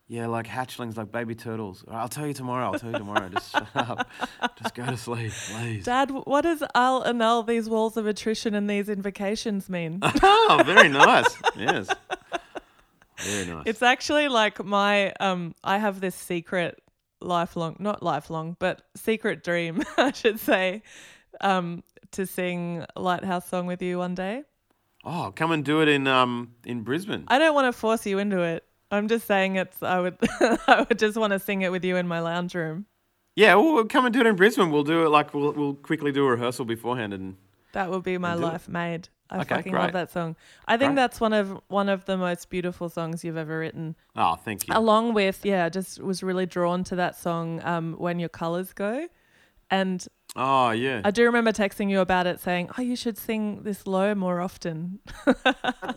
Yeah, 0.07 0.27
like 0.27 0.47
hatchlings, 0.47 0.99
like 0.99 1.11
baby 1.11 1.35
turtles. 1.35 1.83
I'll 1.91 2.11
tell 2.11 2.27
you 2.27 2.35
tomorrow. 2.35 2.67
I'll 2.71 2.79
tell 2.79 2.91
you 2.91 2.99
tomorrow. 2.99 3.27
Just 3.31 3.53
shut 3.53 3.67
up. 3.75 4.07
Just 4.63 4.75
go 4.75 4.85
to 4.85 4.99
sleep, 4.99 5.33
please. 5.33 5.85
Dad, 5.87 6.11
what 6.11 6.43
does 6.43 6.63
I'll 6.75 7.01
annul 7.03 7.43
these 7.43 7.71
walls 7.71 7.97
of 7.97 8.07
attrition 8.07 8.55
and 8.55 8.69
these 8.69 8.91
invocations 8.91 9.71
mean? 9.71 10.01
Oh, 10.23 10.63
very 10.65 10.91
nice. 10.91 11.35
Yes. 11.57 11.89
Very 13.19 13.47
nice. 13.47 13.63
It's 13.65 13.83
actually 13.83 14.29
like 14.29 14.63
my 14.63 15.13
um 15.21 15.55
I 15.65 15.79
have 15.79 16.01
this 16.01 16.15
secret 16.15 16.83
lifelong 17.23 17.77
not 17.79 18.03
lifelong, 18.03 18.57
but 18.59 18.83
secret 18.95 19.43
dream, 19.43 19.83
I 19.97 20.13
should 20.13 20.39
say, 20.39 20.83
um, 21.41 21.83
to 22.13 22.27
sing 22.27 22.85
Lighthouse 22.95 23.49
Song 23.49 23.67
with 23.67 23.81
you 23.83 23.99
one 23.99 24.15
day. 24.15 24.45
Oh, 25.05 25.33
come 25.35 25.53
and 25.53 25.65
do 25.65 25.81
it 25.81 25.89
in 25.89 26.07
um 26.07 26.53
in 26.65 26.83
Brisbane. 26.83 27.25
I 27.29 27.39
don't 27.39 27.55
want 27.55 27.73
to 27.73 27.79
force 27.79 28.07
you 28.07 28.19
into 28.19 28.41
it. 28.41 28.65
I'm 28.91 29.09
just 29.09 29.27
saying 29.27 29.57
it's 29.57 29.83
I 29.83 30.01
would 30.01 30.17
I 30.41 30.87
would 30.89 30.99
just 30.99 31.17
want 31.17 31.33
to 31.33 31.39
sing 31.39 31.63
it 31.63 31.71
with 31.73 31.85
you 31.85 31.97
in 31.97 32.07
my 32.09 32.21
lounge 32.21 32.55
room. 32.55 32.87
Yeah, 33.37 33.57
well, 33.57 33.75
we'll 33.75 33.85
come 33.87 34.05
and 34.07 34.13
do 34.13 34.21
it 34.21 34.27
in 34.27 34.37
Brisbane. 34.37 34.71
We'll 34.71 34.85
do 34.85 35.05
it 35.05 35.09
like 35.09 35.35
we'll 35.35 35.53
we'll 35.53 35.75
quickly 35.75 36.13
do 36.13 36.25
a 36.27 36.31
rehearsal 36.31 36.65
beforehand 36.65 37.13
and 37.13 37.37
That 37.73 37.91
will 37.91 38.01
be 38.01 38.17
my 38.19 38.35
do 38.37 38.43
it. 38.43 38.47
life 38.47 38.69
made. 38.69 39.09
I 39.31 39.41
Okay, 39.41 39.57
fucking 39.57 39.73
great. 39.73 39.83
love 39.83 39.93
that 39.95 40.13
song. 40.13 40.37
I 40.69 40.77
think 40.77 40.91
Great. 40.91 40.97
that's 40.97 41.21
one 41.21 41.33
of 41.33 41.59
one 41.69 41.89
of 41.89 42.05
the 42.05 42.17
most 42.17 42.51
beautiful 42.51 42.89
songs 42.89 43.25
you've 43.25 43.39
ever 43.39 43.59
written. 43.59 43.97
oh, 44.15 44.37
thank 44.37 44.69
you. 44.69 44.75
Along 44.77 45.15
with 45.15 45.45
yeah, 45.45 45.69
just 45.71 46.01
was 46.01 46.23
really 46.23 46.47
drawn 46.47 46.85
to 46.85 46.97
that 46.97 47.17
song 47.17 47.61
um, 47.65 47.95
when 47.95 48.19
your 48.21 48.29
colors 48.29 48.73
go, 48.75 49.09
and 49.71 50.07
Oh, 50.37 50.71
yeah. 50.71 51.01
I 51.05 51.11
do 51.13 51.25
remember 51.27 51.53
texting 51.53 51.91
you 51.91 52.01
about 52.01 52.27
it, 52.27 52.41
saying, 52.41 52.69
"Oh, 52.77 52.83
you 52.83 52.97
should 52.97 53.17
sing 53.17 53.63
this 53.63 53.87
low 53.87 54.15
more 54.17 54.41
often." 54.41 54.99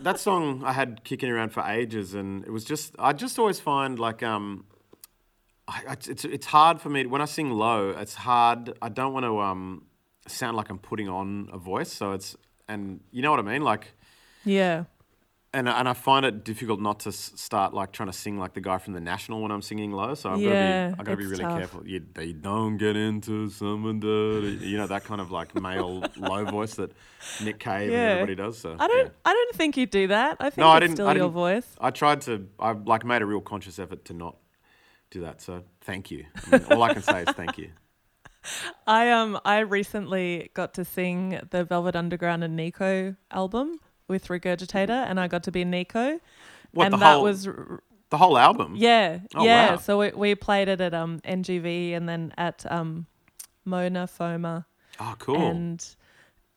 that 0.00 0.20
song 0.20 0.62
I 0.64 0.72
had 0.72 1.02
kicking 1.04 1.30
around 1.30 1.50
for 1.52 1.62
ages, 1.64 2.14
and 2.14 2.44
it 2.44 2.50
was 2.52 2.64
just 2.64 2.94
I 2.98 3.12
just 3.12 3.38
always 3.38 3.58
find 3.58 3.98
like 3.98 4.22
um, 4.22 4.64
I, 5.66 5.82
I- 5.88 5.92
it's 6.08 6.24
it's 6.24 6.46
hard 6.46 6.80
for 6.80 6.88
me 6.88 7.04
when 7.06 7.20
I 7.20 7.24
sing 7.24 7.50
low. 7.50 7.90
It's 7.90 8.14
hard. 8.14 8.72
I 8.80 8.88
don't 8.88 9.12
want 9.12 9.24
to 9.24 9.40
um 9.40 9.86
sound 10.28 10.56
like 10.56 10.70
I'm 10.70 10.78
putting 10.78 11.08
on 11.08 11.48
a 11.52 11.58
voice, 11.58 11.92
so 11.92 12.12
it's 12.12 12.36
and 12.68 13.00
you 13.10 13.22
know 13.22 13.30
what 13.32 13.40
I 13.40 13.42
mean, 13.42 13.62
like. 13.62 13.92
Yeah, 14.44 14.84
And, 15.54 15.66
and 15.66 15.88
I 15.88 15.94
find 15.94 16.26
it 16.26 16.44
difficult 16.44 16.78
not 16.78 17.00
to 17.00 17.08
s- 17.08 17.32
start 17.36 17.72
like 17.72 17.90
trying 17.92 18.08
to 18.10 18.12
sing 18.12 18.38
like 18.38 18.52
the 18.52 18.60
guy 18.60 18.76
from 18.76 18.92
the 18.92 19.00
National 19.00 19.40
when 19.40 19.50
I'm 19.50 19.62
singing 19.62 19.92
low. 19.92 20.12
So 20.14 20.30
I've 20.32 20.40
Yeah, 20.40 20.90
got 20.90 20.90
to 20.90 20.94
be, 20.96 21.00
I've 21.00 21.06
got 21.06 21.10
to 21.12 21.16
be 21.16 21.26
really 21.26 21.42
tough. 21.44 21.58
careful. 21.58 21.86
You, 21.88 22.04
they 22.12 22.32
don't 22.34 22.76
get 22.76 22.96
into 22.96 23.48
someone 23.48 23.98
dirty. 23.98 24.58
You 24.66 24.76
know 24.76 24.86
that 24.86 25.04
kind 25.04 25.22
of 25.22 25.30
like 25.30 25.54
male 25.54 26.04
low 26.18 26.44
voice 26.44 26.74
that 26.74 26.92
Nick 27.42 27.60
Cave 27.60 27.90
Yeah. 27.90 27.96
and 27.98 28.10
everybody 28.20 28.34
does. 28.34 28.58
So 28.58 28.76
I 28.78 28.86
don't. 28.88 29.06
yeah. 29.06 29.10
I 29.24 29.32
don't 29.32 29.54
think 29.56 29.78
you 29.78 29.86
do 29.86 30.08
that. 30.08 30.36
I 30.38 30.50
think 30.50 30.58
No, 30.58 30.68
I 30.68 30.80
didn't- 30.80 30.96
still 30.96 31.08
I 31.08 31.14
didn't- 31.14 31.30
voice. 31.30 31.66
I 31.80 31.90
tried 31.92 32.20
to. 32.22 32.46
I 32.60 32.72
like 32.72 33.06
made 33.06 33.22
a 33.22 33.26
real 33.26 33.40
conscious 33.40 33.78
effort 33.78 34.04
to 34.04 34.12
not 34.12 34.36
do 35.10 35.22
that. 35.22 35.40
So 35.40 35.62
thank 35.80 36.10
you. 36.10 36.26
I 36.52 36.58
mean, 36.58 36.66
all 36.72 36.82
I 36.82 36.92
can 36.92 37.02
say 37.02 37.22
is 37.22 37.30
thank 37.30 37.56
you. 37.56 37.70
I 38.86 39.10
um 39.10 39.40
I 39.46 39.60
recently 39.60 40.50
got 40.52 40.74
to 40.74 40.84
sing 40.84 41.40
the 41.50 41.64
Velvet 41.64 41.96
Underground 41.96 42.44
and 42.44 42.54
Nico 42.54 43.16
album 43.30 43.80
with 44.08 44.28
Regurgitator, 44.28 44.90
and 45.08 45.20
I 45.20 45.28
got 45.28 45.42
to 45.44 45.52
be 45.52 45.64
Nico, 45.64 46.18
What 46.72 46.84
and 46.86 46.94
the 46.94 46.98
that 46.98 47.14
whole 47.14 47.22
was 47.24 47.44
the 48.10 48.16
whole 48.16 48.38
album? 48.38 48.74
yeah 48.76 49.20
Oh, 49.34 49.44
yeah. 49.44 49.70
wow. 49.72 49.76
So 49.76 49.98
we 49.98 50.10
we 50.10 50.34
played 50.34 50.68
it 50.68 50.80
at 50.80 50.94
um 50.94 51.20
NGV 51.20 51.94
and 51.94 52.08
then 52.08 52.32
at 52.38 52.64
um 52.70 53.06
Mona 53.64 54.06
Foma, 54.06 54.64
Oh, 55.00 55.14
cool. 55.18 55.36
and 55.36 55.84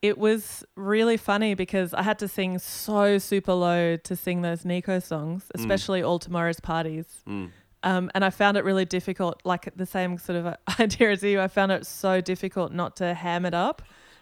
it 0.01 0.17
was 0.17 0.63
really 0.75 1.17
funny 1.17 1.53
because 1.53 1.93
I 1.93 2.01
had 2.01 2.17
to 2.19 2.27
sing 2.27 2.57
so 2.57 3.17
super 3.19 3.53
low 3.53 3.97
to 3.97 4.15
sing 4.15 4.41
those 4.41 4.65
Nico 4.65 4.97
songs, 4.99 5.51
especially 5.53 6.01
All 6.01 6.17
Tomorrow's 6.19 6.59
Parties. 6.59 7.05
Mm. 7.27 7.49
Um, 7.83 8.11
and 8.15 8.23
I 8.25 8.29
found 8.29 8.57
it 8.57 8.63
really 8.63 8.85
difficult, 8.85 9.41
like 9.43 9.69
the 9.75 9.85
same 9.85 10.17
sort 10.17 10.37
of 10.43 10.55
idea 10.79 11.11
as 11.11 11.21
you. 11.23 11.41
I 11.41 11.47
found 11.47 11.71
it 11.71 11.85
so 11.85 12.21
difficult 12.21 12.71
not 12.71 12.95
to 12.97 13.13
ham 13.13 13.45
it 13.45 13.53
up 13.53 13.81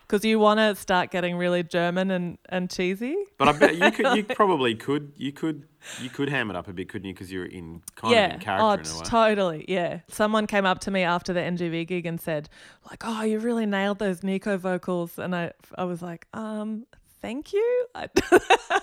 because 0.09 0.25
you 0.25 0.39
want 0.39 0.59
to 0.59 0.73
start 0.75 1.11
getting 1.11 1.35
really 1.35 1.61
German 1.61 2.09
and, 2.09 2.39
and 2.49 2.69
cheesy. 2.69 3.15
But 3.37 3.47
I 3.47 3.51
bet 3.51 3.77
you 3.77 3.91
could. 3.91 4.17
You 4.17 4.23
probably 4.35 4.73
could. 4.73 5.13
You 5.15 5.31
could. 5.31 5.67
You 6.01 6.09
could 6.09 6.29
ham 6.29 6.49
it 6.49 6.55
up 6.55 6.67
a 6.67 6.73
bit, 6.73 6.89
couldn't 6.89 7.07
you? 7.07 7.13
Because 7.13 7.31
you're 7.31 7.45
in 7.45 7.83
kind 7.95 8.13
yeah. 8.13 8.25
of 8.25 8.33
in 8.33 8.39
character 8.39 8.65
oh, 8.65 8.73
in 8.73 8.95
a 8.95 8.99
way. 8.99 9.05
totally. 9.05 9.65
Yeah. 9.67 9.99
Someone 10.09 10.47
came 10.47 10.65
up 10.65 10.79
to 10.79 10.91
me 10.91 11.03
after 11.03 11.31
the 11.31 11.39
NGV 11.39 11.87
gig 11.87 12.05
and 12.07 12.19
said, 12.19 12.49
like, 12.89 13.03
oh, 13.05 13.21
you 13.21 13.39
really 13.39 13.67
nailed 13.67 13.99
those 13.99 14.23
Nico 14.23 14.57
vocals. 14.57 15.19
And 15.19 15.35
I, 15.35 15.53
I 15.77 15.83
was 15.83 16.01
like, 16.01 16.25
um, 16.33 16.85
thank 17.21 17.53
you. 17.53 17.87
I, 17.95 18.09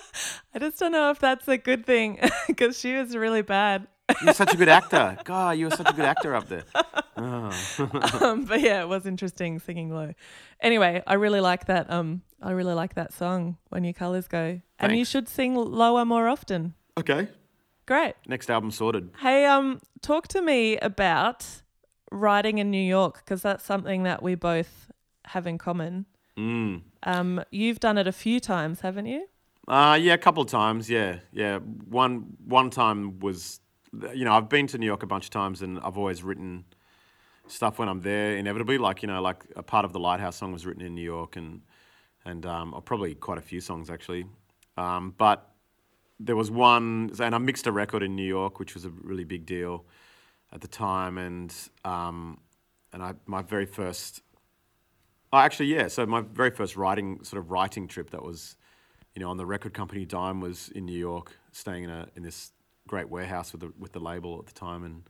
I 0.55 0.59
just 0.59 0.79
don't 0.79 0.93
know 0.93 1.11
if 1.11 1.19
that's 1.19 1.47
a 1.49 1.57
good 1.57 1.85
thing 1.85 2.19
because 2.47 2.79
she 2.79 2.95
was 2.95 3.15
really 3.15 3.41
bad. 3.41 3.85
You're 4.23 4.33
such 4.33 4.53
a 4.53 4.57
good 4.57 4.69
actor. 4.69 5.17
God, 5.23 5.57
you 5.57 5.65
were 5.65 5.75
such 5.75 5.89
a 5.89 5.93
good 5.93 6.05
actor 6.05 6.35
up 6.35 6.47
there. 6.47 6.63
Oh. 7.17 7.51
um, 8.21 8.45
but 8.45 8.61
yeah, 8.61 8.81
it 8.81 8.87
was 8.87 9.05
interesting 9.05 9.59
singing 9.59 9.89
low. 9.93 10.13
Anyway, 10.61 11.03
I 11.05 11.15
really 11.15 11.41
like 11.41 11.65
that. 11.65 11.89
Um, 11.91 12.21
I 12.41 12.51
really 12.51 12.73
like 12.73 12.95
that 12.95 13.13
song 13.13 13.57
when 13.69 13.83
your 13.83 13.93
colors 13.93 14.27
go, 14.27 14.61
and 14.79 14.95
you 14.95 15.03
should 15.03 15.27
sing 15.27 15.55
lower 15.55 16.05
more 16.05 16.27
often. 16.27 16.75
Okay. 16.97 17.27
Great. 17.85 18.15
Next 18.27 18.49
album 18.49 18.71
sorted. 18.71 19.11
Hey, 19.19 19.45
um, 19.45 19.79
talk 20.01 20.27
to 20.29 20.41
me 20.41 20.77
about 20.77 21.45
writing 22.11 22.57
in 22.57 22.69
New 22.69 22.77
York 22.77 23.23
because 23.23 23.41
that's 23.41 23.63
something 23.63 24.03
that 24.03 24.21
we 24.21 24.35
both 24.35 24.91
have 25.25 25.47
in 25.47 25.57
common. 25.57 26.05
Mm. 26.37 26.81
Um, 27.03 27.43
you've 27.49 27.79
done 27.79 27.97
it 27.97 28.05
a 28.05 28.11
few 28.11 28.39
times, 28.39 28.81
haven't 28.81 29.05
you? 29.05 29.27
Uh, 29.67 29.97
yeah, 29.99 30.13
a 30.13 30.17
couple 30.17 30.43
of 30.43 30.49
times. 30.49 30.89
Yeah, 30.89 31.19
yeah. 31.31 31.59
One 31.59 32.37
one 32.45 32.69
time 32.69 33.19
was, 33.19 33.59
you 34.13 34.25
know, 34.25 34.33
I've 34.33 34.49
been 34.49 34.67
to 34.67 34.77
New 34.77 34.85
York 34.85 35.03
a 35.03 35.07
bunch 35.07 35.25
of 35.25 35.31
times, 35.31 35.61
and 35.61 35.79
I've 35.79 35.97
always 35.97 36.23
written 36.23 36.65
stuff 37.47 37.79
when 37.79 37.89
I'm 37.89 38.01
there. 38.01 38.37
Inevitably, 38.37 38.77
like 38.77 39.01
you 39.01 39.07
know, 39.07 39.21
like 39.21 39.45
a 39.55 39.63
part 39.63 39.85
of 39.85 39.93
the 39.93 39.99
Lighthouse 39.99 40.37
song 40.37 40.51
was 40.51 40.65
written 40.65 40.81
in 40.81 40.95
New 40.95 41.03
York, 41.03 41.35
and 41.35 41.61
and 42.25 42.45
um, 42.45 42.81
probably 42.85 43.15
quite 43.15 43.37
a 43.37 43.41
few 43.41 43.61
songs 43.61 43.89
actually. 43.89 44.25
Um, 44.75 45.13
but 45.17 45.49
there 46.19 46.35
was 46.35 46.51
one, 46.51 47.11
and 47.19 47.35
I 47.35 47.37
mixed 47.37 47.67
a 47.67 47.71
record 47.71 48.03
in 48.03 48.15
New 48.15 48.27
York, 48.27 48.59
which 48.59 48.73
was 48.73 48.85
a 48.85 48.89
really 48.89 49.23
big 49.23 49.45
deal 49.45 49.85
at 50.51 50.61
the 50.61 50.67
time, 50.67 51.17
and 51.17 51.53
um, 51.85 52.39
and 52.93 53.03
I 53.03 53.13
my 53.25 53.41
very 53.41 53.65
first. 53.65 54.21
Oh, 55.33 55.39
actually, 55.39 55.67
yeah. 55.67 55.87
So 55.89 56.05
my 56.05 56.21
very 56.21 56.51
first 56.51 56.77
writing, 56.77 57.21
sort 57.23 57.43
of 57.43 57.51
writing 57.51 57.89
trip 57.89 58.11
that 58.11 58.23
was, 58.23 58.55
you 59.13 59.21
know, 59.21 59.29
on 59.29 59.35
the 59.35 59.45
record 59.45 59.73
company 59.73 60.05
dime 60.05 60.39
was 60.39 60.69
in 60.69 60.85
New 60.85 60.97
York, 60.97 61.37
staying 61.51 61.83
in 61.83 61.89
a 61.89 62.07
in 62.15 62.23
this 62.23 62.51
great 62.87 63.09
warehouse 63.09 63.51
with 63.51 63.61
the 63.61 63.73
with 63.77 63.91
the 63.91 63.99
label 63.99 64.39
at 64.39 64.47
the 64.47 64.53
time, 64.53 64.83
and 64.83 65.03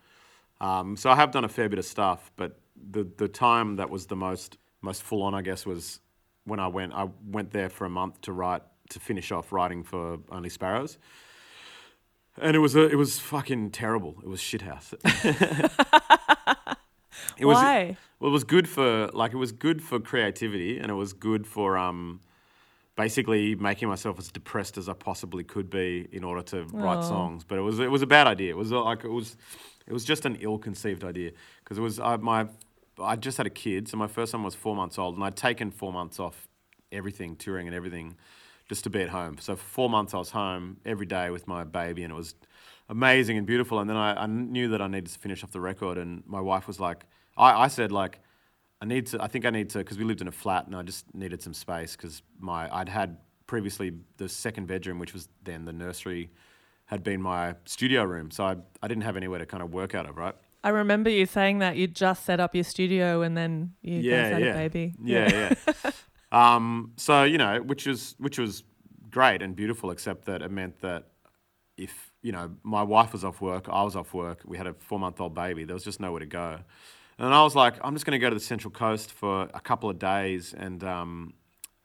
um, 0.60 0.98
so 0.98 1.10
I 1.10 1.16
have 1.16 1.32
done 1.32 1.46
a 1.46 1.50
fair 1.50 1.70
bit 1.70 1.80
of 1.80 1.86
stuff. 1.86 2.32
But 2.36 2.60
the 2.76 3.08
the 3.18 3.28
time 3.28 3.78
that 3.78 3.90
was 3.90 4.08
the 4.08 4.16
most 4.16 4.58
most 4.82 5.04
full 5.04 5.24
on, 5.24 5.34
I 5.34 5.42
guess, 5.42 5.66
was 5.66 6.00
when 6.44 6.60
I 6.60 6.68
went. 6.68 6.94
I 6.94 7.08
went 7.26 7.52
there 7.52 7.70
for 7.70 7.86
a 7.86 7.90
month 7.90 8.22
to 8.22 8.34
write 8.34 8.64
to 8.90 9.00
finish 9.00 9.32
off 9.32 9.52
writing 9.52 9.84
for 9.84 10.20
Only 10.32 10.50
Sparrows, 10.50 10.98
and 12.42 12.56
it 12.56 12.60
was 12.60 12.76
a, 12.76 12.88
it 12.88 12.96
was 12.96 13.20
fucking 13.20 13.72
terrible. 13.72 14.16
It 14.24 14.30
was 14.30 14.40
shithouse. 14.40 14.94
it 17.38 17.46
was 17.46 17.56
Why? 17.56 17.98
well, 18.20 18.30
it 18.30 18.34
was 18.34 18.44
good 18.44 18.68
for 18.68 19.08
like 19.14 19.34
it 19.34 19.38
was 19.38 19.52
good 19.52 19.82
for 19.84 20.00
creativity, 20.00 20.80
and 20.80 20.90
it 20.90 20.96
was 20.96 21.14
good 21.14 21.46
for 21.48 21.78
um, 21.78 22.22
basically 22.98 23.56
making 23.56 23.88
myself 23.88 24.20
as 24.20 24.30
depressed 24.30 24.78
as 24.78 24.90
I 24.90 24.94
possibly 24.94 25.44
could 25.46 25.70
be 25.70 26.08
in 26.12 26.24
order 26.26 26.42
to 26.52 26.64
write 26.74 27.00
Oh. 27.00 27.02
songs. 27.10 27.44
But 27.46 27.58
it 27.60 27.62
was 27.62 27.80
it 27.80 27.90
was 27.92 28.02
a 28.02 28.08
bad 28.08 28.28
idea. 28.28 28.50
It 28.50 28.58
was 28.58 28.72
like 28.72 29.06
it 29.06 29.12
was 29.12 29.38
it 29.86 29.94
was 29.94 30.04
just 30.04 30.26
an 30.26 30.36
ill-conceived 30.42 31.04
idea 31.06 31.32
because 31.64 31.78
it 31.78 31.82
was 31.82 32.00
I, 32.00 32.18
my 32.18 32.48
I 33.00 33.16
just 33.16 33.38
had 33.38 33.46
a 33.48 33.52
kid, 33.52 33.88
so 33.88 33.96
my 33.96 34.08
first 34.08 34.32
son 34.32 34.44
was 34.44 34.56
four 34.56 34.76
months 34.76 34.98
old, 34.98 35.16
and 35.16 35.24
I'd 35.24 35.38
taken 35.38 35.70
four 35.72 35.94
months 35.94 36.20
off 36.20 36.48
everything, 36.92 37.36
touring 37.36 37.68
and 37.68 37.76
everything, 37.76 38.18
just 38.68 38.84
to 38.86 38.90
be 38.90 39.02
at 39.04 39.10
home. 39.10 39.38
So 39.40 39.56
for 39.56 39.64
four 39.64 39.90
months 39.90 40.14
I 40.16 40.18
was 40.18 40.32
home 40.32 40.78
every 40.84 41.06
day 41.06 41.30
with 41.30 41.48
my 41.48 41.64
baby, 41.64 42.04
and 42.04 42.12
it 42.12 42.16
was 42.16 42.34
amazing 42.90 43.38
and 43.38 43.46
beautiful. 43.46 43.80
And 43.80 43.88
then 43.90 43.98
I, 43.98 44.24
I 44.24 44.26
knew 44.26 44.70
that 44.70 44.82
I 44.82 44.88
needed 44.88 45.12
to 45.12 45.20
finish 45.20 45.44
off 45.44 45.52
the 45.52 45.62
record, 45.62 45.98
and 46.00 46.24
my 46.26 46.42
wife 46.42 46.66
was 46.68 46.80
like, 46.80 47.06
I, 47.38 47.66
I 47.66 47.68
said 47.68 47.92
like, 47.92 48.20
I 48.82 48.86
need 48.86 49.08
to. 49.08 49.22
I 49.22 49.28
think 49.28 49.46
I 49.46 49.50
need 49.50 49.70
to 49.72 49.80
because 49.80 49.98
we 49.98 50.04
lived 50.04 50.22
in 50.22 50.28
a 50.28 50.32
flat, 50.32 50.68
and 50.68 50.76
I 50.76 50.84
just 50.84 51.14
needed 51.14 51.42
some 51.42 51.54
space 51.54 51.96
because 51.96 52.22
my 52.40 52.74
I'd 52.74 52.90
had 52.90 53.18
previously 53.48 53.94
the 54.18 54.30
second 54.30 54.68
bedroom, 54.68 55.00
which 55.00 55.14
was 55.14 55.30
then 55.44 55.66
the 55.66 55.74
nursery, 55.74 56.30
had 56.86 57.04
been 57.04 57.22
my 57.22 57.56
studio 57.66 58.04
room, 58.04 58.30
so 58.32 58.46
I 58.46 58.58
I 58.82 58.88
didn't 58.88 59.04
have 59.04 59.18
anywhere 59.18 59.40
to 59.40 59.46
kind 59.46 59.64
of 59.64 59.74
work 59.74 59.96
out 59.96 60.08
of, 60.08 60.18
right? 60.18 60.36
I 60.64 60.70
remember 60.70 61.10
you 61.10 61.26
saying 61.26 61.60
that 61.60 61.78
you 61.78 61.88
just 61.88 62.26
set 62.26 62.40
up 62.40 62.54
your 62.54 62.64
studio 62.64 63.22
and 63.22 63.38
then 63.38 63.74
you 63.82 64.02
guys 64.10 64.34
had 64.34 64.44
a 64.44 64.54
baby. 64.54 64.94
Yeah, 65.02 65.54
yeah. 65.56 65.92
um, 66.32 66.94
so 66.98 67.24
you 67.24 67.38
know, 67.38 67.62
which 67.62 67.88
was 67.88 68.16
which 68.20 68.38
was 68.38 68.64
great 69.10 69.42
and 69.42 69.56
beautiful, 69.56 69.92
except 69.92 70.26
that 70.26 70.42
it 70.42 70.52
meant 70.52 70.82
that 70.82 71.08
if 71.78 72.12
you 72.22 72.32
know 72.32 72.52
my 72.64 72.84
wife 72.84 73.14
was 73.14 73.24
off 73.24 73.42
work, 73.42 73.70
I 73.70 73.84
was 73.84 73.96
off 73.96 74.14
work, 74.14 74.42
we 74.46 74.58
had 74.58 74.68
a 74.68 74.74
four 74.74 75.00
month 75.00 75.22
old 75.22 75.34
baby, 75.34 75.64
there 75.64 75.74
was 75.74 75.84
just 75.84 76.00
nowhere 76.00 76.20
to 76.20 76.26
go, 76.26 76.60
and 77.20 77.34
I 77.34 77.44
was 77.44 77.56
like, 77.56 77.76
I'm 77.84 77.94
just 77.94 78.06
going 78.06 78.20
to 78.20 78.24
go 78.24 78.30
to 78.30 78.36
the 78.36 78.42
Central 78.42 78.72
Coast 78.72 79.12
for 79.12 79.50
a 79.54 79.60
couple 79.60 79.90
of 79.90 80.00
days 80.00 80.54
and 80.54 80.84
um, 80.84 81.34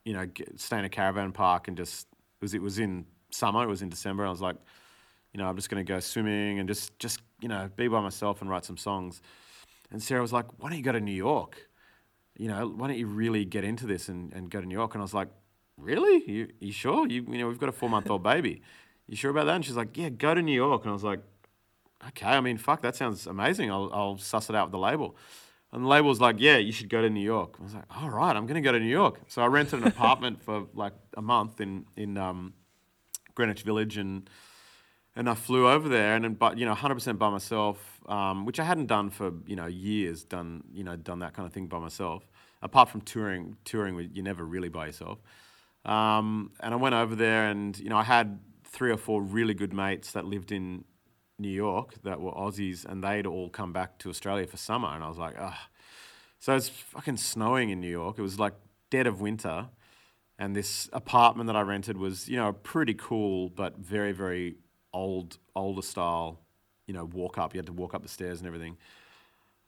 you 0.05 0.13
know 0.13 0.27
get, 0.27 0.61
stay 0.61 0.79
in 0.79 0.85
a 0.85 0.89
caravan 0.89 1.33
park 1.33 1.69
and 1.69 1.77
just 1.77 2.07
it 2.13 2.43
was 2.43 2.55
it 2.55 2.63
was 2.63 2.79
in 2.79 3.07
summer, 3.31 3.63
it 3.63 3.69
was 3.69 3.83
in 3.83 3.89
December, 3.89 4.27
I 4.27 4.31
was 4.31 4.41
like, 4.41 4.57
you 5.33 5.39
know, 5.39 5.47
I'm 5.47 5.57
just 5.57 5.71
going 5.71 5.85
to 5.85 5.91
go 5.91 6.01
swimming 6.01 6.59
and 6.59 6.69
just 6.69 6.99
just 6.99 7.21
you 7.41 7.49
know 7.49 7.71
be 7.77 7.89
by 7.89 8.01
myself 8.01 8.41
and 8.41 8.51
write 8.51 8.65
some 8.65 8.77
songs. 8.77 9.23
And 9.91 10.03
Sarah 10.03 10.23
was 10.23 10.33
like, 10.33 10.47
why 10.59 10.71
don't 10.71 10.79
you 10.79 10.85
go 10.85 10.93
to 10.93 11.01
New 11.01 11.13
York? 11.13 11.69
you 12.37 12.49
know, 12.49 12.67
why 12.69 12.89
don't 12.89 12.99
you 12.99 13.07
really 13.07 13.45
get 13.45 13.65
into 13.65 13.87
this 13.87 14.09
and, 14.09 14.33
and 14.33 14.51
go 14.51 14.61
to 14.61 14.67
New 14.67 14.75
York? 14.75 14.95
And 14.95 15.03
I 15.03 15.05
was 15.05 15.15
like, 15.15 15.29
really? 15.77 16.23
You, 16.31 16.49
you 16.61 16.73
sure? 16.73 17.07
You, 17.07 17.25
you 17.29 17.39
know, 17.39 17.49
we've 17.49 17.59
got 17.59 17.69
a 17.69 17.73
four 17.73 17.89
month 17.89 18.11
old 18.11 18.23
baby. 18.23 18.63
You 19.07 19.17
sure 19.17 19.31
about 19.31 19.47
that? 19.47 19.57
And 19.57 19.65
she's 19.65 19.77
like, 19.77 19.97
yeah, 19.97 20.09
go 20.09 20.35
to 20.35 20.43
New 20.43 20.55
York. 20.55 20.83
And 20.83 20.91
I 20.91 20.93
was 20.93 21.05
like, 21.05 21.21
okay, 22.09 22.27
I 22.27 22.41
mean, 22.41 22.59
fuck, 22.59 22.83
that 22.83 22.97
sounds 22.97 23.27
amazing. 23.27 23.71
I'll, 23.71 23.91
I'll 23.93 24.19
suss 24.19 24.51
it 24.51 24.57
out 24.57 24.69
with 24.69 24.73
the 24.73 24.79
label. 24.79 25.17
And 25.73 25.85
the 25.85 25.89
label 25.89 26.09
was 26.09 26.21
like, 26.21 26.37
yeah, 26.39 26.59
you 26.59 26.71
should 26.71 26.91
go 26.91 27.01
to 27.01 27.09
New 27.09 27.21
York. 27.21 27.57
I 27.59 27.63
was 27.63 27.75
like, 27.75 27.85
all 27.97 28.11
right, 28.11 28.37
I'm 28.37 28.47
going 28.47 28.57
to 28.57 28.61
go 28.61 28.73
to 28.73 28.81
New 28.81 28.91
York. 28.91 29.21
So 29.29 29.43
I 29.43 29.47
rented 29.47 29.81
an 29.81 29.89
apartment 29.89 30.43
for 30.43 30.67
like 30.75 30.93
a 31.17 31.23
month 31.23 31.61
in, 31.61 31.87
in 31.97 32.19
um, 32.19 32.53
Greenwich 33.35 33.63
Village 33.63 33.97
and 33.97 34.29
and 35.15 35.29
I 35.29 35.35
flew 35.35 35.69
over 35.69 35.89
there 35.89 36.15
and 36.15 36.39
but 36.39 36.59
you 36.59 36.65
know 36.65 36.75
100% 36.75 37.19
by 37.19 37.31
myself 37.31 38.01
um, 38.07 38.45
which 38.45 38.59
I 38.59 38.65
hadn't 38.65 38.87
done 38.87 39.11
for 39.11 39.33
you 39.47 39.57
know 39.57 39.67
years 39.67 40.25
done 40.25 40.65
you 40.73 40.85
know 40.85 40.97
done 40.97 41.21
that 41.21 41.35
kind 41.35 41.47
of 41.47 41.53
thing 41.53 41.67
by 41.67 41.79
myself 41.79 42.27
apart 42.63 42.89
from 42.89 43.03
touring 43.03 43.57
touring 43.65 44.11
you're 44.13 44.25
never 44.25 44.45
really 44.45 44.69
by 44.69 44.87
yourself 44.87 45.19
um, 45.85 46.53
and 46.61 46.73
I 46.73 46.77
went 46.77 46.95
over 46.95 47.15
there 47.15 47.51
and 47.51 47.79
you 47.79 47.89
know 47.89 47.97
I 47.97 48.05
had 48.05 48.39
three 48.65 48.91
or 48.91 48.97
four 48.97 49.23
really 49.23 49.55
good 49.55 49.73
mates 49.73 50.13
that 50.13 50.25
lived 50.25 50.53
in 50.53 50.85
New 51.43 51.49
York 51.49 52.03
that 52.03 52.21
were 52.21 52.33
Aussies 52.33 52.85
and 52.85 53.05
they'd 53.05 53.27
all 53.27 53.51
come 53.51 53.73
back 53.73 53.99
to 53.99 54.09
Australia 54.09 54.47
for 54.47 54.57
summer 54.57 54.89
and 54.89 55.05
I 55.05 55.09
was 55.09 55.19
like 55.19 55.35
ah 55.39 55.69
so 56.39 56.57
it's 56.57 56.69
fucking 56.69 57.19
snowing 57.19 57.71
in 57.71 57.81
New 57.81 57.91
York 57.91 58.19
it 58.19 58.23
was 58.23 58.39
like 58.39 58.55
dead 58.91 59.07
of 59.07 59.21
winter 59.21 59.69
and 60.43 60.57
this 60.57 60.89
apartment 60.93 61.47
that 61.47 61.55
I 61.55 61.61
rented 61.61 61.97
was, 61.97 62.29
you 62.29 62.37
know, 62.37 62.53
pretty 62.53 62.95
cool, 62.95 63.49
but 63.51 63.79
very, 63.79 64.11
very 64.11 64.57
old, 64.93 65.39
older 65.55 65.83
style. 65.83 66.41
You 66.89 66.95
know, 66.95 67.05
walk 67.05 67.39
up. 67.39 67.55
You 67.55 67.59
had 67.59 67.67
to 67.67 67.73
walk 67.73 67.95
up 67.95 68.03
the 68.03 68.09
stairs 68.09 68.39
and 68.41 68.47
everything. 68.49 68.77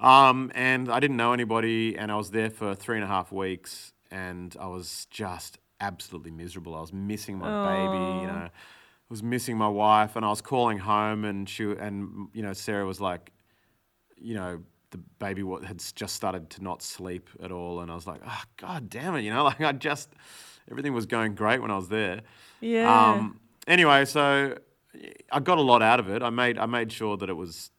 Um, 0.00 0.50
and 0.52 0.90
I 0.90 0.98
didn't 0.98 1.16
know 1.16 1.32
anybody, 1.32 1.96
and 1.96 2.10
I 2.10 2.16
was 2.16 2.32
there 2.32 2.50
for 2.50 2.74
three 2.74 2.96
and 2.96 3.04
a 3.04 3.06
half 3.06 3.30
weeks, 3.30 3.92
and 4.10 4.54
I 4.58 4.66
was 4.66 5.06
just 5.10 5.58
absolutely 5.80 6.32
miserable. 6.32 6.74
I 6.74 6.80
was 6.80 6.92
missing 6.92 7.38
my 7.38 7.46
baby, 7.64 8.22
you 8.22 8.26
know, 8.26 8.48
was 9.14 9.22
missing 9.22 9.56
my 9.56 9.68
wife, 9.68 10.16
and 10.16 10.26
I 10.26 10.28
was 10.28 10.40
calling 10.40 10.76
home, 10.76 11.24
and 11.24 11.48
she 11.48 11.70
and 11.70 12.26
you 12.32 12.42
know 12.42 12.52
Sarah 12.52 12.84
was 12.84 13.00
like, 13.00 13.30
you 14.16 14.34
know, 14.34 14.60
the 14.90 14.98
baby 15.20 15.44
had 15.64 15.80
just 15.94 16.16
started 16.16 16.50
to 16.50 16.64
not 16.64 16.82
sleep 16.82 17.30
at 17.40 17.52
all, 17.52 17.80
and 17.80 17.92
I 17.92 17.94
was 17.94 18.08
like, 18.08 18.22
oh 18.26 18.42
god 18.56 18.90
damn 18.90 19.14
it, 19.14 19.20
you 19.20 19.32
know, 19.32 19.44
like 19.50 19.60
I 19.60 19.70
just 19.70 20.08
everything 20.68 20.94
was 20.94 21.06
going 21.06 21.36
great 21.36 21.62
when 21.62 21.70
I 21.70 21.76
was 21.76 21.88
there. 21.88 22.22
Yeah. 22.60 23.12
Um, 23.12 23.38
anyway, 23.68 24.04
so 24.04 24.58
I 25.30 25.38
got 25.38 25.58
a 25.58 25.62
lot 25.62 25.80
out 25.80 26.00
of 26.00 26.10
it. 26.10 26.20
I 26.20 26.30
made 26.30 26.58
I 26.58 26.66
made 26.66 26.90
sure 26.90 27.16
that 27.16 27.30
it 27.30 27.34
was 27.34 27.70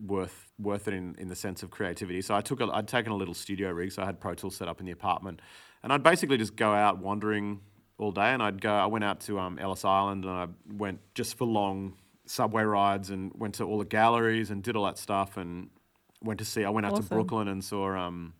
worth 0.00 0.52
worth 0.60 0.86
it 0.86 0.94
in, 0.94 1.16
in 1.18 1.28
the 1.28 1.34
sense 1.34 1.64
of 1.64 1.72
creativity. 1.72 2.22
So 2.22 2.36
I 2.36 2.40
took 2.40 2.60
a, 2.60 2.66
I'd 2.72 2.86
taken 2.86 3.10
a 3.10 3.16
little 3.16 3.34
studio 3.34 3.72
rig, 3.72 3.90
so 3.90 4.02
I 4.02 4.06
had 4.06 4.20
Pro 4.20 4.34
Tools 4.34 4.54
set 4.54 4.68
up 4.68 4.78
in 4.78 4.86
the 4.86 4.92
apartment, 4.92 5.42
and 5.82 5.92
I'd 5.92 6.04
basically 6.04 6.36
just 6.36 6.54
go 6.54 6.72
out 6.72 6.98
wandering 6.98 7.62
all 7.98 8.12
day. 8.12 8.32
And 8.32 8.42
I'd 8.42 8.60
go. 8.60 8.72
I 8.72 8.86
went 8.86 9.04
out 9.04 9.20
to 9.22 9.38
um, 9.38 9.58
Ellis 9.58 9.84
Island, 9.84 10.24
and 10.24 10.32
I 10.32 10.46
went 10.72 11.00
just 11.14 11.36
for 11.36 11.44
long 11.46 11.94
subway 12.26 12.62
rides, 12.62 13.10
and 13.10 13.32
went 13.34 13.54
to 13.56 13.64
all 13.64 13.78
the 13.78 13.84
galleries 13.84 14.50
and 14.50 14.62
did 14.62 14.76
all 14.76 14.84
that 14.84 14.98
stuff, 14.98 15.36
and 15.36 15.70
went 16.22 16.38
to 16.38 16.44
see. 16.44 16.64
I 16.64 16.70
went 16.70 16.86
out 16.86 16.96
to 16.96 17.02
Brooklyn 17.16 17.48
and 17.48 17.62
saw 17.62 17.94
um, 17.96 18.32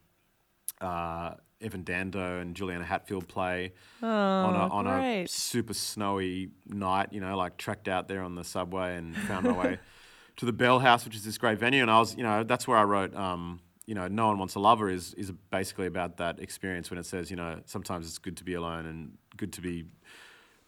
uh, 0.80 1.34
Evan 1.60 1.82
Dando 1.84 2.40
and 2.40 2.54
Juliana 2.54 2.84
Hatfield 2.84 3.28
play 3.28 3.72
on 4.02 4.54
a, 4.54 4.66
Oh, 4.66 4.76
on 4.76 4.86
a 4.86 5.26
super 5.26 5.74
snowy 5.74 6.50
night, 6.66 7.12
you 7.12 7.20
know, 7.20 7.36
like 7.36 7.56
trekked 7.56 7.88
out 7.88 8.08
there 8.08 8.22
on 8.22 8.34
the 8.34 8.44
subway 8.44 8.96
and 8.96 9.16
found 9.16 9.46
my 9.46 9.52
way 9.52 9.78
to 10.36 10.46
the 10.46 10.52
Bell 10.52 10.78
House, 10.78 11.04
which 11.04 11.14
is 11.14 11.24
this 11.24 11.38
great 11.38 11.58
venue. 11.58 11.80
And 11.82 11.90
I 11.90 11.98
was, 11.98 12.16
you 12.16 12.22
know, 12.22 12.42
that's 12.42 12.66
where 12.68 12.76
I 12.76 12.84
wrote, 12.84 13.14
um, 13.14 13.60
you 13.86 13.94
know, 13.94 14.08
No 14.08 14.26
One 14.28 14.38
Wants 14.38 14.54
a 14.56 14.60
Lover 14.60 14.90
is, 14.90 15.14
is 15.14 15.30
basically 15.50 15.86
about 15.86 16.16
that 16.18 16.38
experience 16.38 16.90
when 16.90 16.98
it 16.98 17.06
says, 17.06 17.30
you 17.30 17.36
know, 17.36 17.60
sometimes 17.66 18.06
it's 18.06 18.18
good 18.18 18.36
to 18.38 18.44
be 18.44 18.54
alone 18.54 18.86
and 18.86 19.16
good 19.36 19.52
to 19.54 19.60
be 19.60 19.84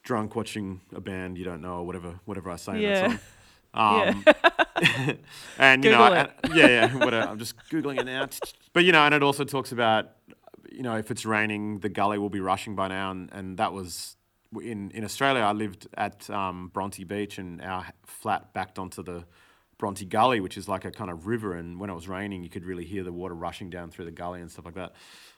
drunk 0.03 0.35
watching 0.35 0.81
a 0.95 1.01
band 1.01 1.37
you 1.37 1.43
don't 1.43 1.61
know 1.61 1.79
or 1.79 1.85
whatever, 1.85 2.19
whatever 2.25 2.49
I 2.51 2.55
say 2.55 2.73
in 2.75 2.81
that 2.93 3.09
song. 3.11 3.19
Um, 3.73 4.23
and 5.59 5.83
you 5.83 5.91
know, 5.91 5.97
Google 6.07 6.13
and- 6.13 6.31
yeah, 6.55 6.67
yeah, 6.67 6.95
whatever. 6.95 7.27
I'm 7.29 7.37
just 7.37 7.55
googling 7.69 7.99
it 7.99 8.05
now. 8.05 8.27
But 8.73 8.85
you 8.85 8.91
know, 8.91 9.03
and 9.05 9.13
it 9.13 9.21
also 9.23 9.43
talks 9.43 9.71
about, 9.71 10.09
you 10.71 10.83
know, 10.83 10.95
if 10.97 11.11
it's 11.11 11.25
raining, 11.25 11.79
the 11.79 11.89
gully 11.89 12.17
will 12.17 12.29
be 12.29 12.39
rushing 12.39 12.75
by 12.75 12.87
now, 12.87 13.11
and, 13.11 13.29
and 13.33 13.57
that 13.57 13.73
was 13.73 14.15
in 14.61 14.91
in 14.91 15.03
Australia, 15.03 15.41
I 15.43 15.51
lived 15.51 15.87
at 15.95 16.29
um, 16.29 16.69
Bronte 16.73 17.03
Beach, 17.03 17.37
and 17.37 17.61
our 17.61 17.85
flat 18.05 18.53
backed 18.53 18.79
onto 18.79 19.03
the 19.03 19.25
Bronte 19.77 20.05
Gully, 20.05 20.39
which 20.39 20.57
is 20.57 20.67
like 20.67 20.85
a 20.85 20.91
kind 20.91 21.11
of 21.11 21.27
river. 21.27 21.53
And 21.53 21.79
when 21.79 21.89
it 21.89 21.93
was 21.95 22.07
raining, 22.07 22.41
you 22.43 22.49
could 22.49 22.65
really 22.65 22.85
hear 22.85 23.03
the 23.03 23.11
water 23.13 23.35
rushing 23.35 23.69
down 23.69 23.91
through 23.91 24.05
the 24.05 24.11
gully 24.11 24.41
and 24.41 24.49
stuff 24.51 24.65
like 24.65 24.75
that. 24.75 24.93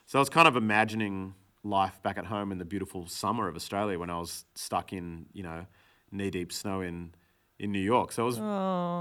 So 0.06 0.20
I 0.20 0.22
was 0.22 0.30
kind 0.30 0.48
of 0.48 0.56
imagining 0.56 1.34
life 1.64 2.02
back 2.02 2.18
at 2.18 2.26
home 2.26 2.52
in 2.52 2.58
the 2.58 2.66
beautiful 2.66 3.08
summer 3.08 3.48
of 3.48 3.56
Australia 3.56 4.00
when 4.00 4.10
I 4.10 4.18
was 4.20 4.46
stuck 4.56 4.94
in 4.94 5.26
you 5.34 5.44
know 5.44 5.66
knee 6.12 6.30
deep 6.30 6.52
snow 6.54 6.82
in 6.82 7.14
in 7.60 7.72
New 7.72 7.82
York. 7.82 8.12
So 8.12 8.24
it 8.24 8.26
was 8.26 8.38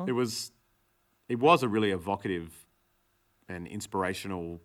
it 0.08 0.12
was 0.12 0.52
it 1.28 1.38
was 1.38 1.62
a 1.62 1.68
really 1.68 1.90
evocative 1.90 2.66
and 3.48 3.66
inspirational 3.66 4.60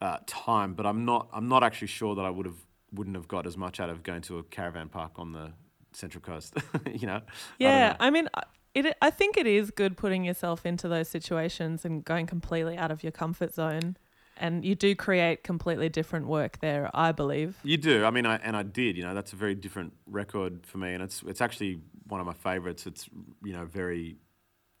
uh, 0.00 0.18
time, 0.26 0.74
but 0.74 0.86
I'm 0.86 1.04
not 1.04 1.28
I'm 1.32 1.48
not 1.48 1.62
actually 1.62 1.88
sure 1.88 2.14
that 2.14 2.24
I 2.24 2.30
would 2.30 2.46
have 2.46 2.56
wouldn't 2.92 3.16
have 3.16 3.28
got 3.28 3.46
as 3.46 3.56
much 3.56 3.78
out 3.80 3.90
of 3.90 4.02
going 4.02 4.22
to 4.22 4.38
a 4.38 4.42
caravan 4.42 4.88
park 4.88 5.12
on 5.16 5.32
the 5.32 5.52
Central 5.92 6.20
Coast. 6.22 6.54
you 6.92 7.06
know, 7.06 7.16
I 7.16 7.22
Yeah, 7.58 7.88
know. 7.90 7.96
I, 8.00 8.10
mean, 8.10 8.28
I- 8.34 8.42
it. 8.74 8.96
I 9.02 9.10
think 9.10 9.36
it 9.36 9.46
is 9.46 9.70
good 9.70 9.96
putting 9.96 10.24
yourself 10.24 10.64
into 10.66 10.88
those 10.88 11.08
situations 11.08 11.84
and 11.84 12.04
going 12.04 12.26
completely 12.26 12.76
out 12.76 12.90
of 12.90 13.02
your 13.02 13.12
comfort 13.12 13.54
zone, 13.54 13.96
and 14.40 14.64
you 14.64 14.74
do 14.74 14.96
create 14.96 15.44
completely 15.44 15.88
different 15.88 16.26
work 16.26 16.58
there. 16.60 16.90
I 16.92 17.12
believe. 17.12 17.56
You 17.62 17.76
do. 17.76 18.04
I 18.04 18.10
mean, 18.10 18.26
I 18.26 18.36
and 18.36 18.56
I 18.56 18.64
did. 18.64 18.96
You 18.96 19.04
know, 19.04 19.14
that's 19.14 19.32
a 19.32 19.36
very 19.36 19.54
different 19.54 19.92
record 20.06 20.66
for 20.66 20.78
me, 20.78 20.94
and 20.94 21.02
it's 21.02 21.22
it's 21.26 21.40
actually 21.40 21.80
one 22.08 22.20
of 22.20 22.26
my 22.26 22.32
favorites. 22.32 22.86
It's 22.86 23.08
you 23.44 23.52
know 23.52 23.66
very, 23.66 24.16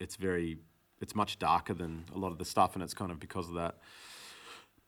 it's 0.00 0.16
very, 0.16 0.58
it's 1.00 1.14
much 1.14 1.38
darker 1.38 1.74
than 1.74 2.06
a 2.14 2.18
lot 2.18 2.32
of 2.32 2.38
the 2.38 2.44
stuff, 2.44 2.74
and 2.74 2.82
it's 2.82 2.94
kind 2.94 3.12
of 3.12 3.20
because 3.20 3.48
of 3.48 3.54
that. 3.54 3.76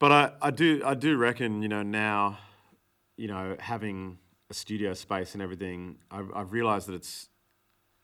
But 0.00 0.10
I, 0.10 0.32
I 0.42 0.50
do 0.50 0.82
I 0.84 0.94
do 0.94 1.16
reckon 1.16 1.62
you 1.62 1.68
know 1.68 1.82
now, 1.82 2.38
you 3.16 3.28
know 3.28 3.56
having 3.60 4.18
a 4.50 4.54
studio 4.54 4.94
space 4.94 5.34
and 5.34 5.42
everything, 5.42 5.98
I've, 6.10 6.30
I've 6.34 6.52
realised 6.52 6.88
that 6.88 6.94
it's 6.94 7.28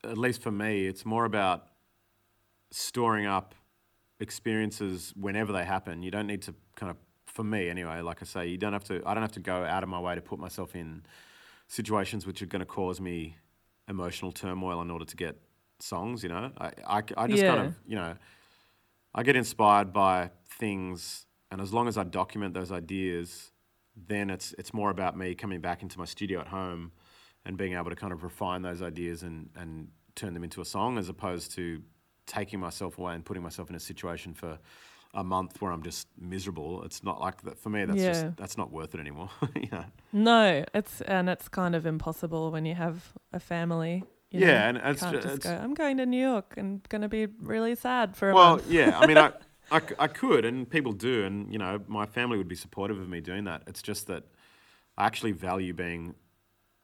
at 0.05 0.17
least 0.17 0.43
for 0.43 0.53
me, 0.53 0.87
it's 0.87 1.05
more 1.05 1.25
about 1.25 1.67
storing 2.71 3.27
up 3.27 3.55
experiences 4.21 5.13
whenever 5.17 5.53
they 5.53 5.65
happen. 5.65 6.03
You 6.03 6.11
don't 6.11 6.27
need 6.27 6.43
to 6.43 6.55
kind 6.77 6.91
of, 6.91 6.97
for 7.27 7.45
me 7.45 7.69
anyway, 7.69 8.01
like 8.01 8.23
I 8.23 8.25
say, 8.25 8.47
you 8.47 8.59
don't 8.59 8.73
have 8.73 8.85
to, 8.85 9.03
I 9.07 9.15
don't 9.15 9.23
have 9.23 9.33
to 9.33 9.41
go 9.41 9.65
out 9.65 9.83
of 9.83 9.89
my 9.89 10.01
way 10.01 10.15
to 10.15 10.21
put 10.21 10.39
myself 10.39 10.75
in 10.75 11.05
situations 11.69 12.27
which 12.27 12.43
are 12.43 12.47
going 12.47 12.61
to 12.61 12.67
cause 12.67 13.01
me 13.01 13.37
emotional 13.89 14.33
turmoil 14.33 14.81
in 14.83 14.91
order 14.91 15.05
to 15.05 15.17
get 15.17 15.37
songs, 15.81 16.23
you 16.23 16.29
know? 16.29 16.51
I, 16.59 16.73
I, 16.87 17.03
I 17.17 17.27
just 17.29 17.43
kind 17.43 17.67
of, 17.67 17.79
you 17.87 17.97
know, 17.97 18.15
I 19.15 19.23
get 19.23 19.37
inspired 19.37 19.93
by 19.93 20.31
things, 20.59 21.27
and 21.51 21.61
as 21.61 21.73
long 21.73 21.89
as 21.89 21.97
I 21.97 22.05
document 22.05 22.55
those 22.55 22.71
ideas, 22.71 23.53
then 23.97 24.31
it's 24.31 24.55
it's 24.59 24.73
more 24.73 24.91
about 24.91 25.17
me 25.17 25.35
coming 25.35 25.61
back 25.61 25.83
into 25.83 25.99
my 25.99 26.05
studio 26.05 26.41
at 26.41 26.49
home 26.49 26.93
and 27.45 27.57
being 27.57 27.73
able 27.73 27.91
to 27.91 27.97
kind 27.97 28.13
of 28.13 28.23
refine 28.23 28.63
those 28.63 28.83
ideas 28.83 29.23
and 29.23 29.51
and 29.57 29.89
turn 30.15 30.35
them 30.35 30.45
into 30.45 30.61
a 30.61 30.65
song, 30.65 30.99
as 30.99 31.09
opposed 31.09 31.53
to 31.53 31.83
taking 32.29 32.61
myself 32.61 32.99
away 32.99 33.15
and 33.15 33.25
putting 33.25 33.43
myself 33.43 33.69
in 33.71 33.75
a 33.77 33.81
situation 33.81 34.33
for 34.35 34.59
a 35.15 35.25
month 35.25 35.61
where 35.61 35.73
I'm 35.73 35.83
just 35.83 36.07
miserable. 36.21 36.85
It's 36.85 37.03
not 37.03 37.21
like 37.21 37.43
that 37.43 37.59
for 37.59 37.71
me. 37.71 37.85
That's 37.87 37.99
Yeah. 38.01 38.13
just 38.13 38.37
that's 38.37 38.57
not 38.59 38.71
worth 38.71 38.95
it 38.95 39.01
anymore. 39.01 39.31
you 39.57 39.69
know? 39.73 39.85
No, 40.13 40.65
it's 40.75 41.01
and 41.01 41.29
it's 41.29 41.49
kind 41.49 41.75
of 41.75 41.87
impossible 41.87 42.53
when 42.53 42.65
you 42.67 42.75
have 42.75 43.13
a 43.33 43.41
family. 43.41 44.05
You 44.31 44.41
know, 44.41 44.47
Yeah, 44.47 44.69
and 44.69 44.77
it's 44.79 45.01
just 45.01 45.15
it's- 45.15 45.39
go. 45.39 45.55
I'm 45.57 45.73
going 45.75 45.97
to 45.97 46.07
New 46.07 46.21
York 46.21 46.55
and 46.59 46.87
going 46.91 47.01
to 47.03 47.09
be 47.09 47.27
really 47.41 47.75
sad 47.75 48.15
for 48.17 48.29
a 48.31 48.35
Well, 48.35 48.51
month. 48.57 48.67
Well, 48.67 48.75
yeah. 48.75 48.99
I 48.99 49.07
mean, 49.07 49.17
I 49.19 49.33
I 49.71 50.07
could, 50.09 50.45
and 50.45 50.69
people 50.69 50.93
do, 50.93 51.25
and 51.25 51.51
you 51.53 51.59
know, 51.59 51.81
my 51.89 52.07
family 52.07 52.37
would 52.39 52.49
be 52.49 52.55
supportive 52.57 52.99
of 53.01 53.09
me 53.09 53.21
doing 53.21 53.45
that. 53.45 53.63
It's 53.67 53.83
just 53.83 54.07
that 54.07 54.25
I 54.99 55.07
actually 55.07 55.33
value 55.33 55.73
being 55.73 56.15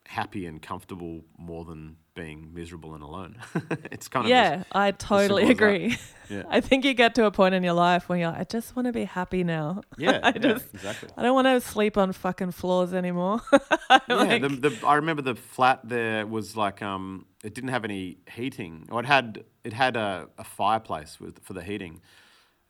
happy 0.07 0.47
and 0.47 0.61
comfortable 0.61 1.25
more 1.39 1.65
than 1.65 1.97
being 2.15 2.53
miserable 2.55 2.95
and 2.95 3.03
alone. 3.03 3.37
it's 3.91 4.07
kind 4.07 4.27
of 4.27 4.31
Yeah, 4.31 4.63
I 4.73 4.93
totally 4.93 5.47
simple 5.47 5.67
as 5.67 5.71
that. 5.71 5.75
agree. 5.75 5.99
Yeah. 6.29 6.43
I 6.49 6.61
think 6.61 6.85
you 6.85 6.95
get 6.95 7.15
to 7.17 7.25
a 7.25 7.31
point 7.31 7.55
in 7.55 7.65
your 7.65 7.73
life 7.73 8.09
when 8.09 8.21
you're 8.21 8.31
like, 8.31 8.41
I 8.41 8.45
just 8.45 8.77
want 8.77 8.87
to 8.87 8.93
be 8.93 9.05
happy 9.05 9.43
now. 9.45 9.83
yeah, 9.99 10.21
I 10.23 10.29
yeah, 10.29 10.33
just- 10.39 10.73
exactly. 10.75 11.09
I 11.17 11.23
don't 11.23 11.35
want 11.35 11.47
to 11.47 11.61
sleep 11.61 11.97
on 11.97 12.13
fucking 12.13 12.53
floors 12.53 12.93
anymore. 12.95 13.41
Yeah, 13.53 13.99
Like- 14.09 14.43
the, 14.43 14.49
the, 14.49 14.87
I 14.87 14.95
remember 14.97 15.23
the 15.23 15.35
flat 15.35 15.81
there 15.89 16.27
was 16.27 16.57
like 16.57 16.83
um, 16.83 17.27
it 17.43 17.55
didn't 17.55 17.71
have 17.71 17.85
any 17.85 18.19
heating. 18.31 18.87
Or 18.93 19.01
it 19.01 19.07
had 19.07 19.45
it 19.65 19.73
had 19.73 19.97
a, 19.97 20.29
a 20.39 20.45
fireplace 20.45 21.19
with 21.19 21.43
for 21.43 21.55
the 21.55 21.63
heating, 21.63 22.01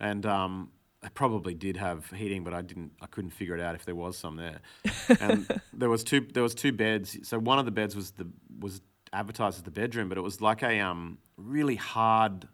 and 0.00 0.24
um, 0.24 0.70
it 1.04 1.14
probably 1.14 1.54
did 1.54 1.76
have 1.76 2.10
heating, 2.10 2.44
but 2.44 2.54
I 2.54 2.62
didn't. 2.62 2.92
I 3.00 3.06
couldn't 3.06 3.30
figure 3.30 3.54
it 3.54 3.60
out 3.60 3.74
if 3.74 3.84
there 3.84 3.94
was 3.94 4.16
some 4.16 4.36
there. 4.36 4.60
And 5.20 5.60
there 5.72 5.90
was 5.90 6.02
two 6.02 6.20
there 6.32 6.42
was 6.42 6.54
two 6.54 6.72
beds. 6.72 7.18
So 7.22 7.38
one 7.38 7.58
of 7.58 7.64
the 7.64 7.70
beds 7.70 7.94
was 7.94 8.12
the 8.12 8.28
was 8.58 8.80
advertised 9.12 9.58
as 9.58 9.62
the 9.62 9.70
bedroom, 9.70 10.08
but 10.08 10.18
it 10.18 10.22
was 10.22 10.40
like 10.40 10.62
a 10.62 10.80
um, 10.80 11.18
really 11.36 11.76
hard 11.76 12.48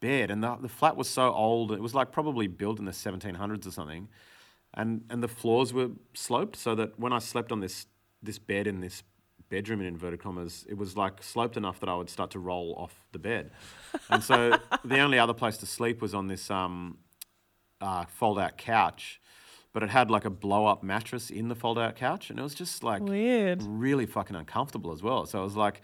bed, 0.00 0.30
and 0.30 0.42
the 0.42 0.56
the 0.56 0.68
flat 0.68 0.96
was 0.96 1.08
so 1.08 1.32
old. 1.32 1.72
It 1.72 1.80
was 1.80 1.94
like 1.94 2.12
probably 2.12 2.46
built 2.46 2.78
in 2.78 2.84
the 2.84 2.92
1700s 2.92 3.66
or 3.66 3.70
something 3.70 4.08
and 4.76 5.04
and 5.10 5.22
the 5.22 5.28
floors 5.28 5.72
were 5.72 5.90
sloped 6.14 6.56
so 6.56 6.74
that 6.74 6.98
when 6.98 7.12
I 7.12 7.18
slept 7.18 7.50
on 7.50 7.60
this 7.60 7.86
this 8.22 8.38
bed 8.38 8.66
in 8.66 8.80
this 8.80 9.02
bedroom 9.48 9.80
in 9.80 9.86
inverted 9.86 10.20
commas, 10.20 10.66
it 10.68 10.76
was 10.76 10.96
like 10.96 11.22
sloped 11.22 11.56
enough 11.56 11.78
that 11.80 11.88
I 11.88 11.94
would 11.94 12.10
start 12.10 12.30
to 12.32 12.38
roll 12.38 12.74
off 12.76 13.06
the 13.12 13.18
bed. 13.18 13.52
And 14.10 14.22
so 14.22 14.58
the 14.84 14.98
only 14.98 15.18
other 15.18 15.34
place 15.34 15.56
to 15.58 15.66
sleep 15.66 16.02
was 16.02 16.14
on 16.14 16.26
this 16.26 16.50
um, 16.50 16.98
uh, 17.80 18.04
fold 18.06 18.38
out 18.38 18.56
couch, 18.56 19.20
but 19.72 19.82
it 19.82 19.90
had 19.90 20.10
like 20.10 20.24
a 20.24 20.30
blow 20.30 20.66
up 20.66 20.82
mattress 20.82 21.30
in 21.30 21.48
the 21.48 21.54
fold 21.54 21.78
out 21.78 21.96
couch, 21.96 22.30
and 22.30 22.38
it 22.38 22.42
was 22.42 22.54
just 22.54 22.82
like 22.82 23.02
Weird. 23.02 23.62
really 23.62 24.06
fucking 24.06 24.36
uncomfortable 24.36 24.92
as 24.92 25.02
well. 25.02 25.26
So 25.26 25.40
I 25.40 25.44
was 25.44 25.56
like, 25.56 25.82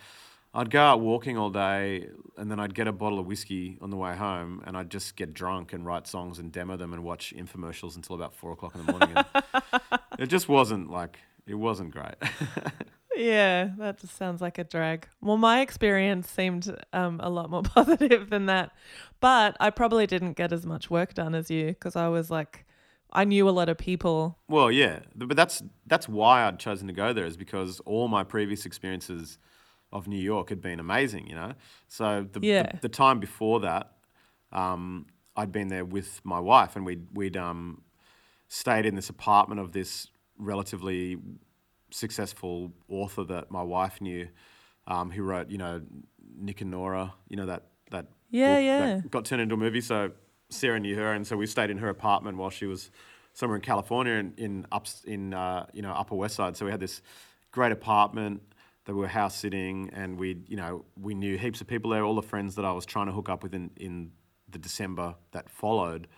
I'd 0.54 0.70
go 0.70 0.80
out 0.82 1.00
walking 1.00 1.38
all 1.38 1.50
day, 1.50 2.08
and 2.36 2.50
then 2.50 2.60
I'd 2.60 2.74
get 2.74 2.86
a 2.86 2.92
bottle 2.92 3.18
of 3.18 3.26
whiskey 3.26 3.78
on 3.80 3.90
the 3.90 3.96
way 3.96 4.14
home, 4.14 4.62
and 4.66 4.76
I'd 4.76 4.90
just 4.90 5.16
get 5.16 5.32
drunk 5.32 5.72
and 5.72 5.86
write 5.86 6.06
songs 6.06 6.38
and 6.38 6.52
demo 6.52 6.76
them 6.76 6.92
and 6.92 7.02
watch 7.02 7.32
infomercials 7.36 7.96
until 7.96 8.16
about 8.16 8.34
four 8.34 8.52
o'clock 8.52 8.74
in 8.74 8.84
the 8.86 8.92
morning. 8.92 9.16
It 10.18 10.26
just 10.26 10.46
wasn't 10.48 10.90
like 10.90 11.18
it 11.46 11.54
wasn't 11.54 11.90
great. 11.90 12.14
Yeah, 13.16 13.70
that 13.78 13.98
just 14.00 14.16
sounds 14.16 14.40
like 14.40 14.58
a 14.58 14.64
drag. 14.64 15.06
Well, 15.20 15.36
my 15.36 15.60
experience 15.60 16.30
seemed 16.30 16.74
um, 16.92 17.20
a 17.22 17.28
lot 17.28 17.50
more 17.50 17.62
positive 17.76 18.30
than 18.30 18.46
that. 18.46 18.72
But 19.20 19.56
I 19.60 19.70
probably 19.70 20.06
didn't 20.06 20.32
get 20.34 20.52
as 20.52 20.64
much 20.66 20.90
work 20.90 21.14
done 21.14 21.34
as 21.34 21.50
you 21.50 21.68
because 21.68 21.96
I 21.96 22.08
was 22.08 22.30
like, 22.30 22.64
I 23.12 23.24
knew 23.24 23.48
a 23.48 23.50
lot 23.50 23.68
of 23.68 23.76
people. 23.76 24.38
well, 24.48 24.70
yeah, 24.70 25.00
but 25.14 25.36
that's 25.36 25.62
that's 25.86 26.08
why 26.08 26.44
I'd 26.46 26.58
chosen 26.58 26.86
to 26.86 26.94
go 26.94 27.12
there 27.12 27.26
is 27.26 27.36
because 27.36 27.80
all 27.80 28.08
my 28.08 28.24
previous 28.24 28.64
experiences 28.64 29.38
of 29.92 30.08
New 30.08 30.18
York 30.18 30.48
had 30.48 30.62
been 30.62 30.80
amazing. 30.80 31.26
You 31.26 31.34
know, 31.34 31.52
so 31.88 32.26
the 32.32 32.40
Yeah. 32.40 32.62
the, 32.62 32.78
the 32.82 32.88
time 32.88 33.20
before 33.20 33.60
that, 33.60 33.92
um, 34.50 35.06
I'd 35.36 35.52
been 35.52 35.68
there 35.68 35.84
with 35.84 36.20
my 36.24 36.40
wife, 36.40 36.74
and 36.74 36.86
we'd 36.86 37.06
we'd 37.12 37.36
um, 37.36 37.82
stayed 38.48 38.86
in 38.86 38.94
this 38.94 39.10
apartment 39.10 39.60
of 39.60 39.72
this 39.72 40.08
relatively 40.38 41.18
successful 41.92 42.72
author 42.88 43.24
that 43.24 43.50
my 43.50 43.62
wife 43.62 44.00
knew, 44.00 44.28
um, 44.86 45.10
who 45.10 45.22
wrote, 45.22 45.50
you 45.50 45.58
know, 45.58 45.82
Nick 46.36 46.60
and 46.60 46.70
Nora, 46.70 47.14
you 47.28 47.36
know 47.36 47.46
that 47.46 47.66
that 47.90 48.06
Yeah, 48.30 48.56
book 48.56 48.58
yeah. 48.60 48.96
that 49.00 49.10
got 49.10 49.24
turned 49.24 49.42
into 49.42 49.54
a 49.54 49.58
movie. 49.58 49.80
So 49.80 50.12
Sarah 50.48 50.80
knew 50.80 50.96
her, 50.96 51.12
and 51.12 51.26
so 51.26 51.36
we 51.36 51.46
stayed 51.46 51.70
in 51.70 51.78
her 51.78 51.88
apartment 51.88 52.36
while 52.38 52.50
she 52.50 52.66
was 52.66 52.90
somewhere 53.34 53.56
in 53.56 53.62
California 53.62 54.14
in 54.14 54.34
in 54.36 54.66
ups 54.72 55.04
in 55.04 55.34
uh, 55.34 55.66
you 55.72 55.82
know 55.82 55.92
Upper 55.92 56.14
West 56.14 56.36
Side. 56.36 56.56
So 56.56 56.64
we 56.64 56.70
had 56.70 56.80
this 56.80 57.02
great 57.50 57.72
apartment 57.72 58.42
that 58.84 58.94
we 58.94 59.00
were 59.00 59.08
house 59.08 59.36
sitting, 59.36 59.90
and 59.92 60.18
we 60.18 60.38
you 60.48 60.56
know 60.56 60.84
we 61.00 61.14
knew 61.14 61.38
heaps 61.38 61.60
of 61.60 61.66
people 61.66 61.90
there. 61.90 62.04
All 62.04 62.14
the 62.14 62.22
friends 62.22 62.54
that 62.56 62.64
I 62.64 62.72
was 62.72 62.86
trying 62.86 63.06
to 63.06 63.12
hook 63.12 63.28
up 63.28 63.42
with 63.42 63.54
in, 63.54 63.70
in 63.76 64.12
the 64.48 64.58
December 64.58 65.14
that 65.30 65.48
followed 65.48 66.08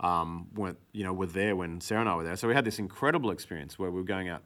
um, 0.00 0.48
went 0.54 0.78
you 0.92 1.04
know 1.04 1.12
were 1.12 1.26
there 1.26 1.56
when 1.56 1.80
Sarah 1.80 2.00
and 2.00 2.10
I 2.10 2.16
were 2.16 2.24
there. 2.24 2.36
So 2.36 2.48
we 2.48 2.54
had 2.54 2.64
this 2.64 2.78
incredible 2.78 3.30
experience 3.30 3.78
where 3.78 3.90
we 3.90 3.98
were 3.98 4.06
going 4.06 4.28
out 4.28 4.42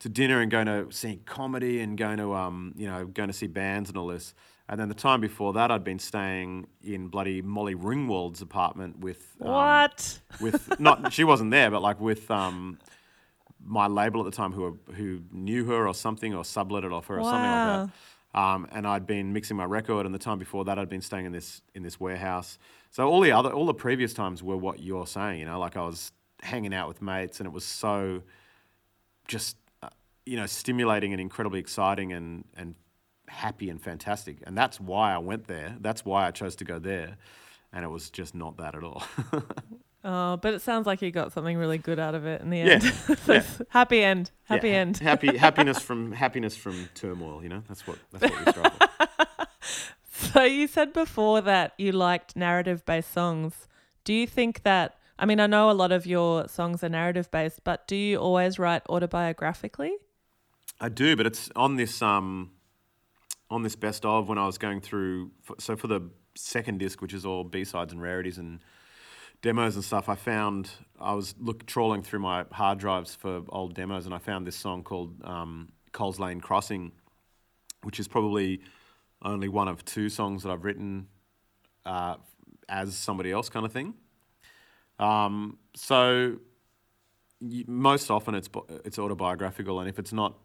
to 0.00 0.08
dinner 0.08 0.40
and 0.40 0.50
going 0.50 0.66
to 0.66 0.90
see 0.90 1.20
comedy 1.24 1.80
and 1.80 1.96
going 1.96 2.18
to 2.18 2.34
um, 2.34 2.74
you 2.76 2.86
know 2.86 3.06
going 3.06 3.28
to 3.28 3.32
see 3.32 3.46
bands 3.46 3.88
and 3.88 3.98
all 3.98 4.06
this. 4.06 4.34
And 4.68 4.80
then 4.80 4.88
the 4.88 4.94
time 4.94 5.20
before 5.20 5.52
that, 5.52 5.70
I'd 5.70 5.84
been 5.84 6.00
staying 6.00 6.66
in 6.82 7.06
bloody 7.06 7.40
Molly 7.40 7.76
Ringwald's 7.76 8.42
apartment 8.42 8.98
with 8.98 9.36
um, 9.40 9.48
what? 9.48 10.20
with 10.40 10.80
not 10.80 11.12
she 11.12 11.24
wasn't 11.24 11.50
there, 11.52 11.70
but 11.70 11.82
like 11.82 12.00
with 12.00 12.30
um, 12.30 12.78
my 13.64 13.86
label 13.86 14.20
at 14.20 14.24
the 14.24 14.36
time 14.36 14.52
who 14.52 14.78
who 14.94 15.20
knew 15.30 15.64
her 15.66 15.86
or 15.86 15.94
something 15.94 16.34
or 16.34 16.44
sublet 16.44 16.84
it 16.84 16.92
off 16.92 17.06
her 17.06 17.20
or 17.20 17.24
something 17.24 17.42
like 17.42 17.90
that. 17.90 17.90
Um, 18.34 18.68
and 18.70 18.86
I'd 18.86 19.06
been 19.06 19.32
mixing 19.32 19.56
my 19.56 19.64
record, 19.64 20.04
and 20.04 20.14
the 20.14 20.18
time 20.18 20.38
before 20.38 20.66
that, 20.66 20.78
I'd 20.78 20.90
been 20.90 21.00
staying 21.00 21.24
in 21.24 21.32
this 21.32 21.62
in 21.74 21.82
this 21.82 21.98
warehouse. 21.98 22.58
So 22.90 23.08
all 23.08 23.20
the 23.20 23.32
other 23.32 23.50
all 23.50 23.66
the 23.66 23.74
previous 23.74 24.12
times 24.12 24.42
were 24.42 24.56
what 24.56 24.80
you're 24.80 25.06
saying, 25.06 25.40
you 25.40 25.46
know, 25.46 25.58
like 25.58 25.76
I 25.76 25.82
was 25.82 26.12
hanging 26.42 26.74
out 26.74 26.88
with 26.88 27.00
mates, 27.00 27.40
and 27.40 27.46
it 27.46 27.52
was 27.52 27.64
so 27.64 28.22
just 29.26 29.56
you 30.26 30.36
know 30.36 30.46
stimulating 30.46 31.12
and 31.12 31.20
incredibly 31.20 31.60
exciting 31.60 32.12
and 32.12 32.44
and 32.56 32.74
happy 33.28 33.70
and 33.70 33.80
fantastic. 33.80 34.38
And 34.46 34.56
that's 34.56 34.78
why 34.80 35.14
I 35.14 35.18
went 35.18 35.46
there. 35.46 35.76
That's 35.80 36.04
why 36.04 36.26
I 36.26 36.30
chose 36.30 36.56
to 36.56 36.64
go 36.64 36.78
there, 36.78 37.16
and 37.72 37.84
it 37.84 37.88
was 37.88 38.10
just 38.10 38.34
not 38.34 38.56
that 38.58 38.74
at 38.74 38.82
all. 38.84 39.02
Oh, 40.08 40.36
but 40.36 40.54
it 40.54 40.62
sounds 40.62 40.86
like 40.86 41.02
you 41.02 41.10
got 41.10 41.32
something 41.32 41.56
really 41.56 41.78
good 41.78 41.98
out 41.98 42.14
of 42.14 42.26
it 42.26 42.40
in 42.40 42.48
the 42.50 42.58
Yeah, 42.58 42.64
end. 42.74 42.82
So 43.24 43.32
yeah. 43.32 43.42
happy 43.70 44.04
end. 44.04 44.30
Happy 44.44 44.68
Yeah, 44.68 44.74
end. 44.76 44.96
Happy 45.02 45.36
happiness 45.36 45.80
from 45.80 46.12
happiness 46.12 46.56
from 46.56 46.88
turmoil. 46.94 47.42
You 47.42 47.48
know, 47.48 47.62
that's 47.66 47.88
what 47.88 47.98
that's 48.12 48.22
what 48.32 48.46
we 48.46 48.52
strive 48.52 48.72
for. 48.74 49.46
So 50.12 50.44
you 50.44 50.68
said 50.68 50.92
before 50.92 51.40
that 51.40 51.72
you 51.76 51.90
liked 51.90 52.36
narrative 52.36 52.84
based 52.84 53.12
songs. 53.12 53.66
Do 54.04 54.14
you 54.14 54.28
think 54.28 54.62
that 54.62 54.96
I 55.18 55.26
mean 55.26 55.40
I 55.40 55.48
know 55.48 55.70
a 55.70 55.72
lot 55.72 55.90
of 55.90 56.06
your 56.06 56.46
songs 56.46 56.84
are 56.84 56.88
narrative 56.88 57.28
based, 57.32 57.64
but 57.64 57.88
do 57.88 57.96
you 57.96 58.18
always 58.18 58.60
write 58.60 58.84
autobiographically? 58.84 59.90
I 60.80 60.88
do, 60.88 61.16
but 61.16 61.26
it's 61.26 61.50
on 61.56 61.76
this 61.76 62.02
um 62.02 62.50
on 63.50 63.62
this 63.62 63.76
best 63.76 64.04
of 64.04 64.28
when 64.28 64.38
I 64.38 64.46
was 64.46 64.58
going 64.58 64.80
through. 64.80 65.30
So 65.58 65.76
for 65.76 65.86
the 65.86 66.10
second 66.34 66.78
disc, 66.78 67.00
which 67.00 67.14
is 67.14 67.24
all 67.24 67.44
B 67.44 67.64
sides 67.64 67.92
and 67.92 68.02
rarities 68.02 68.38
and 68.38 68.60
demos 69.40 69.74
and 69.76 69.84
stuff, 69.84 70.08
I 70.08 70.14
found 70.14 70.70
I 71.00 71.14
was 71.14 71.34
look 71.38 71.66
trawling 71.66 72.02
through 72.02 72.20
my 72.20 72.44
hard 72.52 72.78
drives 72.78 73.14
for 73.14 73.42
old 73.48 73.74
demos, 73.74 74.06
and 74.06 74.14
I 74.14 74.18
found 74.18 74.46
this 74.46 74.56
song 74.56 74.82
called 74.82 75.14
um, 75.24 75.70
Coles 75.92 76.18
Lane 76.18 76.40
Crossing, 76.40 76.92
which 77.82 77.98
is 78.00 78.08
probably 78.08 78.60
only 79.22 79.48
one 79.48 79.68
of 79.68 79.84
two 79.84 80.08
songs 80.08 80.42
that 80.42 80.50
I've 80.50 80.64
written 80.64 81.06
uh, 81.86 82.16
as 82.68 82.96
somebody 82.96 83.32
else, 83.32 83.48
kind 83.48 83.64
of 83.64 83.72
thing. 83.72 83.94
Um, 84.98 85.58
so 85.74 86.36
most 87.40 88.10
often 88.10 88.34
it's 88.34 88.48
it's 88.84 88.98
autobiographical, 88.98 89.80
and 89.80 89.88
if 89.88 89.98
it's 89.98 90.12
not 90.12 90.38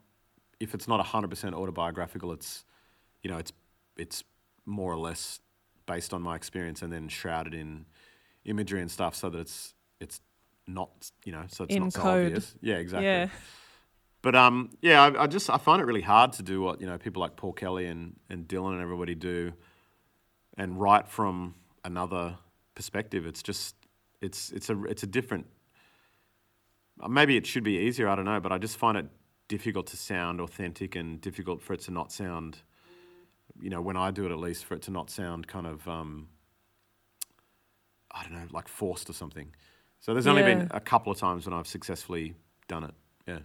if 0.62 0.74
it's 0.76 0.88
not 0.88 1.04
hundred 1.06 1.30
percent 1.30 1.56
autobiographical, 1.56 2.32
it's 2.32 2.64
you 3.24 3.30
know 3.30 3.38
it's 3.38 3.52
it's 3.98 4.24
more 4.66 4.94
or 4.94 4.98
less 4.98 5.40
based 5.88 6.14
on 6.14 6.22
my 6.22 6.36
experience 6.36 6.82
and 6.82 6.94
then 6.94 7.10
shrouded 7.10 7.54
in 7.54 7.86
imagery 8.46 8.80
and 8.82 8.90
stuff, 8.90 9.16
so 9.16 9.30
that 9.30 9.40
it's 9.40 9.74
it's 10.00 10.22
not 10.68 11.12
you 11.26 11.32
know 11.32 11.44
so 11.48 11.64
it's 11.66 11.76
In 11.76 11.84
not 11.84 11.94
so 11.94 12.02
code. 12.02 12.26
obvious. 12.28 12.56
Yeah, 12.62 12.76
exactly. 12.76 13.08
Yeah. 13.08 13.28
But 14.22 14.36
um, 14.36 14.70
yeah, 14.84 15.02
I, 15.02 15.24
I 15.24 15.28
just 15.28 15.50
I 15.50 15.58
find 15.58 15.82
it 15.82 15.86
really 15.86 16.02
hard 16.02 16.34
to 16.34 16.44
do 16.44 16.62
what 16.62 16.80
you 16.80 16.86
know 16.88 16.98
people 17.00 17.22
like 17.22 17.36
Paul 17.36 17.54
Kelly 17.54 17.88
and, 17.88 18.16
and 18.30 18.48
Dylan 18.48 18.74
and 18.74 18.82
everybody 18.82 19.16
do, 19.16 19.54
and 20.58 20.80
write 20.80 21.08
from 21.08 21.56
another 21.84 22.38
perspective. 22.76 23.26
It's 23.26 23.42
just 23.42 23.76
it's 24.22 24.52
it's 24.52 24.70
a 24.70 24.84
it's 24.84 25.02
a 25.02 25.08
different. 25.08 25.48
Maybe 27.10 27.36
it 27.36 27.48
should 27.48 27.64
be 27.64 27.80
easier. 27.80 28.08
I 28.08 28.16
don't 28.16 28.26
know, 28.26 28.40
but 28.40 28.52
I 28.52 28.60
just 28.60 28.78
find 28.78 28.96
it 28.96 29.08
difficult 29.52 29.86
to 29.88 29.98
sound 29.98 30.40
authentic 30.40 30.96
and 30.96 31.20
difficult 31.20 31.62
for 31.62 31.74
it 31.74 31.82
to 31.82 31.92
not 31.92 32.10
sound. 32.10 32.60
You 33.60 33.70
know, 33.70 33.82
when 33.82 33.98
I 33.98 34.10
do 34.10 34.26
it, 34.26 34.32
at 34.32 34.40
least 34.40 34.64
for 34.64 34.76
it 34.76 34.82
to 34.84 34.92
not 34.92 35.10
sound 35.10 35.46
kind 35.46 35.68
of 35.68 35.86
um, 35.90 36.30
I 38.10 38.24
don't 38.24 38.32
know, 38.32 38.48
like 38.52 38.70
forced 38.70 39.10
or 39.10 39.14
something. 39.14 39.54
So 40.00 40.14
there's 40.14 40.26
only 40.28 40.42
Yeah. 40.42 40.56
been 40.56 40.68
a 40.72 40.80
couple 40.80 41.12
of 41.12 41.18
times 41.18 41.46
when 41.46 41.54
I've 41.54 41.68
successfully 41.68 42.34
done 42.70 42.86
it. 42.86 42.94
Yeah. 43.28 43.40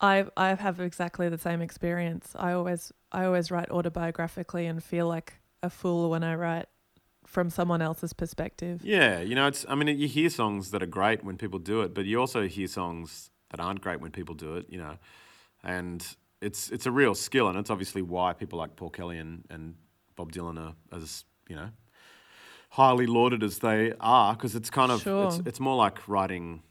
I 0.00 0.24
I 0.36 0.54
have 0.54 0.80
exactly 0.80 1.28
the 1.28 1.38
same 1.38 1.60
experience. 1.60 2.34
I 2.34 2.52
always 2.52 2.92
I 3.12 3.26
always 3.26 3.50
write 3.50 3.68
autobiographically 3.68 4.68
and 4.70 4.82
feel 4.82 5.06
like 5.06 5.34
a 5.62 5.68
fool 5.68 6.08
when 6.08 6.24
I 6.24 6.34
write 6.34 6.66
from 7.26 7.50
someone 7.50 7.82
else's 7.82 8.14
perspective. 8.14 8.80
Yeah, 8.82 9.20
you 9.20 9.34
know, 9.34 9.46
it's. 9.46 9.66
I 9.68 9.74
mean, 9.74 9.98
you 9.98 10.08
hear 10.08 10.30
songs 10.30 10.70
that 10.70 10.82
are 10.82 10.92
great 10.98 11.22
when 11.22 11.36
people 11.36 11.58
do 11.58 11.82
it, 11.82 11.92
but 11.94 12.06
you 12.06 12.18
also 12.18 12.48
hear 12.48 12.66
songs 12.66 13.29
that 13.50 13.60
aren't 13.60 13.80
great 13.80 14.00
when 14.00 14.10
people 14.10 14.34
do 14.34 14.56
it. 14.56 14.66
You 14.68 14.78
know, 14.78 14.96
and 15.62 16.06
it's 16.40 16.70
it's 16.70 16.86
a 16.86 16.90
real 16.90 17.14
skill, 17.14 17.48
and 17.48 17.58
it's 17.58 17.70
obviously 17.70 18.02
why 18.02 18.32
people 18.32 18.58
like 18.58 18.76
Paul 18.76 18.90
Kelly 18.90 19.18
and, 19.18 19.44
and 19.50 19.74
Bob 20.16 20.32
Dylan 20.32 20.58
are 20.58 20.74
as 20.96 21.24
you 21.48 21.56
know 21.56 21.68
highly 22.70 23.06
lauded 23.06 23.42
as 23.42 23.58
they 23.58 23.92
are, 24.00 24.34
because 24.34 24.54
it's 24.54 24.70
kind 24.70 24.92
of 24.92 24.98
it's, 24.98 25.02
Sure. 25.04 25.42
it's 25.44 25.60
more 25.60 25.76
like 25.76 26.06
writing 26.08 26.62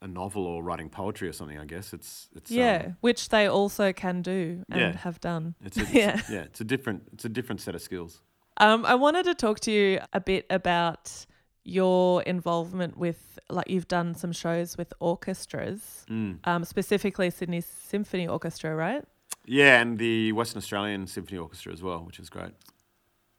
a 0.00 0.06
novel 0.06 0.44
or 0.46 0.62
writing 0.62 0.88
poetry 0.88 1.28
or 1.28 1.32
something. 1.32 1.58
I 1.58 1.64
guess 1.64 1.92
it's 1.92 2.28
it's 2.36 2.50
um, 2.50 2.56
Yeah, 2.56 2.92
which 3.00 3.28
they 3.28 3.46
also 3.46 3.92
can 3.92 4.22
do 4.22 4.64
and 4.70 4.80
Yeah. 4.80 4.96
have 4.98 5.20
done. 5.20 5.54
it's 5.64 5.78
a, 5.78 5.82
it's 5.82 5.92
Yeah. 5.92 6.20
yeah, 6.30 6.40
it's 6.42 6.60
a 6.60 6.64
different 6.64 7.02
it's 7.12 7.24
a 7.24 7.28
different 7.28 7.60
set 7.60 7.74
of 7.74 7.82
skills. 7.82 8.20
Um, 8.58 8.84
I 8.84 8.94
wanted 8.94 9.24
to 9.24 9.34
talk 9.34 9.60
to 9.60 9.72
you 9.72 9.98
a 10.12 10.20
bit 10.20 10.46
about 10.50 11.26
your 11.64 12.22
involvement 12.22 12.96
with, 12.96 13.38
like, 13.48 13.68
you've 13.68 13.88
done 13.88 14.14
some 14.14 14.32
shows 14.32 14.76
with 14.76 14.92
orchestras, 15.00 16.04
Mm. 16.08 16.38
um, 16.44 16.64
specifically 16.64 17.30
Sydney 17.30 17.60
Symphony 17.60 18.26
Orchestra, 18.26 18.74
right? 18.74 19.04
Yeah, 19.46 19.80
and 19.80 19.98
the 19.98 20.32
Western 20.32 20.58
Australian 20.58 21.06
Symphony 21.06 21.38
Orchestra 21.38 21.72
as 21.72 21.82
well, 21.82 22.04
which 22.04 22.18
is 22.18 22.30
great. 22.30 22.52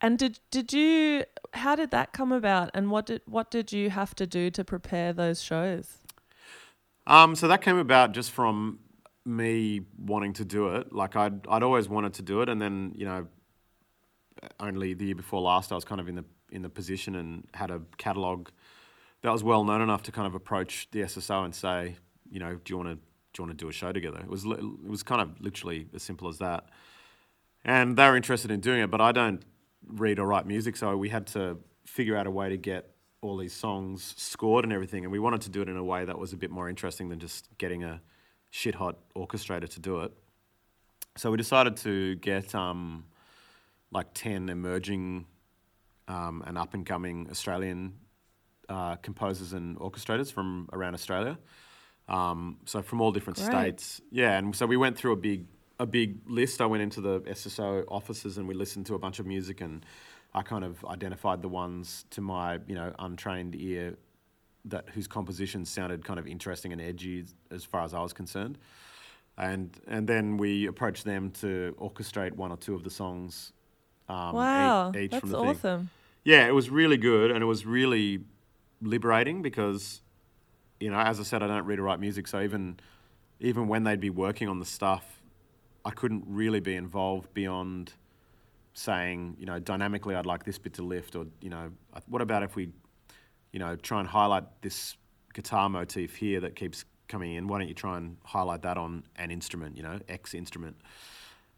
And 0.01 0.19
did 0.19 0.39
did 0.51 0.74
you? 0.74 1.24
How 1.53 1.76
did 1.78 1.91
that 1.91 2.11
come 2.11 2.34
about? 2.34 2.71
And 2.74 2.91
what 2.91 3.05
did 3.05 3.21
what 3.26 3.49
did 3.49 3.71
you 3.71 3.89
have 3.89 4.13
to 4.15 4.28
do 4.28 4.49
to 4.51 4.63
prepare 4.65 5.13
those 5.13 5.41
shows? 5.41 5.99
Um, 7.07 7.36
so 7.36 7.47
that 7.47 7.61
came 7.61 7.78
about 7.78 8.11
just 8.11 8.32
from 8.32 8.80
me 9.26 9.82
wanting 9.97 10.34
to 10.34 10.43
do 10.45 10.76
it. 10.76 10.91
Like 10.91 11.15
I'd 11.15 11.47
I'd 11.47 11.63
always 11.63 11.88
wanted 11.88 12.13
to 12.15 12.21
do 12.21 12.41
it, 12.41 12.49
and 12.49 12.61
then 12.61 12.91
you 12.95 13.05
know, 13.05 13.28
only 14.59 14.93
the 14.93 15.05
year 15.05 15.15
before 15.15 15.39
last, 15.39 15.71
I 15.71 15.76
was 15.76 15.86
kind 15.86 16.01
of 16.01 16.09
in 16.09 16.15
the 16.15 16.26
in 16.54 16.62
the 16.62 16.70
position 16.70 17.16
and 17.16 17.47
had 17.54 17.72
a 17.72 17.82
catalog 17.97 18.49
that 19.22 19.32
was 19.32 19.43
well 19.43 19.64
known 19.64 19.82
enough 19.82 20.04
to 20.04 20.12
kind 20.12 20.28
of 20.28 20.36
approach 20.36 20.88
the 20.91 21.01
SSO 21.01 21.43
and 21.43 21.54
say, 21.56 21.95
you 22.30 22.39
know, 22.39 22.56
do 22.64 22.74
you 22.74 22.78
want 22.78 22.89
to 22.89 22.95
do 22.95 23.41
you 23.41 23.47
want 23.47 23.58
to 23.58 23.66
do 23.66 23.70
a 23.70 23.74
show 23.74 23.91
together? 23.91 24.20
It 24.20 24.30
was 24.30 24.45
it 24.45 24.88
was 24.88 25.01
kind 25.04 25.22
of 25.22 25.41
literally 25.41 25.88
as 25.93 26.04
simple 26.04 26.28
as 26.30 26.38
that. 26.38 26.70
And 27.66 27.97
they 27.97 28.08
were 28.08 28.16
interested 28.16 28.51
in 28.51 28.60
doing 28.60 28.82
it, 28.82 28.91
but 28.91 29.01
I 29.01 29.12
don't 29.12 29.41
read 29.88 30.20
or 30.20 30.28
write 30.28 30.45
music, 30.45 30.76
so 30.76 30.95
we 30.95 31.10
had 31.10 31.28
to 31.28 31.58
figure 31.86 32.16
out 32.16 32.28
a 32.28 32.32
way 32.32 32.49
to 32.49 32.58
get 32.58 32.89
all 33.22 33.38
these 33.38 33.54
songs 33.54 34.14
scored 34.18 34.66
and 34.66 34.74
everything. 34.74 35.04
And 35.04 35.12
we 35.12 35.20
wanted 35.20 35.41
to 35.41 35.49
do 35.49 35.62
it 35.62 35.70
in 35.70 35.78
a 35.78 35.84
way 35.84 36.06
that 36.06 36.18
was 36.18 36.34
a 36.34 36.38
bit 36.38 36.51
more 36.51 36.70
interesting 36.70 37.10
than 37.10 37.20
just 37.20 37.47
getting 37.58 37.84
a 37.84 38.01
shit 38.49 38.76
hot 38.76 38.97
orchestrator 39.16 39.70
to 39.70 39.80
do 39.80 40.01
it. 40.01 40.12
So 41.16 41.32
we 41.32 41.38
decided 41.38 41.78
to 41.78 42.16
get 42.16 42.54
um, 42.54 43.06
like 43.91 44.14
10 44.14 44.49
emerging 44.49 45.26
um, 46.08 46.43
and 46.45 46.58
up 46.58 46.74
and 46.74 46.86
coming 46.86 47.28
Australian 47.30 47.93
uh, 48.70 48.95
composers 48.97 49.54
and 49.54 49.78
orchestrators 49.78 50.32
from 50.32 50.70
around 50.74 50.93
Australia. 50.93 51.38
Um, 52.08 52.58
so 52.66 52.82
from 52.82 53.01
all 53.01 53.12
different 53.12 53.38
Great. 53.38 53.80
states. 53.80 54.01
Yeah, 54.12 54.38
and 54.38 54.56
so 54.56 54.66
we 54.66 54.78
went 54.78 54.97
through 54.97 55.14
a 55.14 55.18
big 55.18 55.45
a 55.80 55.86
big 55.86 56.20
list. 56.28 56.62
I 56.62 56.66
went 56.66 56.84
into 56.84 57.01
the 57.01 57.22
SSO 57.22 57.84
offices 57.88 58.38
and 58.38 58.47
we 58.47 58.54
listened 58.54 58.86
to 58.88 58.95
a 58.95 58.99
bunch 58.99 59.20
of 59.20 59.26
music 59.26 59.62
and 59.62 59.86
I 60.34 60.41
kind 60.41 60.64
of 60.64 60.84
identified 60.86 61.41
the 61.41 61.49
ones 61.49 62.06
to 62.12 62.22
my, 62.22 62.60
you 62.68 62.76
know, 62.76 62.93
untrained 62.99 63.56
ear 63.56 63.97
that 64.66 64.89
whose 64.89 65.08
compositions 65.08 65.70
sounded 65.70 66.06
kind 66.06 66.20
of 66.20 66.28
interesting 66.28 66.72
and 66.72 66.82
edgy 66.82 67.26
as 67.51 67.64
far 67.64 67.84
as 67.84 67.93
I 67.93 68.01
was 68.01 68.14
concerned. 68.14 68.58
And 69.38 69.76
and 69.88 70.08
then 70.08 70.38
we 70.38 70.68
approached 70.68 71.06
them 71.06 71.32
to 71.41 71.76
orchestrate 71.80 72.34
one 72.34 72.51
or 72.51 72.58
two 72.58 72.76
of 72.76 72.84
the 72.84 72.89
songs. 72.89 73.51
Um, 74.10 74.36
wow, 74.36 74.91
each, 74.91 75.01
each 75.01 75.12
that's 75.12 75.22
from 75.22 75.30
the 75.30 75.38
thing. 75.39 75.47
awesome. 75.47 75.89
Yeah, 76.24 76.47
it 76.47 76.54
was 76.54 76.70
really 76.70 76.97
good 76.97 77.32
and 77.32 77.41
it 77.41 77.45
was 77.45 77.66
really 77.66 78.22
liberating 78.82 79.41
because, 79.41 80.01
you 80.80 80.89
know, 80.89 80.99
as 80.99 81.20
I 81.20 81.24
said, 81.24 81.43
I 81.43 81.47
don't 81.47 81.66
read 81.66 81.80
or 81.80 81.84
write 81.84 81.99
music, 81.99 82.28
so 82.28 82.41
even 82.41 82.80
even 83.39 83.68
when 83.68 83.84
they'd 83.84 83.99
be 83.99 84.10
working 84.10 84.47
on 84.47 84.60
the 84.60 84.66
stuff, 84.66 85.22
I 85.84 85.91
couldn't 85.91 86.24
really 86.28 86.62
be 86.62 86.76
involved 86.76 87.34
beyond 87.34 87.93
saying, 88.74 89.36
you 89.39 89.45
know, 89.45 89.60
dynamically, 89.60 90.16
I'd 90.16 90.26
like 90.26 90.45
this 90.45 90.58
bit 90.58 90.74
to 90.76 90.82
lift, 90.82 91.16
or 91.16 91.26
you 91.41 91.49
know, 91.49 91.72
what 92.08 92.22
about 92.22 92.43
if 92.43 92.56
we, 92.56 92.70
you 93.51 93.60
know, 93.60 93.76
try 93.76 93.99
and 93.99 94.08
highlight 94.08 94.43
this 94.62 94.95
guitar 95.34 95.70
motif 95.70 96.16
here 96.16 96.39
that 96.39 96.56
keeps 96.56 96.86
coming 97.08 97.36
in? 97.36 97.47
Why 97.47 97.60
don't 97.60 97.68
you 97.68 97.74
try 97.74 97.97
and 97.97 98.18
highlight 98.24 98.62
that 98.64 98.78
on 98.78 99.04
an 99.18 99.30
instrument, 99.30 99.78
you 99.78 99.84
know, 99.84 99.99
X 100.08 100.34
instrument? 100.34 100.78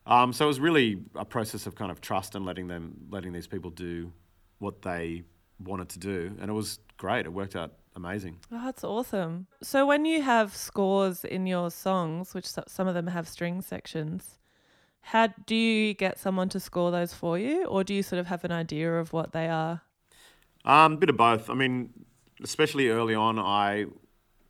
Um, 0.07 0.33
so 0.33 0.45
it 0.45 0.47
was 0.47 0.59
really 0.59 1.01
a 1.15 1.25
process 1.25 1.65
of 1.65 1.75
kind 1.75 1.91
of 1.91 1.99
trust 1.99 2.35
and 2.35 2.45
letting 2.45 2.67
them, 2.67 3.07
letting 3.09 3.33
these 3.33 3.47
people 3.47 3.71
do 3.71 4.11
what 4.59 4.81
they 4.81 5.23
wanted 5.59 5.89
to 5.89 5.99
do, 5.99 6.35
and 6.39 6.49
it 6.49 6.53
was 6.53 6.79
great. 6.97 7.25
It 7.25 7.33
worked 7.33 7.55
out 7.55 7.73
amazing. 7.95 8.37
Oh, 8.51 8.61
that's 8.63 8.83
awesome. 8.83 9.47
So 9.63 9.85
when 9.85 10.05
you 10.05 10.21
have 10.21 10.55
scores 10.55 11.23
in 11.23 11.47
your 11.47 11.71
songs, 11.71 12.33
which 12.33 12.45
some 12.45 12.87
of 12.87 12.93
them 12.93 13.07
have 13.07 13.27
string 13.27 13.61
sections, 13.61 14.37
how 15.01 15.27
do 15.45 15.55
you 15.55 15.93
get 15.93 16.19
someone 16.19 16.49
to 16.49 16.59
score 16.59 16.91
those 16.91 17.13
for 17.13 17.37
you, 17.39 17.65
or 17.65 17.83
do 17.83 17.93
you 17.93 18.03
sort 18.03 18.19
of 18.19 18.27
have 18.27 18.43
an 18.43 18.51
idea 18.51 18.99
of 18.99 19.13
what 19.13 19.31
they 19.31 19.47
are? 19.47 19.81
Um, 20.65 20.93
a 20.93 20.97
bit 20.97 21.09
of 21.09 21.17
both. 21.17 21.49
I 21.49 21.53
mean, 21.53 21.91
especially 22.43 22.89
early 22.89 23.15
on, 23.15 23.39
I 23.39 23.85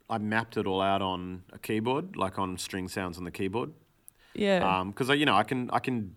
I 0.09 0.17
mapped 0.17 0.57
it 0.57 0.65
all 0.65 0.81
out 0.81 1.01
on 1.01 1.43
a 1.51 1.59
keyboard, 1.59 2.15
like 2.15 2.39
on 2.39 2.57
string 2.57 2.87
sounds 2.87 3.17
on 3.17 3.25
the 3.25 3.31
keyboard, 3.31 3.73
Yeah. 4.35 4.83
because 4.85 5.09
I 5.09 5.13
you 5.15 5.25
know 5.25 5.35
I 5.35 5.43
can 5.43 5.69
I 5.71 5.79
can 5.79 6.15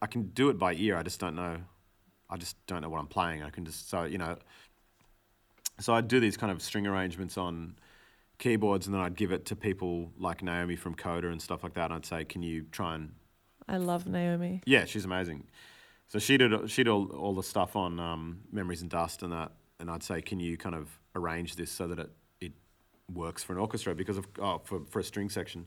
I 0.00 0.06
can 0.06 0.28
do 0.28 0.48
it 0.48 0.58
by 0.58 0.74
ear. 0.74 0.96
I 0.96 1.02
just 1.02 1.20
don't 1.20 1.34
know. 1.34 1.58
I 2.30 2.36
just 2.36 2.56
don't 2.66 2.82
know 2.82 2.88
what 2.88 2.98
I'm 2.98 3.06
playing. 3.06 3.42
I 3.42 3.50
can 3.50 3.64
just 3.64 3.88
so 3.88 4.04
you 4.04 4.18
know. 4.18 4.36
So 5.80 5.94
I'd 5.94 6.08
do 6.08 6.18
these 6.18 6.36
kind 6.36 6.50
of 6.50 6.60
string 6.60 6.86
arrangements 6.86 7.38
on 7.38 7.76
keyboards, 8.38 8.86
and 8.86 8.94
then 8.94 9.00
I'd 9.00 9.16
give 9.16 9.30
it 9.32 9.44
to 9.46 9.56
people 9.56 10.12
like 10.18 10.42
Naomi 10.42 10.76
from 10.76 10.94
Coda 10.94 11.28
and 11.28 11.40
stuff 11.40 11.62
like 11.62 11.74
that. 11.74 11.86
And 11.86 11.94
I'd 11.94 12.06
say, 12.06 12.24
"Can 12.24 12.42
you 12.42 12.66
try 12.70 12.96
and 12.96 13.12
I 13.68 13.76
love 13.76 14.06
Naomi. 14.06 14.62
yeah, 14.64 14.86
she's 14.86 15.04
amazing. 15.04 15.44
So 16.08 16.18
she 16.18 16.38
did 16.38 16.70
she 16.70 16.84
did 16.84 16.90
all, 16.90 17.06
all 17.10 17.34
the 17.34 17.42
stuff 17.42 17.76
on 17.76 18.00
um, 18.00 18.40
Memories 18.50 18.80
and 18.80 18.90
Dust 18.90 19.22
and 19.22 19.32
that, 19.32 19.52
and 19.78 19.90
I'd 19.90 20.02
say, 20.02 20.22
can 20.22 20.40
you 20.40 20.56
kind 20.56 20.74
of 20.74 20.88
arrange 21.14 21.56
this 21.56 21.70
so 21.70 21.86
that 21.88 21.98
it 21.98 22.10
it 22.40 22.52
works 23.12 23.42
for 23.42 23.52
an 23.52 23.58
orchestra 23.58 23.94
because 23.94 24.16
of 24.16 24.26
oh, 24.40 24.60
for 24.64 24.80
for 24.88 25.00
a 25.00 25.04
string 25.04 25.28
section, 25.28 25.66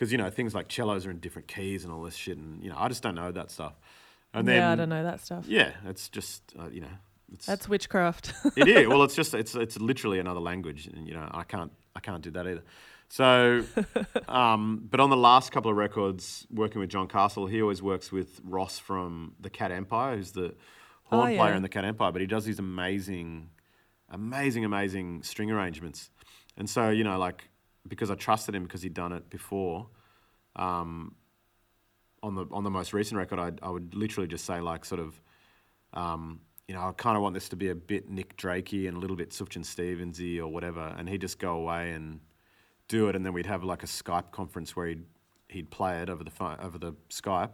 because 0.00 0.10
you 0.10 0.16
know 0.16 0.30
things 0.30 0.54
like 0.54 0.72
cellos 0.72 1.04
are 1.04 1.10
in 1.10 1.18
different 1.18 1.46
keys 1.46 1.84
and 1.84 1.92
all 1.92 2.02
this 2.02 2.14
shit, 2.14 2.38
and 2.38 2.64
you 2.64 2.70
know 2.70 2.76
I 2.78 2.88
just 2.88 3.02
don't 3.02 3.14
know 3.14 3.30
that 3.32 3.50
stuff. 3.50 3.74
And 4.32 4.48
then 4.48 4.56
yeah, 4.56 4.70
I 4.70 4.74
don't 4.74 4.88
know 4.88 5.02
that 5.02 5.20
stuff. 5.20 5.44
yeah, 5.46 5.72
it's 5.84 6.08
just 6.08 6.54
uh, 6.58 6.68
you 6.72 6.80
know 6.80 6.88
it's 7.34 7.44
That's 7.44 7.68
witchcraft. 7.68 8.32
it 8.56 8.66
is. 8.66 8.88
Well, 8.88 9.02
it's 9.02 9.14
just 9.20 9.34
it's 9.34 9.54
it's 9.54 9.78
literally 9.78 10.18
another 10.18 10.40
language, 10.40 10.86
and 10.86 11.06
you 11.06 11.12
know 11.12 11.28
I 11.30 11.42
can't 11.42 11.70
I 11.94 12.00
can't 12.00 12.22
do 12.22 12.30
that 12.30 12.46
either. 12.46 12.62
So, 13.10 13.62
um, 14.28 14.86
but 14.90 15.00
on 15.00 15.10
the 15.10 15.18
last 15.18 15.52
couple 15.52 15.70
of 15.70 15.76
records, 15.76 16.46
working 16.50 16.80
with 16.80 16.88
John 16.88 17.06
Castle, 17.06 17.46
he 17.46 17.60
always 17.60 17.82
works 17.82 18.10
with 18.10 18.40
Ross 18.42 18.78
from 18.78 19.34
the 19.38 19.50
Cat 19.50 19.70
Empire, 19.70 20.16
who's 20.16 20.32
the 20.32 20.54
horn 21.04 21.32
Oh, 21.32 21.36
player 21.36 21.52
in 21.52 21.62
the 21.62 21.68
Cat 21.68 21.84
Empire. 21.84 22.10
But 22.10 22.22
he 22.22 22.26
does 22.26 22.46
these 22.46 22.58
amazing, 22.58 23.50
amazing, 24.08 24.64
amazing 24.64 25.24
string 25.24 25.50
arrangements. 25.50 26.08
And 26.56 26.70
so 26.70 26.88
you 26.88 27.04
know, 27.04 27.18
like 27.18 27.49
because 27.86 28.10
I 28.10 28.14
trusted 28.14 28.54
him 28.54 28.64
because 28.64 28.82
he'd 28.82 28.94
done 28.94 29.12
it 29.12 29.28
before. 29.30 29.88
Um, 30.56 31.14
on 32.22 32.34
the 32.34 32.46
on 32.50 32.64
the 32.64 32.70
most 32.70 32.92
recent 32.92 33.18
record, 33.18 33.38
I 33.38 33.52
I 33.66 33.70
would 33.70 33.94
literally 33.94 34.28
just 34.28 34.44
say 34.44 34.60
like 34.60 34.84
sort 34.84 35.00
of 35.00 35.20
um, 35.94 36.40
you 36.70 36.74
know, 36.74 36.82
I 36.82 36.92
kind 36.92 37.16
of 37.16 37.22
want 37.24 37.34
this 37.34 37.48
to 37.48 37.56
be 37.56 37.70
a 37.70 37.74
bit 37.74 38.08
Nick 38.08 38.36
Drakey 38.36 38.86
and 38.86 38.96
a 38.96 39.00
little 39.00 39.16
bit 39.16 39.30
Sufjan 39.30 39.64
Stevensy 39.64 40.38
or 40.38 40.46
whatever, 40.46 40.94
and 40.96 41.08
he'd 41.08 41.20
just 41.20 41.40
go 41.40 41.54
away 41.54 41.90
and 41.90 42.20
do 42.86 43.08
it, 43.08 43.16
and 43.16 43.26
then 43.26 43.32
we'd 43.32 43.46
have 43.46 43.64
like 43.64 43.82
a 43.82 43.86
Skype 43.86 44.30
conference 44.30 44.76
where 44.76 44.86
he'd 44.86 45.04
he'd 45.48 45.70
play 45.70 46.00
it 46.00 46.08
over 46.08 46.22
the 46.22 46.30
phone, 46.30 46.58
over 46.60 46.78
the 46.78 46.92
Skype, 47.08 47.50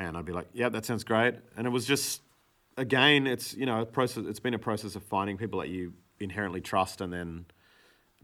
and 0.00 0.16
I'd 0.16 0.24
be 0.24 0.32
like, 0.32 0.48
"Yeah, 0.52 0.68
that 0.70 0.84
sounds 0.84 1.04
great," 1.04 1.36
and 1.56 1.64
it 1.64 1.70
was 1.70 1.84
just 1.86 2.22
again, 2.76 3.28
it's 3.28 3.54
you 3.54 3.66
know, 3.66 3.84
process. 3.84 4.24
It's 4.26 4.40
been 4.40 4.54
a 4.54 4.58
process 4.58 4.96
of 4.96 5.04
finding 5.04 5.36
people 5.36 5.60
that 5.60 5.68
you 5.68 5.92
inherently 6.18 6.60
trust, 6.60 7.00
and 7.00 7.12
then 7.12 7.46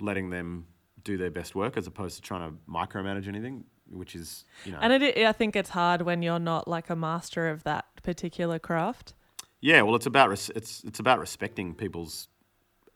letting 0.00 0.30
them 0.30 0.66
do 1.04 1.16
their 1.16 1.30
best 1.30 1.54
work 1.54 1.76
as 1.76 1.86
opposed 1.86 2.16
to 2.16 2.22
trying 2.22 2.50
to 2.50 2.56
micromanage 2.70 3.28
anything, 3.28 3.64
which 3.90 4.14
is 4.14 4.44
you 4.64 4.72
know, 4.72 4.78
and 4.80 5.02
it, 5.02 5.16
I 5.18 5.32
think 5.32 5.56
it's 5.56 5.70
hard 5.70 6.02
when 6.02 6.22
you're 6.22 6.38
not 6.38 6.66
like 6.68 6.90
a 6.90 6.96
master 6.96 7.48
of 7.48 7.62
that 7.64 7.86
particular 8.02 8.58
craft. 8.58 9.14
Yeah, 9.60 9.82
well, 9.82 9.94
it's 9.96 10.06
about 10.06 10.28
res- 10.30 10.50
it's 10.56 10.82
it's 10.84 11.00
about 11.00 11.18
respecting 11.18 11.74
people's 11.74 12.28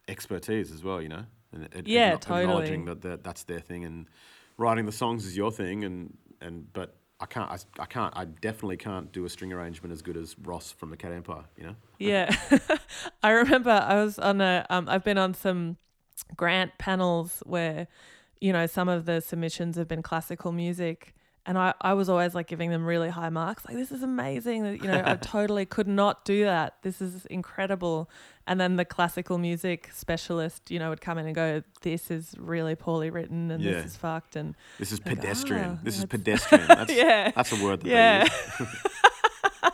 expertise 0.08 0.70
as 0.72 0.82
well, 0.84 1.00
you 1.00 1.08
know, 1.08 1.24
and 1.52 1.68
Yeah, 1.86 2.16
acknow- 2.16 2.20
totally. 2.20 2.42
acknowledging 2.42 2.84
that, 2.86 3.02
that 3.02 3.24
that's 3.24 3.44
their 3.44 3.60
thing, 3.60 3.84
and 3.84 4.06
writing 4.56 4.86
the 4.86 4.92
songs 4.92 5.26
is 5.26 5.36
your 5.36 5.50
thing, 5.50 5.84
and 5.84 6.16
and 6.40 6.72
but 6.72 6.96
I 7.20 7.26
can't 7.26 7.50
I, 7.50 7.58
I 7.82 7.86
can't 7.86 8.12
I 8.16 8.24
definitely 8.24 8.76
can't 8.76 9.10
do 9.12 9.24
a 9.24 9.28
string 9.28 9.52
arrangement 9.52 9.92
as 9.92 10.02
good 10.02 10.16
as 10.16 10.36
Ross 10.38 10.72
from 10.72 10.90
the 10.90 10.96
Cat 10.96 11.12
Empire, 11.12 11.44
you 11.56 11.64
know. 11.64 11.76
Yeah. 11.98 12.34
I 13.22 13.30
remember 13.30 13.70
I 13.70 14.02
was 14.02 14.18
on 14.18 14.40
a 14.40 14.66
um 14.70 14.88
I've 14.88 15.04
been 15.04 15.18
on 15.18 15.32
some 15.34 15.76
grant 16.36 16.72
panels 16.78 17.42
where 17.46 17.86
you 18.40 18.52
know 18.52 18.66
some 18.66 18.88
of 18.88 19.04
the 19.06 19.20
submissions 19.20 19.76
have 19.76 19.88
been 19.88 20.02
classical 20.02 20.52
music 20.52 21.14
and 21.46 21.58
I, 21.58 21.74
I 21.82 21.92
was 21.92 22.08
always 22.08 22.34
like 22.34 22.46
giving 22.46 22.70
them 22.70 22.84
really 22.86 23.10
high 23.10 23.28
marks 23.28 23.64
like 23.66 23.76
this 23.76 23.92
is 23.92 24.02
amazing 24.02 24.62
that 24.64 24.82
you 24.82 24.88
know 24.88 25.02
I 25.04 25.16
totally 25.20 25.66
could 25.66 25.86
not 25.86 26.24
do 26.24 26.44
that 26.44 26.76
this 26.82 27.00
is 27.02 27.26
incredible 27.26 28.08
and 28.46 28.58
then 28.60 28.76
the 28.76 28.84
classical 28.84 29.38
music 29.38 29.90
specialist 29.92 30.70
you 30.70 30.78
know 30.78 30.88
would 30.90 31.00
come 31.02 31.18
in 31.18 31.26
and 31.26 31.34
go 31.34 31.62
this 31.82 32.10
is 32.10 32.34
really 32.38 32.74
poorly 32.74 33.10
written 33.10 33.50
and 33.50 33.62
Yeah. 33.62 33.72
this 33.72 33.86
is 33.86 33.96
fucked 33.96 34.36
and 34.36 34.54
This 34.78 34.90
is 34.92 35.00
pedestrian. 35.00 35.72
ah, 35.78 35.78
this 35.82 35.98
is 35.98 36.06
pedestrian. 36.06 36.66
That's, 36.68 36.92
yeah 36.94 37.30
that's 37.36 37.52
a 37.52 37.62
word 37.62 37.80
that 37.82 37.88
yeah 37.88 38.24
they 38.24 38.64
use. 38.64 38.76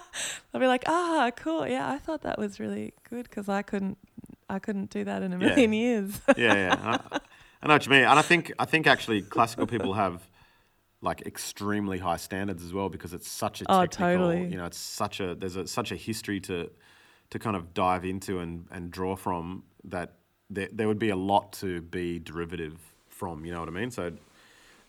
I'll 0.53 0.61
be 0.61 0.67
like, 0.67 0.83
ah, 0.89 1.31
cool. 1.37 1.65
Yeah, 1.67 1.89
I 1.89 1.99
thought 1.99 2.23
that 2.23 2.37
was 2.37 2.59
really 2.59 2.93
good 3.09 3.23
because 3.23 3.49
I 3.49 3.63
couldn't, 3.63 3.99
I 4.51 4.59
couldn't 4.59 4.91
do 4.91 5.05
that 5.05 5.23
in 5.23 5.33
a 5.33 5.39
Yeah. 5.39 5.47
million 5.49 5.73
years. 5.73 6.21
yeah, 6.37 6.55
yeah. 6.55 6.99
I, 7.13 7.21
I 7.63 7.67
know 7.69 7.75
what 7.75 7.87
you 7.87 7.91
mean, 7.93 8.05
and 8.05 8.19
I 8.19 8.23
think 8.23 8.53
I 8.59 8.65
think 8.65 8.87
actually 8.87 9.23
classical 9.23 9.67
people 9.67 9.95
have 9.95 10.27
like 11.03 11.23
extremely 11.23 11.99
high 11.99 12.17
standards 12.19 12.63
as 12.65 12.73
well 12.73 12.89
because 12.89 13.13
it's 13.15 13.29
such 13.29 13.63
a 13.63 13.65
oh, 13.69 13.87
technical, 13.87 14.25
Oh, 14.27 14.31
totally. 14.33 14.51
You 14.51 14.57
know, 14.59 14.67
it's 14.67 14.79
such 14.79 15.21
a 15.21 15.35
there's 15.35 15.57
a, 15.57 15.67
such 15.67 15.93
a 15.93 15.97
history 15.97 16.41
to 16.41 16.71
to 17.31 17.39
kind 17.39 17.57
of 17.57 17.73
dive 17.75 18.05
into 18.05 18.39
and 18.41 18.67
and 18.71 18.91
draw 18.91 19.17
from 19.17 19.63
that 19.85 20.15
there 20.51 20.69
there 20.73 20.89
would 20.89 20.99
be 20.99 21.11
a 21.11 21.17
lot 21.17 21.53
to 21.55 21.81
be 21.83 22.19
derivative 22.19 22.79
from. 23.09 23.45
You 23.45 23.53
know 23.53 23.61
what 23.61 23.69
I 23.69 23.73
mean? 23.73 23.91
So 23.91 24.13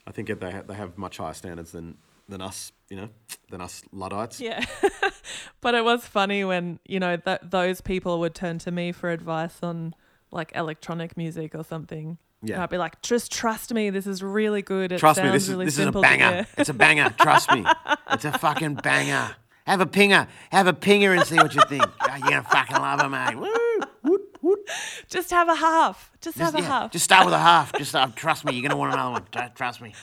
I 0.07 0.12
think 0.12 0.28
that 0.30 0.39
they 0.39 0.51
ha- 0.51 0.64
they 0.68 0.74
have 0.76 0.97
much 0.97 1.18
higher 1.18 1.34
standards 1.34 1.72
than 1.72 1.97
than 2.30 2.41
us. 2.41 2.72
You 2.89 2.97
know, 2.97 3.09
than 3.49 3.61
us 3.61 3.84
luddites. 3.93 4.41
yeah, 4.41 4.65
but 5.61 5.76
it 5.76 5.86
was 5.86 6.05
funny 6.05 6.43
when 6.43 6.80
you 6.86 6.99
know 6.99 7.15
th- 7.15 7.39
those 7.41 7.80
people 7.80 8.19
would 8.19 8.36
turn 8.36 8.59
to 8.59 8.72
me 8.72 8.91
for 8.91 9.09
advice 9.11 9.59
on 9.63 9.95
like 10.30 10.51
electronic 10.55 11.15
music 11.15 11.55
or 11.55 11.63
something. 11.63 12.17
Yeah. 12.43 12.55
And 12.55 12.63
I'd 12.63 12.69
be 12.69 12.78
like, 12.78 13.01
just 13.01 13.32
trust 13.32 13.74
me, 13.74 13.91
this 13.91 14.07
is 14.07 14.22
really 14.24 14.61
good. 14.61 14.91
It 14.91 14.97
Trust 14.97 15.22
me, 15.24 15.30
this 15.30 15.47
is 15.47 15.57
this 15.57 15.78
is 15.78 15.86
a 15.86 15.91
banger. 15.91 16.45
It's 16.57 16.69
a 16.69 16.74
banger. 16.74 17.11
Trust 17.22 17.51
me, 17.53 17.63
it's 18.11 18.26
a 18.26 18.38
fucking 18.38 18.76
banger. 18.76 19.36
Have 19.67 19.80
a 19.80 19.86
pinger, 19.86 20.28
have 20.51 20.67
a 20.67 20.74
pinger, 20.74 21.15
and 21.15 21.26
see 21.26 21.36
what 21.38 21.53
you 21.55 21.61
think. 21.69 21.86
Oh, 22.01 22.15
you're 22.17 22.30
gonna 22.30 22.43
fucking 22.43 22.76
love 22.76 22.99
it, 22.99 23.07
mate. 23.09 23.36
Woo, 23.38 23.80
woot, 24.03 24.38
woot. 24.41 24.69
Just 25.07 25.30
have 25.30 25.47
a 25.47 25.55
half. 25.55 26.11
Just, 26.19 26.38
Just, 26.38 26.51
have 26.51 26.55
a 26.55 26.61
yeah, 26.61 26.67
half. 26.67 26.91
just 26.91 27.05
start 27.05 27.24
with 27.26 27.34
a 27.34 27.39
half. 27.39 27.72
Just 27.78 27.95
uh, 27.95 28.07
trust 28.15 28.43
me, 28.43 28.53
you're 28.53 28.67
gonna 28.67 28.78
want 28.78 28.91
another 28.93 29.11
one. 29.11 29.51
Trust 29.55 29.80
me. 29.80 29.93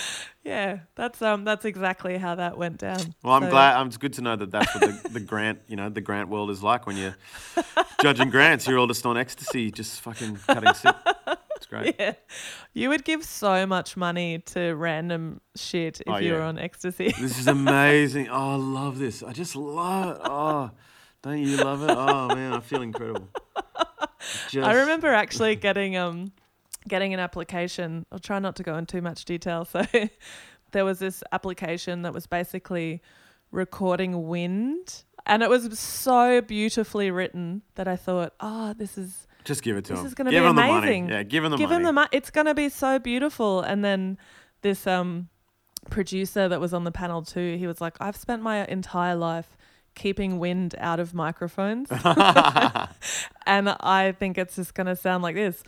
yeah, 0.44 0.80
that's 0.94 1.20
um, 1.22 1.44
that's 1.44 1.64
exactly 1.64 2.18
how 2.18 2.34
that 2.36 2.56
went 2.58 2.78
down. 2.78 3.14
Well, 3.22 3.34
I'm 3.34 3.42
So- 3.44 3.50
glad. 3.50 3.76
Um, 3.76 3.88
it's 3.88 3.96
good 3.96 4.12
to 4.14 4.22
know 4.22 4.36
that 4.36 4.50
that's 4.50 4.74
what 4.74 5.02
the, 5.04 5.08
the 5.10 5.20
grant, 5.20 5.60
you 5.68 5.76
know, 5.76 5.88
the 5.88 6.00
grant 6.00 6.28
world 6.28 6.50
is 6.50 6.62
like 6.62 6.86
when 6.86 6.96
you're 6.96 7.16
judging 8.02 8.30
grants. 8.30 8.66
You're 8.66 8.78
all 8.78 8.86
just 8.86 9.04
on 9.06 9.16
ecstasy, 9.16 9.70
just 9.70 10.00
fucking 10.00 10.36
cutting 10.46 10.74
sick. 10.74 10.94
It's 11.56 11.66
great. 11.66 11.96
Yeah. 11.98 12.12
You 12.72 12.88
would 12.90 13.04
give 13.04 13.24
so 13.24 13.66
much 13.66 13.96
money 13.96 14.38
to 14.52 14.74
random 14.74 15.40
shit 15.56 16.00
if 16.02 16.12
Oh, 16.14 16.18
you 16.18 16.34
were 16.34 16.42
on 16.42 16.56
ecstasy. 16.58 17.12
This 17.18 17.38
is 17.38 17.48
amazing. 17.48 18.28
Oh, 18.28 18.52
I 18.52 18.54
love 18.54 18.98
this. 18.98 19.22
I 19.24 19.32
just 19.32 19.56
love 19.56 20.16
it. 20.16 20.22
Oh, 20.24 20.70
don't 21.22 21.38
you 21.38 21.56
love 21.56 21.82
it? 21.82 21.90
Oh 21.90 22.28
man, 22.28 22.52
I 22.52 22.60
feel 22.60 22.82
incredible. 22.82 23.28
Just, 24.50 24.66
I 24.66 24.74
remember 24.74 25.08
actually 25.08 25.56
getting 25.56 25.96
um 25.96 26.32
getting 26.88 27.14
an 27.14 27.20
application. 27.20 28.06
I'll 28.10 28.18
try 28.18 28.38
not 28.38 28.56
to 28.56 28.62
go 28.62 28.76
in 28.76 28.86
too 28.86 29.02
much 29.02 29.24
detail. 29.24 29.66
So 29.74 29.84
there 30.72 30.84
was 30.84 30.98
this 30.98 31.22
application 31.32 32.02
that 32.02 32.12
was 32.12 32.26
basically 32.26 33.00
recording 33.52 34.28
wind 34.28 35.04
and 35.24 35.42
it 35.42 35.48
was 35.48 35.78
so 35.78 36.40
beautifully 36.42 37.10
written 37.10 37.62
that 37.74 37.88
I 37.88 37.96
thought, 37.96 38.34
"Oh, 38.40 38.72
this 38.74 38.96
is 38.98 39.26
Just 39.44 39.62
give 39.62 39.76
it 39.76 39.84
to 39.86 39.92
this 39.92 40.00
him. 40.00 40.06
is 40.06 40.14
going 40.14 40.26
to 40.26 40.30
be 40.30 40.36
amazing. 40.36 41.08
Yeah, 41.10 41.22
give 41.22 41.44
him 41.44 41.50
the 41.52 41.56
Give 41.58 41.68
money. 41.70 41.80
him 41.80 41.86
the 41.86 41.92
money. 41.92 42.08
It's 42.12 42.30
going 42.30 42.46
to 42.46 42.54
be 42.54 42.68
so 42.68 42.98
beautiful." 42.98 43.60
And 43.60 43.84
then 43.84 44.16
this 44.62 44.86
um 44.86 45.28
producer 45.90 46.48
that 46.48 46.60
was 46.60 46.72
on 46.74 46.84
the 46.84 46.92
panel 46.92 47.22
too, 47.22 47.56
he 47.58 47.66
was 47.66 47.80
like, 47.80 47.96
"I've 48.00 48.16
spent 48.16 48.42
my 48.42 48.64
entire 48.66 49.16
life 49.16 49.56
keeping 49.98 50.38
wind 50.38 50.74
out 50.78 51.00
of 51.00 51.12
microphones." 51.12 51.90
and 53.46 53.68
I 53.80 54.14
think 54.18 54.38
it's 54.38 54.56
just 54.56 54.74
going 54.74 54.86
to 54.86 54.96
sound 54.96 55.22
like 55.22 55.34
this. 55.34 55.62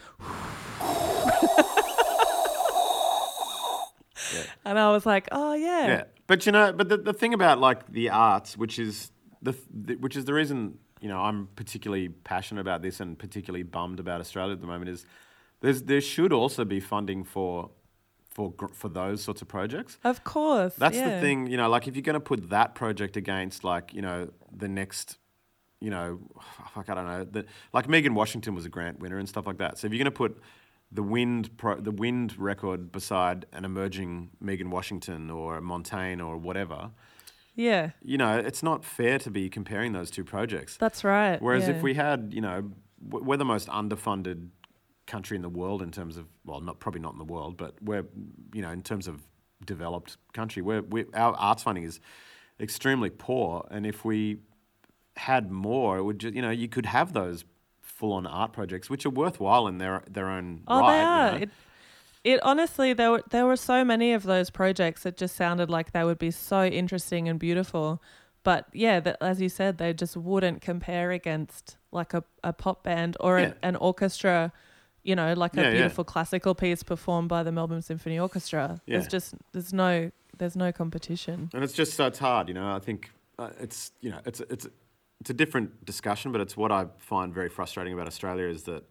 And 4.65 4.79
I 4.79 4.91
was 4.93 5.07
like, 5.07 5.29
"Oh 5.33 5.55
yeah." 5.55 5.87
Yeah, 5.87 6.05
but 6.27 6.47
you 6.47 6.53
know, 6.53 6.73
but 6.73 6.89
the, 6.89 6.97
the 6.97 7.13
thing 7.13 7.35
about 7.35 7.59
like 7.59 7.91
the 7.91 8.11
arts, 8.11 8.57
which 8.57 8.79
is 8.79 9.11
the, 9.43 9.55
the 9.73 9.97
which 9.97 10.17
is 10.17 10.25
the 10.25 10.35
reason 10.35 10.79
you 11.01 11.09
know 11.09 11.19
I'm 11.19 11.49
particularly 11.57 12.09
passionate 12.09 12.61
about 12.61 12.83
this 12.83 13.01
and 13.01 13.19
particularly 13.19 13.63
bummed 13.63 14.01
about 14.01 14.21
Australia 14.21 14.53
at 14.53 14.61
the 14.61 14.67
moment 14.67 14.91
is 14.91 15.07
there's 15.61 15.83
there 15.83 16.01
should 16.01 16.33
also 16.33 16.65
be 16.65 16.81
funding 16.81 17.25
for 17.25 17.71
for 18.41 18.69
for 18.69 18.89
those 18.89 19.23
sorts 19.23 19.43
of 19.43 19.49
projects. 19.49 19.99
Of 20.05 20.25
course. 20.25 20.75
That's 20.77 20.97
yeah. 20.97 21.15
the 21.15 21.21
thing, 21.21 21.47
you 21.47 21.57
know, 21.57 21.69
like 21.69 21.87
if 21.89 21.95
you're 21.97 22.03
going 22.03 22.15
to 22.15 22.21
put 22.21 22.51
that 22.51 22.75
project 22.75 23.17
against 23.17 23.65
like, 23.65 23.93
you 23.93 24.03
know, 24.03 24.31
the 24.57 24.69
next, 24.69 25.19
you 25.81 25.91
know, 25.91 26.21
fuck, 26.75 26.89
I 26.89 26.95
don't 26.95 27.07
know, 27.07 27.25
the, 27.25 27.45
like 27.73 27.89
Megan 27.89 28.15
Washington 28.15 28.55
was 28.55 28.65
a 28.65 28.69
grant 28.69 28.99
winner 29.01 29.19
and 29.19 29.29
stuff 29.29 29.47
like 29.47 29.59
that. 29.59 29.79
So 29.79 29.87
if 29.87 29.93
you're 29.93 29.99
going 29.99 30.05
to 30.17 30.21
put 30.25 30.39
the 30.93 31.03
wind 31.03 31.57
pro, 31.57 31.81
the 31.81 31.93
wind 31.93 32.39
record 32.39 32.91
beside 32.93 33.47
an 33.53 33.65
emerging 33.65 34.31
Megan 34.41 34.71
Washington 34.71 35.31
or 35.31 35.61
Montaigne 35.61 36.23
or 36.23 36.37
whatever, 36.37 36.91
Yeah, 37.55 37.91
you 38.03 38.19
know, 38.19 38.39
it's 38.39 38.63
not 38.63 38.85
fair 38.85 39.19
to 39.19 39.31
be 39.31 39.49
comparing 39.49 39.93
those 39.93 40.11
two 40.11 40.25
projects. 40.25 40.77
that's 40.77 41.05
right. 41.05 41.41
Whereas 41.41 41.69
yeah. 41.69 41.75
if 41.75 41.83
we 41.83 41.95
had, 41.95 42.33
you 42.35 42.41
know, 42.41 42.73
w- 43.09 43.25
we're 43.25 43.37
the 43.37 43.45
most 43.45 43.69
underfunded 43.69 44.49
country 45.11 45.37
in 45.37 45.43
the 45.43 45.55
world 45.61 45.83
in 45.83 45.91
terms 45.91 46.17
of, 46.17 46.25
well, 46.45 46.61
not 46.61 46.79
probably 46.79 47.01
not 47.01 47.13
in 47.13 47.19
the 47.19 47.33
world, 47.37 47.57
but 47.57 47.73
we're, 47.83 48.07
you 48.55 48.63
know, 48.63 48.71
in 48.71 48.83
terms 48.83 49.07
of 49.09 49.15
developed 49.65 50.17
country, 50.33 50.63
we're, 50.63 50.83
we 50.83 51.05
our 51.15 51.35
arts 51.35 51.63
funding 51.65 51.85
is 51.85 52.01
extremely 52.59 53.11
poor. 53.11 53.67
And 53.71 53.87
if 53.87 54.05
we 54.05 54.39
had 55.17 55.51
more, 55.51 55.99
it 55.99 56.05
would 56.05 56.19
just, 56.21 56.35
you 56.35 56.43
know, 56.43 56.51
you 56.51 56.69
could 56.69 56.87
have 56.87 57.13
those 57.13 57.45
full-on 57.83 58.27
art 58.27 58.53
projects, 58.53 58.89
which 58.89 59.05
are 59.05 59.11
worthwhile 59.11 59.67
in 59.67 59.79
their 59.79 60.03
their 60.17 60.29
own 60.37 60.63
Oh, 60.69 60.79
right. 60.81 60.97
they 60.97 61.03
you 61.03 61.09
are. 61.09 61.31
know? 61.33 61.37
It, 61.43 61.51
it 62.23 62.41
honestly, 62.43 62.93
there 62.95 63.11
were 63.11 63.23
there 63.31 63.47
were 63.47 63.57
so 63.57 63.85
many 63.85 64.13
of 64.15 64.23
those 64.23 64.51
projects 64.51 65.03
that 65.03 65.17
just 65.17 65.35
sounded 65.37 65.69
like 65.71 65.93
they 65.93 66.05
would 66.05 66.19
be 66.19 66.31
so 66.31 66.65
interesting 66.65 67.29
and 67.29 67.39
beautiful, 67.39 68.01
but 68.43 68.67
yeah, 68.73 69.01
that, 69.01 69.17
as 69.21 69.41
you 69.41 69.49
said, 69.49 69.77
they 69.79 69.93
just 69.93 70.17
wouldn't 70.17 70.61
compare 70.63 71.11
against 71.11 71.77
like 71.93 72.15
a, 72.15 72.23
a 72.45 72.53
pop 72.53 72.83
band 72.85 73.17
or 73.21 73.39
Yeah. 73.39 73.47
an, 73.47 73.55
an 73.63 73.77
orchestra. 73.77 74.53
You 75.03 75.17
know, 75.17 75.33
like 75.35 75.55
Yeah, 75.55 75.63
a 75.63 75.65
yeah. 75.67 75.71
beautiful 75.73 76.05
classical 76.05 76.55
piece 76.55 76.83
performed 76.83 77.29
by 77.29 77.43
the 77.43 77.53
Melbourne 77.53 77.83
Symphony 77.83 78.19
Orchestra. 78.19 78.81
There's 78.87 79.07
just 79.07 79.35
there's 79.53 79.73
no 79.73 80.11
there's 80.39 80.57
no 80.57 80.73
competition. 80.73 81.51
And 81.55 81.63
it's 81.65 81.73
just 81.73 81.95
so 81.95 82.07
it's 82.07 82.19
hard, 82.19 82.49
you 82.49 82.55
know. 82.55 82.71
I 82.75 82.79
think 82.81 83.11
uh, 83.39 83.51
it's 83.61 83.93
you 84.01 84.11
know 84.11 84.21
it's 84.27 84.41
it's 84.51 84.67
it's 85.21 85.31
a 85.31 85.35
different 85.35 85.85
discussion, 85.85 86.33
but 86.33 86.41
it's 86.41 86.57
what 86.57 86.71
I 86.73 86.87
find 86.99 87.33
very 87.35 87.49
frustrating 87.49 87.93
about 87.93 88.07
Australia 88.07 88.47
is 88.47 88.63
that 88.65 88.85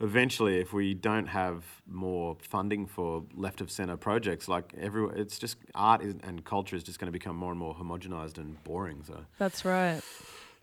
eventually, 0.00 0.58
if 0.58 0.72
we 0.72 0.94
don't 0.94 1.26
have 1.28 1.64
more 1.86 2.36
funding 2.40 2.86
for 2.86 3.24
left 3.34 3.60
of 3.60 3.70
center 3.70 3.96
projects, 3.96 4.48
like 4.48 4.72
every 4.78 5.06
it's 5.20 5.38
just 5.38 5.56
art 5.74 6.02
is, 6.02 6.14
and 6.22 6.44
culture 6.44 6.76
is 6.76 6.82
just 6.82 6.98
going 6.98 7.06
to 7.06 7.12
become 7.12 7.36
more 7.36 7.50
and 7.50 7.58
more 7.58 7.74
homogenized 7.74 8.38
and 8.38 8.62
boring. 8.64 9.02
So 9.06 9.24
That's 9.38 9.64
right. 9.64 10.00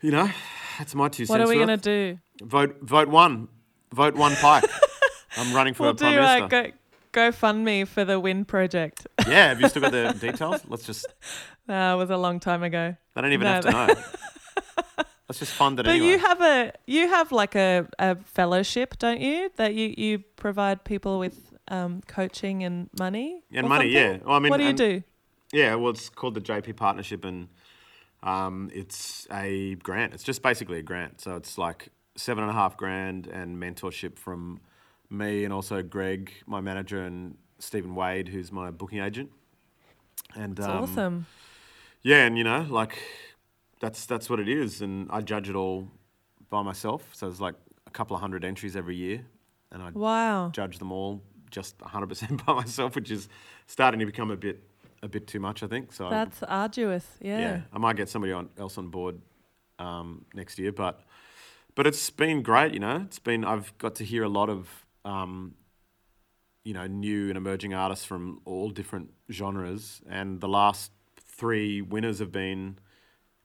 you 0.02 0.12
know, 0.12 0.30
that's 0.78 0.94
my 0.96 1.08
two 1.10 1.24
What 1.24 1.28
cents. 1.28 1.30
What 1.30 1.42
are 1.42 1.48
we 1.48 1.60
gonna 1.60 1.78
do? 1.78 2.20
vote? 2.42 2.78
Vote 2.82 3.08
one. 3.10 3.48
Vote 3.94 4.16
one 4.16 4.36
Pike. 4.36 4.64
I'm 5.38 5.54
running 5.54 5.74
for 5.74 5.84
We'll 5.84 5.94
do 5.94 6.06
prime 6.06 6.20
uh, 6.20 6.48
minister. 6.50 6.74
go 7.12 7.32
GoFundMe 7.32 7.88
for 7.88 8.06
the 8.06 8.20
Wind 8.20 8.48
project. 8.48 9.08
yeah, 9.28 9.50
have 9.50 9.62
you 9.62 9.68
still 9.70 9.82
got 9.82 9.92
the 9.92 10.16
details? 10.22 10.62
Let's 10.68 10.86
just. 10.86 11.06
Uh, 11.68 11.96
was 11.98 12.10
a 12.10 12.18
long 12.18 12.40
time 12.40 12.64
ago. 12.64 12.96
They 13.16 13.22
don't 13.22 13.32
even 13.34 13.46
No, 13.46 13.54
have 13.54 13.64
to 13.66 13.72
know. 13.72 13.88
Let's 15.30 15.40
just 15.40 15.54
fund 15.54 15.80
it 15.80 15.84
But 15.84 15.92
anyway. 15.92 16.08
you 16.08 16.20
have 16.20 16.42
a 16.42 16.72
you 16.88 17.08
have 17.08 17.32
like 17.32 17.56
a, 17.56 17.88
a 18.00 18.16
fellowship, 18.16 18.98
don't 18.98 19.22
you? 19.22 19.52
That 19.58 19.76
you, 19.76 19.94
you 19.96 20.20
provide 20.38 20.84
people 20.84 21.20
with 21.20 21.54
um, 21.68 22.02
coaching 22.08 22.64
and 22.64 22.90
money. 22.98 23.44
and 23.54 23.68
money, 23.68 23.94
something? 23.94 24.22
yeah. 24.22 24.26
Well, 24.26 24.36
I 24.36 24.40
mean, 24.40 24.50
what 24.50 24.58
do 24.58 24.64
you 24.64 24.70
and- 24.70 24.78
do? 24.78 25.04
Yeah, 25.52 25.76
well, 25.76 25.92
it's 25.92 26.10
called 26.10 26.36
the 26.36 26.42
JP 26.42 26.76
Partnership, 26.76 27.26
and 27.26 27.48
um, 28.22 28.70
it's 28.74 29.28
a 29.32 29.76
grant. 29.76 30.14
It's 30.14 30.24
just 30.24 30.42
basically 30.44 30.78
a 30.80 30.84
grant. 30.84 31.22
So 31.22 31.36
it's 31.36 31.58
like 31.58 31.90
seven 32.20 32.44
and 32.44 32.52
a 32.52 32.54
half 32.54 32.78
grand 32.78 33.28
and 33.28 33.58
mentorship 33.58 34.18
from 34.20 34.60
me 35.10 35.44
and 35.44 35.54
also 35.54 35.82
Greg, 35.82 36.32
my 36.46 36.62
manager, 36.62 37.02
and 37.02 37.38
Stephen 37.60 37.96
Wade, 37.96 38.28
who's 38.28 38.52
my 38.52 38.70
booking 38.72 39.00
agent. 39.00 39.32
And 40.36 40.60
It's 40.60 40.68
um, 40.68 40.84
awesome. 40.84 41.26
Yeah, 42.04 42.26
and 42.26 42.38
you 42.38 42.44
know, 42.44 42.66
like 42.70 42.98
that's 43.80 44.06
that's 44.06 44.30
what 44.30 44.40
it 44.40 44.48
is, 44.48 44.82
and 44.82 45.08
I 45.12 45.22
judge 45.22 45.50
it 45.50 45.56
all 45.56 45.88
by 46.50 46.62
myself. 46.62 47.10
So 47.14 47.28
there's 47.28 47.42
like 47.42 47.56
a 47.88 47.92
couple 47.92 48.16
of 48.16 48.22
hundred 48.22 48.46
entries 48.46 48.76
every 48.76 48.96
year, 48.96 49.26
and 49.72 49.82
I 49.82 49.90
Wow. 49.92 50.50
judge 50.54 50.78
them 50.78 50.92
all 50.92 51.22
just 51.50 51.80
100% 51.80 52.46
by 52.46 52.54
myself, 52.54 52.96
which 52.96 53.10
is 53.10 53.28
starting 53.66 54.00
to 54.00 54.06
become 54.06 54.30
a 54.30 54.38
bit 54.38 54.64
a 55.02 55.08
bit 55.08 55.26
too 55.28 55.40
much, 55.40 55.64
I 55.64 55.68
think. 55.68 55.92
So 55.94 56.10
That's 56.10 56.44
arduous. 56.44 57.08
Yeah. 57.22 57.40
yeah, 57.40 57.62
I 57.74 57.78
might 57.80 57.96
get 57.96 58.10
somebody 58.10 58.34
on, 58.34 58.50
else 58.58 58.78
on 58.78 58.90
board 58.90 59.20
um, 59.80 60.26
next 60.34 60.60
year, 60.60 60.72
but 60.74 61.02
but 61.76 61.88
it's 61.88 62.10
been 62.10 62.42
great. 62.42 62.74
You 62.74 62.80
know, 62.80 63.04
it's 63.06 63.20
been 63.20 63.44
I've 63.46 63.78
got 63.78 63.96
to 63.96 64.06
hear 64.06 64.24
a 64.24 64.30
lot 64.30 64.50
of 64.50 64.86
um, 65.06 65.56
you 66.64 66.74
know 66.74 66.88
new 66.88 67.30
and 67.30 67.38
emerging 67.38 67.74
artists 67.74 68.06
from 68.06 68.42
all 68.46 68.70
different 68.70 69.12
genres, 69.32 70.02
and 70.10 70.42
the 70.42 70.48
last 70.48 70.92
three 71.18 71.82
winners 71.82 72.20
have 72.20 72.32
been 72.32 72.78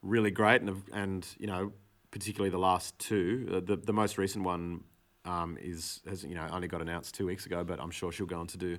really 0.01 0.31
great, 0.31 0.61
and 0.61 0.83
and 0.93 1.27
you 1.37 1.47
know 1.47 1.71
particularly 2.11 2.49
the 2.49 2.57
last 2.57 2.97
two. 2.99 3.49
Uh, 3.51 3.59
the 3.59 3.77
the 3.77 3.93
most 3.93 4.17
recent 4.17 4.43
one 4.43 4.83
um, 5.25 5.57
is 5.61 6.01
has 6.07 6.23
you 6.23 6.35
know 6.35 6.47
only 6.51 6.67
got 6.67 6.81
announced 6.81 7.15
two 7.15 7.25
weeks 7.25 7.45
ago, 7.45 7.63
but 7.63 7.79
I'm 7.79 7.91
sure 7.91 8.11
she'll 8.11 8.25
go 8.25 8.39
on 8.39 8.47
to 8.47 8.57
do 8.57 8.77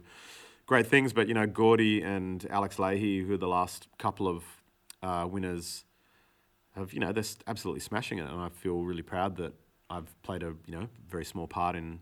great 0.67 0.87
things. 0.87 1.13
But 1.13 1.29
you 1.29 1.35
know, 1.35 1.47
Gordi 1.47 2.05
and 2.05 2.47
Alex 2.51 2.77
Lahey, 2.77 3.27
who 3.27 3.35
are 3.35 3.39
the 3.39 3.49
last 3.49 3.89
couple 3.99 4.29
of 4.29 4.45
uh, 5.03 5.27
winners, 5.29 5.85
have 6.77 6.93
you 6.93 7.01
know 7.01 7.13
they're 7.13 7.25
absolutely 7.47 7.81
smashing 7.81 8.19
it, 8.19 8.29
and 8.29 8.41
I 8.41 8.49
feel 8.49 8.83
really 8.83 9.03
proud 9.03 9.37
that 9.37 9.55
I've 9.91 10.11
played 10.23 10.43
a 10.43 10.55
you 10.67 10.79
know 10.79 10.89
very 11.09 11.25
small 11.25 11.47
part 11.47 11.77
in 11.77 12.01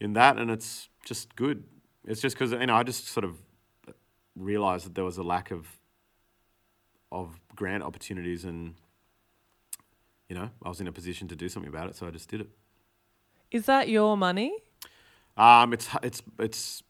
in 0.00 0.14
that, 0.14 0.38
and 0.38 0.50
it's 0.50 0.88
just 1.04 1.34
good. 1.36 1.64
It's 2.06 2.20
just 2.20 2.36
because 2.36 2.52
you 2.52 2.66
know 2.66 2.74
I 2.74 2.82
just 2.82 3.08
sort 3.08 3.24
of 3.24 3.38
realised 4.36 4.86
that 4.86 4.94
there 4.94 5.04
was 5.04 5.18
a 5.18 5.22
lack 5.22 5.50
of 5.50 5.66
of 7.10 7.40
grant 7.54 7.82
opportunities, 7.82 8.44
and 8.44 8.74
you 10.28 10.34
know 10.34 10.50
I 10.62 10.68
was 10.68 10.80
in 10.80 10.86
a 10.86 10.92
position 10.92 11.28
to 11.28 11.36
do 11.36 11.48
something 11.48 11.68
about 11.68 11.88
it, 11.88 11.96
so 11.96 12.06
I 12.06 12.10
just 12.10 12.28
did 12.28 12.40
it. 12.40 12.48
Is 13.50 13.66
that 13.66 13.88
your 13.88 14.16
money? 14.16 14.52
Um, 15.36 15.72
it's 15.72 15.88
it's 16.02 16.22
it's 16.38 16.82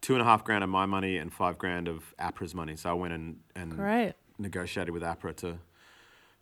two 0.00 0.14
and 0.14 0.22
a 0.22 0.24
half 0.24 0.44
grand 0.44 0.64
of 0.64 0.70
my 0.70 0.86
money 0.86 1.16
and 1.16 1.32
five 1.32 1.58
grand 1.58 1.88
of 1.88 2.14
APRA's 2.18 2.54
money. 2.54 2.76
So 2.76 2.90
I 2.90 2.92
went 2.94 3.12
and, 3.12 3.36
and 3.54 3.76
Great. 3.76 4.14
negotiated 4.38 4.94
with 4.94 5.02
APRA 5.02 5.36
to 5.36 5.58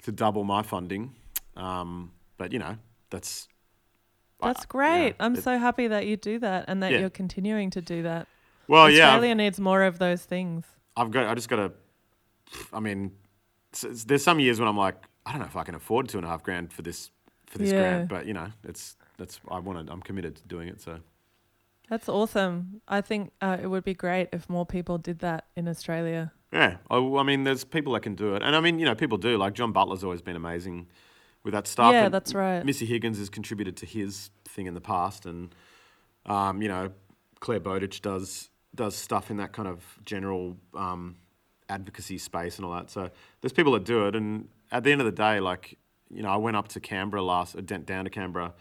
to 0.03 0.13
double 0.13 0.45
my 0.45 0.63
funding. 0.63 1.15
Um, 1.57 2.13
but 2.37 2.53
you 2.53 2.59
know 2.59 2.77
that's 3.11 3.49
I- 4.41 4.49
That's 4.53 4.67
great. 4.67 5.09
yeah, 5.09 5.13
I'm 5.21 5.35
it- 5.35 5.43
so 5.43 5.59
happy 5.59 5.89
that 5.89 6.07
you 6.07 6.17
do 6.17 6.39
that 6.39 6.67
and 6.69 6.81
that 6.83 6.93
Yeah. 6.93 7.01
you're 7.01 7.11
continuing 7.11 7.71
to 7.71 7.81
do 7.83 8.03
that. 8.05 8.29
well. 8.69 8.85
Oh, 8.85 8.87
Yeah, 8.87 9.07
Australia 9.09 9.35
needs 9.35 9.59
more 9.59 9.83
of 9.83 9.99
those 9.99 10.23
things. 10.25 10.65
I've, 10.97 11.11
got. 11.11 11.27
I 11.27 11.35
just 11.35 11.49
got 11.49 11.57
to. 11.57 11.73
I 12.73 12.81
mean, 12.81 13.13
there's 14.07 14.23
some 14.23 14.39
years 14.41 14.59
when 14.61 14.69
I'm 14.69 14.77
like, 14.77 14.97
I 15.27 15.33
don't 15.33 15.41
know 15.41 15.47
if 15.47 15.57
I 15.57 15.65
can 15.65 15.75
afford 15.75 16.09
two 16.09 16.19
and 16.19 16.25
a 16.27 16.29
half 16.31 16.43
grand 16.43 16.73
for 16.73 16.83
this 16.83 17.11
for 17.47 17.59
this 17.59 17.73
Yeah. 17.73 17.81
grant. 17.81 18.09
But 18.09 18.27
you 18.27 18.35
know, 18.35 18.49
it's 18.65 18.97
that's 19.17 19.41
I 19.51 19.59
want 19.59 19.87
to. 19.87 19.93
I'm 19.93 20.01
committed 20.03 20.37
to 20.37 20.47
doing 20.47 20.69
it. 20.69 20.81
So 20.81 21.01
That's 21.89 22.09
awesome. 22.09 22.83
I 22.87 23.01
think 23.01 23.33
uh, 23.41 23.57
it 23.61 23.67
would 23.67 23.83
be 23.85 23.95
great 23.95 24.29
if 24.33 24.49
more 24.49 24.67
people 24.67 24.99
did 24.99 25.19
that 25.21 25.47
in 25.57 25.67
Australia. 25.67 26.33
Yeah, 26.53 26.77
I, 26.91 26.97
I 26.97 27.23
mean, 27.23 27.45
there's 27.45 27.65
people 27.65 27.93
that 27.93 28.01
can 28.01 28.15
do 28.15 28.35
it, 28.35 28.43
and 28.43 28.57
I 28.57 28.61
mean, 28.61 28.79
you 28.79 28.87
know, 28.87 28.95
people 28.95 29.19
do. 29.19 29.37
Like 29.37 29.55
John 29.55 29.73
Butler's 29.73 30.03
always 30.03 30.23
been 30.23 30.37
amazing 30.37 30.87
with 31.45 31.53
that 31.55 31.67
stuff. 31.67 31.93
yeah, 31.93 32.07
and 32.07 32.15
that's 32.15 32.35
right. 32.35 32.65
Missy 32.65 32.87
Higgins 32.87 33.19
has 33.19 33.29
contributed 33.29 33.77
to 33.79 33.87
his 33.87 34.31
thing 34.45 34.67
in 34.67 34.75
the 34.75 34.81
past, 34.81 35.27
and 35.27 35.55
um, 36.27 36.63
you 36.63 36.69
know, 36.69 36.91
Claire 37.41 37.61
Bowditch 37.61 38.01
does 38.01 38.51
does 38.75 38.95
stuff 38.95 39.31
in 39.31 39.37
that 39.39 39.53
kind 39.53 39.69
of 39.69 39.83
general 40.05 40.57
um, 40.75 41.17
advocacy 41.69 42.19
space 42.19 42.57
and 42.57 42.65
all 42.65 42.73
that. 42.73 42.91
So 42.91 43.11
there's 43.41 43.53
people 43.53 43.73
that 43.73 43.85
do 43.85 44.07
it, 44.07 44.17
and 44.17 44.49
at 44.71 44.85
the 44.85 44.93
end 44.93 45.01
of 45.01 45.05
the 45.05 45.13
day, 45.13 45.41
like 45.41 45.77
you 46.11 46.23
know, 46.23 46.31
I 46.31 46.37
went 46.37 46.57
up 46.57 46.69
to 46.69 46.81
Canberra 46.81 47.23
last, 47.23 47.57
uh, 47.57 47.61
down 47.61 47.83
down 47.83 48.05
to 48.05 48.11
Canberra 48.11 48.55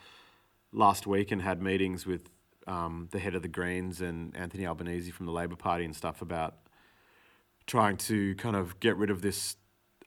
last 0.73 1.07
week 1.07 1.31
and 1.31 1.41
had 1.41 1.61
meetings 1.61 2.05
with 2.05 2.29
um, 2.67 3.07
the 3.11 3.19
head 3.19 3.35
of 3.35 3.41
the 3.41 3.47
Greens 3.47 4.01
and 4.01 4.35
Anthony 4.35 4.65
Albanese 4.65 5.11
from 5.11 5.25
the 5.25 5.31
Labor 5.31 5.55
Party 5.55 5.85
and 5.85 5.95
stuff 5.95 6.21
about 6.21 6.55
trying 7.67 7.97
to 7.97 8.33
kind 8.35 8.55
of 8.55 8.79
get 8.79 8.97
rid 8.97 9.09
of 9.09 9.21
this 9.21 9.55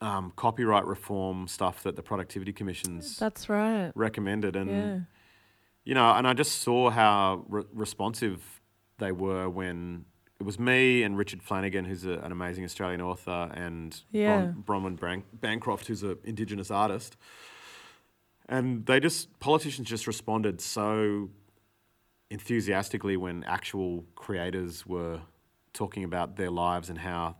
um, 0.00 0.32
copyright 0.34 0.86
reform 0.86 1.46
stuff 1.46 1.82
that 1.82 1.94
the 1.94 2.02
Productivity 2.02 2.52
Commission's 2.52 3.18
That's 3.18 3.48
right. 3.48 3.92
recommended, 3.94 4.56
and 4.56 4.70
Yeah. 4.70 4.98
you 5.84 5.94
know, 5.94 6.10
and 6.12 6.26
I 6.26 6.32
just 6.32 6.62
saw 6.62 6.90
how 6.90 7.44
re- 7.48 7.64
responsive 7.72 8.60
they 8.98 9.12
were 9.12 9.48
when 9.48 10.06
it 10.38 10.44
was 10.44 10.58
me 10.58 11.02
and 11.02 11.18
Richard 11.18 11.42
Flanagan, 11.42 11.84
who's 11.84 12.06
a, 12.06 12.12
an 12.12 12.32
amazing 12.32 12.64
Australian 12.64 13.02
author, 13.02 13.50
and 13.54 14.00
Yeah. 14.10 14.52
Bron- 14.52 14.96
Bronwyn 14.98 15.22
Bancroft, 15.34 15.86
who's 15.86 16.02
an 16.02 16.16
Indigenous 16.24 16.70
artist. 16.70 17.18
And 18.48 18.86
they 18.86 19.00
just, 19.00 19.38
politicians 19.38 19.86
just 19.88 20.06
responded 20.06 20.60
so 20.62 21.28
enthusiastically 22.30 23.16
when 23.16 23.44
actual 23.44 24.04
creators 24.14 24.86
were 24.86 25.20
talking 25.72 26.04
about 26.04 26.36
their 26.36 26.50
lives 26.50 26.88
and 26.88 26.98
how, 26.98 27.36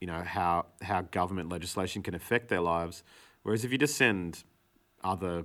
you 0.00 0.06
know, 0.06 0.22
how, 0.22 0.66
how 0.82 1.02
government 1.02 1.50
legislation 1.50 2.02
can 2.02 2.14
affect 2.14 2.48
their 2.48 2.60
lives. 2.60 3.02
Whereas 3.42 3.64
if 3.64 3.72
you 3.72 3.78
just 3.78 3.96
send 3.96 4.44
other 5.04 5.44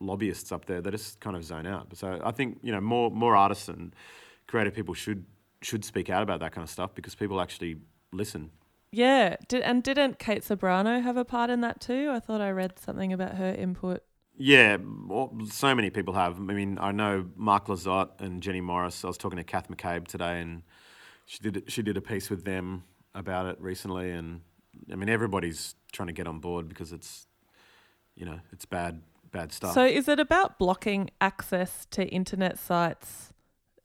lobbyists 0.00 0.52
up 0.52 0.66
there, 0.66 0.80
they 0.80 0.90
just 0.90 1.20
kind 1.20 1.36
of 1.36 1.44
zone 1.44 1.66
out. 1.66 1.96
So 1.96 2.20
I 2.22 2.32
think, 2.32 2.58
you 2.62 2.72
know, 2.72 2.80
more, 2.80 3.10
more 3.10 3.36
artists 3.36 3.68
and 3.68 3.94
creative 4.46 4.74
people 4.74 4.94
should, 4.94 5.24
should 5.62 5.84
speak 5.84 6.10
out 6.10 6.22
about 6.22 6.40
that 6.40 6.52
kind 6.52 6.64
of 6.64 6.70
stuff 6.70 6.94
because 6.94 7.14
people 7.14 7.40
actually 7.40 7.76
listen. 8.12 8.50
Yeah. 8.90 9.36
Did, 9.48 9.62
and 9.62 9.82
didn't 9.82 10.18
Kate 10.18 10.42
Ceberano 10.42 11.02
have 11.02 11.16
a 11.16 11.24
part 11.24 11.50
in 11.50 11.60
that 11.60 11.80
too? 11.80 12.10
I 12.12 12.20
thought 12.20 12.40
I 12.40 12.50
read 12.50 12.78
something 12.78 13.12
about 13.12 13.34
her 13.36 13.52
input. 13.52 14.02
Yeah, 14.40 14.76
well, 15.08 15.36
so 15.50 15.74
many 15.74 15.90
people 15.90 16.14
have. 16.14 16.38
I 16.38 16.54
mean, 16.54 16.78
I 16.80 16.92
know 16.92 17.26
Mark 17.34 17.66
Lazotte 17.66 18.20
and 18.20 18.40
Jenny 18.40 18.60
Morris. 18.60 19.04
I 19.04 19.08
was 19.08 19.18
talking 19.18 19.36
to 19.36 19.42
Kath 19.42 19.68
McCabe 19.68 20.06
today, 20.06 20.40
and 20.40 20.62
she 21.26 21.40
did 21.40 21.64
she 21.66 21.82
did 21.82 21.96
a 21.96 22.00
piece 22.00 22.30
with 22.30 22.44
them 22.44 22.84
about 23.18 23.46
it 23.46 23.60
recently. 23.60 24.10
And 24.10 24.40
I 24.90 24.96
mean, 24.96 25.08
everybody's 25.08 25.74
trying 25.92 26.06
to 26.06 26.12
get 26.12 26.26
on 26.26 26.38
board 26.38 26.68
because 26.68 26.92
it's, 26.92 27.26
you 28.14 28.24
know, 28.24 28.40
it's 28.52 28.64
bad 28.64 29.02
bad 29.30 29.52
stuff. 29.52 29.74
So 29.74 29.84
is 29.84 30.08
it 30.08 30.18
about 30.18 30.58
blocking 30.58 31.10
access 31.20 31.86
to 31.90 32.06
internet 32.06 32.58
sites 32.58 33.32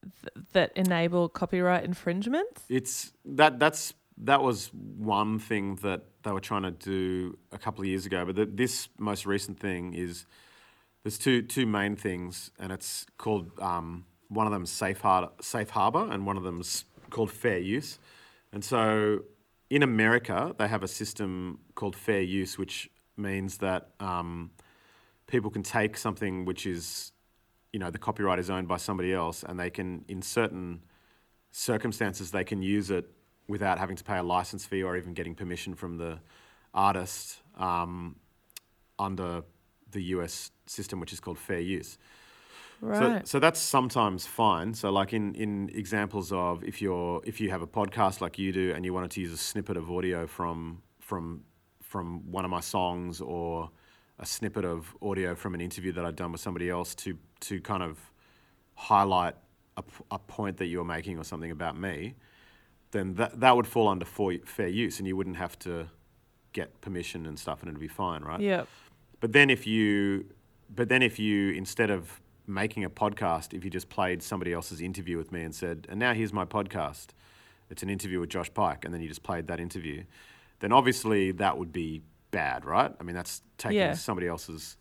th- 0.02 0.46
that 0.54 0.72
enable 0.76 1.28
copyright 1.30 1.84
infringements? 1.84 2.64
It's 2.70 3.12
that 3.26 3.60
that's 3.60 3.94
that 4.18 4.42
was 4.42 4.70
one 4.74 5.40
thing 5.40 5.76
that 5.78 6.04
they 6.24 6.32
were 6.32 6.40
trying 6.40 6.64
to 6.64 6.72
do 6.72 7.38
a 7.52 7.58
couple 7.58 7.82
of 7.82 7.88
years 7.88 8.06
ago. 8.06 8.26
But 8.26 8.36
the, 8.36 8.46
this 8.46 8.88
most 8.98 9.26
recent 9.26 9.60
thing 9.60 9.94
is 9.94 10.26
there's 11.04 11.18
two 11.18 11.42
two 11.42 11.66
main 11.66 11.96
things, 11.96 12.52
and 12.60 12.72
it's 12.72 13.06
called 13.18 13.52
um, 13.60 14.06
one 14.30 14.48
of 14.48 14.54
them's 14.54 14.72
safe 14.72 15.02
harbor, 15.02 15.32
safe 15.42 15.72
harbor, 15.72 16.08
and 16.10 16.26
one 16.26 16.38
of 16.38 16.44
them's 16.44 16.86
called 17.10 17.32
fair 17.32 17.60
use. 17.60 18.00
And 18.54 18.64
so 18.64 19.20
in 19.70 19.82
America, 19.82 20.56
they 20.58 20.68
have 20.68 20.84
a 20.84 20.88
system 20.88 21.60
called 21.74 21.95
fair 21.95 22.22
use, 22.22 22.58
which 22.58 22.89
means 23.18 23.58
that 23.58 23.89
um, 23.99 24.51
people 25.26 25.49
can 25.49 25.64
take 25.64 25.97
something 25.97 26.45
which 26.45 26.68
is, 26.68 27.12
you 27.74 27.80
know, 27.80 27.89
the 27.89 27.97
copyright 27.97 28.38
is 28.38 28.51
owned 28.51 28.68
by 28.68 28.78
somebody 28.78 29.12
else, 29.12 29.43
and 29.43 29.60
they 29.60 29.72
can, 29.72 30.06
in 30.08 30.22
certain 30.22 30.84
circumstances, 31.51 32.30
they 32.30 32.43
can 32.43 32.62
use 32.62 32.91
it 32.91 33.10
without 33.47 33.80
having 33.80 33.95
to 33.95 34.04
pay 34.04 34.18
a 34.18 34.24
license 34.24 34.66
fee 34.66 34.84
or 34.84 34.95
even 34.95 35.14
getting 35.14 35.34
permission 35.34 35.74
from 35.74 35.97
the 35.97 36.20
artist 36.74 37.39
um, 37.58 38.16
under 38.99 39.41
the 39.91 40.04
US 40.16 40.51
system, 40.68 40.99
which 40.99 41.12
is 41.12 41.20
called 41.20 41.39
fair 41.39 41.60
use. 41.60 41.97
Right. 42.84 43.26
So, 43.26 43.38
so 43.38 43.40
that's 43.40 43.62
sometimes 43.62 44.28
fine. 44.28 44.74
So, 44.74 44.92
like 44.92 45.14
in, 45.14 45.34
in 45.36 45.70
examples 45.74 46.34
of 46.34 46.64
if 46.66 46.82
you're 46.82 47.22
if 47.24 47.40
you 47.40 47.50
have 47.50 47.62
a 47.62 47.68
podcast 47.68 48.20
like 48.20 48.38
you 48.38 48.52
do 48.52 48.74
and 48.76 48.84
you 48.84 48.94
wanted 48.94 49.12
to 49.12 49.22
use 49.22 49.32
a 49.32 49.38
snippet 49.38 49.78
of 49.78 49.90
audio 49.90 50.28
from 50.28 50.82
from 51.00 51.44
from 51.82 52.30
one 52.30 52.44
of 52.44 52.52
my 52.52 52.60
songs 52.60 53.22
or 53.22 53.70
a 54.20 54.26
snippet 54.26 54.66
of 54.66 54.94
audio 55.02 55.34
from 55.34 55.54
an 55.54 55.62
interview 55.62 55.94
that 55.94 56.04
I'd 56.04 56.18
done 56.18 56.34
with 56.34 56.42
somebody 56.42 56.70
else 56.70 56.94
to 56.96 57.18
to 57.42 57.62
kind 57.62 57.84
of 57.84 57.98
highlight 58.76 59.36
a, 59.78 59.84
a 60.12 60.20
point 60.20 60.58
that 60.58 60.66
you 60.66 60.80
were 60.80 60.86
making 60.86 61.18
or 61.18 61.24
something 61.24 61.52
about 61.52 61.80
me, 61.80 62.16
then 62.92 63.14
that 63.16 63.40
that 63.40 63.56
would 63.56 63.68
fall 63.68 63.88
under 63.88 64.06
for, 64.06 64.34
fair 64.44 64.68
use, 64.68 65.00
and 65.00 65.08
you 65.08 65.16
wouldn't 65.16 65.38
have 65.38 65.58
to 65.60 65.88
get 66.52 66.82
permission 66.82 67.26
and 67.26 67.40
stuff, 67.40 67.62
and 67.62 67.70
it'd 67.70 67.80
be 67.80 67.88
fine, 67.88 68.24
right? 68.24 68.42
Yep. 68.42 68.68
But 69.22 69.32
then 69.32 69.50
if 69.50 69.66
you, 69.66 70.26
but 70.70 70.90
then 70.90 71.02
if 71.02 71.18
you 71.18 71.52
instead 71.52 71.90
of 71.90 72.20
making 72.48 72.84
a 72.84 72.89
podcast, 72.89 73.54
if 73.54 73.64
you 73.64 73.70
just 73.70 73.89
played 73.89 74.22
somebody 74.22 74.54
else's 74.54 74.82
interview 74.82 75.18
with 75.18 75.32
me 75.32 75.44
and 75.44 75.54
said, 75.56 75.88
and 75.89 76.00
now 76.00 76.14
here's 76.14 76.34
my 76.34 76.46
podcast, 76.46 77.08
it's 77.70 77.84
an 77.84 77.89
interview 77.89 78.20
with 78.20 78.30
Josh 78.30 78.54
Pike, 78.54 78.86
and 78.86 78.94
then 78.94 79.02
you 79.02 79.08
just 79.08 79.24
played 79.24 79.48
that 79.48 79.60
interview, 79.60 80.04
then 80.60 80.72
obviously 80.72 81.32
that 81.32 81.58
would 81.58 81.72
be 81.72 82.02
bad, 82.32 82.66
right? 82.66 82.91
I 83.00 83.04
mean, 83.04 83.16
that's 83.16 83.41
taking 83.58 83.78
Yeah. 83.78 83.94
somebody 83.94 84.28
else's 84.28 84.78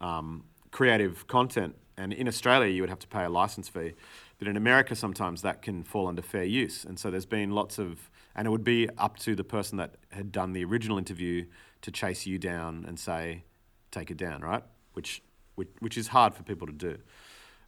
um, 0.00 0.44
creative 0.70 1.26
content, 1.26 1.74
and 1.96 2.12
in 2.12 2.28
Australia 2.28 2.70
you 2.72 2.82
would 2.82 2.88
have 2.90 2.98
to 3.00 3.08
pay 3.08 3.24
a 3.24 3.28
license 3.28 3.68
fee, 3.68 3.92
but 4.38 4.48
in 4.48 4.56
America 4.56 4.94
sometimes 4.94 5.42
that 5.42 5.60
can 5.62 5.82
fall 5.82 6.06
under 6.06 6.22
fair 6.22 6.44
use, 6.44 6.84
and 6.84 6.98
so 6.98 7.10
there's 7.10 7.26
been 7.26 7.50
lots 7.50 7.78
of, 7.78 8.08
and 8.34 8.46
it 8.46 8.50
would 8.50 8.64
be 8.64 8.88
up 8.96 9.18
to 9.18 9.34
the 9.34 9.44
person 9.44 9.76
that 9.78 9.96
had 10.12 10.30
done 10.32 10.52
the 10.52 10.64
original 10.64 10.96
interview 10.96 11.44
to 11.82 11.90
chase 11.90 12.26
you 12.26 12.38
down 12.38 12.84
and 12.86 12.98
say, 12.98 13.42
take 13.90 14.10
it 14.10 14.16
down, 14.16 14.40
right? 14.42 14.62
Which, 14.92 15.22
which, 15.54 15.68
which 15.80 15.96
is 15.98 16.08
hard 16.08 16.34
for 16.34 16.42
people 16.42 16.66
to 16.66 16.72
do. 16.72 16.98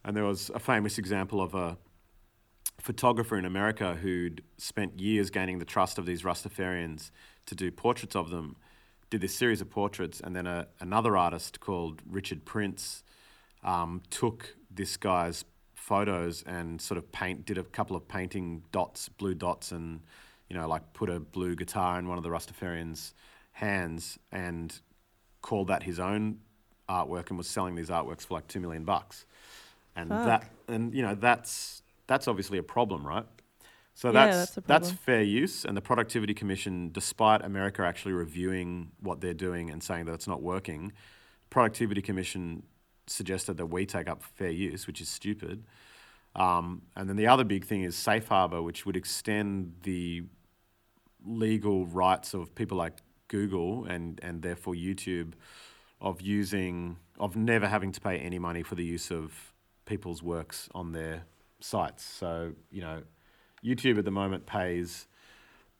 And 0.03 0.15
there 0.15 0.25
was 0.25 0.51
a 0.53 0.59
famous 0.59 0.97
example 0.97 1.41
of 1.41 1.53
a 1.55 1.77
photographer 2.79 3.37
in 3.37 3.45
America 3.45 3.95
who'd 3.95 4.43
spent 4.57 4.99
years 4.99 5.29
gaining 5.29 5.59
the 5.59 5.65
trust 5.65 5.97
of 5.97 6.05
these 6.05 6.23
Rastafarians 6.23 7.11
to 7.45 7.55
do 7.55 7.71
portraits 7.71 8.15
of 8.15 8.29
them, 8.29 8.57
did 9.09 9.21
this 9.21 9.35
series 9.35 9.61
of 9.61 9.69
portraits, 9.69 10.19
and 10.19 10.35
then 10.35 10.47
a, 10.47 10.67
another 10.79 11.15
artist 11.15 11.59
called 11.59 12.01
Richard 12.05 12.45
Prince 12.45 13.03
um, 13.63 14.01
took 14.09 14.55
this 14.69 14.97
guy's 14.97 15.45
photos 15.75 16.43
and 16.43 16.81
sort 16.81 16.97
of 16.97 17.11
paint 17.11 17.45
did 17.45 17.57
a 17.57 17.63
couple 17.63 17.95
of 17.95 18.07
painting 18.07 18.63
dots, 18.71 19.09
blue 19.09 19.33
dots, 19.33 19.71
and 19.71 20.01
you 20.49 20.55
know 20.55 20.67
like 20.67 20.93
put 20.93 21.09
a 21.09 21.19
blue 21.19 21.55
guitar 21.55 21.99
in 21.99 22.07
one 22.07 22.17
of 22.17 22.23
the 22.23 22.29
Rastafarians' 22.29 23.13
hands 23.51 24.17
and 24.31 24.79
called 25.41 25.67
that 25.67 25.83
his 25.83 25.99
own 25.99 26.39
artwork 26.89 27.29
and 27.29 27.37
was 27.37 27.47
selling 27.47 27.75
these 27.75 27.89
artworks 27.89 28.25
for 28.25 28.35
like 28.35 28.47
two 28.47 28.59
million 28.59 28.83
bucks. 28.83 29.25
And 29.95 30.09
Fuck. 30.09 30.25
that 30.25 30.49
and 30.67 30.93
you 30.93 31.01
know 31.01 31.15
that's 31.15 31.83
that's 32.07 32.27
obviously 32.27 32.57
a 32.57 32.63
problem, 32.63 33.05
right? 33.05 33.25
So 33.93 34.09
Yeah, 34.11 34.25
that's 34.25 34.55
that's 34.55 34.67
that's 34.67 34.91
fair 34.91 35.21
use, 35.21 35.65
and 35.65 35.77
the 35.77 35.81
Productivity 35.81 36.33
Commission, 36.33 36.89
despite 36.91 37.43
America 37.43 37.83
actually 37.83 38.13
reviewing 38.13 38.91
what 39.01 39.21
they're 39.21 39.35
doing 39.35 39.69
and 39.69 39.83
saying 39.83 40.05
that 40.05 40.13
it's 40.13 40.27
not 40.27 40.41
working, 40.41 40.93
Productivity 41.49 42.01
Commission 42.01 42.63
suggested 43.05 43.57
that 43.57 43.67
we 43.67 43.85
take 43.85 44.09
up 44.09 44.23
fair 44.23 44.49
use, 44.49 44.87
which 44.87 44.99
is 44.99 45.09
stupid. 45.09 45.63
Um, 46.35 46.81
and 46.95 47.07
then 47.07 47.15
the 47.15 47.27
other 47.27 47.43
big 47.43 47.65
thing 47.65 47.83
is 47.83 47.95
safe 47.95 48.27
harbor, 48.27 48.61
which 48.61 48.85
would 48.85 48.95
extend 48.95 49.75
the 49.83 50.23
legal 51.23 51.85
rights 51.85 52.33
of 52.33 52.55
people 52.55 52.77
like 52.77 52.93
Google 53.27 53.85
and 53.85 54.19
and 54.23 54.41
therefore 54.41 54.73
YouTube 54.73 55.33
of 56.03 56.21
using 56.21 56.97
of 57.19 57.35
never 57.35 57.67
having 57.67 57.91
to 57.93 58.01
pay 58.01 58.17
any 58.19 58.37
money 58.37 58.61
for 58.61 58.75
the 58.75 58.83
use 58.83 59.09
of 59.09 59.53
people's 59.85 60.21
works 60.21 60.69
on 60.75 60.91
their 60.91 61.23
sites. 61.59 62.03
So 62.03 62.53
you 62.69 62.81
know, 62.81 63.01
YouTube 63.63 63.97
at 63.97 64.05
the 64.05 64.11
moment 64.11 64.45
pays 64.45 65.07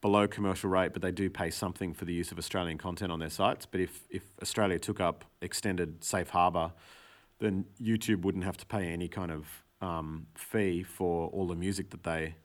below 0.02 0.28
commercial 0.28 0.70
rate, 0.70 0.94
but 0.94 1.02
they 1.02 1.12
do 1.12 1.30
pay 1.30 1.50
something 1.50 1.94
for 1.94 2.06
the 2.06 2.14
use 2.14 2.32
of 2.32 2.38
Australian 2.38 2.78
content 2.78 3.12
on 3.12 3.20
their 3.20 3.30
sites. 3.30 3.66
But 3.66 3.82
if 3.82 4.04
if 4.10 4.24
Australia 4.42 4.80
took 4.80 5.00
up 5.00 5.26
extended 5.42 6.04
safe 6.04 6.30
harbour, 6.30 6.72
then 7.40 7.66
YouTube 7.82 8.22
wouldn't 8.22 8.46
have 8.46 8.58
to 8.58 8.66
pay 8.66 8.88
any 8.88 9.08
kind 9.08 9.32
of 9.32 9.64
um, 9.82 10.28
fee 10.36 10.84
for 10.84 11.28
all 11.28 11.48
the 11.48 11.56
music 11.56 11.90
that 11.90 12.04
they 12.04 12.36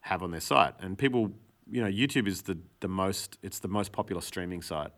have 0.00 0.22
on 0.22 0.30
their 0.30 0.40
site. 0.40 0.74
And 0.80 0.98
people, 0.98 1.32
you 1.70 1.80
know, 1.82 1.88
YouTube 1.88 2.28
is 2.28 2.42
the, 2.42 2.58
the 2.80 2.88
most 2.88 3.38
it's 3.42 3.60
the 3.60 3.68
most 3.68 3.90
popular 3.92 4.20
streaming 4.20 4.60
site, 4.60 4.92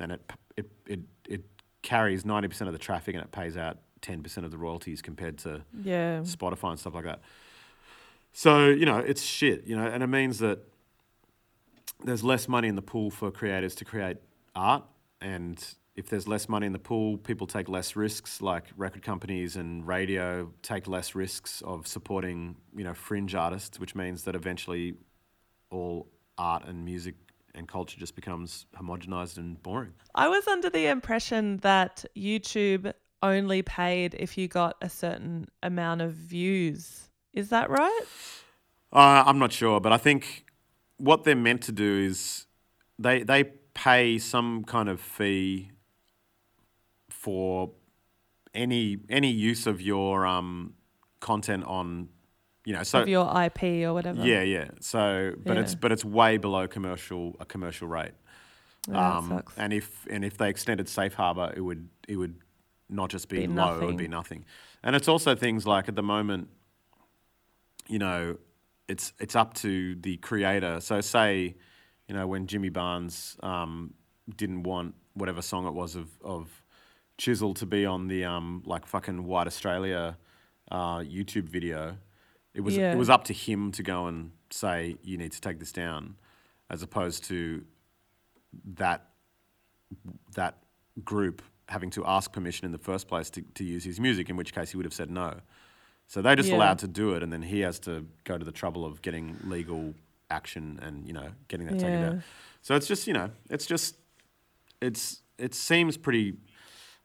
and 0.00 0.12
it 0.12 0.32
it 0.56 0.70
it, 0.86 1.00
it 1.28 1.44
carries 1.82 2.24
ninety 2.24 2.48
percent 2.48 2.68
of 2.68 2.72
the 2.72 2.78
traffic 2.78 3.14
and 3.14 3.22
it 3.24 3.30
pays 3.32 3.56
out 3.56 3.78
ten 4.00 4.22
percent 4.22 4.44
of 4.44 4.50
the 4.50 4.58
royalties 4.58 5.02
compared 5.02 5.38
to 5.38 5.62
Yeah. 5.82 6.20
Spotify 6.20 6.70
and 6.70 6.78
stuff 6.80 6.94
like 6.94 7.04
that. 7.04 7.20
So 8.32 8.68
you 8.68 8.86
know, 8.86 8.98
it's 8.98 9.22
shit. 9.22 9.66
You 9.66 9.76
know, 9.76 9.86
and 9.86 10.02
it 10.02 10.06
means 10.08 10.38
that 10.38 10.60
there's 12.04 12.24
less 12.24 12.48
money 12.48 12.68
in 12.68 12.76
the 12.76 12.82
pool 12.82 13.10
for 13.10 13.30
creators 13.30 13.74
to 13.76 13.84
create 13.84 14.16
art, 14.54 14.84
and 15.20 15.62
if 15.96 16.08
there's 16.08 16.26
less 16.26 16.48
money 16.48 16.66
in 16.66 16.72
the 16.72 16.78
pool, 16.78 17.18
people 17.18 17.46
take 17.46 17.68
less 17.68 17.94
risks. 17.96 18.40
Like 18.40 18.64
record 18.76 19.02
companies 19.02 19.56
and 19.56 19.86
radio 19.86 20.50
take 20.62 20.86
less 20.88 21.14
risks 21.14 21.60
of 21.62 21.86
supporting 21.86 22.56
you 22.74 22.84
know 22.84 22.94
fringe 22.94 23.34
artists, 23.34 23.78
which 23.78 23.94
means 23.94 24.24
that 24.24 24.34
eventually 24.34 24.94
all 25.70 26.06
art 26.38 26.64
and 26.66 26.84
music 26.84 27.14
and 27.54 27.68
culture 27.68 27.98
just 27.98 28.14
becomes 28.14 28.66
homogenized 28.76 29.38
and 29.38 29.62
boring. 29.62 29.92
I 30.14 30.28
was 30.28 30.46
under 30.46 30.70
the 30.70 30.86
impression 30.86 31.58
that 31.58 32.04
YouTube 32.16 32.92
only 33.22 33.62
paid 33.62 34.14
if 34.18 34.38
you 34.38 34.48
got 34.48 34.76
a 34.80 34.88
certain 34.88 35.48
amount 35.62 36.00
of 36.00 36.12
views. 36.12 37.10
Is 37.32 37.50
that 37.50 37.70
right? 37.70 38.02
Uh, 38.92 39.24
I'm 39.26 39.38
not 39.38 39.52
sure, 39.52 39.80
but 39.80 39.92
I 39.92 39.98
think 39.98 40.46
what 40.96 41.24
they're 41.24 41.36
meant 41.36 41.62
to 41.62 41.72
do 41.72 41.98
is 41.98 42.46
they 42.98 43.22
they 43.22 43.44
pay 43.74 44.18
some 44.18 44.64
kind 44.64 44.88
of 44.88 45.00
fee 45.00 45.70
for 47.08 47.70
any 48.54 48.98
any 49.08 49.30
use 49.30 49.66
of 49.66 49.80
your 49.80 50.26
um, 50.26 50.74
content 51.20 51.64
on, 51.64 52.08
you 52.64 52.72
know, 52.74 52.82
so 52.82 53.00
of 53.02 53.08
your 53.08 53.26
IP 53.44 53.62
or 53.88 53.94
whatever. 53.94 54.24
yeah, 54.24 54.42
yeah. 54.42 54.68
So, 54.80 55.34
but 55.44 55.56
it's 55.56 55.74
but 55.74 55.92
it's 55.92 56.04
way 56.04 56.36
below 56.36 56.66
commercial 56.68 57.36
a 57.40 57.44
commercial 57.44 57.88
rate. 57.88 58.12
That 58.88 58.96
Um, 58.96 59.28
sucks. 59.28 59.54
and 59.56 59.72
if 59.72 60.06
and 60.10 60.24
if 60.24 60.36
they 60.38 60.48
extended 60.50 60.88
safe 60.88 61.14
harbor, 61.14 61.52
it 61.56 61.60
would 61.60 61.88
it 62.08 62.16
would 62.16 62.36
not 62.88 63.10
just 63.10 63.28
be, 63.28 63.40
Be 63.40 63.46
low, 63.46 63.80
it 63.80 63.86
would 63.86 63.96
be 63.96 64.08
nothing. 64.08 64.44
And 64.82 64.96
it's 64.96 65.06
also 65.08 65.34
things 65.36 65.66
like 65.66 65.88
at 65.88 65.94
the 65.96 66.02
moment, 66.02 66.48
you 67.88 67.98
know, 67.98 68.36
it's 68.88 69.12
it's 69.18 69.36
up 69.36 69.54
to 69.54 69.94
the 69.96 70.16
creator. 70.18 70.80
So 70.80 71.00
say, 71.00 71.56
you 72.08 72.14
know, 72.14 72.26
when 72.26 72.46
Jimmy 72.46 72.68
Barnes 72.68 73.36
um, 73.42 73.94
didn't 74.36 74.62
want 74.64 74.94
whatever 75.14 75.42
song 75.42 75.66
it 75.66 75.72
was 75.74 75.96
of 75.96 76.08
of 76.22 76.62
Chisel 77.18 77.54
to 77.54 77.66
be 77.66 77.84
on 77.86 78.08
the 78.08 78.24
um, 78.24 78.62
like 78.64 78.86
fucking 78.86 79.24
White 79.24 79.46
Australia 79.46 80.16
uh, 80.70 80.98
YouTube 80.98 81.48
video, 81.48 81.96
it 82.54 82.60
was 82.60 82.76
Yeah. 82.76 82.92
it 82.92 82.96
was 82.98 83.10
up 83.10 83.24
to 83.24 83.32
him 83.32 83.72
to 83.72 83.82
go 83.82 84.06
and 84.06 84.32
say 84.50 84.96
you 85.02 85.16
need 85.16 85.32
to 85.32 85.40
take 85.40 85.58
this 85.58 85.72
down, 85.72 86.16
as 86.68 86.82
opposed 86.82 87.24
to 87.24 87.64
that 88.64 89.06
that 90.34 90.58
group 91.04 91.42
having 91.68 91.90
to 91.90 92.04
ask 92.04 92.32
permission 92.32 92.64
in 92.66 92.72
the 92.72 92.78
first 92.78 93.06
place 93.06 93.30
to, 93.30 93.42
to 93.54 93.64
use 93.64 93.84
his 93.84 94.00
music, 94.00 94.28
in 94.28 94.36
which 94.36 94.52
case 94.52 94.70
he 94.72 94.76
would 94.76 94.84
have 94.86 94.94
said 94.94 95.10
no. 95.10 95.40
So 96.08 96.20
they're 96.20 96.34
just 96.34 96.50
Yeah. 96.50 96.56
allowed 96.56 96.80
to 96.80 96.88
do 96.88 97.14
it, 97.14 97.22
and 97.22 97.32
then 97.32 97.42
he 97.42 97.60
has 97.60 97.78
to 97.80 98.06
go 98.24 98.36
to 98.36 98.44
the 98.44 98.50
trouble 98.52 98.84
of 98.84 99.00
getting 99.02 99.36
legal 99.44 99.94
action 100.28 100.78
and 100.82 101.06
you 101.06 101.12
know 101.12 101.30
getting 101.48 101.66
that 101.66 101.78
taken 101.78 102.00
down. 102.00 102.22
So 102.62 102.74
it's 102.74 102.86
just 102.88 103.06
you 103.06 103.12
know 103.12 103.30
it's 103.48 103.66
just 103.66 103.96
it's 104.80 105.22
it 105.38 105.54
seems 105.54 105.96
pretty. 105.96 106.36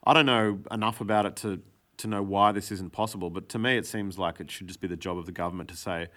I 0.03 0.13
don't 0.13 0.25
know 0.25 0.59
enough 0.71 1.01
about 1.01 1.25
it 1.25 1.35
to 1.37 1.61
to 1.97 2.07
know 2.07 2.21
why 2.21 2.51
this 2.51 2.71
isn't 2.71 2.91
possible, 2.91 3.29
but 3.29 3.49
to 3.49 3.59
me 3.59 3.77
it 3.77 3.85
seems 3.85 4.17
like 4.17 4.39
it 4.39 4.51
should 4.51 4.67
just 4.67 4.81
be 4.81 4.87
the 4.87 4.97
job 4.97 5.17
of 5.17 5.25
the 5.25 5.31
government 5.31 5.69
to 5.69 5.75
say, 5.75 6.07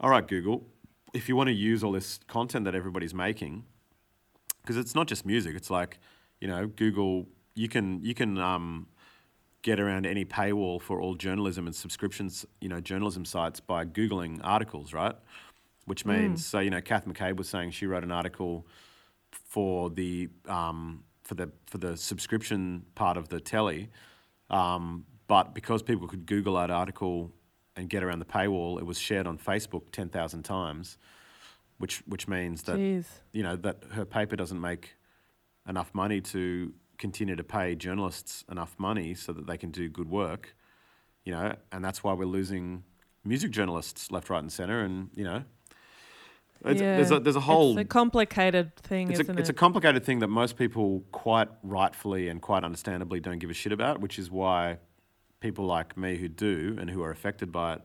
all 0.00 0.10
right, 0.10 0.26
Google, 0.26 0.66
if 1.12 1.28
you 1.28 1.36
want 1.36 1.48
to 1.48 1.54
use 1.54 1.82
all 1.82 1.92
this 1.92 2.20
content 2.26 2.64
that 2.64 2.74
everybody's 2.74 3.14
making, 3.14 3.64
because 4.62 4.76
it's 4.76 4.94
not 4.94 5.06
just 5.06 5.26
music. 5.26 5.56
It's 5.56 5.70
like, 5.70 5.98
you 6.40 6.48
know, 6.48 6.66
Google. 6.66 7.26
You 7.54 7.68
can 7.68 8.02
you 8.04 8.14
can 8.14 8.38
um, 8.38 8.86
get 9.62 9.80
around 9.80 10.06
any 10.06 10.24
paywall 10.24 10.80
for 10.80 11.00
all 11.00 11.14
journalism 11.14 11.66
and 11.66 11.74
subscriptions. 11.74 12.46
You 12.60 12.68
know, 12.68 12.80
journalism 12.80 13.24
sites 13.24 13.58
by 13.58 13.84
googling 13.84 14.40
articles, 14.42 14.92
right? 14.92 15.16
which 15.90 16.06
means 16.06 16.46
so 16.46 16.60
you 16.60 16.70
know 16.70 16.80
Kath 16.80 17.04
McCabe 17.04 17.36
was 17.36 17.48
saying 17.48 17.72
she 17.72 17.84
wrote 17.84 18.04
an 18.04 18.12
article 18.12 18.64
for 19.32 19.90
the 19.90 20.28
um, 20.46 21.02
for 21.24 21.34
the 21.34 21.50
for 21.66 21.78
the 21.78 21.96
subscription 21.96 22.84
part 22.94 23.16
of 23.16 23.28
the 23.28 23.40
telly, 23.40 23.90
um, 24.50 25.06
but 25.26 25.54
because 25.54 25.82
people 25.82 26.08
could 26.08 26.26
Google 26.26 26.54
that 26.54 26.70
article 26.70 27.30
and 27.76 27.88
get 27.88 28.02
around 28.02 28.18
the 28.18 28.24
paywall, 28.24 28.78
it 28.78 28.84
was 28.84 28.98
shared 28.98 29.26
on 29.26 29.38
Facebook 29.38 29.90
ten 29.92 30.08
thousand 30.08 30.42
times, 30.42 30.98
which 31.78 31.98
which 32.06 32.28
means 32.28 32.62
that 32.64 32.76
Jeez. 32.76 33.06
you 33.32 33.42
know 33.42 33.56
that 33.56 33.84
her 33.92 34.04
paper 34.04 34.36
doesn't 34.36 34.60
make 34.60 34.96
enough 35.68 35.94
money 35.94 36.20
to 36.20 36.72
continue 36.98 37.36
to 37.36 37.44
pay 37.44 37.74
journalists 37.74 38.44
enough 38.50 38.74
money 38.78 39.14
so 39.14 39.32
that 39.32 39.46
they 39.46 39.56
can 39.56 39.70
do 39.70 39.88
good 39.88 40.10
work, 40.10 40.54
you 41.24 41.32
know, 41.32 41.54
and 41.72 41.84
that's 41.84 42.04
why 42.04 42.12
we're 42.12 42.26
losing 42.26 42.82
music 43.24 43.50
journalists 43.50 44.10
left, 44.10 44.28
right, 44.30 44.40
and 44.42 44.52
center, 44.52 44.80
and 44.80 45.10
you 45.14 45.24
know, 45.24 45.42
it's, 46.64 46.80
there's 46.80 47.10
a 47.10 47.20
there's 47.20 47.36
a 47.36 47.40
whole 47.40 47.78
It's 47.78 47.86
a 47.86 47.88
complicated 47.88 48.76
thing, 48.76 49.10
it's 49.10 49.20
isn't 49.20 49.36
a, 49.36 49.40
it's 49.40 49.48
a 49.48 49.54
complicated 49.54 50.04
thing 50.04 50.18
that 50.20 50.28
most 50.28 50.56
people 50.56 51.04
quite 51.12 51.48
rightfully 51.62 52.28
and 52.28 52.40
quite 52.42 52.64
understandably 52.64 53.20
don't 53.20 53.38
give 53.38 53.50
a 53.50 53.54
shit 53.54 53.72
about, 53.72 54.00
which 54.00 54.18
is 54.18 54.30
why 54.30 54.78
people 55.40 55.64
like 55.64 55.96
me 55.96 56.16
who 56.16 56.28
do 56.28 56.76
and 56.78 56.90
who 56.90 57.02
are 57.02 57.10
affected 57.10 57.50
by 57.50 57.74
it 57.74 57.82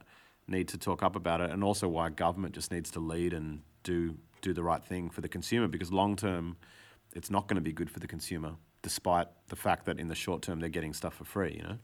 need 0.48 0.68
to 0.68 0.78
talk 0.78 1.02
up 1.02 1.16
about 1.16 1.42
it, 1.42 1.50
and 1.50 1.64
also 1.64 1.88
why 1.88 2.10
government 2.10 2.54
just 2.54 2.72
needs 2.72 2.92
to 2.92 3.00
lead 3.00 3.34
and 3.34 3.62
do 3.84 4.18
do 4.42 4.54
the 4.54 4.64
right 4.64 4.84
thing 4.84 5.10
for 5.10 5.22
the 5.22 5.30
consumer 5.30 5.68
because 5.68 5.92
long 5.92 6.16
term, 6.16 6.58
it's 7.14 7.32
not 7.32 7.48
going 7.48 7.56
to 7.56 7.62
be 7.62 7.74
good 7.74 7.90
for 7.90 8.00
the 8.00 8.08
consumer, 8.08 8.54
despite 8.82 9.28
the 9.48 9.56
fact 9.56 9.86
that 9.86 10.00
in 10.00 10.08
the 10.08 10.16
short 10.16 10.42
term 10.42 10.60
they're 10.60 10.70
getting 10.70 10.94
stuff 10.94 11.16
for 11.16 11.26
free. 11.26 11.56
You 11.56 11.64
know. 11.64 11.78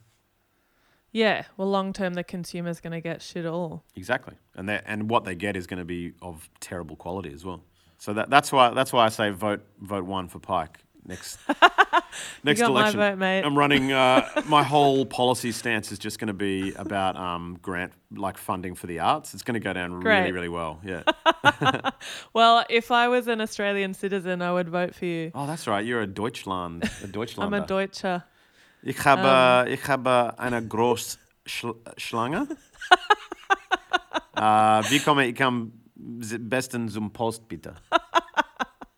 Yeah. 1.11 1.43
Well, 1.57 1.69
long 1.69 1.93
term, 1.93 2.13
the 2.13 2.23
consumer's 2.23 2.79
going 2.79 2.93
to 2.93 3.01
get 3.01 3.21
shit 3.21 3.45
all. 3.45 3.83
Exactly, 3.95 4.35
and 4.55 4.67
they 4.67 4.81
and 4.85 5.09
what 5.09 5.25
they 5.25 5.35
get 5.35 5.55
is 5.55 5.67
going 5.67 5.79
to 5.79 5.85
be 5.85 6.13
of 6.21 6.49
terrible 6.59 6.95
quality 6.95 7.33
as 7.33 7.45
well. 7.45 7.63
So 7.97 8.13
that 8.13 8.29
that's 8.29 8.51
why 8.51 8.71
that's 8.71 8.91
why 8.91 9.05
I 9.05 9.09
say 9.09 9.29
vote 9.29 9.61
vote 9.79 10.05
one 10.05 10.27
for 10.27 10.39
Pike 10.39 10.79
next 11.05 11.39
next 12.43 12.59
got 12.59 12.71
my 12.71 12.79
election. 12.81 12.99
vote, 12.99 13.17
mate. 13.17 13.43
I'm 13.43 13.57
running. 13.57 13.91
Uh, 13.91 14.27
my 14.47 14.63
whole 14.63 15.05
policy 15.05 15.51
stance 15.51 15.91
is 15.91 15.99
just 15.99 16.19
going 16.19 16.27
to 16.27 16.33
be 16.33 16.73
about 16.73 17.15
um, 17.17 17.57
grant 17.61 17.93
like 18.15 18.37
funding 18.37 18.75
for 18.75 18.87
the 18.87 18.99
arts. 18.99 19.33
It's 19.33 19.43
going 19.43 19.53
to 19.55 19.59
go 19.59 19.73
down 19.73 19.93
really 19.93 20.03
Great. 20.03 20.31
really 20.31 20.49
well. 20.49 20.79
Yeah. 20.83 21.03
Well, 22.33 22.65
if 22.69 22.91
I 22.91 23.07
was 23.07 23.27
an 23.27 23.41
Australian 23.41 23.93
citizen, 23.93 24.41
I 24.41 24.51
would 24.51 24.69
vote 24.69 24.95
for 24.95 25.05
you. 25.05 25.31
oh, 25.35 25.45
that's 25.47 25.67
right. 25.67 25.85
You're 25.85 26.01
a 26.01 26.07
Deutschland. 26.07 26.83
A 26.83 27.07
Deutschlander. 27.07 27.43
I'm 27.43 27.53
a 27.53 27.65
Deutscher. 27.65 28.23
Ich 28.83 29.05
habe 29.05 29.69
ich 29.69 29.87
habe 29.87 30.33
eine 30.37 30.65
große 30.65 31.17
Schl 31.45 31.75
Schlange. 31.97 32.47
uh, 34.37 34.81
wie 34.89 34.99
komme 34.99 35.27
ich 35.27 35.41
am 35.43 35.71
besten 35.99 36.89
zum 36.89 37.11
Post 37.11 37.47
bitte? 37.47 37.75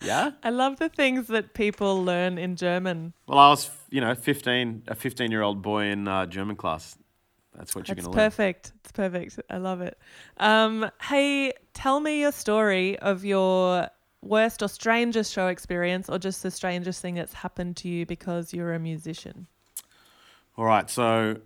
Ja. 0.04 0.34
I 0.44 0.50
love 0.50 0.76
the 0.80 0.90
things 0.90 1.28
that 1.28 1.54
people 1.54 2.04
learn 2.04 2.38
in 2.38 2.56
German. 2.56 3.14
Well, 3.26 3.40
I 3.40 3.50
was, 3.52 3.72
you 3.90 4.02
know, 4.02 4.14
15, 4.14 4.84
a 4.88 4.96
15 4.96 5.32
year 5.32 5.42
old 5.42 5.62
boy 5.62 5.86
in 5.86 6.08
uh, 6.08 6.26
German 6.26 6.58
class. 6.58 6.98
That's 7.56 7.74
what 7.74 7.88
you're 7.88 7.96
going 7.96 8.06
to 8.06 8.12
learn. 8.12 8.30
perfect. 8.30 8.74
It's 8.84 8.92
perfect. 8.92 9.40
I 9.50 9.58
love 9.58 9.82
it. 9.82 9.98
Um, 10.38 10.90
hey, 11.02 11.54
tell 11.74 12.00
me 12.00 12.20
your 12.20 12.32
story 12.32 13.00
of 13.00 13.24
your 13.24 13.88
worst 14.22 14.62
or 14.62 14.68
strangest 14.68 15.32
show 15.32 15.48
experience, 15.48 16.10
or 16.10 16.18
just 16.18 16.44
the 16.44 16.52
strangest 16.52 17.02
thing 17.02 17.16
that's 17.16 17.34
happened 17.34 17.78
to 17.78 17.88
you 17.88 18.06
because 18.06 18.54
you're 18.54 18.74
a 18.74 18.80
musician. 18.80 19.48
All 20.58 20.66
right. 20.66 20.90
So, 20.90 21.38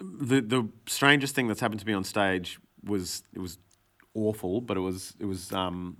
the 0.00 0.40
the 0.40 0.68
strangest 0.86 1.34
thing 1.34 1.48
that's 1.48 1.60
happened 1.60 1.80
to 1.80 1.86
me 1.86 1.92
on 1.92 2.04
stage 2.04 2.58
was 2.84 3.22
it 3.34 3.38
was 3.38 3.58
awful, 4.14 4.60
but 4.60 4.76
it 4.76 4.80
was 4.80 5.14
it 5.18 5.24
was 5.26 5.52
um, 5.52 5.96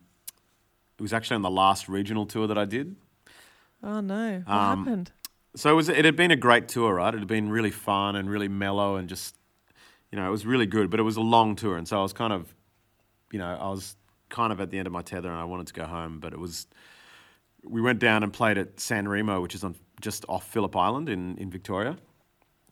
it 0.99 1.03
was 1.03 1.13
actually 1.13 1.37
on 1.37 1.43
the 1.43 1.51
last 1.51 1.89
regional 1.89 2.27
tour 2.27 2.47
that 2.47 2.59
I 2.59 2.65
did. 2.65 2.97
Oh 3.83 4.01
no, 4.01 4.43
what 4.47 4.55
Um, 4.55 4.85
happened? 4.85 5.13
So 5.55 5.71
it 5.71 5.75
was 5.75 5.89
it 5.89 6.05
had 6.05 6.17
been 6.17 6.31
a 6.31 6.37
great 6.37 6.69
tour, 6.69 6.95
right? 6.95 7.15
It 7.15 7.19
had 7.19 7.29
been 7.29 7.51
really 7.51 7.71
fun 7.71 8.17
and 8.17 8.29
really 8.31 8.49
mellow 8.49 8.97
and 8.97 9.09
just 9.09 9.35
you 10.13 10.17
know, 10.19 10.27
it 10.29 10.31
was 10.31 10.47
really 10.47 10.67
good, 10.67 10.89
but 10.91 11.01
it 11.01 11.03
was 11.03 11.17
a 11.17 11.21
long 11.23 11.57
tour 11.57 11.77
and 11.77 11.89
so 11.89 11.99
I 11.99 12.03
was 12.03 12.13
kind 12.13 12.33
of 12.33 12.55
you 13.33 13.39
know, 13.39 13.57
I 13.61 13.69
was 13.71 13.97
kind 14.29 14.53
of 14.53 14.61
at 14.61 14.71
the 14.71 14.79
end 14.79 14.87
of 14.87 14.93
my 14.93 15.03
tether 15.03 15.29
and 15.31 15.39
I 15.39 15.45
wanted 15.45 15.67
to 15.69 15.73
go 15.75 15.85
home, 15.85 16.21
but 16.21 16.33
it 16.33 16.39
was 16.39 16.67
we 17.69 17.81
went 17.81 17.99
down 17.99 18.23
and 18.23 18.33
played 18.33 18.59
at 18.59 18.79
San 18.81 19.09
Remo, 19.09 19.41
which 19.41 19.55
is 19.55 19.65
on 19.65 19.75
just 20.01 20.25
off 20.29 20.47
Phillip 20.51 20.77
Island 20.77 21.09
in, 21.09 21.37
in 21.39 21.51
Victoria. 21.51 21.97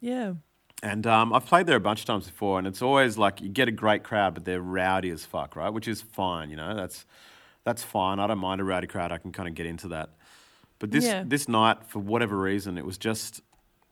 Yeah. 0.01 0.35
And 0.83 1.07
um, 1.07 1.33
I've 1.33 1.47
played 1.47 1.67
there 1.67 1.77
a 1.77 1.81
bunch 1.81 2.01
of 2.01 2.07
times 2.07 2.27
before, 2.27 2.59
and 2.59 2.67
it's 2.67 2.83
always 2.83 3.17
like 3.17 3.41
you 3.41 3.49
get 3.49 3.69
a 3.69 3.73
great 3.73 4.03
crowd, 4.05 4.35
but 4.35 4.45
they're 4.45 4.61
rowdy 4.61 5.11
as 5.11 5.25
fuck, 5.25 5.57
right? 5.57 5.71
Which 5.71 5.89
is 5.89 6.03
fine, 6.03 6.51
you 6.51 6.57
know. 6.57 6.75
That's 6.75 7.07
that's 7.65 7.83
fine. 7.83 8.19
I 8.21 8.27
don't 8.27 8.39
mind 8.39 8.61
a 8.61 8.65
rowdy 8.65 8.87
crowd. 8.87 9.11
I 9.11 9.17
can 9.19 9.33
kind 9.33 9.49
of 9.49 9.55
get 9.55 9.65
into 9.67 9.89
that. 9.89 10.11
But 10.79 10.91
this 10.91 11.05
Yeah. 11.05 11.23
this 11.27 11.49
night, 11.49 11.85
for 11.87 12.01
whatever 12.01 12.37
reason, 12.39 12.77
it 12.77 12.85
was 12.85 12.99
just 12.99 13.41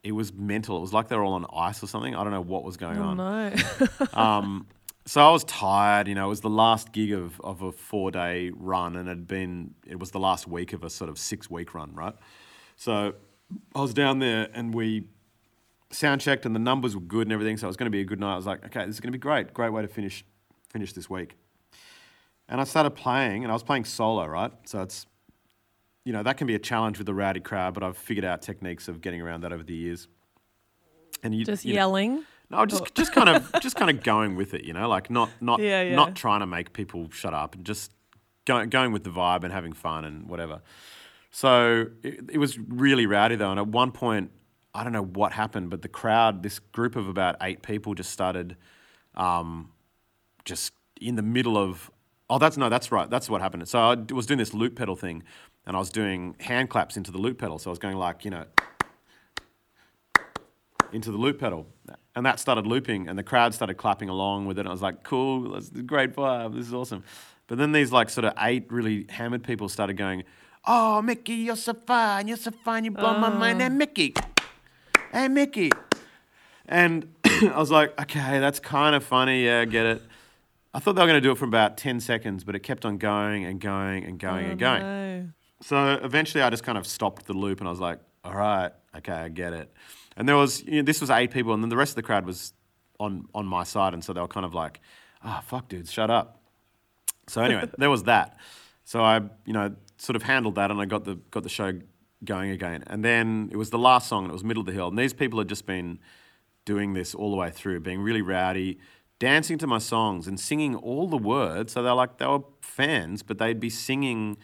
it 0.02 0.12
was 0.12 0.32
mental. 0.34 0.76
It 0.76 0.80
was 0.80 0.92
like 0.92 1.08
they 1.08 1.16
were 1.16 1.22
all 1.24 1.32
on 1.34 1.46
ice 1.56 1.82
or 1.82 1.86
something. 1.86 2.14
I 2.14 2.22
don't 2.24 2.32
know 2.32 2.42
what 2.42 2.64
was 2.64 2.76
going 2.76 2.98
Oh 2.98 3.02
on. 3.04 3.16
no. 3.16 3.52
Um, 4.12 4.66
so 5.04 5.26
I 5.26 5.30
was 5.30 5.44
tired. 5.44 6.08
You 6.08 6.14
know, 6.14 6.26
it 6.26 6.28
was 6.28 6.40
the 6.40 6.50
last 6.50 6.92
gig 6.92 7.12
of, 7.12 7.40
of 7.40 7.62
a 7.62 7.72
four 7.72 8.10
day 8.10 8.50
run, 8.54 8.96
and 8.96 9.08
it 9.08 9.10
had 9.10 9.26
been 9.26 9.74
it 9.86 9.98
was 9.98 10.10
the 10.10 10.20
last 10.20 10.46
week 10.46 10.72
of 10.72 10.84
a 10.84 10.90
sort 10.90 11.10
of 11.10 11.18
six 11.18 11.50
week 11.50 11.74
run, 11.74 11.94
right? 11.94 12.14
So 12.76 13.14
I 13.74 13.80
was 13.80 13.94
down 13.94 14.18
there, 14.18 14.48
and 14.54 14.74
we 14.74 15.04
sound 15.90 16.20
checked, 16.20 16.46
and 16.46 16.54
the 16.54 16.60
numbers 16.60 16.94
were 16.94 17.02
good 17.02 17.26
and 17.26 17.32
everything. 17.32 17.56
So 17.56 17.66
it 17.66 17.68
was 17.68 17.76
going 17.76 17.86
to 17.86 17.90
be 17.90 18.00
a 18.00 18.04
good 18.04 18.20
night. 18.20 18.34
I 18.34 18.36
was 18.36 18.46
like, 18.46 18.64
okay, 18.66 18.86
this 18.86 18.94
is 18.94 19.00
going 19.00 19.12
to 19.12 19.18
be 19.18 19.20
great. 19.20 19.52
Great 19.52 19.72
way 19.72 19.82
to 19.82 19.88
finish 19.88 20.24
finish 20.70 20.92
this 20.92 21.10
week. 21.10 21.36
And 22.48 22.60
I 22.60 22.64
started 22.64 22.90
playing, 22.90 23.44
and 23.44 23.50
I 23.50 23.54
was 23.54 23.62
playing 23.62 23.84
solo, 23.84 24.26
right? 24.26 24.52
So 24.66 24.82
it's 24.82 25.06
you 26.04 26.12
know 26.12 26.22
that 26.22 26.36
can 26.36 26.46
be 26.46 26.54
a 26.54 26.58
challenge 26.60 26.98
with 26.98 27.08
a 27.08 27.14
rowdy 27.14 27.40
crowd, 27.40 27.74
but 27.74 27.82
I've 27.82 27.96
figured 27.98 28.24
out 28.24 28.42
techniques 28.42 28.88
of 28.88 29.00
getting 29.00 29.20
around 29.20 29.42
that 29.42 29.52
over 29.52 29.62
the 29.62 29.74
years. 29.74 30.06
And 31.24 31.34
you 31.34 31.44
just 31.44 31.64
you 31.64 31.74
know- 31.74 31.80
yelling. 31.80 32.24
No, 32.52 32.66
just 32.66 32.94
just 32.94 33.12
kind 33.12 33.28
of 33.28 33.50
just 33.60 33.76
kind 33.76 33.90
of 33.90 34.02
going 34.04 34.36
with 34.36 34.54
it, 34.54 34.64
you 34.64 34.72
know, 34.72 34.88
like 34.88 35.10
not 35.10 35.30
not 35.40 35.60
Yeah, 35.60 35.82
yeah. 35.82 35.96
not 35.96 36.14
trying 36.14 36.40
to 36.40 36.46
make 36.46 36.72
people 36.72 37.08
shut 37.10 37.34
up 37.34 37.54
and 37.54 37.64
just 37.64 37.92
going 38.44 38.68
going 38.68 38.92
with 38.92 39.04
the 39.04 39.10
vibe 39.10 39.42
and 39.42 39.52
having 39.52 39.72
fun 39.72 40.04
and 40.04 40.28
whatever. 40.28 40.60
So 41.30 41.86
it, 42.02 42.30
it 42.32 42.38
was 42.38 42.58
really 42.58 43.06
rowdy 43.06 43.36
though, 43.36 43.50
and 43.50 43.58
at 43.58 43.66
one 43.66 43.90
point, 43.90 44.30
I 44.74 44.84
don't 44.84 44.92
know 44.92 45.02
what 45.04 45.32
happened, 45.32 45.70
but 45.70 45.82
the 45.82 45.88
crowd, 45.88 46.42
this 46.42 46.58
group 46.58 46.94
of 46.94 47.08
about 47.08 47.36
eight 47.40 47.62
people, 47.62 47.94
just 47.94 48.10
started, 48.10 48.56
um, 49.14 49.70
just 50.44 50.72
in 51.00 51.16
the 51.16 51.22
middle 51.22 51.56
of. 51.56 51.90
Oh, 52.30 52.38
that's 52.38 52.56
no, 52.56 52.68
that's 52.68 52.90
right. 52.92 53.10
That's 53.10 53.28
what 53.28 53.42
happened. 53.42 53.68
So 53.68 53.78
I 53.78 53.96
was 54.12 54.26
doing 54.26 54.38
this 54.38 54.54
loop 54.54 54.76
pedal 54.76 54.96
thing, 54.96 55.22
and 55.66 55.76
I 55.76 55.78
was 55.78 55.90
doing 55.90 56.34
hand 56.40 56.70
claps 56.70 56.96
into 56.96 57.10
the 57.10 57.18
loop 57.18 57.38
pedal. 57.38 57.58
So 57.58 57.70
I 57.70 57.72
was 57.72 57.78
going 57.78 57.96
like, 57.96 58.24
you 58.24 58.30
know, 58.30 58.44
into 60.92 61.10
the 61.10 61.18
loop 61.18 61.38
pedal. 61.40 61.66
And 62.14 62.26
that 62.26 62.38
started 62.38 62.66
looping, 62.66 63.08
and 63.08 63.18
the 63.18 63.22
crowd 63.22 63.54
started 63.54 63.74
clapping 63.74 64.10
along 64.10 64.46
with 64.46 64.58
it. 64.58 64.62
And 64.62 64.68
I 64.68 64.72
was 64.72 64.82
like, 64.82 65.02
cool, 65.02 65.52
that's 65.52 65.70
a 65.70 65.82
great 65.82 66.14
vibe, 66.14 66.54
this 66.54 66.66
is 66.66 66.74
awesome. 66.74 67.04
But 67.46 67.58
then 67.58 67.72
these 67.72 67.90
like 67.90 68.10
sort 68.10 68.26
of 68.26 68.34
eight 68.38 68.70
really 68.70 69.06
hammered 69.08 69.44
people 69.44 69.68
started 69.68 69.96
going, 69.96 70.24
oh, 70.66 71.02
Mickey, 71.02 71.34
you're 71.34 71.56
so 71.56 71.74
fine, 71.74 72.28
you're 72.28 72.36
so 72.36 72.50
fine, 72.50 72.84
you 72.84 72.90
blow 72.90 73.18
my 73.18 73.32
oh. 73.32 73.38
mind. 73.38 73.62
Hey, 73.62 73.68
Mickey, 73.68 74.14
hey, 75.12 75.28
Mickey. 75.28 75.70
And 76.66 77.14
I 77.24 77.56
was 77.56 77.70
like, 77.70 77.98
okay, 78.00 78.38
that's 78.38 78.60
kind 78.60 78.94
of 78.94 79.04
funny, 79.04 79.46
yeah, 79.46 79.60
I 79.60 79.64
get 79.64 79.86
it. 79.86 80.02
I 80.74 80.78
thought 80.78 80.94
they 80.94 81.02
were 81.02 81.08
going 81.08 81.20
to 81.20 81.26
do 81.26 81.32
it 81.32 81.38
for 81.38 81.44
about 81.44 81.76
10 81.76 82.00
seconds, 82.00 82.44
but 82.44 82.54
it 82.54 82.60
kept 82.60 82.86
on 82.86 82.96
going 82.96 83.44
and 83.44 83.60
going 83.60 84.04
and 84.04 84.18
going 84.18 84.46
oh, 84.46 84.50
and 84.50 84.58
going. 84.58 84.82
No. 84.82 85.28
So 85.60 86.00
eventually 86.02 86.42
I 86.42 86.50
just 86.50 86.64
kind 86.64 86.78
of 86.78 86.86
stopped 86.86 87.26
the 87.26 87.34
loop 87.34 87.60
and 87.60 87.68
I 87.68 87.70
was 87.70 87.80
like, 87.80 87.98
all 88.24 88.34
right, 88.34 88.72
okay, 88.96 89.12
I 89.12 89.28
get 89.28 89.52
it. 89.52 89.72
And 90.16 90.28
there 90.28 90.36
was, 90.36 90.62
you 90.64 90.76
know, 90.76 90.82
this 90.82 91.00
was 91.00 91.10
eight 91.10 91.30
people 91.30 91.52
and 91.54 91.62
then 91.62 91.70
the 91.70 91.76
rest 91.76 91.92
of 91.92 91.96
the 91.96 92.02
crowd 92.02 92.26
was 92.26 92.52
on, 93.00 93.26
on 93.34 93.46
my 93.46 93.64
side. 93.64 93.94
And 93.94 94.04
so 94.04 94.12
they 94.12 94.20
were 94.20 94.28
kind 94.28 94.46
of 94.46 94.54
like, 94.54 94.80
ah, 95.22 95.42
fuck, 95.46 95.68
dudes, 95.68 95.90
shut 95.90 96.10
up. 96.10 96.42
So 97.28 97.42
anyway, 97.42 97.68
there 97.78 97.90
was 97.90 98.04
that. 98.04 98.36
So 98.84 99.02
I, 99.02 99.20
you 99.46 99.52
know, 99.52 99.74
sort 99.98 100.16
of 100.16 100.22
handled 100.22 100.56
that 100.56 100.70
and 100.70 100.80
I 100.80 100.84
got 100.84 101.04
the, 101.04 101.16
got 101.30 101.42
the 101.42 101.48
show 101.48 101.72
going 102.24 102.50
again. 102.50 102.84
And 102.86 103.04
then 103.04 103.48
it 103.52 103.56
was 103.56 103.70
the 103.70 103.78
last 103.78 104.08
song 104.08 104.24
and 104.24 104.30
it 104.30 104.34
was 104.34 104.44
Middle 104.44 104.60
of 104.60 104.66
the 104.66 104.72
Hill. 104.72 104.88
And 104.88 104.98
these 104.98 105.12
people 105.12 105.38
had 105.38 105.48
just 105.48 105.66
been 105.66 105.98
doing 106.64 106.94
this 106.94 107.14
all 107.14 107.30
the 107.30 107.36
way 107.36 107.50
through, 107.50 107.80
being 107.80 108.00
really 108.00 108.22
rowdy, 108.22 108.78
dancing 109.18 109.58
to 109.58 109.66
my 109.66 109.78
songs 109.78 110.26
and 110.26 110.38
singing 110.38 110.74
all 110.74 111.08
the 111.08 111.16
words. 111.16 111.72
So 111.72 111.82
they're 111.82 111.94
like, 111.94 112.18
they 112.18 112.26
were 112.26 112.42
fans, 112.60 113.22
but 113.22 113.38
they'd 113.38 113.60
be 113.60 113.70
singing 113.70 114.36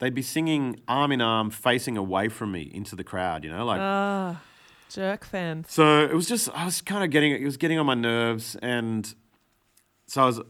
they'd 0.00 0.14
be 0.14 0.22
singing 0.22 0.80
arm 0.88 1.12
in 1.12 1.20
arm, 1.20 1.50
facing 1.50 1.96
away 1.96 2.28
from 2.28 2.52
me 2.52 2.62
into 2.62 2.96
the 2.96 3.04
crowd, 3.04 3.44
you 3.44 3.50
know, 3.50 3.64
like. 3.64 3.80
Ah, 3.80 4.40
jerk 4.90 5.24
fans. 5.24 5.70
so 5.70 6.04
it 6.04 6.14
was 6.14 6.26
just, 6.26 6.50
I 6.54 6.64
was 6.64 6.82
kind 6.82 7.02
of 7.02 7.10
getting, 7.10 7.32
it 7.32 7.44
was 7.44 7.56
getting 7.56 7.78
on 7.78 7.86
my 7.86 7.94
nerves, 7.94 8.56
and 8.60 9.12
so 10.06 10.22
I 10.22 10.26
was 10.26 10.40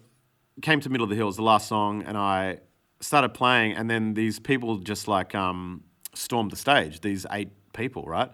came 0.63 0.81
to 0.81 0.91
middle 0.91 1.05
of 1.05 1.11
the 1.11 1.17
hill, 1.17 1.27
it 1.27 1.29
was 1.29 1.37
the 1.37 1.43
last 1.43 1.69
song, 1.69 2.03
and 2.03 2.17
I 2.17 2.59
started 3.01 3.31
playing, 3.31 3.75
and 3.75 3.89
then 3.91 4.15
these 4.15 4.39
people 4.39 4.77
just 4.79 5.09
like 5.09 5.35
um, 5.35 5.85
stormed 6.15 6.51
the 6.51 6.57
stage. 6.57 7.01
These 7.01 7.27
eight 7.31 7.51
people, 7.73 8.05
right? 8.05 8.31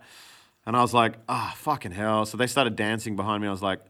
And 0.67 0.77
I 0.77 0.81
was 0.81 0.93
like, 0.93 1.15
ah, 1.29 1.55
fucking 1.57 1.93
hell. 1.93 2.27
So 2.27 2.37
they 2.37 2.49
started 2.49 2.75
dancing 2.75 3.15
behind 3.15 3.43
me. 3.43 3.49
I 3.49 3.53
was 3.53 3.63
like, 3.63 3.81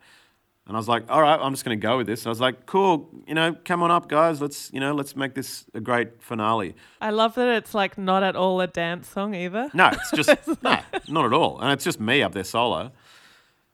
And 0.67 0.77
I 0.77 0.79
was 0.81 0.89
like, 0.89 1.05
all 1.09 1.23
right, 1.23 1.39
I'm 1.41 1.53
just 1.53 1.65
going 1.65 1.79
to 1.79 1.87
go 1.87 1.97
with 1.97 2.09
this. 2.09 2.23
And 2.23 2.27
I 2.27 2.31
was 2.31 2.41
like, 2.41 2.67
cool, 2.67 3.09
you 3.27 3.35
know, 3.35 3.57
come 3.65 3.85
on 3.85 3.93
up, 3.93 4.09
guys. 4.09 4.41
Let's, 4.41 4.69
you 4.73 4.81
know, 4.81 4.95
let's 4.95 5.15
make 5.15 5.35
this 5.35 5.65
a 5.75 5.81
great 5.81 6.21
finale. 6.21 6.75
I 7.01 7.11
love 7.11 7.37
that 7.37 7.49
it's 7.57 7.73
like 7.73 7.97
not 7.97 8.25
at 8.25 8.35
all 8.35 8.61
a 8.61 8.67
dance 8.67 9.09
song 9.09 9.35
either. 9.35 9.71
No, 9.75 9.91
it's 9.93 10.11
just, 10.11 10.49
no, 10.63 10.81
not 11.09 11.25
at 11.25 11.33
all. 11.33 11.61
And 11.61 11.71
it's 11.71 11.85
just 11.85 12.01
me 12.01 12.21
up 12.21 12.33
there 12.33 12.43
solo. 12.43 12.91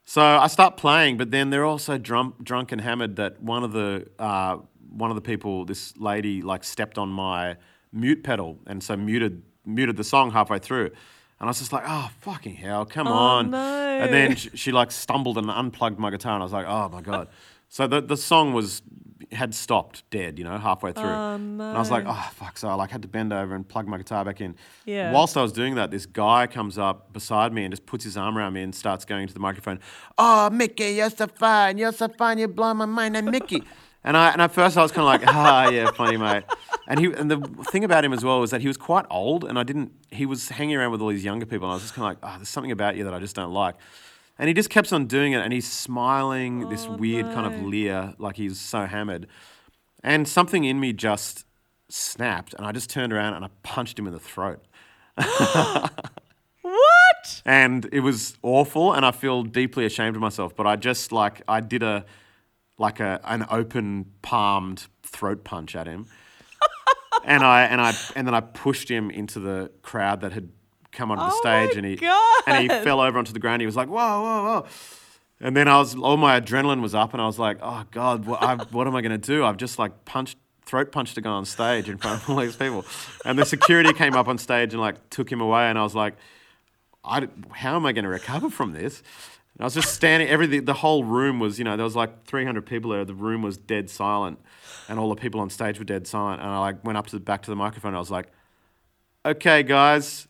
So 0.05 0.21
I 0.21 0.45
start 0.47 0.77
playing, 0.77 1.17
but 1.17 1.31
then 1.31 1.49
they're 1.49 1.65
all 1.65 1.79
so 1.79 1.97
drunk, 1.97 2.43
drunk 2.43 2.71
and 2.71 2.79
hammered 2.79 3.15
that 3.15 3.41
one 3.41 3.63
of 3.63 3.71
the, 3.71 4.07
uh, 4.19 4.57
one 4.89 5.09
of 5.09 5.15
the 5.15 5.21
people, 5.21 5.65
this 5.65 5.97
lady, 5.97 6.43
like 6.43 6.63
stepped 6.63 6.99
on 6.99 7.09
my 7.09 7.57
mute 7.91 8.23
pedal 8.23 8.59
and 8.67 8.83
so 8.83 8.95
muted, 8.95 9.41
muted 9.65 9.95
the 9.95 10.03
song 10.03 10.29
halfway 10.29 10.59
through. 10.59 10.91
And 11.43 11.49
I 11.49 11.51
was 11.51 11.59
just 11.59 11.73
like, 11.73 11.83
oh, 11.85 12.09
fucking 12.21 12.55
hell, 12.55 12.85
come 12.85 13.05
oh, 13.05 13.11
on. 13.11 13.49
no. 13.51 13.57
And 13.57 14.13
then 14.13 14.37
she, 14.37 14.49
she 14.55 14.71
like 14.71 14.91
stumbled 14.91 15.37
and 15.37 15.49
unplugged 15.51 15.99
my 15.99 16.09
guitar, 16.09 16.35
and 16.35 16.41
I 16.41 16.45
was 16.45 16.53
like, 16.53 16.65
oh 16.65 16.87
my 16.87 17.01
God. 17.01 17.27
So 17.67 17.85
the, 17.85 17.99
the 17.99 18.15
song 18.15 18.53
was, 18.53 18.81
had 19.29 19.53
stopped 19.53 20.09
dead, 20.09 20.39
you 20.39 20.45
know, 20.45 20.57
halfway 20.57 20.93
through. 20.93 21.03
Oh, 21.03 21.35
And 21.35 21.61
I 21.61 21.77
was 21.79 21.91
like, 21.91 22.05
oh, 22.07 22.29
fuck. 22.35 22.57
So 22.57 22.69
I 22.69 22.75
like 22.75 22.91
had 22.91 23.01
to 23.01 23.09
bend 23.09 23.33
over 23.33 23.55
and 23.55 23.67
plug 23.67 23.89
my 23.89 23.97
guitar 23.97 24.23
back 24.23 24.39
in. 24.39 24.55
Yeah. 24.85 25.11
Whilst 25.11 25.35
I 25.35 25.41
was 25.41 25.51
doing 25.51 25.75
that, 25.75 25.91
this 25.91 26.05
guy 26.05 26.47
comes 26.47 26.77
up 26.77 27.11
beside 27.11 27.51
me 27.51 27.65
and 27.65 27.73
just 27.73 27.85
puts 27.85 28.05
his 28.05 28.15
arm 28.15 28.37
around 28.37 28.53
me 28.53 28.61
and 28.61 28.73
starts 28.73 29.03
going 29.03 29.23
into 29.23 29.33
the 29.33 29.41
microphone. 29.41 29.81
Oh, 30.17 30.49
Mickey, 30.49 30.91
you're 30.91 31.09
so 31.09 31.27
fine. 31.27 31.77
You're 31.77 31.91
so 31.91 32.07
fine. 32.07 32.37
You 32.37 32.47
blow 32.47 32.73
my 32.73 32.85
mind. 32.85 33.17
I'm 33.17 33.25
Mickey. 33.25 33.63
And 34.03 34.17
I 34.17 34.31
and 34.31 34.41
at 34.41 34.51
first 34.51 34.77
I 34.77 34.81
was 34.81 34.91
kind 34.91 35.01
of 35.01 35.21
like, 35.21 35.35
ah, 35.35 35.69
yeah, 35.69 35.91
funny 35.91 36.17
mate. 36.17 36.43
And 36.87 36.99
he 36.99 37.05
and 37.13 37.31
the 37.31 37.39
thing 37.71 37.83
about 37.83 38.03
him 38.03 38.11
as 38.11 38.23
well 38.23 38.39
was 38.39 38.51
that 38.51 38.61
he 38.61 38.67
was 38.67 38.77
quite 38.77 39.05
old, 39.09 39.45
and 39.45 39.57
I 39.57 39.63
didn't. 39.63 39.93
He 40.11 40.25
was 40.25 40.49
hanging 40.49 40.75
around 40.75 40.91
with 40.91 41.01
all 41.01 41.09
these 41.09 41.23
younger 41.23 41.45
people, 41.45 41.67
and 41.67 41.71
I 41.71 41.75
was 41.75 41.83
just 41.83 41.93
kind 41.93 42.11
of 42.11 42.21
like, 42.21 42.31
oh, 42.31 42.37
there's 42.37 42.49
something 42.49 42.71
about 42.71 42.97
you 42.97 43.05
that 43.05 43.13
I 43.13 43.19
just 43.19 43.35
don't 43.35 43.53
like. 43.53 43.75
And 44.37 44.47
he 44.47 44.53
just 44.53 44.69
kept 44.69 44.91
on 44.91 45.05
doing 45.05 45.33
it, 45.33 45.41
and 45.41 45.53
he's 45.53 45.71
smiling 45.71 46.69
this 46.69 46.87
weird 46.87 47.27
kind 47.33 47.45
of 47.45 47.61
leer, 47.63 48.13
like 48.17 48.35
he's 48.35 48.59
so 48.59 48.85
hammered. 48.85 49.27
And 50.03 50.27
something 50.27 50.65
in 50.65 50.79
me 50.79 50.91
just 50.91 51.45
snapped, 51.87 52.53
and 52.55 52.65
I 52.65 52.73
just 52.73 52.89
turned 52.89 53.13
around 53.13 53.35
and 53.35 53.45
I 53.45 53.49
punched 53.61 53.97
him 53.97 54.07
in 54.07 54.13
the 54.13 54.19
throat. 54.19 54.65
What? 56.63 57.41
and 57.45 57.89
it 57.91 57.99
was 57.99 58.37
awful 58.41 58.93
and 58.93 59.05
i 59.05 59.11
feel 59.11 59.43
deeply 59.43 59.85
ashamed 59.85 60.15
of 60.15 60.21
myself 60.21 60.55
but 60.55 60.65
i 60.65 60.75
just 60.75 61.11
like 61.11 61.41
i 61.47 61.59
did 61.59 61.83
a 61.83 62.05
like 62.77 62.99
a 62.99 63.19
an 63.25 63.45
open 63.49 64.05
palmed 64.21 64.87
throat 65.03 65.43
punch 65.43 65.75
at 65.75 65.87
him. 65.87 66.07
And 67.25 67.41
i 67.43 67.63
and 67.63 67.79
i 67.79 67.93
and 68.17 68.27
then 68.27 68.33
i 68.33 68.41
pushed 68.41 68.89
him 68.89 69.09
into 69.09 69.39
the 69.39 69.71
crowd 69.81 70.21
that 70.21 70.33
had 70.33 70.49
come 70.91 71.09
onto 71.09 71.23
the 71.23 71.31
Oh 71.31 71.39
stage 71.41 71.69
my 71.71 71.77
and 71.77 71.85
he 71.85 71.95
God. 71.95 72.43
and 72.47 72.61
he 72.63 72.67
fell 72.67 72.99
over 72.99 73.17
onto 73.17 73.31
the 73.31 73.39
ground. 73.39 73.61
He 73.61 73.65
was 73.65 73.77
like 73.77 73.87
whoa 73.87 74.21
whoa 74.23 74.43
whoa. 74.43 74.65
And 75.39 75.55
then 75.55 75.69
i 75.69 75.77
was 75.77 75.95
all 75.95 76.17
my 76.17 76.39
adrenaline 76.41 76.81
was 76.81 76.93
up 76.93 77.13
and 77.13 77.21
i 77.21 77.25
was 77.25 77.39
like 77.39 77.59
oh 77.61 77.85
god 77.91 78.25
what, 78.25 78.43
I, 78.43 78.55
what 78.55 78.87
am 78.87 78.95
i 78.95 79.01
going 79.01 79.13
to 79.13 79.17
do? 79.35 79.45
I've 79.45 79.55
just 79.57 79.79
like 79.79 80.03
punched 80.03 80.37
throat 80.65 80.91
punched 80.91 81.17
a 81.17 81.21
guy 81.21 81.29
on 81.29 81.45
stage 81.45 81.87
in 81.87 81.97
front 81.97 82.23
of 82.23 82.29
all 82.29 82.37
these 82.37 82.55
people. 82.57 82.83
And 83.23 83.39
the 83.39 83.45
security 83.45 83.93
came 83.93 84.15
up 84.15 84.27
on 84.27 84.37
stage 84.37 84.73
and 84.73 84.81
like 84.81 85.09
took 85.09 85.31
him 85.31 85.39
away 85.39 85.69
and 85.69 85.77
i 85.79 85.83
was 85.83 85.95
like 85.95 86.15
I, 87.05 87.27
how 87.51 87.75
am 87.75 87.85
I 87.85 87.91
going 87.91 88.03
to 88.05 88.09
recover 88.09 88.49
from 88.49 88.71
this? 88.73 89.03
And 89.55 89.61
I 89.61 89.65
was 89.65 89.75
just 89.75 89.93
standing, 89.93 90.27
everything, 90.29 90.65
the 90.65 90.73
whole 90.73 91.03
room 91.03 91.39
was, 91.39 91.59
you 91.59 91.65
know, 91.65 91.77
there 91.77 91.83
was 91.83 91.95
like 91.95 92.25
300 92.25 92.65
people 92.65 92.91
there. 92.91 93.05
The 93.05 93.13
room 93.13 93.43
was 93.43 93.55
dead 93.55 93.89
silent, 93.89 94.39
and 94.89 94.97
all 94.99 95.09
the 95.09 95.15
people 95.15 95.39
on 95.41 95.49
stage 95.51 95.77
were 95.77 95.85
dead 95.85 96.07
silent. 96.07 96.41
And 96.41 96.49
I 96.49 96.59
like 96.59 96.83
went 96.83 96.97
up 96.97 97.07
to 97.07 97.15
the 97.15 97.19
back 97.19 97.43
to 97.43 97.51
the 97.51 97.55
microphone. 97.55 97.89
And 97.89 97.97
I 97.97 97.99
was 97.99 98.09
like, 98.09 98.31
"Okay, 99.25 99.61
guys, 99.61 100.27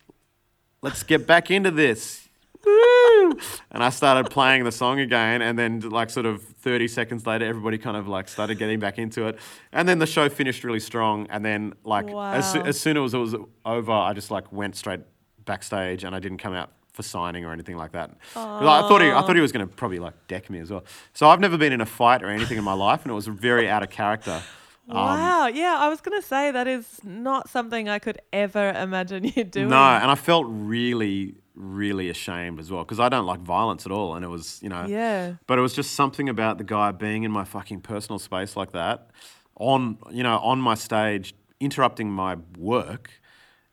let's 0.82 1.04
get 1.04 1.26
back 1.26 1.50
into 1.50 1.72
this." 1.72 2.28
Woo! 2.66 3.38
And 3.72 3.82
I 3.84 3.90
started 3.90 4.30
playing 4.30 4.66
the 4.66 4.72
song 4.72 5.00
again, 5.00 5.42
and 5.42 5.58
then 5.58 5.80
like 5.80 6.10
sort 6.10 6.26
of 6.26 6.44
30 6.44 6.90
seconds 6.90 7.26
later, 7.26 7.46
everybody 7.46 7.78
kind 7.78 7.96
of 7.96 8.08
like 8.10 8.28
started 8.28 8.58
getting 8.58 8.80
back 8.80 8.98
into 8.98 9.28
it. 9.28 9.40
And 9.72 9.88
then 9.88 10.00
the 10.00 10.06
show 10.06 10.28
finished 10.28 10.66
really 10.66 10.80
strong. 10.82 11.28
And 11.30 11.46
then 11.46 11.74
like 11.86 12.10
as, 12.10 12.56
as 12.58 12.80
soon 12.80 12.98
as 12.98 13.14
it 13.14 13.18
was 13.18 13.36
over, 13.66 13.92
I 13.92 14.14
just 14.14 14.32
like 14.32 14.52
went 14.52 14.76
straight 14.76 15.02
backstage, 15.46 16.04
and 16.04 16.14
I 16.14 16.20
didn't 16.20 16.40
come 16.40 16.54
out 16.54 16.72
for 16.94 17.04
signing 17.04 17.44
or 17.46 17.52
anything 17.52 17.76
like 17.76 17.92
that. 17.92 18.12
'Cause 18.34 18.68
I 18.68 18.88
thought 18.88 19.02
he, 19.02 19.12
I 19.12 19.22
thought 19.22 19.36
he 19.36 19.42
was 19.42 19.52
going 19.52 19.68
to 19.68 19.74
probably 19.76 20.00
like 20.00 20.14
deck 20.28 20.50
me 20.50 20.60
as 20.60 20.72
well. 20.72 20.84
So 21.14 21.28
I've 21.28 21.40
never 21.40 21.58
been 21.58 21.74
in 21.74 21.82
a 21.82 21.86
fight 21.86 22.24
or 22.24 22.28
anything 22.30 22.58
in 22.58 22.64
my 22.64 22.74
life, 22.74 23.02
and 23.04 23.12
it 23.12 23.16
was 23.16 23.28
very 23.28 23.70
out 23.70 23.84
of 23.84 23.90
character. 23.90 24.42
Um, 24.90 24.96
Wow. 24.96 25.48
Yeah, 25.48 25.78
I 25.80 25.88
was 25.90 26.02
going 26.02 26.20
to 26.22 26.28
say 26.28 26.52
that 26.52 26.68
is 26.68 27.00
not 27.04 27.50
something 27.50 27.90
I 27.90 28.00
could 28.00 28.20
ever 28.32 28.70
imagine 28.72 29.24
you 29.36 29.44
doing. 29.44 29.70
No, 29.70 29.78
and 29.82 30.12
I 30.12 30.16
felt 30.16 30.46
really, 30.48 31.36
really 31.56 32.10
ashamed 32.10 32.60
as 32.60 32.70
well 32.70 32.84
because 32.84 33.00
I 33.00 33.10
don't 33.10 33.26
like 33.26 33.40
violence 33.40 33.86
at 33.86 33.92
all, 33.92 34.16
and 34.16 34.24
it 34.24 34.28
was, 34.28 34.60
you 34.62 34.70
know, 34.70 34.86
Yeah. 34.86 35.34
But 35.48 35.58
it 35.58 35.62
was 35.62 35.74
just 35.74 35.94
something 35.94 36.30
about 36.30 36.58
the 36.60 36.64
guy 36.64 36.92
being 36.92 37.24
in 37.24 37.32
my 37.32 37.44
fucking 37.46 37.82
personal 37.82 38.20
space 38.20 38.56
like 38.56 38.72
that, 38.74 39.10
on, 39.56 39.98
you 40.12 40.22
know, 40.24 40.38
on 40.40 40.60
my 40.60 40.76
stage, 40.76 41.34
interrupting 41.60 42.12
my 42.12 42.36
work, 42.58 43.10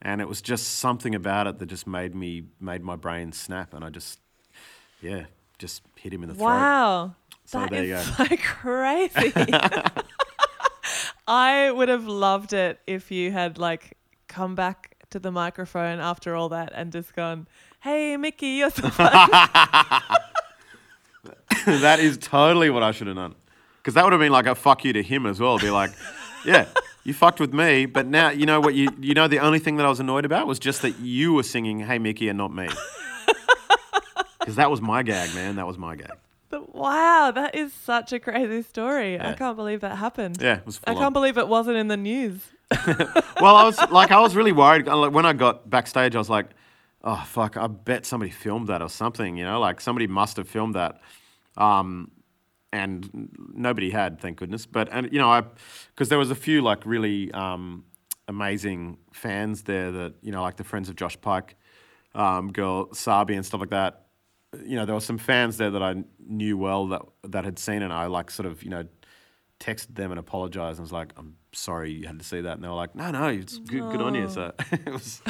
and 0.02 0.20
it 0.20 0.28
was 0.28 0.40
just 0.42 0.78
something 0.78 1.14
about 1.14 1.46
it 1.46 1.58
that 1.58 1.66
just 1.66 1.86
made 1.86 2.14
me 2.14 2.44
made 2.60 2.82
my 2.82 2.96
brain 2.96 3.32
snap, 3.32 3.74
and 3.74 3.84
I 3.84 3.90
just, 3.90 4.18
yeah, 5.00 5.24
just 5.58 5.82
hit 5.96 6.12
him 6.12 6.22
in 6.22 6.28
the 6.30 6.34
throat. 6.34 6.44
Wow. 6.46 7.14
So 7.44 7.60
That 7.60 7.70
there 7.70 7.82
is 7.84 7.88
you 7.88 7.94
go. 8.16 8.24
so 8.24 8.36
crazy. 8.42 9.32
I 11.26 11.70
would 11.70 11.88
have 11.88 12.06
loved 12.06 12.52
it 12.52 12.80
if 12.86 13.10
you 13.10 13.30
had 13.30 13.58
like 13.58 13.96
come 14.28 14.54
back 14.54 14.96
to 15.10 15.18
the 15.18 15.30
microphone 15.30 16.00
after 16.00 16.34
all 16.36 16.48
that 16.50 16.72
and 16.74 16.92
just 16.92 17.14
gone, 17.14 17.46
"Hey, 17.80 18.16
Mickey, 18.16 18.46
you're 18.58 18.70
so 18.70 18.88
funny." 18.90 19.32
that 21.66 21.98
is 22.00 22.18
totally 22.18 22.70
what 22.70 22.82
I 22.82 22.92
should 22.92 23.06
have 23.06 23.16
done. 23.16 23.34
Because 23.78 23.94
that 23.94 24.04
would 24.04 24.12
have 24.12 24.20
been 24.20 24.32
like 24.32 24.46
a 24.46 24.54
fuck 24.54 24.84
you 24.84 24.92
to 24.92 25.02
him 25.02 25.26
as 25.26 25.40
well. 25.40 25.58
Be 25.58 25.70
like, 25.70 25.90
yeah, 26.44 26.66
you 27.04 27.14
fucked 27.14 27.40
with 27.40 27.52
me, 27.52 27.86
but 27.86 28.06
now 28.06 28.30
you 28.30 28.46
know 28.46 28.60
what 28.60 28.74
you 28.74 28.88
you 29.00 29.14
know 29.14 29.28
the 29.28 29.38
only 29.38 29.58
thing 29.58 29.76
that 29.76 29.86
I 29.86 29.88
was 29.88 30.00
annoyed 30.00 30.24
about 30.24 30.46
was 30.46 30.58
just 30.58 30.82
that 30.82 30.98
you 31.00 31.32
were 31.32 31.42
singing 31.42 31.80
"Hey 31.80 31.98
Mickey" 31.98 32.28
and 32.28 32.38
not 32.38 32.52
me. 32.54 32.68
Because 34.38 34.56
that 34.56 34.70
was 34.70 34.80
my 34.80 35.02
gag, 35.02 35.34
man. 35.34 35.56
That 35.56 35.66
was 35.66 35.76
my 35.76 35.94
gag. 35.96 36.12
But 36.48 36.74
wow, 36.74 37.30
that 37.34 37.54
is 37.54 37.72
such 37.74 38.12
a 38.12 38.18
crazy 38.18 38.62
story. 38.62 39.20
I 39.20 39.34
can't 39.34 39.54
believe 39.54 39.82
that 39.82 39.96
happened. 39.98 40.38
Yeah, 40.40 40.56
it 40.56 40.66
was 40.66 40.80
I 40.86 40.94
can't 40.94 41.06
on. 41.06 41.12
believe 41.12 41.36
it 41.36 41.46
wasn't 41.46 41.76
in 41.76 41.88
the 41.88 41.96
news. 41.96 42.42
Well, 43.40 43.56
I 43.56 43.64
was 43.64 43.78
like, 43.90 44.10
I 44.10 44.20
was 44.20 44.36
really 44.36 44.52
worried. 44.52 44.86
Like, 44.86 45.12
When 45.12 45.24
I 45.24 45.32
got 45.32 45.68
backstage, 45.68 46.14
I 46.14 46.18
was 46.18 46.28
like, 46.28 46.46
oh 47.04 47.22
fuck, 47.26 47.56
I 47.56 47.66
bet 47.68 48.04
somebody 48.06 48.30
filmed 48.30 48.68
that 48.68 48.82
or 48.82 48.88
something. 48.88 49.36
You 49.36 49.44
know, 49.44 49.60
like 49.60 49.80
somebody 49.80 50.06
must 50.06 50.36
have 50.36 50.48
filmed 50.48 50.74
that. 50.74 51.00
Um, 51.56 52.10
and 52.72 53.28
nobody 53.52 53.90
had, 53.90 54.20
thank 54.20 54.38
goodness. 54.38 54.66
But 54.66 54.88
and 54.92 55.12
you 55.12 55.18
know, 55.18 55.30
I 55.30 55.42
because 55.94 56.08
there 56.08 56.18
was 56.18 56.30
a 56.30 56.34
few 56.34 56.62
like 56.62 56.84
really 56.86 57.32
um, 57.32 57.84
amazing 58.28 58.98
fans 59.12 59.62
there 59.62 59.90
that 59.90 60.14
you 60.22 60.32
know, 60.32 60.42
like 60.42 60.56
the 60.56 60.64
friends 60.64 60.88
of 60.88 60.96
Josh 60.96 61.20
Pike, 61.20 61.56
um, 62.14 62.52
girl 62.52 62.92
Sabi 62.94 63.34
and 63.34 63.44
stuff 63.44 63.60
like 63.60 63.70
that. 63.70 64.06
You 64.64 64.76
know, 64.76 64.84
there 64.84 64.94
were 64.94 65.00
some 65.00 65.18
fans 65.18 65.58
there 65.58 65.70
that 65.70 65.82
I 65.82 66.02
knew 66.26 66.56
well 66.56 66.88
that 66.88 67.02
that 67.24 67.44
had 67.44 67.58
seen. 67.58 67.82
And 67.82 67.92
I 67.92 68.06
like 68.06 68.30
sort 68.30 68.46
of 68.46 68.62
you 68.62 68.70
know 68.70 68.84
texted 69.60 69.94
them 69.94 70.10
and 70.10 70.18
apologized 70.18 70.78
and 70.78 70.84
was 70.84 70.92
like, 70.92 71.12
I'm 71.16 71.36
sorry 71.52 71.92
you 71.92 72.06
had 72.06 72.18
to 72.18 72.24
see 72.24 72.40
that. 72.40 72.54
And 72.54 72.64
they 72.64 72.68
were 72.68 72.74
like, 72.74 72.94
no, 72.96 73.10
no, 73.10 73.28
it's 73.28 73.58
good, 73.58 73.90
good 73.90 74.00
on 74.00 74.14
you. 74.14 74.28
So 74.28 74.52
it 74.72 74.90
was, 74.90 75.20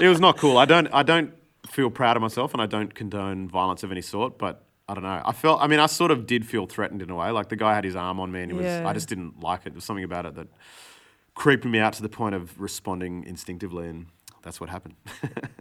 it 0.00 0.08
was 0.08 0.18
not 0.18 0.38
cool. 0.38 0.56
I 0.56 0.64
don't, 0.64 0.88
I 0.92 1.02
don't 1.02 1.34
feel 1.66 1.90
proud 1.90 2.16
of 2.16 2.22
myself 2.22 2.54
and 2.54 2.62
I 2.62 2.66
don't 2.66 2.94
condone 2.94 3.48
violence 3.48 3.82
of 3.82 3.92
any 3.92 4.00
sort, 4.00 4.38
but 4.38 4.65
I 4.88 4.94
don't 4.94 5.02
know. 5.02 5.20
I 5.24 5.32
felt, 5.32 5.60
I 5.60 5.66
mean, 5.66 5.80
I 5.80 5.86
sort 5.86 6.10
of 6.12 6.26
did 6.26 6.46
feel 6.46 6.66
threatened 6.66 7.02
in 7.02 7.10
a 7.10 7.14
way. 7.16 7.30
Like 7.30 7.48
the 7.48 7.56
guy 7.56 7.74
had 7.74 7.84
his 7.84 7.96
arm 7.96 8.20
on 8.20 8.30
me 8.30 8.42
and 8.42 8.52
it 8.52 8.54
was, 8.54 8.64
Yeah. 8.66 8.88
I 8.88 8.92
just 8.92 9.08
didn't 9.08 9.40
like 9.40 9.60
it. 9.60 9.70
There 9.70 9.74
was 9.74 9.84
something 9.84 10.04
about 10.04 10.26
it 10.26 10.34
that 10.36 10.46
creeped 11.34 11.64
me 11.64 11.78
out 11.80 11.92
to 11.94 12.02
the 12.02 12.08
point 12.08 12.34
of 12.34 12.58
responding 12.60 13.24
instinctively. 13.24 13.88
And 13.88 14.06
that's 14.42 14.60
what 14.60 14.70
happened. 14.70 14.94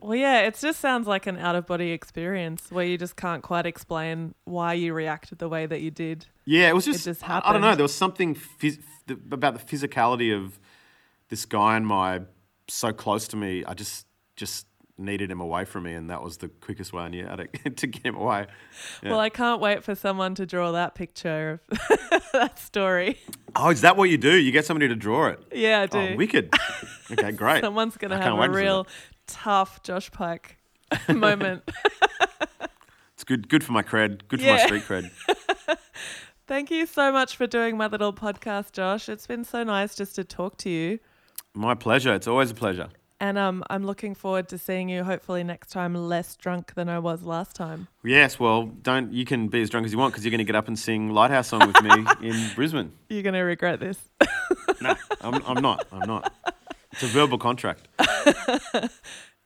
Well, 0.05 0.13
yeah, 0.15 0.41
it 0.41 0.55
just 0.59 0.79
sounds 0.79 1.07
like 1.07 1.25
an 1.25 1.35
out 1.39 1.55
of 1.55 1.65
body 1.65 1.89
experience 1.89 2.67
where 2.69 2.85
you 2.85 2.95
just 2.95 3.15
can't 3.15 3.41
quite 3.41 3.65
explain 3.65 4.35
why 4.43 4.73
you 4.73 4.93
reacted 4.93 5.39
the 5.39 5.49
way 5.49 5.65
that 5.65 5.81
you 5.81 5.89
did. 5.89 6.27
Yeah, 6.45 6.69
it 6.69 6.75
was 6.75 6.85
just. 6.85 7.07
It 7.07 7.09
just 7.13 7.27
I- 7.27 7.41
I 7.43 7.51
don't 7.51 7.61
know. 7.63 7.73
There 7.73 7.81
was 7.81 7.95
something 7.95 8.35
phys- 8.35 8.79
th- 9.07 9.19
about 9.31 9.55
the 9.57 9.65
physicality 9.77 10.31
of 10.31 10.59
this 11.29 11.43
guy 11.45 11.75
and 11.75 11.87
my 11.87 12.21
so 12.67 12.93
close 12.93 13.27
to 13.29 13.35
me. 13.35 13.65
I 13.65 13.73
just 13.73 14.05
just 14.35 14.67
needed 14.97 15.29
him 15.29 15.41
away 15.41 15.65
from 15.65 15.83
me, 15.83 15.93
and 15.93 16.09
that 16.09 16.21
was 16.21 16.37
the 16.37 16.47
quickest 16.47 16.93
way 16.93 17.03
I 17.03 17.09
knew 17.09 17.27
how 17.27 17.35
to, 17.35 17.47
to 17.69 17.87
get 17.87 18.05
him 18.05 18.15
away. 18.15 18.47
Yeah. 19.03 19.11
Well, 19.11 19.19
I 19.19 19.29
can't 19.29 19.61
wait 19.61 19.83
for 19.83 19.95
someone 19.95 20.35
to 20.35 20.45
draw 20.45 20.71
that 20.71 20.95
picture 20.95 21.61
of 21.69 22.29
that 22.33 22.59
story. 22.59 23.19
oh, 23.55 23.69
is 23.69 23.81
that 23.81 23.97
what 23.97 24.09
you 24.09 24.17
do? 24.17 24.35
You 24.35 24.51
get 24.51 24.65
somebody 24.65 24.87
to 24.87 24.95
draw 24.95 25.27
it? 25.27 25.39
Yeah, 25.53 25.81
I 25.81 25.83
oh, 25.83 25.87
do. 25.87 25.99
Oh, 26.13 26.15
wicked. 26.15 26.53
Okay, 27.11 27.31
great. 27.33 27.61
Someone's 27.61 27.97
going 27.97 28.11
to 28.11 28.17
have 28.17 28.33
a 28.33 28.35
wait 28.35 28.47
to 28.47 28.53
see 28.53 28.59
real 28.59 28.87
tough 29.27 29.83
Josh 29.83 30.11
Pike 30.11 30.57
moment. 31.09 31.63
It's 33.13 33.23
good. 33.23 33.49
Good 33.49 33.63
for 33.63 33.71
my 33.71 33.81
cred. 33.81 34.27
Good 34.27 34.41
for 34.41 34.47
my 34.47 34.65
street 34.65 34.83
cred. 34.83 35.09
Thank 36.47 36.69
you 36.69 36.85
so 36.85 37.11
much 37.11 37.37
for 37.37 37.47
doing 37.47 37.75
my 37.75 37.87
little 37.87 38.13
podcast, 38.13 38.73
Josh. 38.73 39.09
It's 39.09 39.25
been 39.25 39.43
so 39.43 39.63
nice 39.63 39.95
just 39.95 40.15
to 40.15 40.23
talk 40.23 40.57
to 40.59 40.69
you. 40.69 40.99
My 41.55 41.73
pleasure. 41.73 42.13
It's 42.13 42.27
always 42.27 42.51
a 42.51 42.53
pleasure. 42.53 42.89
And 43.19 43.37
um, 43.37 43.63
I'm 43.69 43.85
looking 43.85 44.13
forward 44.13 44.49
to 44.49 44.57
seeing 44.57 44.89
you 44.89 45.03
hopefully 45.05 45.43
next 45.43 45.69
time 45.71 45.95
less 45.95 46.35
drunk 46.35 46.73
than 46.73 46.89
I 46.89 46.99
was 46.99 47.23
last 47.23 47.55
time. 47.55 47.87
Yes, 48.03 48.39
well, 48.39 48.63
don't 48.65 49.13
you 49.13 49.23
can 49.23 49.47
be 49.47 49.61
as 49.61 49.69
drunk 49.69 49.85
as 49.85 49.93
you 49.93 49.97
want 49.97 50.13
because 50.13 50.25
you're 50.25 50.31
going 50.31 50.39
to 50.39 50.43
get 50.45 50.55
up 50.55 50.67
and 50.67 50.77
sing 50.77 51.11
Lighthouse 51.11 51.47
song 51.47 51.65
with 51.65 51.81
me 51.81 52.05
in 52.29 52.51
Brisbane. 52.55 52.91
You're 53.09 53.23
going 53.23 53.33
to 53.33 53.41
regret 53.41 53.79
this. 53.79 53.97
No, 54.81 54.93
I'm, 55.21 55.41
I'm 55.45 55.61
not. 55.63 55.87
I'm 55.91 56.05
not. 56.07 56.33
It's 56.91 57.01
a 57.03 57.07
verbal 57.07 57.37
contract. 57.37 57.87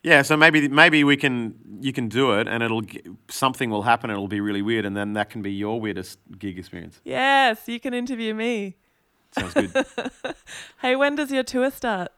Yeah, 0.01 0.21
so 0.21 0.37
maybe 0.37 0.69
maybe 0.69 1.03
we 1.03 1.17
can 1.17 1.55
you 1.81 1.91
can 1.91 2.07
do 2.07 2.31
it, 2.39 2.47
and 2.47 2.63
it'll 2.63 2.83
something 3.29 3.69
will 3.69 3.81
happen. 3.81 4.09
It'll 4.09 4.29
be 4.29 4.39
really 4.39 4.61
weird, 4.61 4.85
and 4.85 4.95
then 4.95 5.11
that 5.13 5.29
can 5.29 5.41
be 5.41 5.51
your 5.51 5.79
weirdest 5.81 6.19
gig 6.37 6.57
experience. 6.57 7.01
yes, 7.03 7.67
you 7.67 7.81
can 7.81 7.93
interview 7.93 8.33
me. 8.33 8.77
Sounds 9.31 9.53
good. 9.53 9.85
Hey, 10.81 10.95
when 10.95 11.15
does 11.15 11.31
your 11.31 11.43
tour 11.43 11.69
start? 11.69 12.13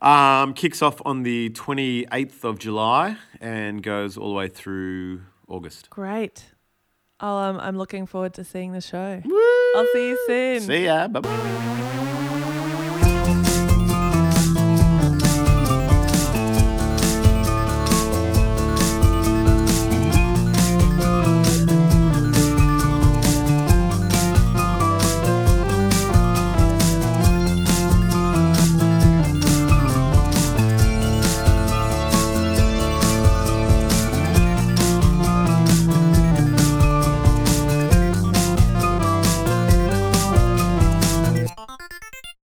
Um, 0.00 0.54
kicks 0.54 0.82
off 0.82 1.00
on 1.04 1.22
the 1.22 1.50
28th 1.50 2.44
of 2.44 2.58
July 2.58 3.16
and 3.40 3.82
goes 3.82 4.16
all 4.16 4.30
the 4.30 4.34
way 4.34 4.48
through 4.48 5.22
August. 5.48 5.90
Great. 5.90 6.46
I'll, 7.20 7.36
um, 7.36 7.58
I'm 7.58 7.76
looking 7.76 8.06
forward 8.06 8.34
to 8.34 8.44
seeing 8.44 8.72
the 8.72 8.80
show. 8.80 9.20
I'll 9.74 9.86
see 9.92 10.08
you 10.10 10.18
soon. 10.26 10.60
See 10.60 10.84
ya. 10.84 11.08
Bye 11.08 11.20
bye. 11.20 12.04